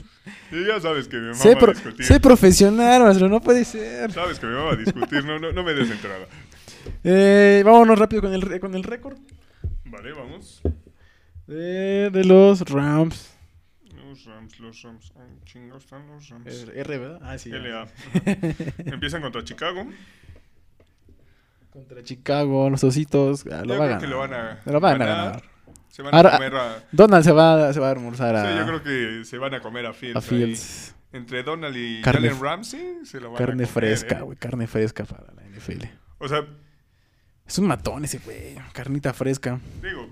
Y 0.52 0.66
ya 0.66 0.80
sabes 0.80 1.08
que 1.08 1.18
me 1.18 1.32
mama 1.32 1.36
Sé, 1.36 1.56
pro- 1.56 1.74
discutir. 1.74 2.06
sé 2.06 2.20
profesional, 2.20 3.02
maestro, 3.04 3.28
no 3.28 3.42
puede 3.42 3.66
ser. 3.66 4.12
Sabes 4.14 4.40
que 4.40 4.46
me 4.46 4.54
mama 4.54 4.76
discutir. 4.76 5.26
No, 5.26 5.40
no, 5.40 5.52
no 5.52 5.64
me 5.64 5.74
des 5.74 5.90
entrada. 5.92 6.26
Eh, 7.04 7.64
vámonos 7.66 7.98
rápido 8.00 8.22
con 8.22 8.34
el, 8.34 8.60
con 8.60 8.76
el 8.76 8.84
récord 8.84 9.18
Vale, 9.86 10.12
vamos. 10.14 10.62
de, 11.48 12.10
de 12.12 12.24
los 12.24 12.62
Rams. 12.70 13.33
Los 14.14 14.26
Rams, 14.26 14.60
los 14.60 14.82
Rams. 14.84 15.12
Oh, 15.16 15.22
chingados 15.46 15.84
están 15.86 16.06
los 16.08 16.30
Rams. 16.30 16.68
R, 16.72 16.98
¿verdad? 17.00 17.20
Ah, 17.24 17.36
sí. 17.40 17.50
LA. 17.50 17.88
Empiezan 18.86 19.22
contra 19.24 19.44
Chicago. 19.44 19.88
Contra 21.72 22.04
Chicago, 22.04 22.70
los 22.70 22.84
ositos. 22.84 23.46
ah, 23.52 23.64
lo 23.66 23.74
Yo 23.74 23.80
va 23.80 23.96
a 23.96 23.98
creo 23.98 23.98
ganar. 23.98 24.00
que 24.00 24.08
lo 24.08 24.18
van 24.20 24.34
a, 24.34 24.62
Lo 24.66 24.80
van 24.80 25.02
a 25.02 25.06
ganar. 25.06 25.44
Se 25.90 26.02
van 26.04 26.14
a 26.14 26.18
Ahora- 26.18 26.32
comer 26.34 26.56
a... 26.56 26.84
Donald 26.92 27.24
se 27.24 27.32
va, 27.32 27.74
se 27.74 27.80
va 27.80 27.88
a 27.88 27.92
almorzar 27.92 28.36
a, 28.36 28.52
Sí, 28.52 28.58
yo 28.60 28.66
creo 28.66 28.84
que 28.84 29.26
se 29.26 29.38
van 29.40 29.54
a 29.56 29.62
comer 29.62 29.86
a 29.88 29.94
Fields. 29.94 30.16
a 30.16 30.20
ahí. 30.20 30.26
Fields. 30.28 30.96
Entre 31.12 31.44
Donald 31.44 31.76
y 31.76 32.02
Carne 32.02 32.28
Jalen 32.30 32.42
Ramsey 32.44 33.06
se 33.06 33.20
lo 33.20 33.32
van 33.32 33.36
a 33.36 33.46
Carne 33.46 33.54
comer, 33.66 33.68
fresca, 33.68 34.20
¿eh? 34.20 34.22
güey. 34.22 34.38
Carne 34.38 34.68
fresca 34.68 35.06
para 35.06 35.34
la 35.34 35.44
NFL. 35.44 35.86
O 36.20 36.28
sea, 36.28 36.46
Es 37.48 37.58
un 37.60 37.68
matón 37.68 38.06
ese, 38.06 38.20
güey. 38.20 38.56
Carnita 38.74 39.14
fresca. 39.14 39.60
digo, 39.82 40.10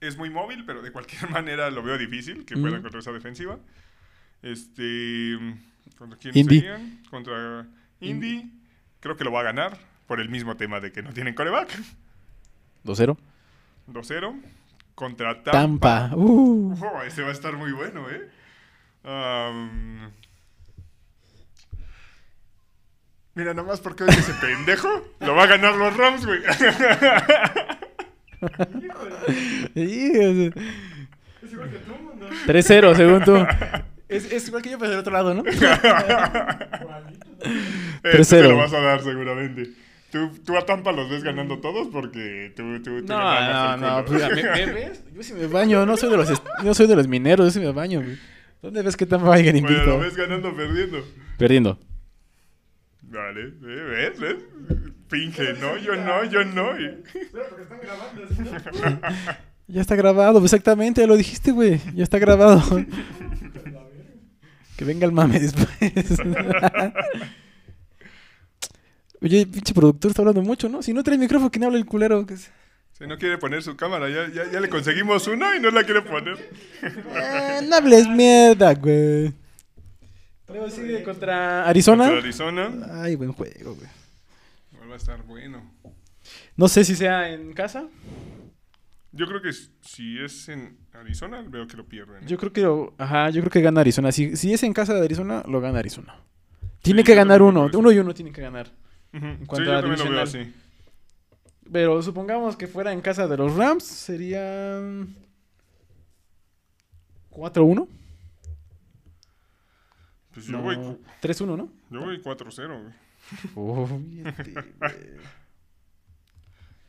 es 0.00 0.16
muy 0.16 0.30
móvil, 0.30 0.64
pero 0.64 0.82
de 0.82 0.92
cualquier 0.92 1.28
manera 1.30 1.70
lo 1.70 1.82
veo 1.82 1.98
difícil 1.98 2.44
que 2.44 2.56
pueda 2.56 2.78
Mm. 2.78 2.82
contra 2.82 3.00
esa 3.00 3.12
defensiva. 3.12 3.58
Este. 4.42 5.36
¿Contra 5.96 6.18
quién 6.18 6.36
Indy. 6.36 6.60
serían? 6.60 7.02
Contra 7.10 7.66
Indy. 8.00 8.52
Creo 9.00 9.16
que 9.16 9.24
lo 9.24 9.32
va 9.32 9.40
a 9.40 9.44
ganar 9.44 9.78
por 10.06 10.20
el 10.20 10.28
mismo 10.28 10.56
tema 10.56 10.80
de 10.80 10.92
que 10.92 11.02
no 11.02 11.12
tienen 11.12 11.34
coreback. 11.34 11.70
2-0. 12.84 13.16
2-0. 13.88 14.40
Contra 14.94 15.42
Tampa. 15.42 15.52
Tampa. 16.10 16.16
Uh. 16.16 16.74
Oh, 16.80 17.02
ese 17.02 17.22
va 17.22 17.28
a 17.28 17.32
estar 17.32 17.56
muy 17.56 17.72
bueno, 17.72 18.06
¿eh? 18.10 18.28
Mira, 23.34 23.54
nada 23.54 23.66
más 23.68 23.80
porque 23.80 24.04
oye 24.04 24.18
ese 24.18 24.34
pendejo, 24.40 24.88
lo 25.20 25.34
va 25.34 25.44
a 25.44 25.46
ganar 25.46 25.74
los 25.76 25.96
Rams, 25.96 26.26
güey. 26.26 26.40
Sí, 29.74 30.12
es- 30.14 30.52
Es 31.42 31.52
igual 31.52 31.70
que 31.70 31.78
tú, 31.78 31.92
¿no? 32.18 32.28
3-0, 32.46 32.94
según 32.96 33.24
tú. 33.24 33.36
Es, 34.08 34.32
es 34.32 34.48
igual 34.48 34.62
que 34.62 34.70
yo, 34.70 34.78
pero 34.78 34.90
del 34.90 35.00
otro 35.00 35.12
lado, 35.12 35.34
¿no? 35.34 35.42
Igualito. 35.50 37.26
Ese 38.02 38.36
te 38.36 38.42
3-0. 38.44 38.48
lo 38.48 38.56
vas 38.56 38.72
a 38.72 38.80
dar 38.80 39.02
seguramente. 39.02 39.70
Tú, 40.10 40.30
tú 40.44 40.56
a 40.56 40.64
Tampa 40.64 40.90
los 40.92 41.10
ves 41.10 41.22
ganando 41.22 41.58
todos 41.58 41.88
porque 41.88 42.52
tú, 42.56 42.80
tú, 42.82 43.02
tú 43.02 43.06
No, 43.12 43.76
no, 43.76 43.98
no. 43.98 44.04
pues, 44.06 44.22
¿me, 44.34 44.42
me 44.66 44.72
ves? 44.72 45.04
Yo 45.14 45.22
sí 45.22 45.34
me 45.34 45.46
baño, 45.46 45.84
no 45.84 45.96
soy 45.98 46.10
de 46.10 46.16
los, 46.16 46.42
no 46.64 46.72
soy 46.74 46.86
de 46.86 46.96
los 46.96 47.06
mineros, 47.06 47.46
yo 47.46 47.50
sí 47.50 47.60
me 47.60 47.72
baño, 47.72 48.00
güey. 48.00 48.16
¿Dónde 48.62 48.82
ves 48.82 48.96
que 48.96 49.04
Tampa 49.06 49.28
vayan 49.28 49.52
Bueno, 49.52 49.68
invicto? 49.68 49.86
lo 49.90 49.98
ves 50.00 50.16
ganando 50.16 50.48
o 50.48 50.56
perdiendo. 50.56 51.04
Perdiendo. 51.36 51.78
Vale, 53.02 53.42
¿eh? 53.42 53.52
¿ves? 53.62 54.18
¿Ves? 54.18 54.36
Finge, 55.08 55.54
no, 55.54 55.76
yo 55.78 55.96
no, 55.96 56.24
yo 56.24 56.44
no. 56.44 56.78
y- 56.78 57.02
Espera, 57.14 57.44
porque 57.48 57.62
están 57.62 57.80
grabando, 57.80 58.22
así, 58.24 58.42
¿no? 58.42 59.00
Ya 59.70 59.82
está 59.82 59.96
grabado, 59.96 60.42
exactamente, 60.42 61.02
ya 61.02 61.06
lo 61.06 61.16
dijiste, 61.16 61.50
güey. 61.52 61.78
Ya 61.94 62.02
está 62.04 62.18
grabado. 62.18 62.62
que 64.78 64.84
venga 64.84 65.04
el 65.04 65.12
mame 65.12 65.38
después. 65.40 65.68
Oye, 69.20 69.46
pinche 69.46 69.74
productor 69.74 70.10
está 70.10 70.22
hablando 70.22 70.42
mucho, 70.42 70.68
¿no? 70.68 70.80
Si 70.82 70.92
no 70.92 71.02
trae 71.02 71.18
micrófono, 71.18 71.50
¿quién 71.50 71.64
habla 71.64 71.76
el 71.78 71.84
culero? 71.86 72.24
Que 72.24 72.36
Si 72.36 73.06
no 73.06 73.18
quiere 73.18 73.36
poner 73.36 73.62
su 73.62 73.76
cámara, 73.76 74.08
ya, 74.08 74.28
ya, 74.32 74.50
ya 74.50 74.60
le 74.60 74.68
conseguimos 74.68 75.26
una 75.26 75.56
y 75.56 75.60
no 75.60 75.70
la 75.70 75.82
quiere 75.84 76.02
poner. 76.02 76.38
Eh, 76.82 77.60
no 77.68 77.76
hables 77.76 78.06
mierda, 78.08 78.72
güey. 78.74 79.32
Luego 80.48 80.70
sigue 80.70 81.02
contra 81.02 81.66
Arizona. 81.68 82.04
Contra 82.04 82.22
Arizona. 82.22 82.70
Ay, 83.02 83.16
buen 83.16 83.32
juego, 83.32 83.74
güey. 83.74 83.88
Va 84.88 84.94
a 84.94 84.96
estar 84.96 85.22
bueno. 85.24 85.70
No 86.56 86.68
sé 86.68 86.84
si 86.84 86.94
sea 86.96 87.30
en 87.32 87.52
casa. 87.52 87.88
Yo 89.12 89.26
creo 89.26 89.40
que 89.42 89.50
si 89.52 90.18
es 90.22 90.48
en 90.48 90.78
Arizona, 90.92 91.42
veo 91.48 91.66
que 91.66 91.76
lo 91.76 91.86
pierden. 91.86 92.22
¿eh? 92.22 92.26
Yo 92.26 92.36
creo 92.38 92.52
que, 92.52 93.02
ajá, 93.02 93.30
yo 93.30 93.40
creo 93.42 93.50
que 93.50 93.60
gana 93.60 93.80
Arizona. 93.80 94.12
Si, 94.12 94.36
si 94.36 94.52
es 94.52 94.62
en 94.62 94.72
casa 94.72 94.94
de 94.94 95.04
Arizona, 95.04 95.42
lo 95.46 95.60
gana 95.60 95.78
Arizona. 95.78 96.20
Tiene 96.82 97.00
Sí, 97.02 97.06
que 97.06 97.14
ganar 97.14 97.42
uno. 97.42 97.68
Uno 97.72 97.90
y 97.92 97.98
uno 97.98 98.14
tiene 98.14 98.32
que 98.32 98.40
ganar. 98.42 98.70
Ujú. 99.12 99.26
Sí, 99.40 99.46
cuanto 99.46 99.64
yo 99.70 99.76
a 99.76 99.80
también 99.80 100.04
lo 100.04 100.10
veo 100.10 100.22
así. 100.22 100.52
Pero 101.72 102.02
supongamos 102.02 102.56
que 102.56 102.66
fuera 102.66 102.92
en 102.92 103.00
casa 103.00 103.26
de 103.26 103.36
los 103.36 103.54
Rams, 103.56 103.84
serían 103.84 105.14
4-1. 107.30 107.86
Pues 110.32 110.46
yo, 110.46 110.52
No, 110.52 110.62
voy, 110.62 110.76
cu- 110.76 111.00
3-1, 111.22 111.56
¿no? 111.56 111.68
yo 111.90 112.00
voy 112.00 112.20
4-0. 112.22 112.82
güey. 112.82 113.07
Uy, 113.54 114.22
güey. 114.22 114.22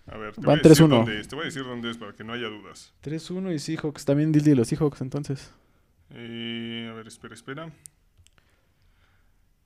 A 0.08 0.18
ver, 0.18 0.34
te 0.34 0.42
Van 0.42 0.46
voy, 0.46 0.54
a 0.66 0.70
decir 0.70 0.86
3-1. 0.86 0.90
dónde 0.90 1.20
es, 1.20 1.28
te 1.28 1.36
voy 1.36 1.44
a 1.44 1.46
decir 1.46 1.64
dónde 1.64 1.92
es 1.92 1.98
para 1.98 2.14
que 2.14 2.24
no 2.24 2.34
haya 2.34 2.48
dudas. 2.48 2.94
3-1 3.04 3.54
y 3.54 3.60
Seahawks. 3.60 4.06
También 4.06 4.32
Dildy 4.32 4.50
de 4.52 4.56
los 4.56 4.68
Seahawks, 4.68 5.02
entonces. 5.02 5.52
Eh, 6.12 6.88
a 6.92 6.94
ver, 6.96 7.08
espera, 7.08 7.36
espera. 7.36 7.72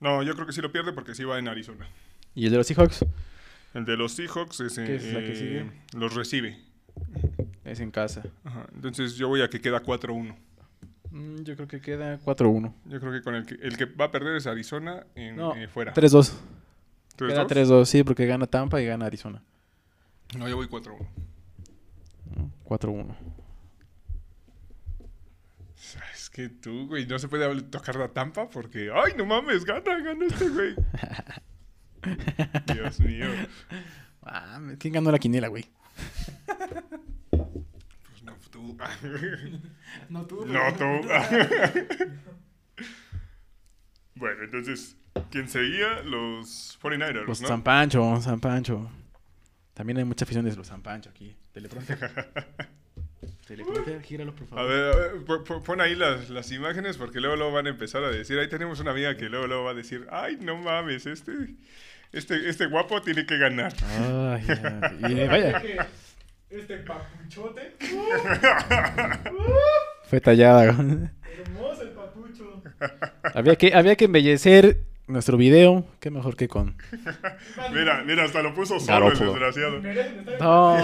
No, 0.00 0.22
yo 0.22 0.34
creo 0.34 0.46
que 0.46 0.52
sí 0.52 0.60
lo 0.60 0.70
pierde 0.70 0.92
porque 0.92 1.14
sí 1.14 1.24
va 1.24 1.38
en 1.38 1.48
Arizona. 1.48 1.88
¿Y 2.34 2.44
el 2.46 2.52
de 2.52 2.58
los 2.58 2.66
Seahawks? 2.66 3.06
El 3.72 3.84
de 3.86 3.96
los 3.96 4.12
Seahawks 4.12 4.60
es, 4.60 4.74
¿Qué 4.74 4.96
es 4.96 5.12
la 5.12 5.20
que 5.20 5.32
eh, 5.32 5.36
sigue? 5.36 5.70
los 5.96 6.14
recibe. 6.14 6.58
Es 7.64 7.80
en 7.80 7.90
casa. 7.90 8.22
Ajá. 8.44 8.66
Entonces 8.74 9.14
yo 9.14 9.28
voy 9.28 9.40
a 9.40 9.48
que 9.48 9.60
queda 9.62 9.82
4-1. 9.82 10.36
Mm, 11.10 11.36
yo 11.44 11.56
creo 11.56 11.68
que 11.68 11.80
queda 11.80 12.18
4-1. 12.20 12.74
Yo 12.84 13.00
creo 13.00 13.12
que 13.12 13.22
con 13.22 13.34
el 13.34 13.46
que, 13.46 13.54
el 13.54 13.78
que 13.78 13.86
va 13.86 14.06
a 14.06 14.10
perder 14.10 14.36
es 14.36 14.46
Arizona 14.46 15.06
en, 15.14 15.36
No, 15.36 15.56
eh, 15.56 15.68
fuera. 15.68 15.94
3-2. 15.94 16.34
¿Tres, 17.16 17.32
Queda 17.32 17.44
dos? 17.44 17.52
3-2, 17.52 17.84
sí, 17.86 18.02
porque 18.04 18.26
gana 18.26 18.46
Tampa 18.46 18.80
y 18.80 18.86
gana 18.86 19.06
Arizona. 19.06 19.42
No, 20.36 20.48
yo 20.48 20.56
voy 20.56 20.66
4-1. 20.66 20.98
¿no? 22.36 22.50
4-1. 22.64 23.14
Es 26.12 26.30
que 26.30 26.48
tú, 26.48 26.88
güey, 26.88 27.06
no 27.06 27.18
se 27.18 27.28
puede 27.28 27.62
tocar 27.62 27.96
la 27.96 28.08
tampa 28.08 28.48
porque, 28.48 28.90
ay, 28.92 29.12
no 29.16 29.26
mames, 29.26 29.64
gana, 29.64 29.98
gana 30.00 30.26
este 30.26 30.48
güey. 30.48 30.74
Dios 32.74 33.00
mío. 33.00 33.26
Ah, 34.22 34.60
¿quién 34.78 34.94
ganó 34.94 35.12
la 35.12 35.18
quiniela, 35.18 35.48
güey? 35.48 35.64
Pues 37.30 38.22
no, 38.22 38.34
tú. 38.50 38.76
No 40.08 40.26
tú. 40.26 40.44
no, 40.46 40.74
tú. 40.74 40.84
bueno, 44.16 44.42
entonces, 44.44 44.96
¿quién 45.30 45.48
seguía? 45.48 46.00
Los 46.04 46.78
49ers, 46.82 47.26
Los 47.26 47.40
¿no? 47.40 47.48
San 47.48 47.62
Pancho, 47.62 48.20
San 48.20 48.40
Pancho. 48.40 48.90
También 49.74 49.98
hay 49.98 50.04
mucha 50.04 50.24
afición 50.24 50.44
de 50.44 50.54
los 50.56 50.66
San 50.66 50.82
Pancho 50.82 51.10
aquí. 51.10 51.36
Teleprompter. 51.52 51.98
Teleprompter, 53.46 54.02
gíralo, 54.02 54.34
por 54.34 54.44
A 54.44 54.46
favor. 54.50 54.68
ver, 54.68 54.92
a 54.92 54.96
ver, 54.96 55.24
po- 55.24 55.44
po- 55.44 55.62
pon 55.62 55.80
ahí 55.80 55.94
las, 55.94 56.30
las 56.30 56.50
imágenes 56.52 56.96
porque 56.96 57.20
luego, 57.20 57.36
luego 57.36 57.52
van 57.52 57.66
a 57.66 57.70
empezar 57.70 58.02
a 58.04 58.10
decir. 58.10 58.38
Ahí 58.38 58.48
tenemos 58.48 58.80
una 58.80 58.92
amiga 58.92 59.16
que 59.16 59.28
luego, 59.28 59.46
luego 59.46 59.64
va 59.64 59.70
a 59.72 59.74
decir: 59.74 60.06
Ay, 60.10 60.38
no 60.40 60.56
mames, 60.56 61.06
este, 61.06 61.32
este, 62.12 62.48
este 62.48 62.66
guapo 62.66 63.02
tiene 63.02 63.26
que 63.26 63.36
ganar. 63.36 63.72
Ay, 63.82 64.44
ya. 64.46 64.92
Y 65.08 65.26
vaya, 65.26 65.60
Que 65.60 65.78
Este 66.50 66.78
papuchote. 66.78 67.74
fue 70.04 70.20
tallada. 70.20 70.64
Hermoso 70.64 71.82
el 71.82 71.90
papucho. 71.90 72.62
Había 73.34 73.56
que, 73.56 73.74
había 73.74 73.96
que 73.96 74.04
embellecer 74.06 74.84
nuestro 75.06 75.36
video. 75.36 75.84
Qué 76.00 76.10
mejor 76.10 76.36
que 76.36 76.48
con. 76.48 76.76
Mira, 77.72 78.02
mira, 78.04 78.24
hasta 78.24 78.42
lo 78.42 78.54
puso 78.54 78.80
solo 78.80 79.12
el 79.12 79.18
desgraciado. 79.18 79.80
No, 80.40 80.76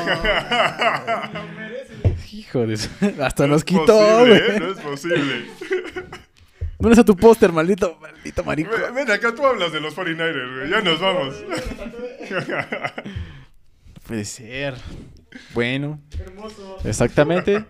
Lo 1.32 1.44
merecen. 1.56 2.16
hijo 2.32 2.66
de 2.66 2.76
su- 2.76 2.90
Hasta 3.22 3.46
No 3.46 3.54
nos 3.54 3.64
quitó, 3.64 3.86
posible, 3.86 4.40
güey. 4.40 4.56
¿eh? 4.56 4.60
No 4.60 4.66
es 4.72 4.78
posible. 4.80 5.44
¿Dónde 6.78 6.94
está 6.94 7.04
tu 7.04 7.14
póster, 7.16 7.52
maldito, 7.52 7.98
maldito 8.00 8.42
marico? 8.42 8.70
Ven, 8.70 8.94
ven, 8.94 9.10
acá 9.10 9.34
tú 9.34 9.44
hablas 9.44 9.70
de 9.72 9.80
los 9.80 9.94
49ers, 9.94 10.56
güey. 10.56 10.70
Ya 10.70 10.80
nos 10.80 10.98
vamos. 11.00 11.34
No 13.86 14.00
puede 14.06 14.24
ser. 14.24 14.74
Bueno, 15.52 16.00
Hermoso. 16.18 16.78
exactamente. 16.84 17.64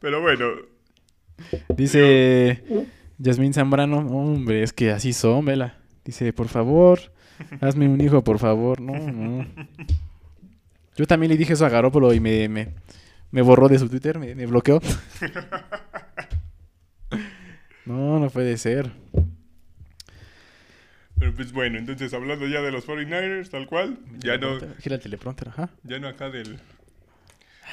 Pero 0.00 0.20
bueno, 0.22 0.46
Dice 1.76 2.62
Yasmín 3.18 3.52
Zambrano, 3.54 3.98
hombre, 3.98 4.62
es 4.62 4.72
que 4.72 4.90
así 4.90 5.12
son, 5.12 5.44
vela. 5.44 5.78
Dice, 6.04 6.32
por 6.32 6.48
favor, 6.48 6.98
hazme 7.60 7.88
un 7.88 8.00
hijo, 8.00 8.22
por 8.24 8.38
favor. 8.38 8.80
No, 8.80 8.94
no. 8.98 9.46
Yo 10.96 11.06
también 11.06 11.30
le 11.30 11.36
dije 11.38 11.52
eso 11.54 11.64
a 11.66 11.68
Garópolo 11.68 12.12
y 12.14 12.20
me, 12.20 12.48
me, 12.48 12.68
me 13.30 13.42
borró 13.42 13.68
de 13.68 13.78
su 13.78 13.88
Twitter, 13.88 14.18
me, 14.18 14.34
me 14.34 14.46
bloqueó. 14.46 14.80
No, 17.86 18.20
no 18.20 18.30
puede 18.30 18.56
ser. 18.56 18.92
pero 21.18 21.34
pues 21.34 21.50
bueno, 21.52 21.78
entonces 21.78 22.12
hablando 22.14 22.46
ya 22.46 22.60
de 22.60 22.70
los 22.70 22.86
49ers, 22.86 23.50
tal 23.50 23.66
cual. 23.66 23.98
Ya 24.18 24.36
no, 24.38 24.58
Gira 24.78 24.96
el 24.96 25.00
teleprompter, 25.02 25.48
ajá. 25.48 25.70
ya 25.82 25.98
no 25.98 26.06
acá 26.06 26.30
del... 26.30 26.60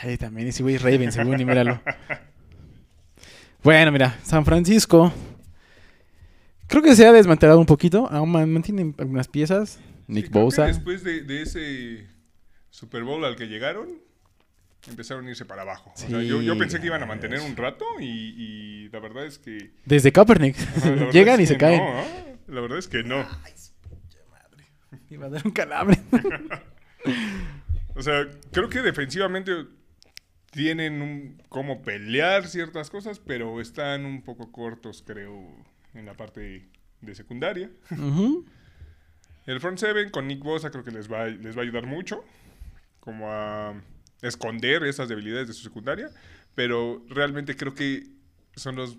Ay, 0.01 0.17
también 0.17 0.47
ese 0.47 0.63
güey 0.63 0.75
es 0.75 0.81
Raven, 0.81 1.11
según 1.11 1.39
y 1.39 1.45
míralo. 1.45 1.81
Bueno, 3.63 3.91
mira, 3.91 4.17
San 4.23 4.45
Francisco. 4.45 5.11
Creo 6.67 6.81
que 6.83 6.95
se 6.95 7.05
ha 7.05 7.11
desmantelado 7.11 7.59
un 7.59 7.65
poquito. 7.65 8.07
Aún 8.11 8.31
man- 8.31 8.51
mantienen 8.51 8.95
algunas 8.97 9.27
piezas. 9.27 9.79
Nick 10.07 10.25
Sí, 10.27 10.31
Bosa. 10.31 10.65
Después 10.65 11.03
de, 11.03 11.21
de 11.21 11.41
ese 11.41 12.07
Super 12.69 13.03
Bowl 13.03 13.23
al 13.25 13.35
que 13.35 13.47
llegaron, 13.47 13.89
empezaron 14.87 15.27
a 15.27 15.29
irse 15.29 15.45
para 15.45 15.63
abajo. 15.63 15.91
O 15.93 15.97
sea, 15.97 16.21
yo, 16.21 16.57
pensé 16.57 16.79
que 16.79 16.85
iban 16.87 17.01
a 17.03 17.05
mantener 17.05 17.41
un 17.41 17.55
rato 17.55 17.85
y, 17.99 18.05
y 18.05 18.89
la 18.89 18.99
verdad 18.99 19.25
es 19.25 19.37
que... 19.39 19.71
Desde 19.85 20.11
Kaepernick. 20.11 20.55
Llegan 21.11 21.41
y 21.41 21.45
se 21.45 21.57
caen. 21.57 21.79
no, 21.83 21.99
¿eh? 21.99 22.37
La 22.47 22.61
verdad 22.61 22.77
es 22.77 22.87
que 22.87 23.03
no. 23.03 23.25
Iba 25.09 25.27
a 25.27 25.29
dar 25.29 25.41
un 25.45 25.51
calambre. 25.51 25.97
O 27.95 28.03
sea, 28.03 28.27
creo 28.51 28.69
que 28.69 28.81
defensivamente 28.83 29.51
tienen 30.57 31.03
un, 31.03 31.39
cómo 31.49 31.83
pelear 31.83 32.47
ciertas 32.47 32.89
cosas, 32.89 33.19
pero 33.19 33.61
están 33.61 34.05
un 34.05 34.23
poco 34.23 34.51
cortos, 34.51 35.03
creo, 35.05 35.55
en 35.93 36.07
la 36.07 36.15
parte 36.15 36.67
de 37.01 37.13
secundaria. 37.13 37.69
El 39.45 39.59
front 39.61 39.77
seven 39.77 40.09
con 40.09 40.27
Nick 40.27 40.39
Bosa 40.41 40.71
creo 40.71 40.83
que 40.83 40.89
les 40.89 41.11
va, 41.11 41.27
les 41.27 41.55
va 41.55 41.59
a 41.59 41.63
ayudar 41.63 41.85
mucho, 41.85 42.23
como 42.99 43.31
a 43.31 43.79
esconder 44.23 44.83
esas 44.85 45.07
debilidades 45.07 45.47
de 45.47 45.53
su 45.53 45.61
secundaria, 45.61 46.09
pero 46.55 47.05
realmente 47.07 47.55
creo 47.55 47.75
que 47.75 48.07
son 48.55 48.75
los 48.77 48.97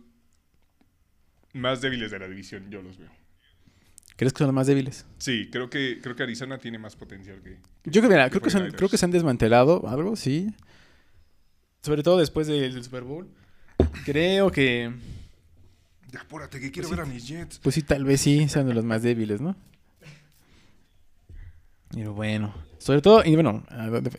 más 1.54 1.80
débiles 1.80 2.12
de 2.12 2.20
la 2.20 2.28
división, 2.28 2.70
yo 2.70 2.82
los 2.82 2.98
veo. 2.98 3.10
¿Crees 4.14 4.32
que 4.32 4.38
son 4.38 4.46
los 4.46 4.54
más 4.54 4.68
débiles? 4.68 5.06
Sí, 5.18 5.48
creo 5.50 5.70
que, 5.70 5.98
creo 6.00 6.14
que 6.14 6.22
Arizona 6.22 6.58
tiene 6.58 6.78
más 6.78 6.94
potencial 6.94 7.42
que... 7.42 7.58
Yo 7.84 8.00
creo, 8.00 8.10
mira, 8.10 8.30
creo, 8.30 8.42
que 8.42 8.50
se 8.50 8.58
han- 8.58 8.68
49ers. 8.68 8.76
creo 8.76 8.88
que 8.88 8.96
se 8.96 9.04
han 9.06 9.10
desmantelado 9.10 9.88
algo, 9.88 10.14
sí. 10.14 10.54
Sobre 11.82 12.02
todo 12.02 12.18
después 12.18 12.46
del, 12.46 12.72
del 12.74 12.84
Super 12.84 13.02
Bowl. 13.02 13.28
Creo 14.04 14.50
que, 14.50 14.92
Ya, 16.12 16.20
apúrate, 16.20 16.60
que 16.60 16.70
quiero 16.70 16.88
Pues 16.88 16.98
ver 16.98 17.06
a 17.06 17.08
mis 17.08 17.26
Jets. 17.26 17.58
pues 17.60 17.74
sí, 17.74 17.82
tal 17.82 18.04
vez 18.04 18.20
sí 18.20 18.48
sean 18.48 18.66
de 18.66 18.74
los 18.74 18.84
más 18.84 19.02
débiles, 19.02 19.40
¿no? 19.40 19.56
Pero 21.90 22.12
bueno, 22.12 22.54
sobre 22.78 23.00
todo, 23.00 23.22
y 23.24 23.34
bueno, 23.34 23.64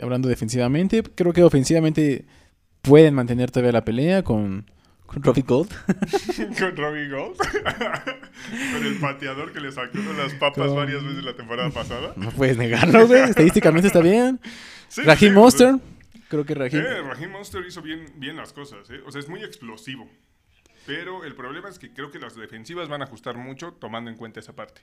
hablando 0.02 0.28
defensivamente, 0.28 1.04
creo 1.04 1.34
que 1.34 1.44
ofensivamente 1.44 2.26
pueden 2.82 3.14
mantener 3.14 3.52
todavía 3.52 3.72
la 3.74 3.86
pelea 3.86 4.24
con, 4.24 4.66
con 5.06 5.22
Robbie 5.22 5.44
Gold. 5.44 5.70
con 6.60 6.76
Robbie 6.78 7.10
Gold. 7.10 7.38
con 8.74 8.86
el 8.86 8.96
pateador 9.00 9.54
que 9.54 9.60
le 9.60 9.72
sacó 9.72 10.00
las 10.18 10.34
papas 10.34 10.68
Con- 10.68 10.76
varias 10.78 11.04
veces 11.04 11.24
la 11.24 11.36
temporada 11.36 11.70
pasada. 11.70 12.14
No 12.16 12.32
puedes 12.32 12.58
negarlo, 12.58 13.08
güey. 13.08 13.22
Estadísticamente 13.30 13.88
está 13.88 14.00
bien. 14.02 14.40
Sí, 14.88 15.02
Raheem 15.02 15.34
sí, 15.34 15.38
Monster. 15.40 15.76
Creo 16.30 16.46
que 16.46 16.54
Raheem. 16.56 16.82
Eh, 16.86 17.02
Raheem 17.02 17.32
Monster 17.32 17.66
hizo 17.68 17.82
bien, 17.82 18.06
bien 18.16 18.38
las 18.38 18.54
cosas. 18.54 18.90
eh. 18.90 19.02
O 19.06 19.12
sea, 19.12 19.20
es 19.20 19.28
muy 19.28 19.44
explosivo. 19.44 20.10
Pero 20.86 21.24
el 21.26 21.36
problema 21.36 21.70
es 21.70 21.78
que 21.78 21.92
creo 21.94 22.10
que 22.12 22.20
las 22.20 22.36
defensivas 22.36 22.88
van 22.88 23.02
a 23.02 23.06
ajustar 23.06 23.36
mucho 23.38 23.74
tomando 23.74 24.10
en 24.10 24.16
cuenta 24.18 24.40
esa 24.40 24.54
parte. 24.56 24.82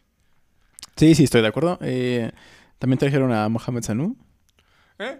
Sí, 0.96 1.14
sí, 1.14 1.24
estoy 1.24 1.42
de 1.42 1.48
acuerdo. 1.48 1.78
Eh, 1.82 2.30
también 2.78 2.98
trajeron 2.98 3.32
a 3.32 3.48
Mohamed 3.48 3.82
Sanu, 3.82 4.16
¿Eh? 4.98 5.18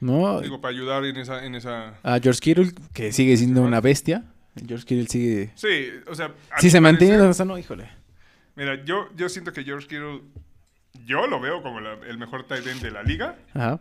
¿no? 0.00 0.40
Digo, 0.40 0.60
para 0.60 0.72
ayudar 0.72 1.04
en 1.04 1.16
esa... 1.16 1.44
En 1.44 1.54
esa... 1.54 1.98
A 2.02 2.18
George 2.20 2.40
Kittle, 2.40 2.72
que 2.92 3.12
sigue 3.12 3.36
siendo 3.36 3.62
una 3.62 3.80
bestia. 3.80 4.24
George 4.66 4.84
Kittle 4.84 5.06
sigue... 5.08 5.52
Sí, 5.54 5.90
o 6.06 6.14
sea... 6.14 6.34
Si 6.58 6.70
se 6.70 6.80
mantiene 6.80 7.18
parece- 7.18 7.34
sano, 7.34 7.58
híjole. 7.58 7.88
Mira, 8.54 8.84
yo, 8.84 9.08
yo 9.16 9.28
siento 9.28 9.52
que 9.52 9.64
George 9.64 9.86
Kittle... 9.88 10.22
Yo 11.04 11.26
lo 11.26 11.40
veo 11.40 11.62
como 11.62 11.80
la- 11.80 11.98
el 12.08 12.16
mejor 12.18 12.44
tight 12.46 12.66
end 12.66 12.80
de 12.82 12.90
la 12.90 13.02
liga. 13.02 13.36
Ajá. 13.54 13.80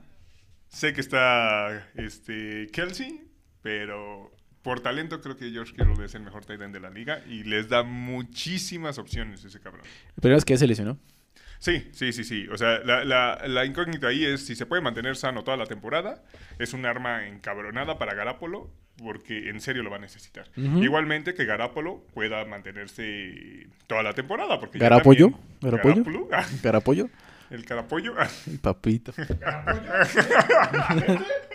Sé 0.76 0.91
que 0.91 0.99
está 0.99 1.88
este 1.95 2.67
Kelsey, 2.73 3.21
pero 3.61 4.30
por 4.61 4.82
talento 4.82 5.21
creo 5.21 5.38
que 5.38 5.49
George 5.49 5.71
Kittle 5.73 6.03
es 6.03 6.15
el 6.15 6.23
mejor 6.23 6.43
tight 6.43 6.61
end 6.61 6.73
de 6.73 6.82
la 6.82 6.89
liga 6.89 7.23
y 7.30 7.43
les 7.45 7.69
da 7.69 7.84
muchísimas 7.84 8.97
opciones 8.97 9.45
ese 9.45 9.61
cabrón. 9.61 9.86
El 10.17 10.21
problema 10.21 10.38
es 10.38 10.43
que 10.43 10.53
ya 10.53 10.57
se 10.57 10.67
lesionó. 10.67 10.97
Sí, 11.59 11.88
sí, 11.93 12.11
sí, 12.11 12.26
sí. 12.26 12.47
O 12.49 12.57
sea, 12.57 12.80
la, 12.80 13.05
la- 13.05 13.41
la 13.47 13.65
incógnita 13.65 14.07
ahí 14.07 14.26
es 14.26 14.45
si 14.45 14.53
se 14.57 14.65
puede 14.65 14.82
mantener 14.82 15.15
sano 15.15 15.45
toda 15.45 15.55
la 15.55 15.65
temporada. 15.65 16.21
Es 16.59 16.73
un 16.73 16.86
arma 16.86 17.26
encabronada 17.28 17.97
para 17.97 18.13
Garapolo 18.13 18.69
porque 18.97 19.49
en 19.49 19.61
serio 19.61 19.82
lo 19.82 19.89
va 19.89 19.95
a 19.95 19.99
necesitar. 19.99 20.49
Igualmente 20.57 21.34
que 21.34 21.45
Garapolo 21.45 22.05
pueda 22.13 22.43
mantenerse 22.43 23.67
toda 23.88 24.03
la 24.03 24.13
temporada. 24.13 24.59
Porque 24.59 24.78
¿Garapollo? 24.78 25.32
también- 25.61 25.82
¿Garapollo? 26.01 26.28
Garapolo, 26.63 27.09
ah, 27.51 27.55
Carapollo. 27.65 28.11
el 28.11 28.13
carapollo. 28.13 28.13
El 28.47 28.59
papito. 28.59 29.13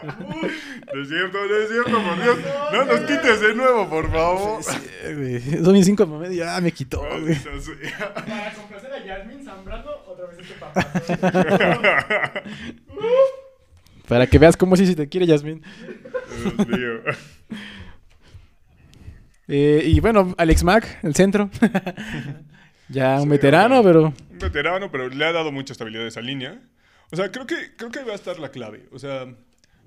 No 0.02 1.02
es 1.02 1.08
cierto, 1.08 1.38
no 1.46 1.56
es 1.56 1.68
cierto, 1.68 1.90
por 2.02 2.22
Dios. 2.22 2.38
No 2.72 2.84
nos 2.86 3.00
quites 3.00 3.40
de 3.42 3.54
nuevo, 3.54 3.88
por 3.88 4.10
favor. 4.10 4.60
Eh, 5.04 5.14
güey, 5.14 5.62
Son 5.64 5.72
mis 5.74 5.84
cinco 5.86 6.06
momentos. 6.06 6.36
Ya 6.36 6.58
me 6.60 6.72
quitó, 6.72 7.00
güey. 7.00 7.34
Para 7.36 8.52
complacer 8.54 8.92
a 8.92 9.04
Yasmin 9.04 9.44
Zambrano, 9.44 9.90
otra 10.06 10.26
vez 10.26 10.38
este 10.40 10.54
papá. 10.54 12.42
Para 14.08 14.26
que 14.26 14.38
veas 14.38 14.56
cómo 14.56 14.74
sí 14.76 14.86
se 14.86 14.96
te 14.96 15.08
quiere, 15.08 15.26
Yasmin. 15.26 15.62
Dios 16.56 16.68
mío. 16.68 17.00
Eh, 19.48 19.82
y 19.84 20.00
bueno, 20.00 20.34
Alex 20.38 20.64
Mack, 20.64 20.98
el 21.02 21.14
centro. 21.14 21.50
ya 22.88 23.16
un 23.16 23.24
Sí, 23.24 23.28
veterano, 23.28 23.82
bueno. 23.82 24.12
pero 24.12 24.29
veterano, 24.40 24.90
pero 24.90 25.08
le 25.08 25.24
ha 25.24 25.32
dado 25.32 25.52
mucha 25.52 25.72
estabilidad 25.72 26.04
a 26.06 26.08
esa 26.08 26.20
línea. 26.20 26.60
O 27.12 27.16
sea, 27.16 27.30
creo 27.30 27.46
que, 27.46 27.76
creo 27.76 27.90
que 27.90 28.02
va 28.04 28.12
a 28.12 28.16
estar 28.16 28.38
la 28.38 28.50
clave. 28.50 28.88
O 28.92 28.98
sea, 28.98 29.26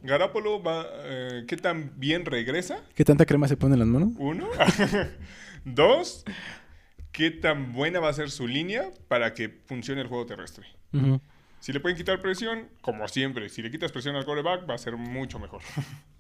Garapolo 0.02 0.62
va. 0.62 0.86
eh, 1.04 1.46
¿Qué 1.48 1.58
tan 1.58 1.94
bien 1.98 2.26
regresa? 2.26 2.82
¿qué 2.96 3.04
tanta 3.06 3.26
crema 3.26 3.48
se 3.48 3.58
pone 3.58 3.74
en 3.76 3.80
las 3.80 3.88
manos? 3.88 4.14
Uno. 4.18 4.48
Dos. 5.66 6.26
¿Qué 7.12 7.30
tan 7.32 7.74
buena 7.74 8.00
va 8.00 8.10
a 8.10 8.14
ser 8.14 8.32
su 8.32 8.48
línea 8.48 8.90
para 9.08 9.34
que 9.34 9.50
funcione 9.66 10.02
el 10.02 10.08
juego 10.08 10.26
terrestre? 10.26 10.66
Ujú. 10.94 11.22
Si 11.60 11.72
le 11.72 11.80
pueden 11.80 11.96
quitar 11.98 12.20
presión, 12.20 12.68
como 12.82 13.08
siempre, 13.08 13.48
si 13.50 13.62
le 13.62 13.72
quitas 13.72 13.92
presión 13.92 14.16
al 14.16 14.26
quarterback, 14.26 14.70
va 14.70 14.74
a 14.76 14.78
ser 14.78 14.98
mucho 14.98 15.40
mejor. 15.40 15.62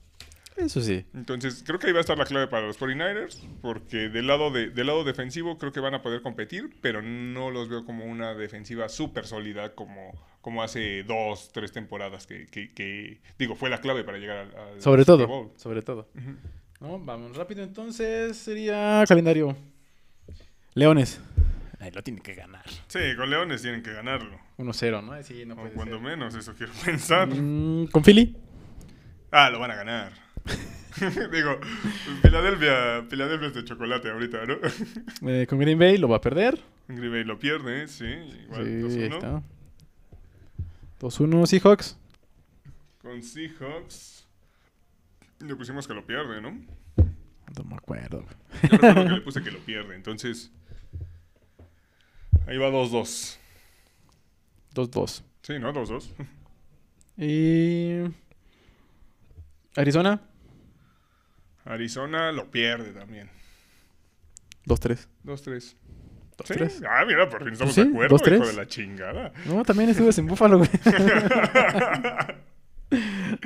Eso 0.57 0.81
sí. 0.81 1.05
Entonces, 1.13 1.63
creo 1.65 1.79
que 1.79 1.87
ahí 1.87 1.93
va 1.93 1.99
a 1.99 2.01
estar 2.01 2.17
la 2.17 2.25
clave 2.25 2.47
para 2.47 2.67
los 2.67 2.79
49ers, 2.79 3.39
porque 3.61 4.09
del 4.09 4.27
lado, 4.27 4.51
de, 4.51 4.69
del 4.69 4.87
lado 4.87 5.03
defensivo 5.03 5.57
creo 5.57 5.71
que 5.71 5.79
van 5.79 5.95
a 5.95 6.01
poder 6.01 6.21
competir, 6.21 6.69
pero 6.81 7.01
no 7.01 7.49
los 7.51 7.69
veo 7.69 7.85
como 7.85 8.05
una 8.05 8.35
defensiva 8.35 8.87
súper 8.89 9.25
sólida 9.25 9.73
como, 9.73 10.13
como 10.41 10.61
hace 10.61 11.03
dos, 11.03 11.51
tres 11.51 11.71
temporadas 11.71 12.27
que, 12.27 12.45
que- 12.47 12.71
que, 12.71 13.19
digo, 13.39 13.55
fue 13.55 13.69
la 13.69 13.81
clave 13.81 14.03
para 14.03 14.17
llegar 14.19 14.37
al, 14.37 14.55
al 14.55 14.81
Sobre 14.81 15.03
Super 15.03 15.05
todo. 15.05 15.27
Bowl. 15.27 15.51
Sobre 15.57 15.81
todo. 15.81 16.07
No, 16.79 16.99
vamos 16.99 17.35
rápido 17.35 17.63
entonces. 17.63 18.37
Sería 18.37 19.03
calendario. 19.07 19.55
Leones. 20.75 21.19
Ay, 21.79 21.91
lo 21.91 22.01
tiene 22.03 22.21
que 22.21 22.33
ganar. 22.35 22.63
Sí, 22.87 22.99
con 23.17 23.29
Leones 23.29 23.61
tienen 23.61 23.83
que 23.83 23.91
ganarlo. 23.91 24.39
1-0, 24.57 25.03
¿no? 25.03 25.21
Sí, 25.23 25.45
no 25.45 25.55
o 25.55 25.57
puede 25.57 25.71
cuando 25.73 25.97
ser. 25.97 26.03
menos, 26.05 26.35
eso 26.35 26.53
quiero 26.53 26.71
pensar. 26.85 27.27
Mm, 27.27 27.87
¿Con 27.87 28.03
Philly? 28.03 28.37
Ah, 29.31 29.49
lo 29.49 29.59
van 29.59 29.71
a 29.71 29.75
ganar. 29.75 30.22
digo, 31.31 31.59
Filadelfia, 32.21 33.03
Filadelfia 33.09 33.47
es 33.47 33.53
de 33.55 33.63
chocolate 33.65 34.09
ahorita, 34.11 34.45
¿no? 34.45 34.55
Eh, 35.29 35.47
con 35.47 35.59
Green 35.59 35.79
Bay 35.79 35.97
lo 35.97 36.07
va 36.07 36.17
a 36.17 36.21
perder. 36.21 36.59
Green 36.87 37.11
Bay 37.11 37.23
lo 37.23 37.39
pierde, 37.39 37.87
sí, 37.87 38.05
igual 38.05 38.65
Sí, 38.65 38.99
ahí 39.01 39.09
2-1. 39.09 39.13
está. 39.13 39.43
2-1 40.99 41.45
Seahawks. 41.47 41.97
Con 43.01 43.21
Seahawks. 43.23 44.27
Le 45.39 45.55
pusimos 45.55 45.87
que 45.87 45.93
lo 45.93 46.05
pierde, 46.05 46.41
¿no? 46.41 46.51
No 47.57 47.63
me 47.65 47.75
acuerdo. 47.75 48.25
Yo 48.63 48.69
recuerdo 48.69 49.03
que 49.03 49.09
le 49.09 49.21
puse 49.25 49.43
que 49.43 49.51
lo 49.51 49.59
pierde. 49.59 49.95
Entonces, 49.95 50.51
ahí 52.47 52.57
va 52.57 52.69
2-2. 52.69 53.37
2-2. 54.75 55.21
Sí, 55.41 55.59
¿no? 55.59 55.73
2-2. 55.73 56.05
Y. 57.17 58.09
Arizona, 59.75 60.21
Arizona 61.65 62.31
lo 62.31 62.49
pierde 62.51 62.91
también. 62.91 63.29
2-3. 64.65 65.07
2-3. 65.25 65.59
¿Sí? 65.61 65.75
2-3. 66.37 66.85
Ah, 66.89 67.05
mira, 67.05 67.29
por 67.29 67.43
fin 67.43 67.53
estamos 67.53 67.73
Sí, 67.75 67.83
de 67.83 67.89
acuerdo, 67.89 68.17
2-3. 68.17 68.35
hijo 68.37 68.47
de 68.47 68.53
la 68.53 68.67
chingada. 68.67 69.31
No, 69.45 69.63
también 69.63 69.89
estuve 69.89 70.09
en 70.17 70.25
Búfalo, 70.27 70.57
güey. 70.59 70.69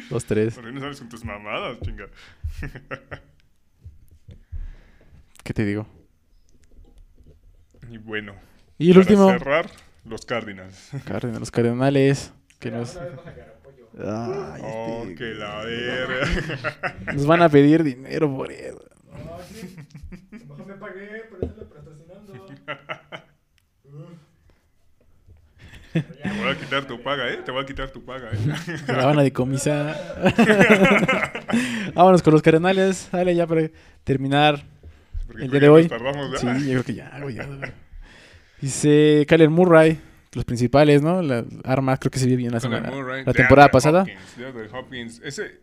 2-3. 0.10 0.54
Por 0.56 0.64
fin 0.66 0.74
no 0.76 0.80
sales 0.82 1.00
con 1.00 1.10
tus 1.10 1.24
mamadas, 1.26 1.80
chinga. 1.82 2.08
¿Qué 5.44 5.54
te 5.54 5.64
digo? 5.66 5.88
Y 7.90 7.98
bueno, 7.98 8.36
Y 8.78 8.90
el 8.90 8.96
para 8.96 9.02
último. 9.02 9.30
cerrar, 9.30 9.70
los 10.06 10.26
Cardinals. 10.26 10.92
Carden- 11.06 11.40
los 11.40 11.52
Cardenales. 11.52 12.34
Que 12.60 12.72
nos, 12.72 12.98
Ay, 14.00 14.62
Oh, 14.64 15.02
este, 15.04 15.16
que 15.16 15.34
la 15.36 15.64
verga. 15.64 17.14
nos 17.14 17.26
van 17.26 17.42
a 17.42 17.50
pedir 17.50 17.84
dinero 17.84 18.34
por 18.36 18.52
eso. 18.52 18.84
No, 19.12 19.38
sí. 19.52 19.76
Mejor 20.32 20.66
me 20.68 20.74
pagué, 20.76 21.24
por 21.30 21.44
eso 21.44 21.54
le 21.58 21.66
patrocinando. 21.66 22.46
Te 25.94 26.30
voy 26.30 26.50
a 26.52 26.58
quitar 26.60 26.86
tu 26.86 27.02
paga, 27.02 27.30
¿eh? 27.30 27.38
Te 27.44 27.52
voy 27.52 27.64
a 27.64 27.66
quitar 27.66 27.90
tu 27.90 28.04
paga, 28.06 28.30
¿eh? 28.32 28.78
Se 28.86 28.94
la 28.94 29.06
van 29.06 29.18
a 29.20 29.24
decomisar. 29.24 29.96
Vámonos 31.96 32.22
con 32.22 32.34
los 32.34 32.42
Cardenales. 32.44 33.10
Dale 33.12 33.34
ya 33.34 33.48
para 33.48 33.68
terminar. 34.04 34.64
Porque 35.26 35.46
El 35.46 35.52
día 35.52 35.60
de 35.62 35.70
hoy. 35.70 35.88
tardamos, 35.88 36.40
Sí, 36.40 36.46
yo 36.46 36.54
creo 36.72 36.84
que 36.84 36.94
ya, 36.94 37.18
güey. 37.20 37.38
Dice 38.62 39.26
Kyler 39.28 39.50
Murray, 39.50 40.00
los 40.34 40.46
principales, 40.46 41.02
¿no? 41.02 41.22
Las 41.22 41.46
armas, 41.64 42.00
creo 42.00 42.12
que 42.12 42.20
se 42.20 42.28
vio 42.28 42.38
bien 42.38 42.52
la 42.52 42.60
semana. 42.60 42.90
Murray, 42.92 43.24
la 43.26 43.34
temporada 43.34 43.70
pasada. 43.70 44.02
Hopkins, 44.02 44.38
de 44.38 44.70
Hopkins. 44.72 45.22
Ese, 45.24 45.62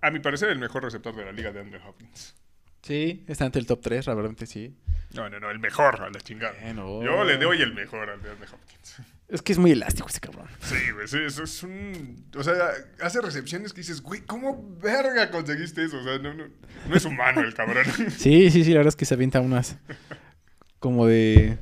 a 0.00 0.10
mi 0.10 0.20
parecer, 0.20 0.48
el 0.50 0.58
mejor 0.58 0.84
receptor 0.84 1.14
de 1.14 1.24
la 1.24 1.32
liga 1.32 1.52
de 1.52 1.60
Andre 1.60 1.80
Hopkins. 1.86 2.34
Sí, 2.82 3.24
está 3.28 3.44
entre 3.44 3.60
el 3.60 3.66
top 3.66 3.80
3, 3.82 4.06
realmente 4.06 4.46
sí. 4.46 4.74
No, 5.12 5.28
no, 5.28 5.40
no, 5.40 5.50
el 5.50 5.58
mejor, 5.58 6.02
a 6.02 6.10
la 6.10 6.20
chingada. 6.20 6.54
Yo 6.72 7.24
le 7.24 7.36
doy 7.36 7.60
el 7.62 7.74
mejor 7.74 8.10
al 8.10 8.22
de 8.22 8.30
Andre 8.30 8.46
Hopkins. 8.52 9.02
Es 9.28 9.42
que 9.42 9.52
es 9.52 9.58
muy 9.58 9.70
elástico 9.70 10.08
ese 10.08 10.18
cabrón. 10.18 10.46
Sí, 10.60 10.90
güey, 10.92 11.06
sí, 11.06 11.18
eso 11.24 11.44
es 11.44 11.62
un... 11.62 12.26
O 12.36 12.42
sea, 12.42 12.54
hace 13.00 13.20
recepciones 13.20 13.72
que 13.72 13.80
dices, 13.80 14.02
güey, 14.02 14.22
¿cómo 14.22 14.76
verga 14.80 15.30
conseguiste 15.30 15.84
eso? 15.84 15.98
O 15.98 16.02
sea, 16.02 16.18
no, 16.18 16.34
no, 16.34 16.46
no 16.88 16.96
es 16.96 17.04
humano 17.04 17.40
el 17.40 17.54
cabrón. 17.54 17.84
Sí, 18.10 18.50
sí, 18.50 18.64
sí, 18.64 18.70
la 18.70 18.78
verdad 18.78 18.88
es 18.88 18.96
que 18.96 19.04
se 19.04 19.14
avienta 19.14 19.40
unas 19.40 19.76
como 20.80 21.06
de 21.06 21.58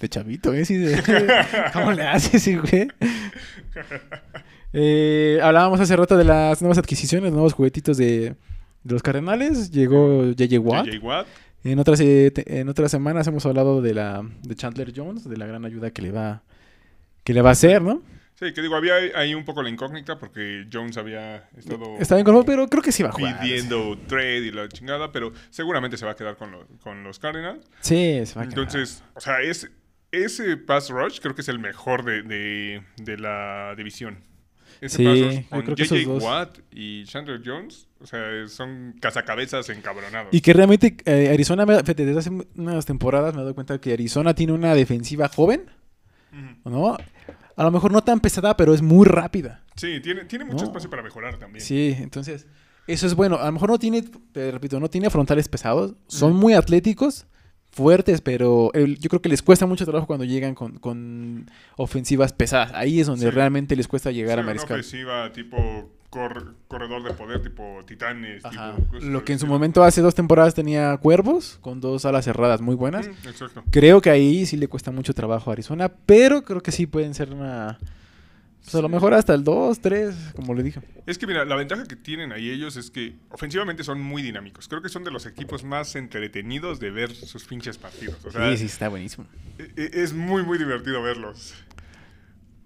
de 0.00 0.08
chavito, 0.08 0.52
¿eh? 0.54 0.64
Sí, 0.64 0.76
de- 0.76 1.00
¿Cómo 1.72 1.92
le 1.92 2.02
haces, 2.02 2.46
güey? 2.60 2.88
Eh, 4.72 5.38
hablábamos 5.42 5.80
hace 5.80 5.96
rato 5.96 6.16
de 6.16 6.24
las 6.24 6.60
nuevas 6.60 6.78
adquisiciones, 6.78 7.32
nuevos 7.32 7.52
juguetitos 7.54 7.96
de, 7.96 8.34
de 8.84 8.92
los 8.92 9.02
Cardenales. 9.02 9.70
Llegó 9.70 10.24
J.J. 10.28 10.60
Watt. 10.60 10.86
J.J. 10.86 11.06
Watt. 11.06 11.26
En 11.64 11.78
otras, 11.78 12.00
eh, 12.00 12.30
te- 12.34 12.60
en 12.60 12.68
otras 12.68 12.90
semanas 12.90 13.26
hemos 13.26 13.44
hablado 13.46 13.82
de 13.82 13.94
la 13.94 14.22
de 14.42 14.54
Chandler 14.54 14.92
Jones, 14.94 15.28
de 15.28 15.36
la 15.36 15.46
gran 15.46 15.64
ayuda 15.64 15.90
que 15.90 16.02
le 16.02 16.12
va 16.12 16.42
que 17.24 17.34
le 17.34 17.42
va 17.42 17.50
a 17.50 17.52
hacer, 17.52 17.82
¿no? 17.82 18.02
Sí, 18.36 18.52
que 18.54 18.62
digo, 18.62 18.76
había 18.76 18.94
ahí 19.16 19.34
un 19.34 19.44
poco 19.44 19.62
la 19.64 19.68
incógnita 19.68 20.16
porque 20.16 20.64
Jones 20.72 20.96
había 20.96 21.48
estado... 21.58 21.96
Está 21.98 22.14
bien 22.14 22.24
con 22.24 22.44
pero 22.44 22.68
creo 22.68 22.82
que 22.82 22.92
sí 22.92 23.02
va 23.02 23.08
a 23.08 23.12
jugar. 23.12 23.40
pidiendo 23.40 23.98
trade 24.06 24.38
y 24.46 24.50
la 24.52 24.68
chingada, 24.68 25.10
pero 25.10 25.32
seguramente 25.50 25.96
se 25.96 26.06
va 26.06 26.12
a 26.12 26.14
quedar 26.14 26.36
con, 26.36 26.52
lo- 26.52 26.66
con 26.80 27.02
los 27.02 27.18
Cardinals. 27.18 27.66
Sí, 27.80 28.20
se 28.24 28.34
va 28.36 28.42
a 28.42 28.44
quedar. 28.48 28.58
Entonces, 28.60 29.02
o 29.16 29.20
sea, 29.20 29.40
es, 29.42 29.68
ese 30.12 30.56
pass 30.56 30.90
rush 30.90 31.20
creo 31.20 31.34
que 31.34 31.42
es 31.42 31.48
el 31.48 31.58
mejor 31.58 32.04
de, 32.04 32.22
de, 32.22 32.82
de 32.96 33.16
la 33.18 33.74
división. 33.76 34.18
Ese 34.80 34.98
Sí, 34.98 35.04
pass 35.04 35.66
rush 35.66 35.66
con 35.66 35.76
J.J. 35.76 36.24
Watt 36.24 36.58
y 36.70 37.04
Chandler 37.04 37.40
Jones, 37.44 37.88
o 38.00 38.06
sea, 38.06 38.46
son 38.46 38.94
cazacabezas 39.00 39.68
encabronados. 39.70 40.28
Y 40.32 40.40
que 40.40 40.52
realmente 40.52 40.96
eh, 41.04 41.30
Arizona, 41.32 41.66
me- 41.66 41.82
desde 41.82 42.18
hace 42.18 42.30
unas 42.56 42.86
temporadas 42.86 43.34
me 43.34 43.42
doy 43.42 43.54
cuenta 43.54 43.80
que 43.80 43.92
Arizona 43.92 44.34
tiene 44.34 44.52
una 44.52 44.74
defensiva 44.74 45.28
joven. 45.28 45.70
¿no? 46.64 46.96
A 47.56 47.64
lo 47.64 47.70
mejor 47.72 47.90
no 47.90 48.02
tan 48.02 48.20
pesada, 48.20 48.56
pero 48.56 48.72
es 48.72 48.82
muy 48.82 49.04
rápida. 49.06 49.64
Sí, 49.74 49.98
tiene, 50.00 50.24
tiene 50.26 50.44
mucho 50.44 50.58
No. 50.64 50.64
espacio 50.68 50.88
para 50.90 51.02
mejorar 51.02 51.38
también. 51.38 51.64
Sí, 51.64 51.96
entonces, 51.98 52.46
eso 52.86 53.06
es 53.06 53.14
bueno. 53.14 53.36
A 53.36 53.46
lo 53.46 53.52
mejor 53.52 53.70
no 53.70 53.78
tiene, 53.78 54.02
te 54.32 54.50
repito, 54.52 54.78
no 54.78 54.88
tiene 54.88 55.10
frontales 55.10 55.48
pesados. 55.48 55.94
Son 56.06 56.34
muy 56.36 56.52
atléticos, 56.54 57.26
fuertes, 57.70 58.20
pero 58.20 58.70
el- 58.74 58.98
yo 58.98 59.08
creo 59.08 59.22
que 59.22 59.28
les 59.28 59.42
cuesta 59.42 59.66
mucho 59.66 59.84
trabajo 59.84 60.06
cuando 60.06 60.24
llegan 60.24 60.54
con, 60.54 60.78
con 60.78 61.46
ofensivas 61.76 62.32
pesadas. 62.32 62.72
Ahí 62.74 63.00
es 63.00 63.06
donde 63.06 63.26
Sí. 63.26 63.30
realmente 63.30 63.76
les 63.76 63.86
cuesta 63.88 64.10
llegar 64.10 64.34
Sí, 64.36 64.40
a 64.40 64.42
una 64.42 64.46
mariscal. 64.46 64.80
ofensiva 64.80 65.32
tipo 65.32 65.90
cor- 66.10 66.54
corredor 66.66 67.02
de 67.04 67.12
poder, 67.14 67.42
tipo 67.42 67.80
titanes. 67.86 68.42
Tipo 68.42 68.98
Lo 69.00 69.24
que 69.24 69.34
en 69.34 69.38
su 69.38 69.46
momento 69.46 69.84
hace 69.84 70.00
dos 70.00 70.14
temporadas 70.14 70.54
tenía 70.54 70.96
cuervos 70.96 71.58
con 71.60 71.80
dos 71.80 72.04
alas 72.06 72.24
cerradas 72.24 72.60
muy 72.62 72.74
buenas. 72.74 73.06
Mm, 73.08 73.28
exacto. 73.28 73.62
Creo 73.70 74.00
que 74.00 74.10
ahí 74.10 74.46
sí 74.46 74.56
le 74.56 74.68
cuesta 74.68 74.90
mucho 74.90 75.12
trabajo 75.14 75.50
a 75.50 75.52
Arizona, 75.52 75.88
pero 76.06 76.42
creo 76.44 76.62
que 76.62 76.72
sí 76.72 76.86
pueden 76.86 77.14
ser 77.14 77.32
una... 77.32 77.78
Pues 78.62 78.74
a 78.74 78.82
lo 78.82 78.88
mejor 78.90 79.14
hasta 79.14 79.32
el 79.34 79.44
2, 79.44 79.80
3, 79.80 80.14
como 80.36 80.52
le 80.54 80.62
dije. 80.62 80.80
Es 81.06 81.16
que 81.16 81.26
mira, 81.26 81.44
la 81.46 81.56
ventaja 81.56 81.84
que 81.84 81.96
tienen 81.96 82.32
ahí 82.32 82.50
ellos 82.50 82.76
es 82.76 82.90
que 82.90 83.14
ofensivamente 83.30 83.82
son 83.82 84.00
muy 84.00 84.20
dinámicos. 84.22 84.68
Creo 84.68 84.82
que 84.82 84.90
son 84.90 85.04
de 85.04 85.10
los 85.10 85.24
equipos 85.24 85.64
más 85.64 85.96
entretenidos 85.96 86.78
de 86.80 86.90
ver 86.90 87.14
sus 87.14 87.44
pinches 87.44 87.78
partidos. 87.78 88.22
O 88.26 88.30
sea, 88.30 88.50
sí, 88.50 88.58
sí, 88.58 88.64
está 88.66 88.88
buenísimo. 88.88 89.26
e- 89.58 89.70
e- 89.76 90.02
es 90.02 90.12
muy, 90.12 90.42
muy 90.42 90.58
divertido 90.58 91.00
verlos. 91.02 91.54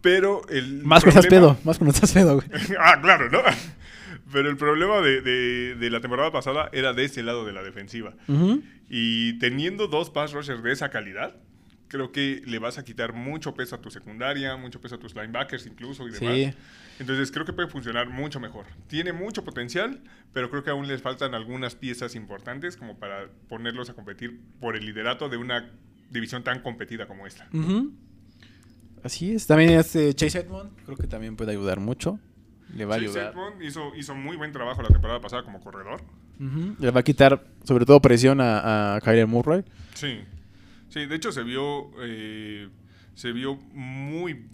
Pero 0.01 0.43
el. 0.49 0.83
Más 0.83 1.05
cuando 1.05 1.21
estás 1.21 1.27
problema- 1.31 1.55
pedo, 1.55 1.65
más 1.65 1.79
cuando 1.79 1.95
estás 1.95 2.13
pedo, 2.13 2.35
güey. 2.37 2.49
ah, 2.81 2.99
claro, 3.01 3.31
¿no? 3.31 3.39
Pero 4.33 4.49
el 4.51 4.57
problema 4.57 5.01
de, 5.01 5.21
de- 5.21 5.75
de 5.77 5.91
la 5.91 6.01
temporada 6.01 6.33
pasada 6.33 6.69
era 6.73 6.93
de 6.95 7.05
ese 7.05 7.23
lado 7.23 7.45
de 7.45 7.53
la 7.53 7.63
defensiva. 7.63 8.15
Ujú. 8.27 8.63
Y 8.89 9.39
teniendo 9.39 9.87
dos 9.87 10.11
pass 10.11 10.33
rushers 10.33 10.63
de 10.63 10.73
esa 10.73 10.89
calidad, 10.91 11.37
creo 11.93 12.11
que 12.11 12.43
le 12.47 12.59
vas 12.59 12.79
a 12.79 12.85
quitar 12.85 13.13
mucho 13.13 13.55
peso 13.55 13.77
a 13.77 13.81
tu 13.83 13.91
secundaria, 13.91 14.57
mucho 14.57 14.81
peso 14.81 14.95
a 14.95 14.99
tus 14.99 15.15
linebackers 15.15 15.67
incluso 15.67 16.09
y 16.09 16.13
demás. 16.13 16.35
Sí. 16.35 16.55
Entonces 16.99 17.31
creo 17.31 17.45
que 17.45 17.53
puede 17.53 17.69
funcionar 17.69 18.09
mucho 18.09 18.41
mejor. 18.41 18.65
Tiene 18.87 19.13
mucho 19.13 19.45
potencial, 19.45 20.01
pero 20.33 20.49
creo 20.49 20.65
que 20.65 20.71
aún 20.71 20.89
les 20.89 21.03
faltan 21.03 21.35
algunas 21.35 21.75
piezas 21.75 22.15
importantes 22.15 22.79
como 22.79 22.99
para 22.99 23.29
ponerlos 23.47 23.91
a 23.91 23.95
competir 23.95 24.41
por 24.59 24.75
el 24.75 24.87
liderato 24.87 25.29
de 25.29 25.37
una 25.37 25.71
división 26.09 26.43
tan 26.43 26.63
competida 26.63 27.07
como 27.07 27.27
esta. 27.27 27.47
Así 29.05 29.35
es. 29.35 29.47
También 29.47 29.73
este 29.73 30.15
Chase 30.15 30.41
Edmond, 30.41 30.71
creo 30.87 30.97
que 30.97 31.07
también 31.07 31.37
puede 31.37 31.51
ayudar 31.51 31.79
mucho. 31.79 32.19
Le 32.75 32.87
va 32.87 32.95
a 32.95 32.99
Chase 33.01 33.11
ayudar. 33.11 33.33
Edmond 33.35 33.63
hizo, 33.63 33.95
hizo 33.97 34.15
muy 34.15 34.39
buen 34.39 34.51
trabajo 34.51 34.81
la 34.81 34.89
temporada 34.89 35.21
pasada 35.21 35.43
como 35.43 35.61
corredor. 35.61 36.01
Le 36.79 36.91
va 36.91 37.01
a 37.01 37.05
quitar, 37.05 37.45
sobre 37.65 37.85
todo, 37.85 38.01
presión 38.01 38.41
a, 38.41 38.95
a 38.95 39.01
Kyler 39.03 39.27
Murray. 39.27 39.63
Sí. 39.93 40.21
Sí, 40.93 41.07
de 41.07 41.17
hecho 41.17 41.33
se 41.33 41.43
vio. 41.43 41.91
eh, 42.03 42.69
se 43.15 43.33
vio 43.33 43.57
muy. 43.73 44.47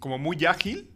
como 0.00 0.18
muy 0.18 0.44
ágil 0.46 0.90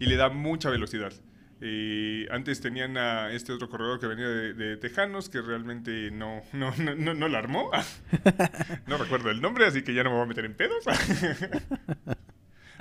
y 0.00 0.06
le 0.06 0.16
da 0.16 0.28
mucha 0.30 0.68
velocidad. 0.70 1.12
Eh, 1.60 2.26
antes 2.30 2.60
tenían 2.60 2.98
a 2.98 3.32
este 3.32 3.52
otro 3.52 3.70
corredor 3.70 3.98
que 3.98 4.06
venía 4.06 4.28
de, 4.28 4.52
de 4.52 4.76
Tejanos 4.76 5.30
que 5.30 5.40
realmente 5.40 6.10
no, 6.10 6.42
no, 6.52 6.74
no, 6.76 6.94
no, 6.94 7.14
no 7.14 7.28
la 7.28 7.38
armó. 7.38 7.70
no 8.86 8.98
recuerdo 8.98 9.30
el 9.30 9.40
nombre, 9.40 9.64
así 9.66 9.82
que 9.82 9.94
ya 9.94 10.02
no 10.02 10.10
me 10.10 10.16
voy 10.16 10.24
a 10.24 10.28
meter 10.28 10.44
en 10.44 10.54
pedos. 10.54 10.84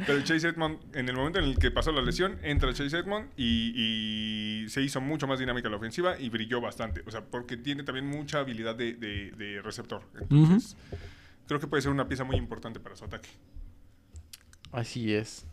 Pero 0.06 0.22
Chase 0.24 0.50
Edmond, 0.50 0.80
en 0.96 1.08
el 1.08 1.16
momento 1.16 1.40
en 1.40 1.46
el 1.46 1.58
que 1.58 1.72
pasó 1.72 1.92
la 1.92 2.02
lesión, 2.02 2.38
entra 2.44 2.74
Chase 2.74 2.98
Edmond 2.98 3.30
y, 3.38 4.64
y 4.66 4.70
se 4.70 4.82
hizo 4.82 5.00
mucho 5.00 5.26
más 5.28 5.40
dinámica 5.40 5.70
la 5.70 5.78
ofensiva 5.78 6.20
y 6.20 6.30
brilló 6.30 6.60
bastante. 6.60 7.02
O 7.08 7.12
sea, 7.12 7.22
porque 7.24 7.56
tiene 7.58 7.84
también 7.84 8.06
mucha 8.06 8.40
habilidad 8.40 8.76
de, 8.76 8.94
de- 8.94 9.32
de 9.32 9.62
receptor. 9.62 10.02
Entonces, 10.20 10.76
creo 11.48 11.60
que 11.60 11.68
puede 11.68 11.82
ser 11.82 11.92
una 11.92 12.08
pieza 12.10 12.24
muy 12.26 12.36
importante 12.36 12.80
para 12.80 12.96
su 12.96 13.06
ataque. 13.06 13.30
Así 14.72 15.14
es. 15.14 15.46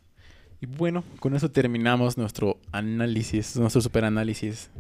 Y 0.61 0.67
bueno, 0.67 1.05
con 1.21 1.35
eso 1.35 1.51
terminamos 1.51 2.17
nuestro 2.19 2.59
análisis, 2.73 3.57
nuestro 3.57 3.81
super 3.81 4.05
análisis 4.05 4.71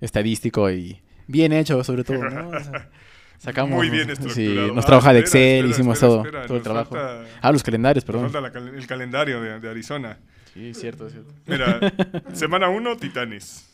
estadístico 0.00 0.70
y 0.70 1.00
bien 1.26 1.52
hecho, 1.52 1.82
sobre 1.84 2.04
todo, 2.04 2.22
¿no? 2.30 2.48
O 2.50 2.60
sea, 2.60 2.90
sacamos 3.44 3.76
Muy 3.76 3.90
bien 3.90 4.06
sí, 4.06 4.12
estructurado. 4.12 4.72
nuestra 4.74 4.94
Ah, 4.96 4.98
hoja 4.98 5.12
de 5.12 5.20
Excel, 5.20 5.56
espera, 5.56 5.68
hicimos 5.70 5.94
espera, 5.96 6.08
todo, 6.10 6.24
espera, 6.24 6.46
todo 6.46 6.56
el 6.56 6.62
trabajo. 6.62 6.94
falta- 6.94 7.24
Ah, 7.40 7.52
los 7.52 7.62
calendarios, 7.62 8.02
Nos 8.02 8.06
perdón. 8.06 8.22
falta 8.24 8.40
la 8.40 8.50
cal- 8.52 8.74
el 8.74 8.86
calendario 8.86 9.40
de, 9.40 9.60
de 9.60 9.68
Arizona. 9.70 10.18
Sí, 10.52 10.72
cierto, 10.74 11.08
cierto. 11.10 11.32
Mira, 11.46 11.80
semana 12.32 12.68
1, 12.68 12.96
Titanes. 12.96 13.68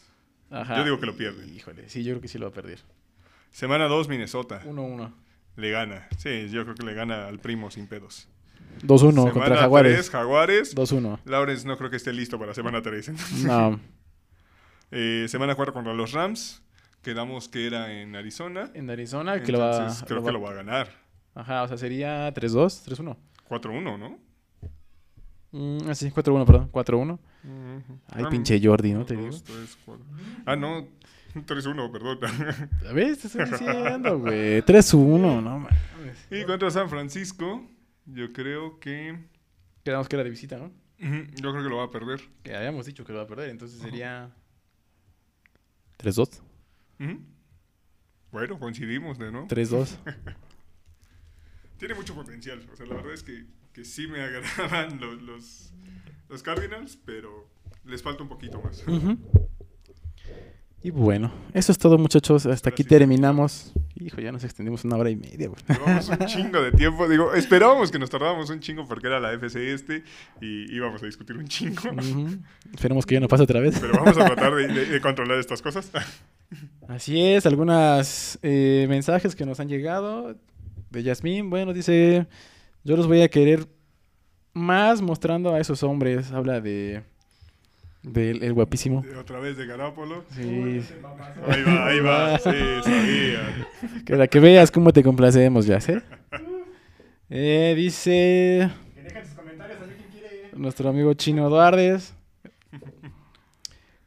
Ajá. 0.51 0.76
Yo 0.78 0.84
digo 0.84 0.98
que 0.98 1.06
lo 1.06 1.16
pierde. 1.16 1.47
Híjole, 1.47 1.88
sí, 1.88 2.02
yo 2.02 2.12
creo 2.14 2.20
que 2.22 2.28
sí 2.28 2.38
lo 2.38 2.47
va 2.47 2.51
a 2.51 2.55
perder. 2.55 2.80
Semana 3.51 3.86
2, 3.86 4.09
Minnesota. 4.09 4.62
1-1. 4.64 5.12
Le 5.56 5.70
gana. 5.70 6.09
Sí, 6.18 6.48
yo 6.51 6.62
creo 6.64 6.74
que 6.74 6.84
le 6.84 6.94
gana 6.94 7.26
al 7.28 7.38
primo 7.38 7.70
sin 7.70 7.86
pedos. 7.86 8.28
2-1 8.82 9.32
contra 9.32 9.56
Jaguares. 9.56 9.92
3, 9.94 10.10
Jaguares. 10.10 10.74
2-1. 10.74 11.18
Lawrence 11.24 11.66
no 11.66 11.76
creo 11.76 11.90
que 11.90 11.97
esté 11.97 12.12
listo 12.12 12.38
para 12.38 12.55
semana 12.55 12.82
3. 12.82 13.10
No. 13.44 13.78
Eh, 14.92 15.26
semana 15.28 15.55
4 15.55 15.72
contra 15.72 15.94
los 15.94 16.10
Rams. 16.10 16.62
Quedamos 17.02 17.48
que 17.48 17.66
era 17.66 17.93
en 17.93 18.14
Arizona. 18.14 18.70
En 18.74 18.90
Arizona, 18.90 19.43
que 19.43 19.52
lo 19.52 19.59
va, 19.60 19.70
Entonces, 19.77 20.05
creo 20.06 20.16
lo 20.18 20.22
que 20.22 20.27
va- 20.27 20.32
lo 20.32 20.40
va 20.43 20.51
a 20.51 20.55
ganar. 20.55 20.89
Ajá, 21.35 21.62
o 21.62 21.68
sea, 21.68 21.77
sería 21.78 22.32
3-2, 22.35 22.82
3-1. 22.85 23.16
4-1, 23.48 23.97
¿no? 23.98 24.18
Mm, 25.52 25.89
ah, 25.89 25.94
sí, 25.94 26.10
4-1, 26.10 26.44
perdón, 26.47 26.68
4-1. 26.70 27.18
Ay, 28.09 28.24
Ah, 28.27 28.28
pinche 28.31 28.60
Jordi, 28.62 28.93
¿no? 28.93 29.05
Te 29.05 29.16
digo. 29.16 29.31
tres. 29.44 29.78
Ah, 30.47 30.56
no. 30.56 30.86
3-1, 31.47 31.90
perdón. 31.90 32.18
A 32.89 32.93
ver, 32.93 33.16
te 33.16 33.27
estoy 33.28 33.44
diciendo, 33.47 34.18
güey. 34.20 34.62
3-1, 34.62 35.40
no 35.43 35.59
mames. 35.59 35.74
y 36.31 36.44
contra 36.44 36.70
San 36.70 36.89
Francisco, 36.90 37.66
yo 38.06 38.32
creo 38.32 38.78
que. 38.78 39.18
Quedamos 39.85 40.09
que 40.09 40.16
era 40.16 40.24
de 40.24 40.31
visita, 40.31 40.59
¿no? 40.59 40.66
Ujú, 41.02 41.24
Yo 41.36 41.51
creo 41.52 41.62
que 41.64 41.68
lo 41.70 41.77
va 41.78 41.85
a 41.85 41.90
perder. 41.90 42.20
Que 42.43 42.55
habíamos 42.55 42.85
dicho 42.85 43.05
que 43.05 43.12
lo 43.12 43.18
va 43.18 43.24
a 43.24 43.28
perder, 43.28 43.48
entonces 43.51 43.81
sería. 43.81 44.31
3-2. 45.98 46.43
Bueno, 48.31 48.59
coincidimos 48.59 49.18
de 49.18 49.32
no. 49.32 49.48
3-2. 49.48 49.98
Tiene 51.78 51.94
mucho 51.94 52.14
potencial. 52.14 52.64
O 52.72 52.77
sea, 52.77 52.86
la 52.86 52.94
verdad 52.94 53.14
es 53.14 53.22
que, 53.22 53.47
que 53.72 53.85
sí 53.85 54.06
me 54.06 54.20
agradan 54.22 55.01
los, 55.01 55.22
los, 55.22 55.72
los 56.28 56.43
Cardinals, 56.43 56.98
pero 57.05 57.48
les 57.85 58.02
falta 58.02 58.22
un 58.22 58.28
poquito 58.28 58.60
más. 58.60 58.85
Y 60.82 60.90
bueno, 60.90 61.31
eso 61.52 61.73
es 61.73 61.78
todo, 61.78 61.98
muchachos. 61.98 62.47
Hasta 62.47 62.70
aquí 62.70 62.85
terminamos. 62.85 63.73
Hijo, 63.97 64.19
ya 64.23 64.32
nos 64.32 64.44
extendimos 64.44 64.82
una 64.85 64.97
hora 64.97 65.11
y 65.11 65.16
media, 65.16 65.48
güey. 65.48 65.61
Llevamos 65.69 66.09
un 66.09 66.19
chingo 66.27 66.62
de 66.62 66.73
tiempo. 66.73 67.07
Digo, 67.07 67.35
esperábamos 67.35 67.90
que 67.90 67.98
nos 67.98 68.09
tardáramos 68.09 68.48
un 68.48 68.61
chingo 68.61 68.86
porque 68.86 69.09
era 69.09 69.20
la 69.20 69.31
FC 69.35 69.74
este 69.74 70.05
y 70.40 70.74
íbamos 70.74 71.02
a 71.02 71.07
discutir 71.07 71.36
un 71.36 71.47
chingo. 71.48 71.82
Esperemos 72.73 73.05
que 73.05 73.15
ya 73.16 73.20
no 73.20 73.28
pase 73.28 73.43
otra 73.43 73.61
vez. 73.61 73.78
Pero 73.78 73.93
vamos 73.93 74.16
a 74.16 74.24
tratar 74.24 74.55
de, 74.55 74.69
de- 74.69 74.86
de 74.86 75.01
controlar 75.02 75.39
estas 75.39 75.61
cosas. 75.61 75.90
Así 76.89 77.20
es, 77.20 77.44
algunos 77.44 78.39
mensajes 78.43 79.36
que 79.36 79.44
nos 79.44 79.61
han 79.61 79.69
llegado 79.69 80.35
de 80.89 81.02
Yasmín. 81.02 81.51
Bueno, 81.51 81.74
dice, 81.74 82.27
yo 82.85 82.97
los 82.97 83.07
voy 83.07 83.20
a 83.20 83.28
querer 83.28 83.66
más 84.55 85.02
mostrando 85.02 85.55
a 85.55 85.61
esos 85.61 85.82
hombres. 85.82 86.32
Habla 86.32 86.62
de 86.62 87.02
del 88.02 88.43
el 88.43 88.52
guapísimo. 88.55 89.05
Otra 89.18 89.39
vez 89.40 89.56
de 89.56 89.66
Garápolo. 89.66 90.24
Sí, 90.35 90.81
Ahí 91.48 91.62
va, 91.62 91.86
ahí 91.86 92.01
va. 92.01 92.39
Sí, 92.39 92.51
sabía. 92.85 93.66
que 94.06 94.16
la 94.16 94.27
que 94.27 94.40
veas 94.40 94.70
cómo 94.70 94.93
te 94.93 95.02
complacemos, 95.02 95.66
ya, 95.66 95.81
¿sí? 95.81 95.93
Eh, 97.28 97.74
dice 97.77 98.70
Que 98.94 99.02
dejen 99.02 99.24
sus 99.24 99.35
comentarios 99.35 99.78
a 99.81 99.85
ver 99.86 99.97
quién 99.97 100.10
quiere. 100.10 100.51
nuestro 100.56 100.89
amigo 100.89 101.14
Chino 101.14 101.48
Duardes. 101.48 102.14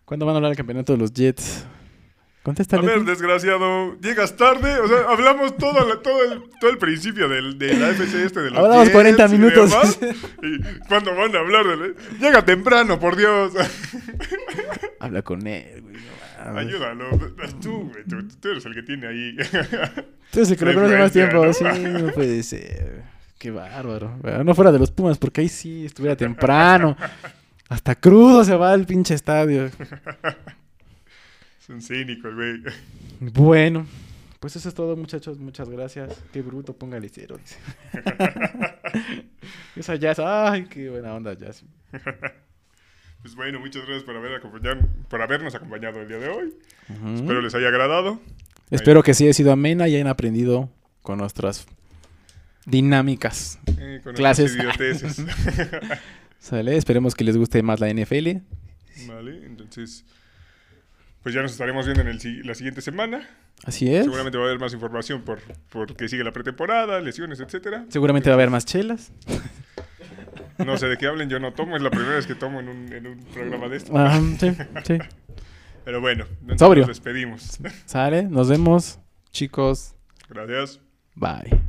¿Cuándo 0.05 0.25
van 0.25 0.35
a 0.35 0.37
hablar 0.37 0.49
del 0.51 0.57
campeonato 0.57 0.93
de 0.93 0.99
los 0.99 1.13
Jets? 1.13 1.65
A 2.43 2.45
Contéstale. 2.45 2.85
ver, 2.85 2.99
tú. 2.99 3.05
desgraciado, 3.05 3.97
llegas 4.01 4.35
tarde. 4.35 4.77
O 4.79 4.87
sea, 4.89 4.97
hablamos 5.09 5.55
todo, 5.55 5.87
la- 5.87 6.01
todo, 6.01 6.21
el, 6.29 6.41
todo 6.59 6.69
el 6.71 6.77
principio 6.77 7.29
del, 7.29 7.57
de 7.57 7.73
la 7.75 7.91
FC 7.91 8.25
este 8.25 8.41
de 8.41 8.49
los 8.51 8.59
Hablamos 8.59 8.83
Jets 8.83 8.91
40 8.93 9.25
y 9.25 9.29
minutos. 9.29 9.71
demás. 9.71 9.99
Y 10.41 10.59
cuando 10.89 11.15
van 11.15 11.33
a 11.35 11.39
hablar 11.39 11.65
de... 11.65 11.95
Llega 12.19 12.43
temprano, 12.43 12.99
por 12.99 13.15
Dios. 13.15 13.53
Habla 14.99 15.21
con 15.21 15.47
él, 15.47 15.81
güey. 15.83 15.95
no. 15.95 16.59
Ayúdalo. 16.59 17.05
Tú, 17.61 17.89
güey. 17.91 18.03
Tú, 18.03 18.27
tú 18.41 18.49
eres 18.49 18.65
el 18.65 18.73
que 18.73 18.83
tiene 18.83 19.07
ahí. 19.07 19.35
Tú 20.31 20.39
eres 20.39 20.51
el 20.51 20.57
que 20.57 20.65
lo 20.65 20.73
conoce 20.73 20.97
más 20.97 21.11
tiempo. 21.13 21.45
influencia, 21.45 21.73
Sí, 21.75 22.03
no 22.03 22.11
puede 22.11 22.43
ser. 22.43 23.03
Qué 23.39 23.51
bárbaro. 23.51 24.17
Bueno, 24.21 24.43
no 24.43 24.53
fuera 24.53 24.71
de 24.73 24.79
los 24.79 24.91
Pumas, 24.91 25.17
porque 25.17 25.39
ahí 25.41 25.47
sí 25.49 25.85
estuviera 25.85 26.17
temprano. 26.17 26.97
Hasta 27.69 27.95
crudo 27.95 28.43
se 28.43 28.55
va 28.55 28.73
al 28.73 28.85
pinche 28.85 29.13
estadio. 29.13 29.69
Es 31.63 31.69
un 31.69 31.81
cínico, 31.81 32.27
el 32.27 32.35
güey. 32.35 32.61
Bueno, 33.21 33.87
pues 34.41 34.57
eso 34.57 34.67
es 34.67 34.75
todo, 34.75 34.97
muchachos. 34.97 35.39
Muchas 35.39 35.69
gracias. 35.69 36.21
Qué 36.33 36.41
bruto, 36.41 36.75
póngale 36.75 37.07
cero. 37.07 37.37
dice. 37.37 37.57
Esa 39.77 39.95
Jazz, 39.95 40.19
ay, 40.19 40.65
qué 40.65 40.89
buena 40.89 41.13
onda, 41.13 41.33
Jazz. 41.33 41.63
Pues 43.21 43.35
bueno, 43.35 43.57
muchas 43.61 43.83
gracias 43.83 44.03
por, 44.03 44.17
haber 44.17 44.35
acompañado, 44.35 44.81
por 45.07 45.21
habernos 45.21 45.55
acompañado 45.55 46.01
el 46.01 46.09
día 46.09 46.17
de 46.17 46.27
hoy. 46.27 46.53
Ujú. 46.89 47.13
Espero 47.13 47.41
les 47.41 47.55
haya 47.55 47.69
agradado. 47.69 48.19
Espero 48.69 49.01
que 49.01 49.13
sí 49.13 49.23
haya 49.23 49.33
sido 49.33 49.53
amena 49.53 49.87
y 49.87 49.95
hayan 49.95 50.07
aprendido 50.07 50.69
con 51.01 51.19
nuestras 51.19 51.65
dinámicas. 52.65 53.59
eh, 53.79 54.01
con 54.03 54.13
Clases. 54.15 54.57
¿Sale? 56.39 56.75
Esperemos 56.75 57.15
que 57.15 57.23
les 57.23 57.37
guste 57.37 57.63
más 57.63 57.79
la 57.79 57.93
NFL. 57.93 58.39
vale, 59.07 59.45
entonces... 59.45 60.03
Pues 61.23 61.33
ya 61.33 61.41
nos 61.41 61.53
estaremos 61.53 61.85
viendo 61.85 62.01
en 62.01 62.09
el 62.09 62.45
la 62.45 62.53
siguiente 62.53 62.81
semana. 62.81 63.27
Así 63.63 63.93
es. 63.93 64.03
Seguramente 64.03 64.37
va 64.37 64.43
a 64.43 64.47
haber 64.47 64.59
más 64.59 64.73
información 64.73 65.21
por 65.21 65.39
porque 65.69 66.09
sigue 66.09 66.23
la 66.23 66.33
pretemporada, 66.33 66.99
lesiones, 66.99 67.39
etcétera. 67.39 67.85
Seguramente 67.89 68.29
va 68.29 68.33
a 68.33 68.35
haber 68.35 68.49
más 68.49 68.65
chelas. 68.65 69.11
No 70.59 70.77
sé 70.77 70.87
de 70.87 70.97
qué 70.97 71.07
hablen, 71.07 71.29
yo 71.29 71.39
no 71.39 71.51
tomo, 71.53 71.75
es 71.75 71.81
la 71.81 71.89
primera 71.89 72.15
vez 72.15 72.27
que 72.27 72.35
tomo 72.35 72.59
en 72.59 72.69
un, 72.69 72.93
en 72.93 73.07
un 73.07 73.19
programa 73.33 73.67
de 73.67 73.77
esto. 73.77 73.91
Ah, 73.97 74.21
sí, 74.39 74.51
sí. 74.85 74.97
Pero 75.85 75.99
bueno, 75.99 76.25
Sobrio. 76.57 76.81
nos 76.81 76.89
despedimos. 76.89 77.59
Sale, 77.85 78.23
nos 78.23 78.49
vemos, 78.49 78.99
chicos. 79.31 79.95
Gracias. 80.29 80.79
Bye. 81.15 81.59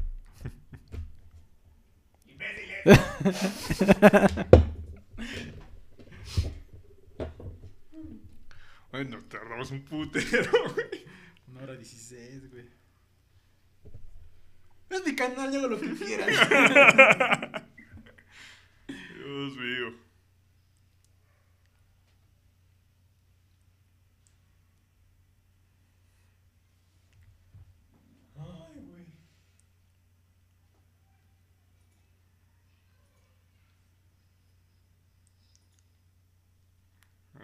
Bueno, 8.95 9.19
tardamos 9.29 9.73
un 9.73 9.85
putero, 9.85 10.53
güey. 10.73 11.05
Una 11.49 11.63
hora 11.65 11.75
dieciséis, 11.75 12.49
güey. 12.49 12.71
Es 14.89 15.05
mi 15.05 15.17
canal, 15.17 15.51
yo 15.51 15.59
hago 15.59 15.71
lo 15.71 15.81
que 15.81 15.95
quieras. 15.95 16.29
Dios 18.87 19.57
mío. 19.57 20.04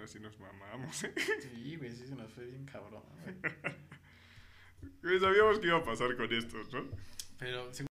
Ahora 0.01 0.09
sí 0.09 0.19
nos 0.19 0.41
mamamos, 0.41 1.05
¿eh? 1.05 1.13
Sí, 1.43 1.77
güey, 1.77 1.93
sí 1.93 2.07
se 2.07 2.17
nos 2.17 2.33
fue 2.33 2.47
bien 2.47 2.65
cabrón. 2.65 3.03
Güey, 5.03 5.21
Sabíamos 5.21 5.59
que 5.59 5.67
iba 5.67 5.77
a 5.77 5.85
pasar 5.85 6.17
con 6.17 6.33
esto, 6.33 6.57
¿no? 6.73 6.89
Pero 7.39 7.75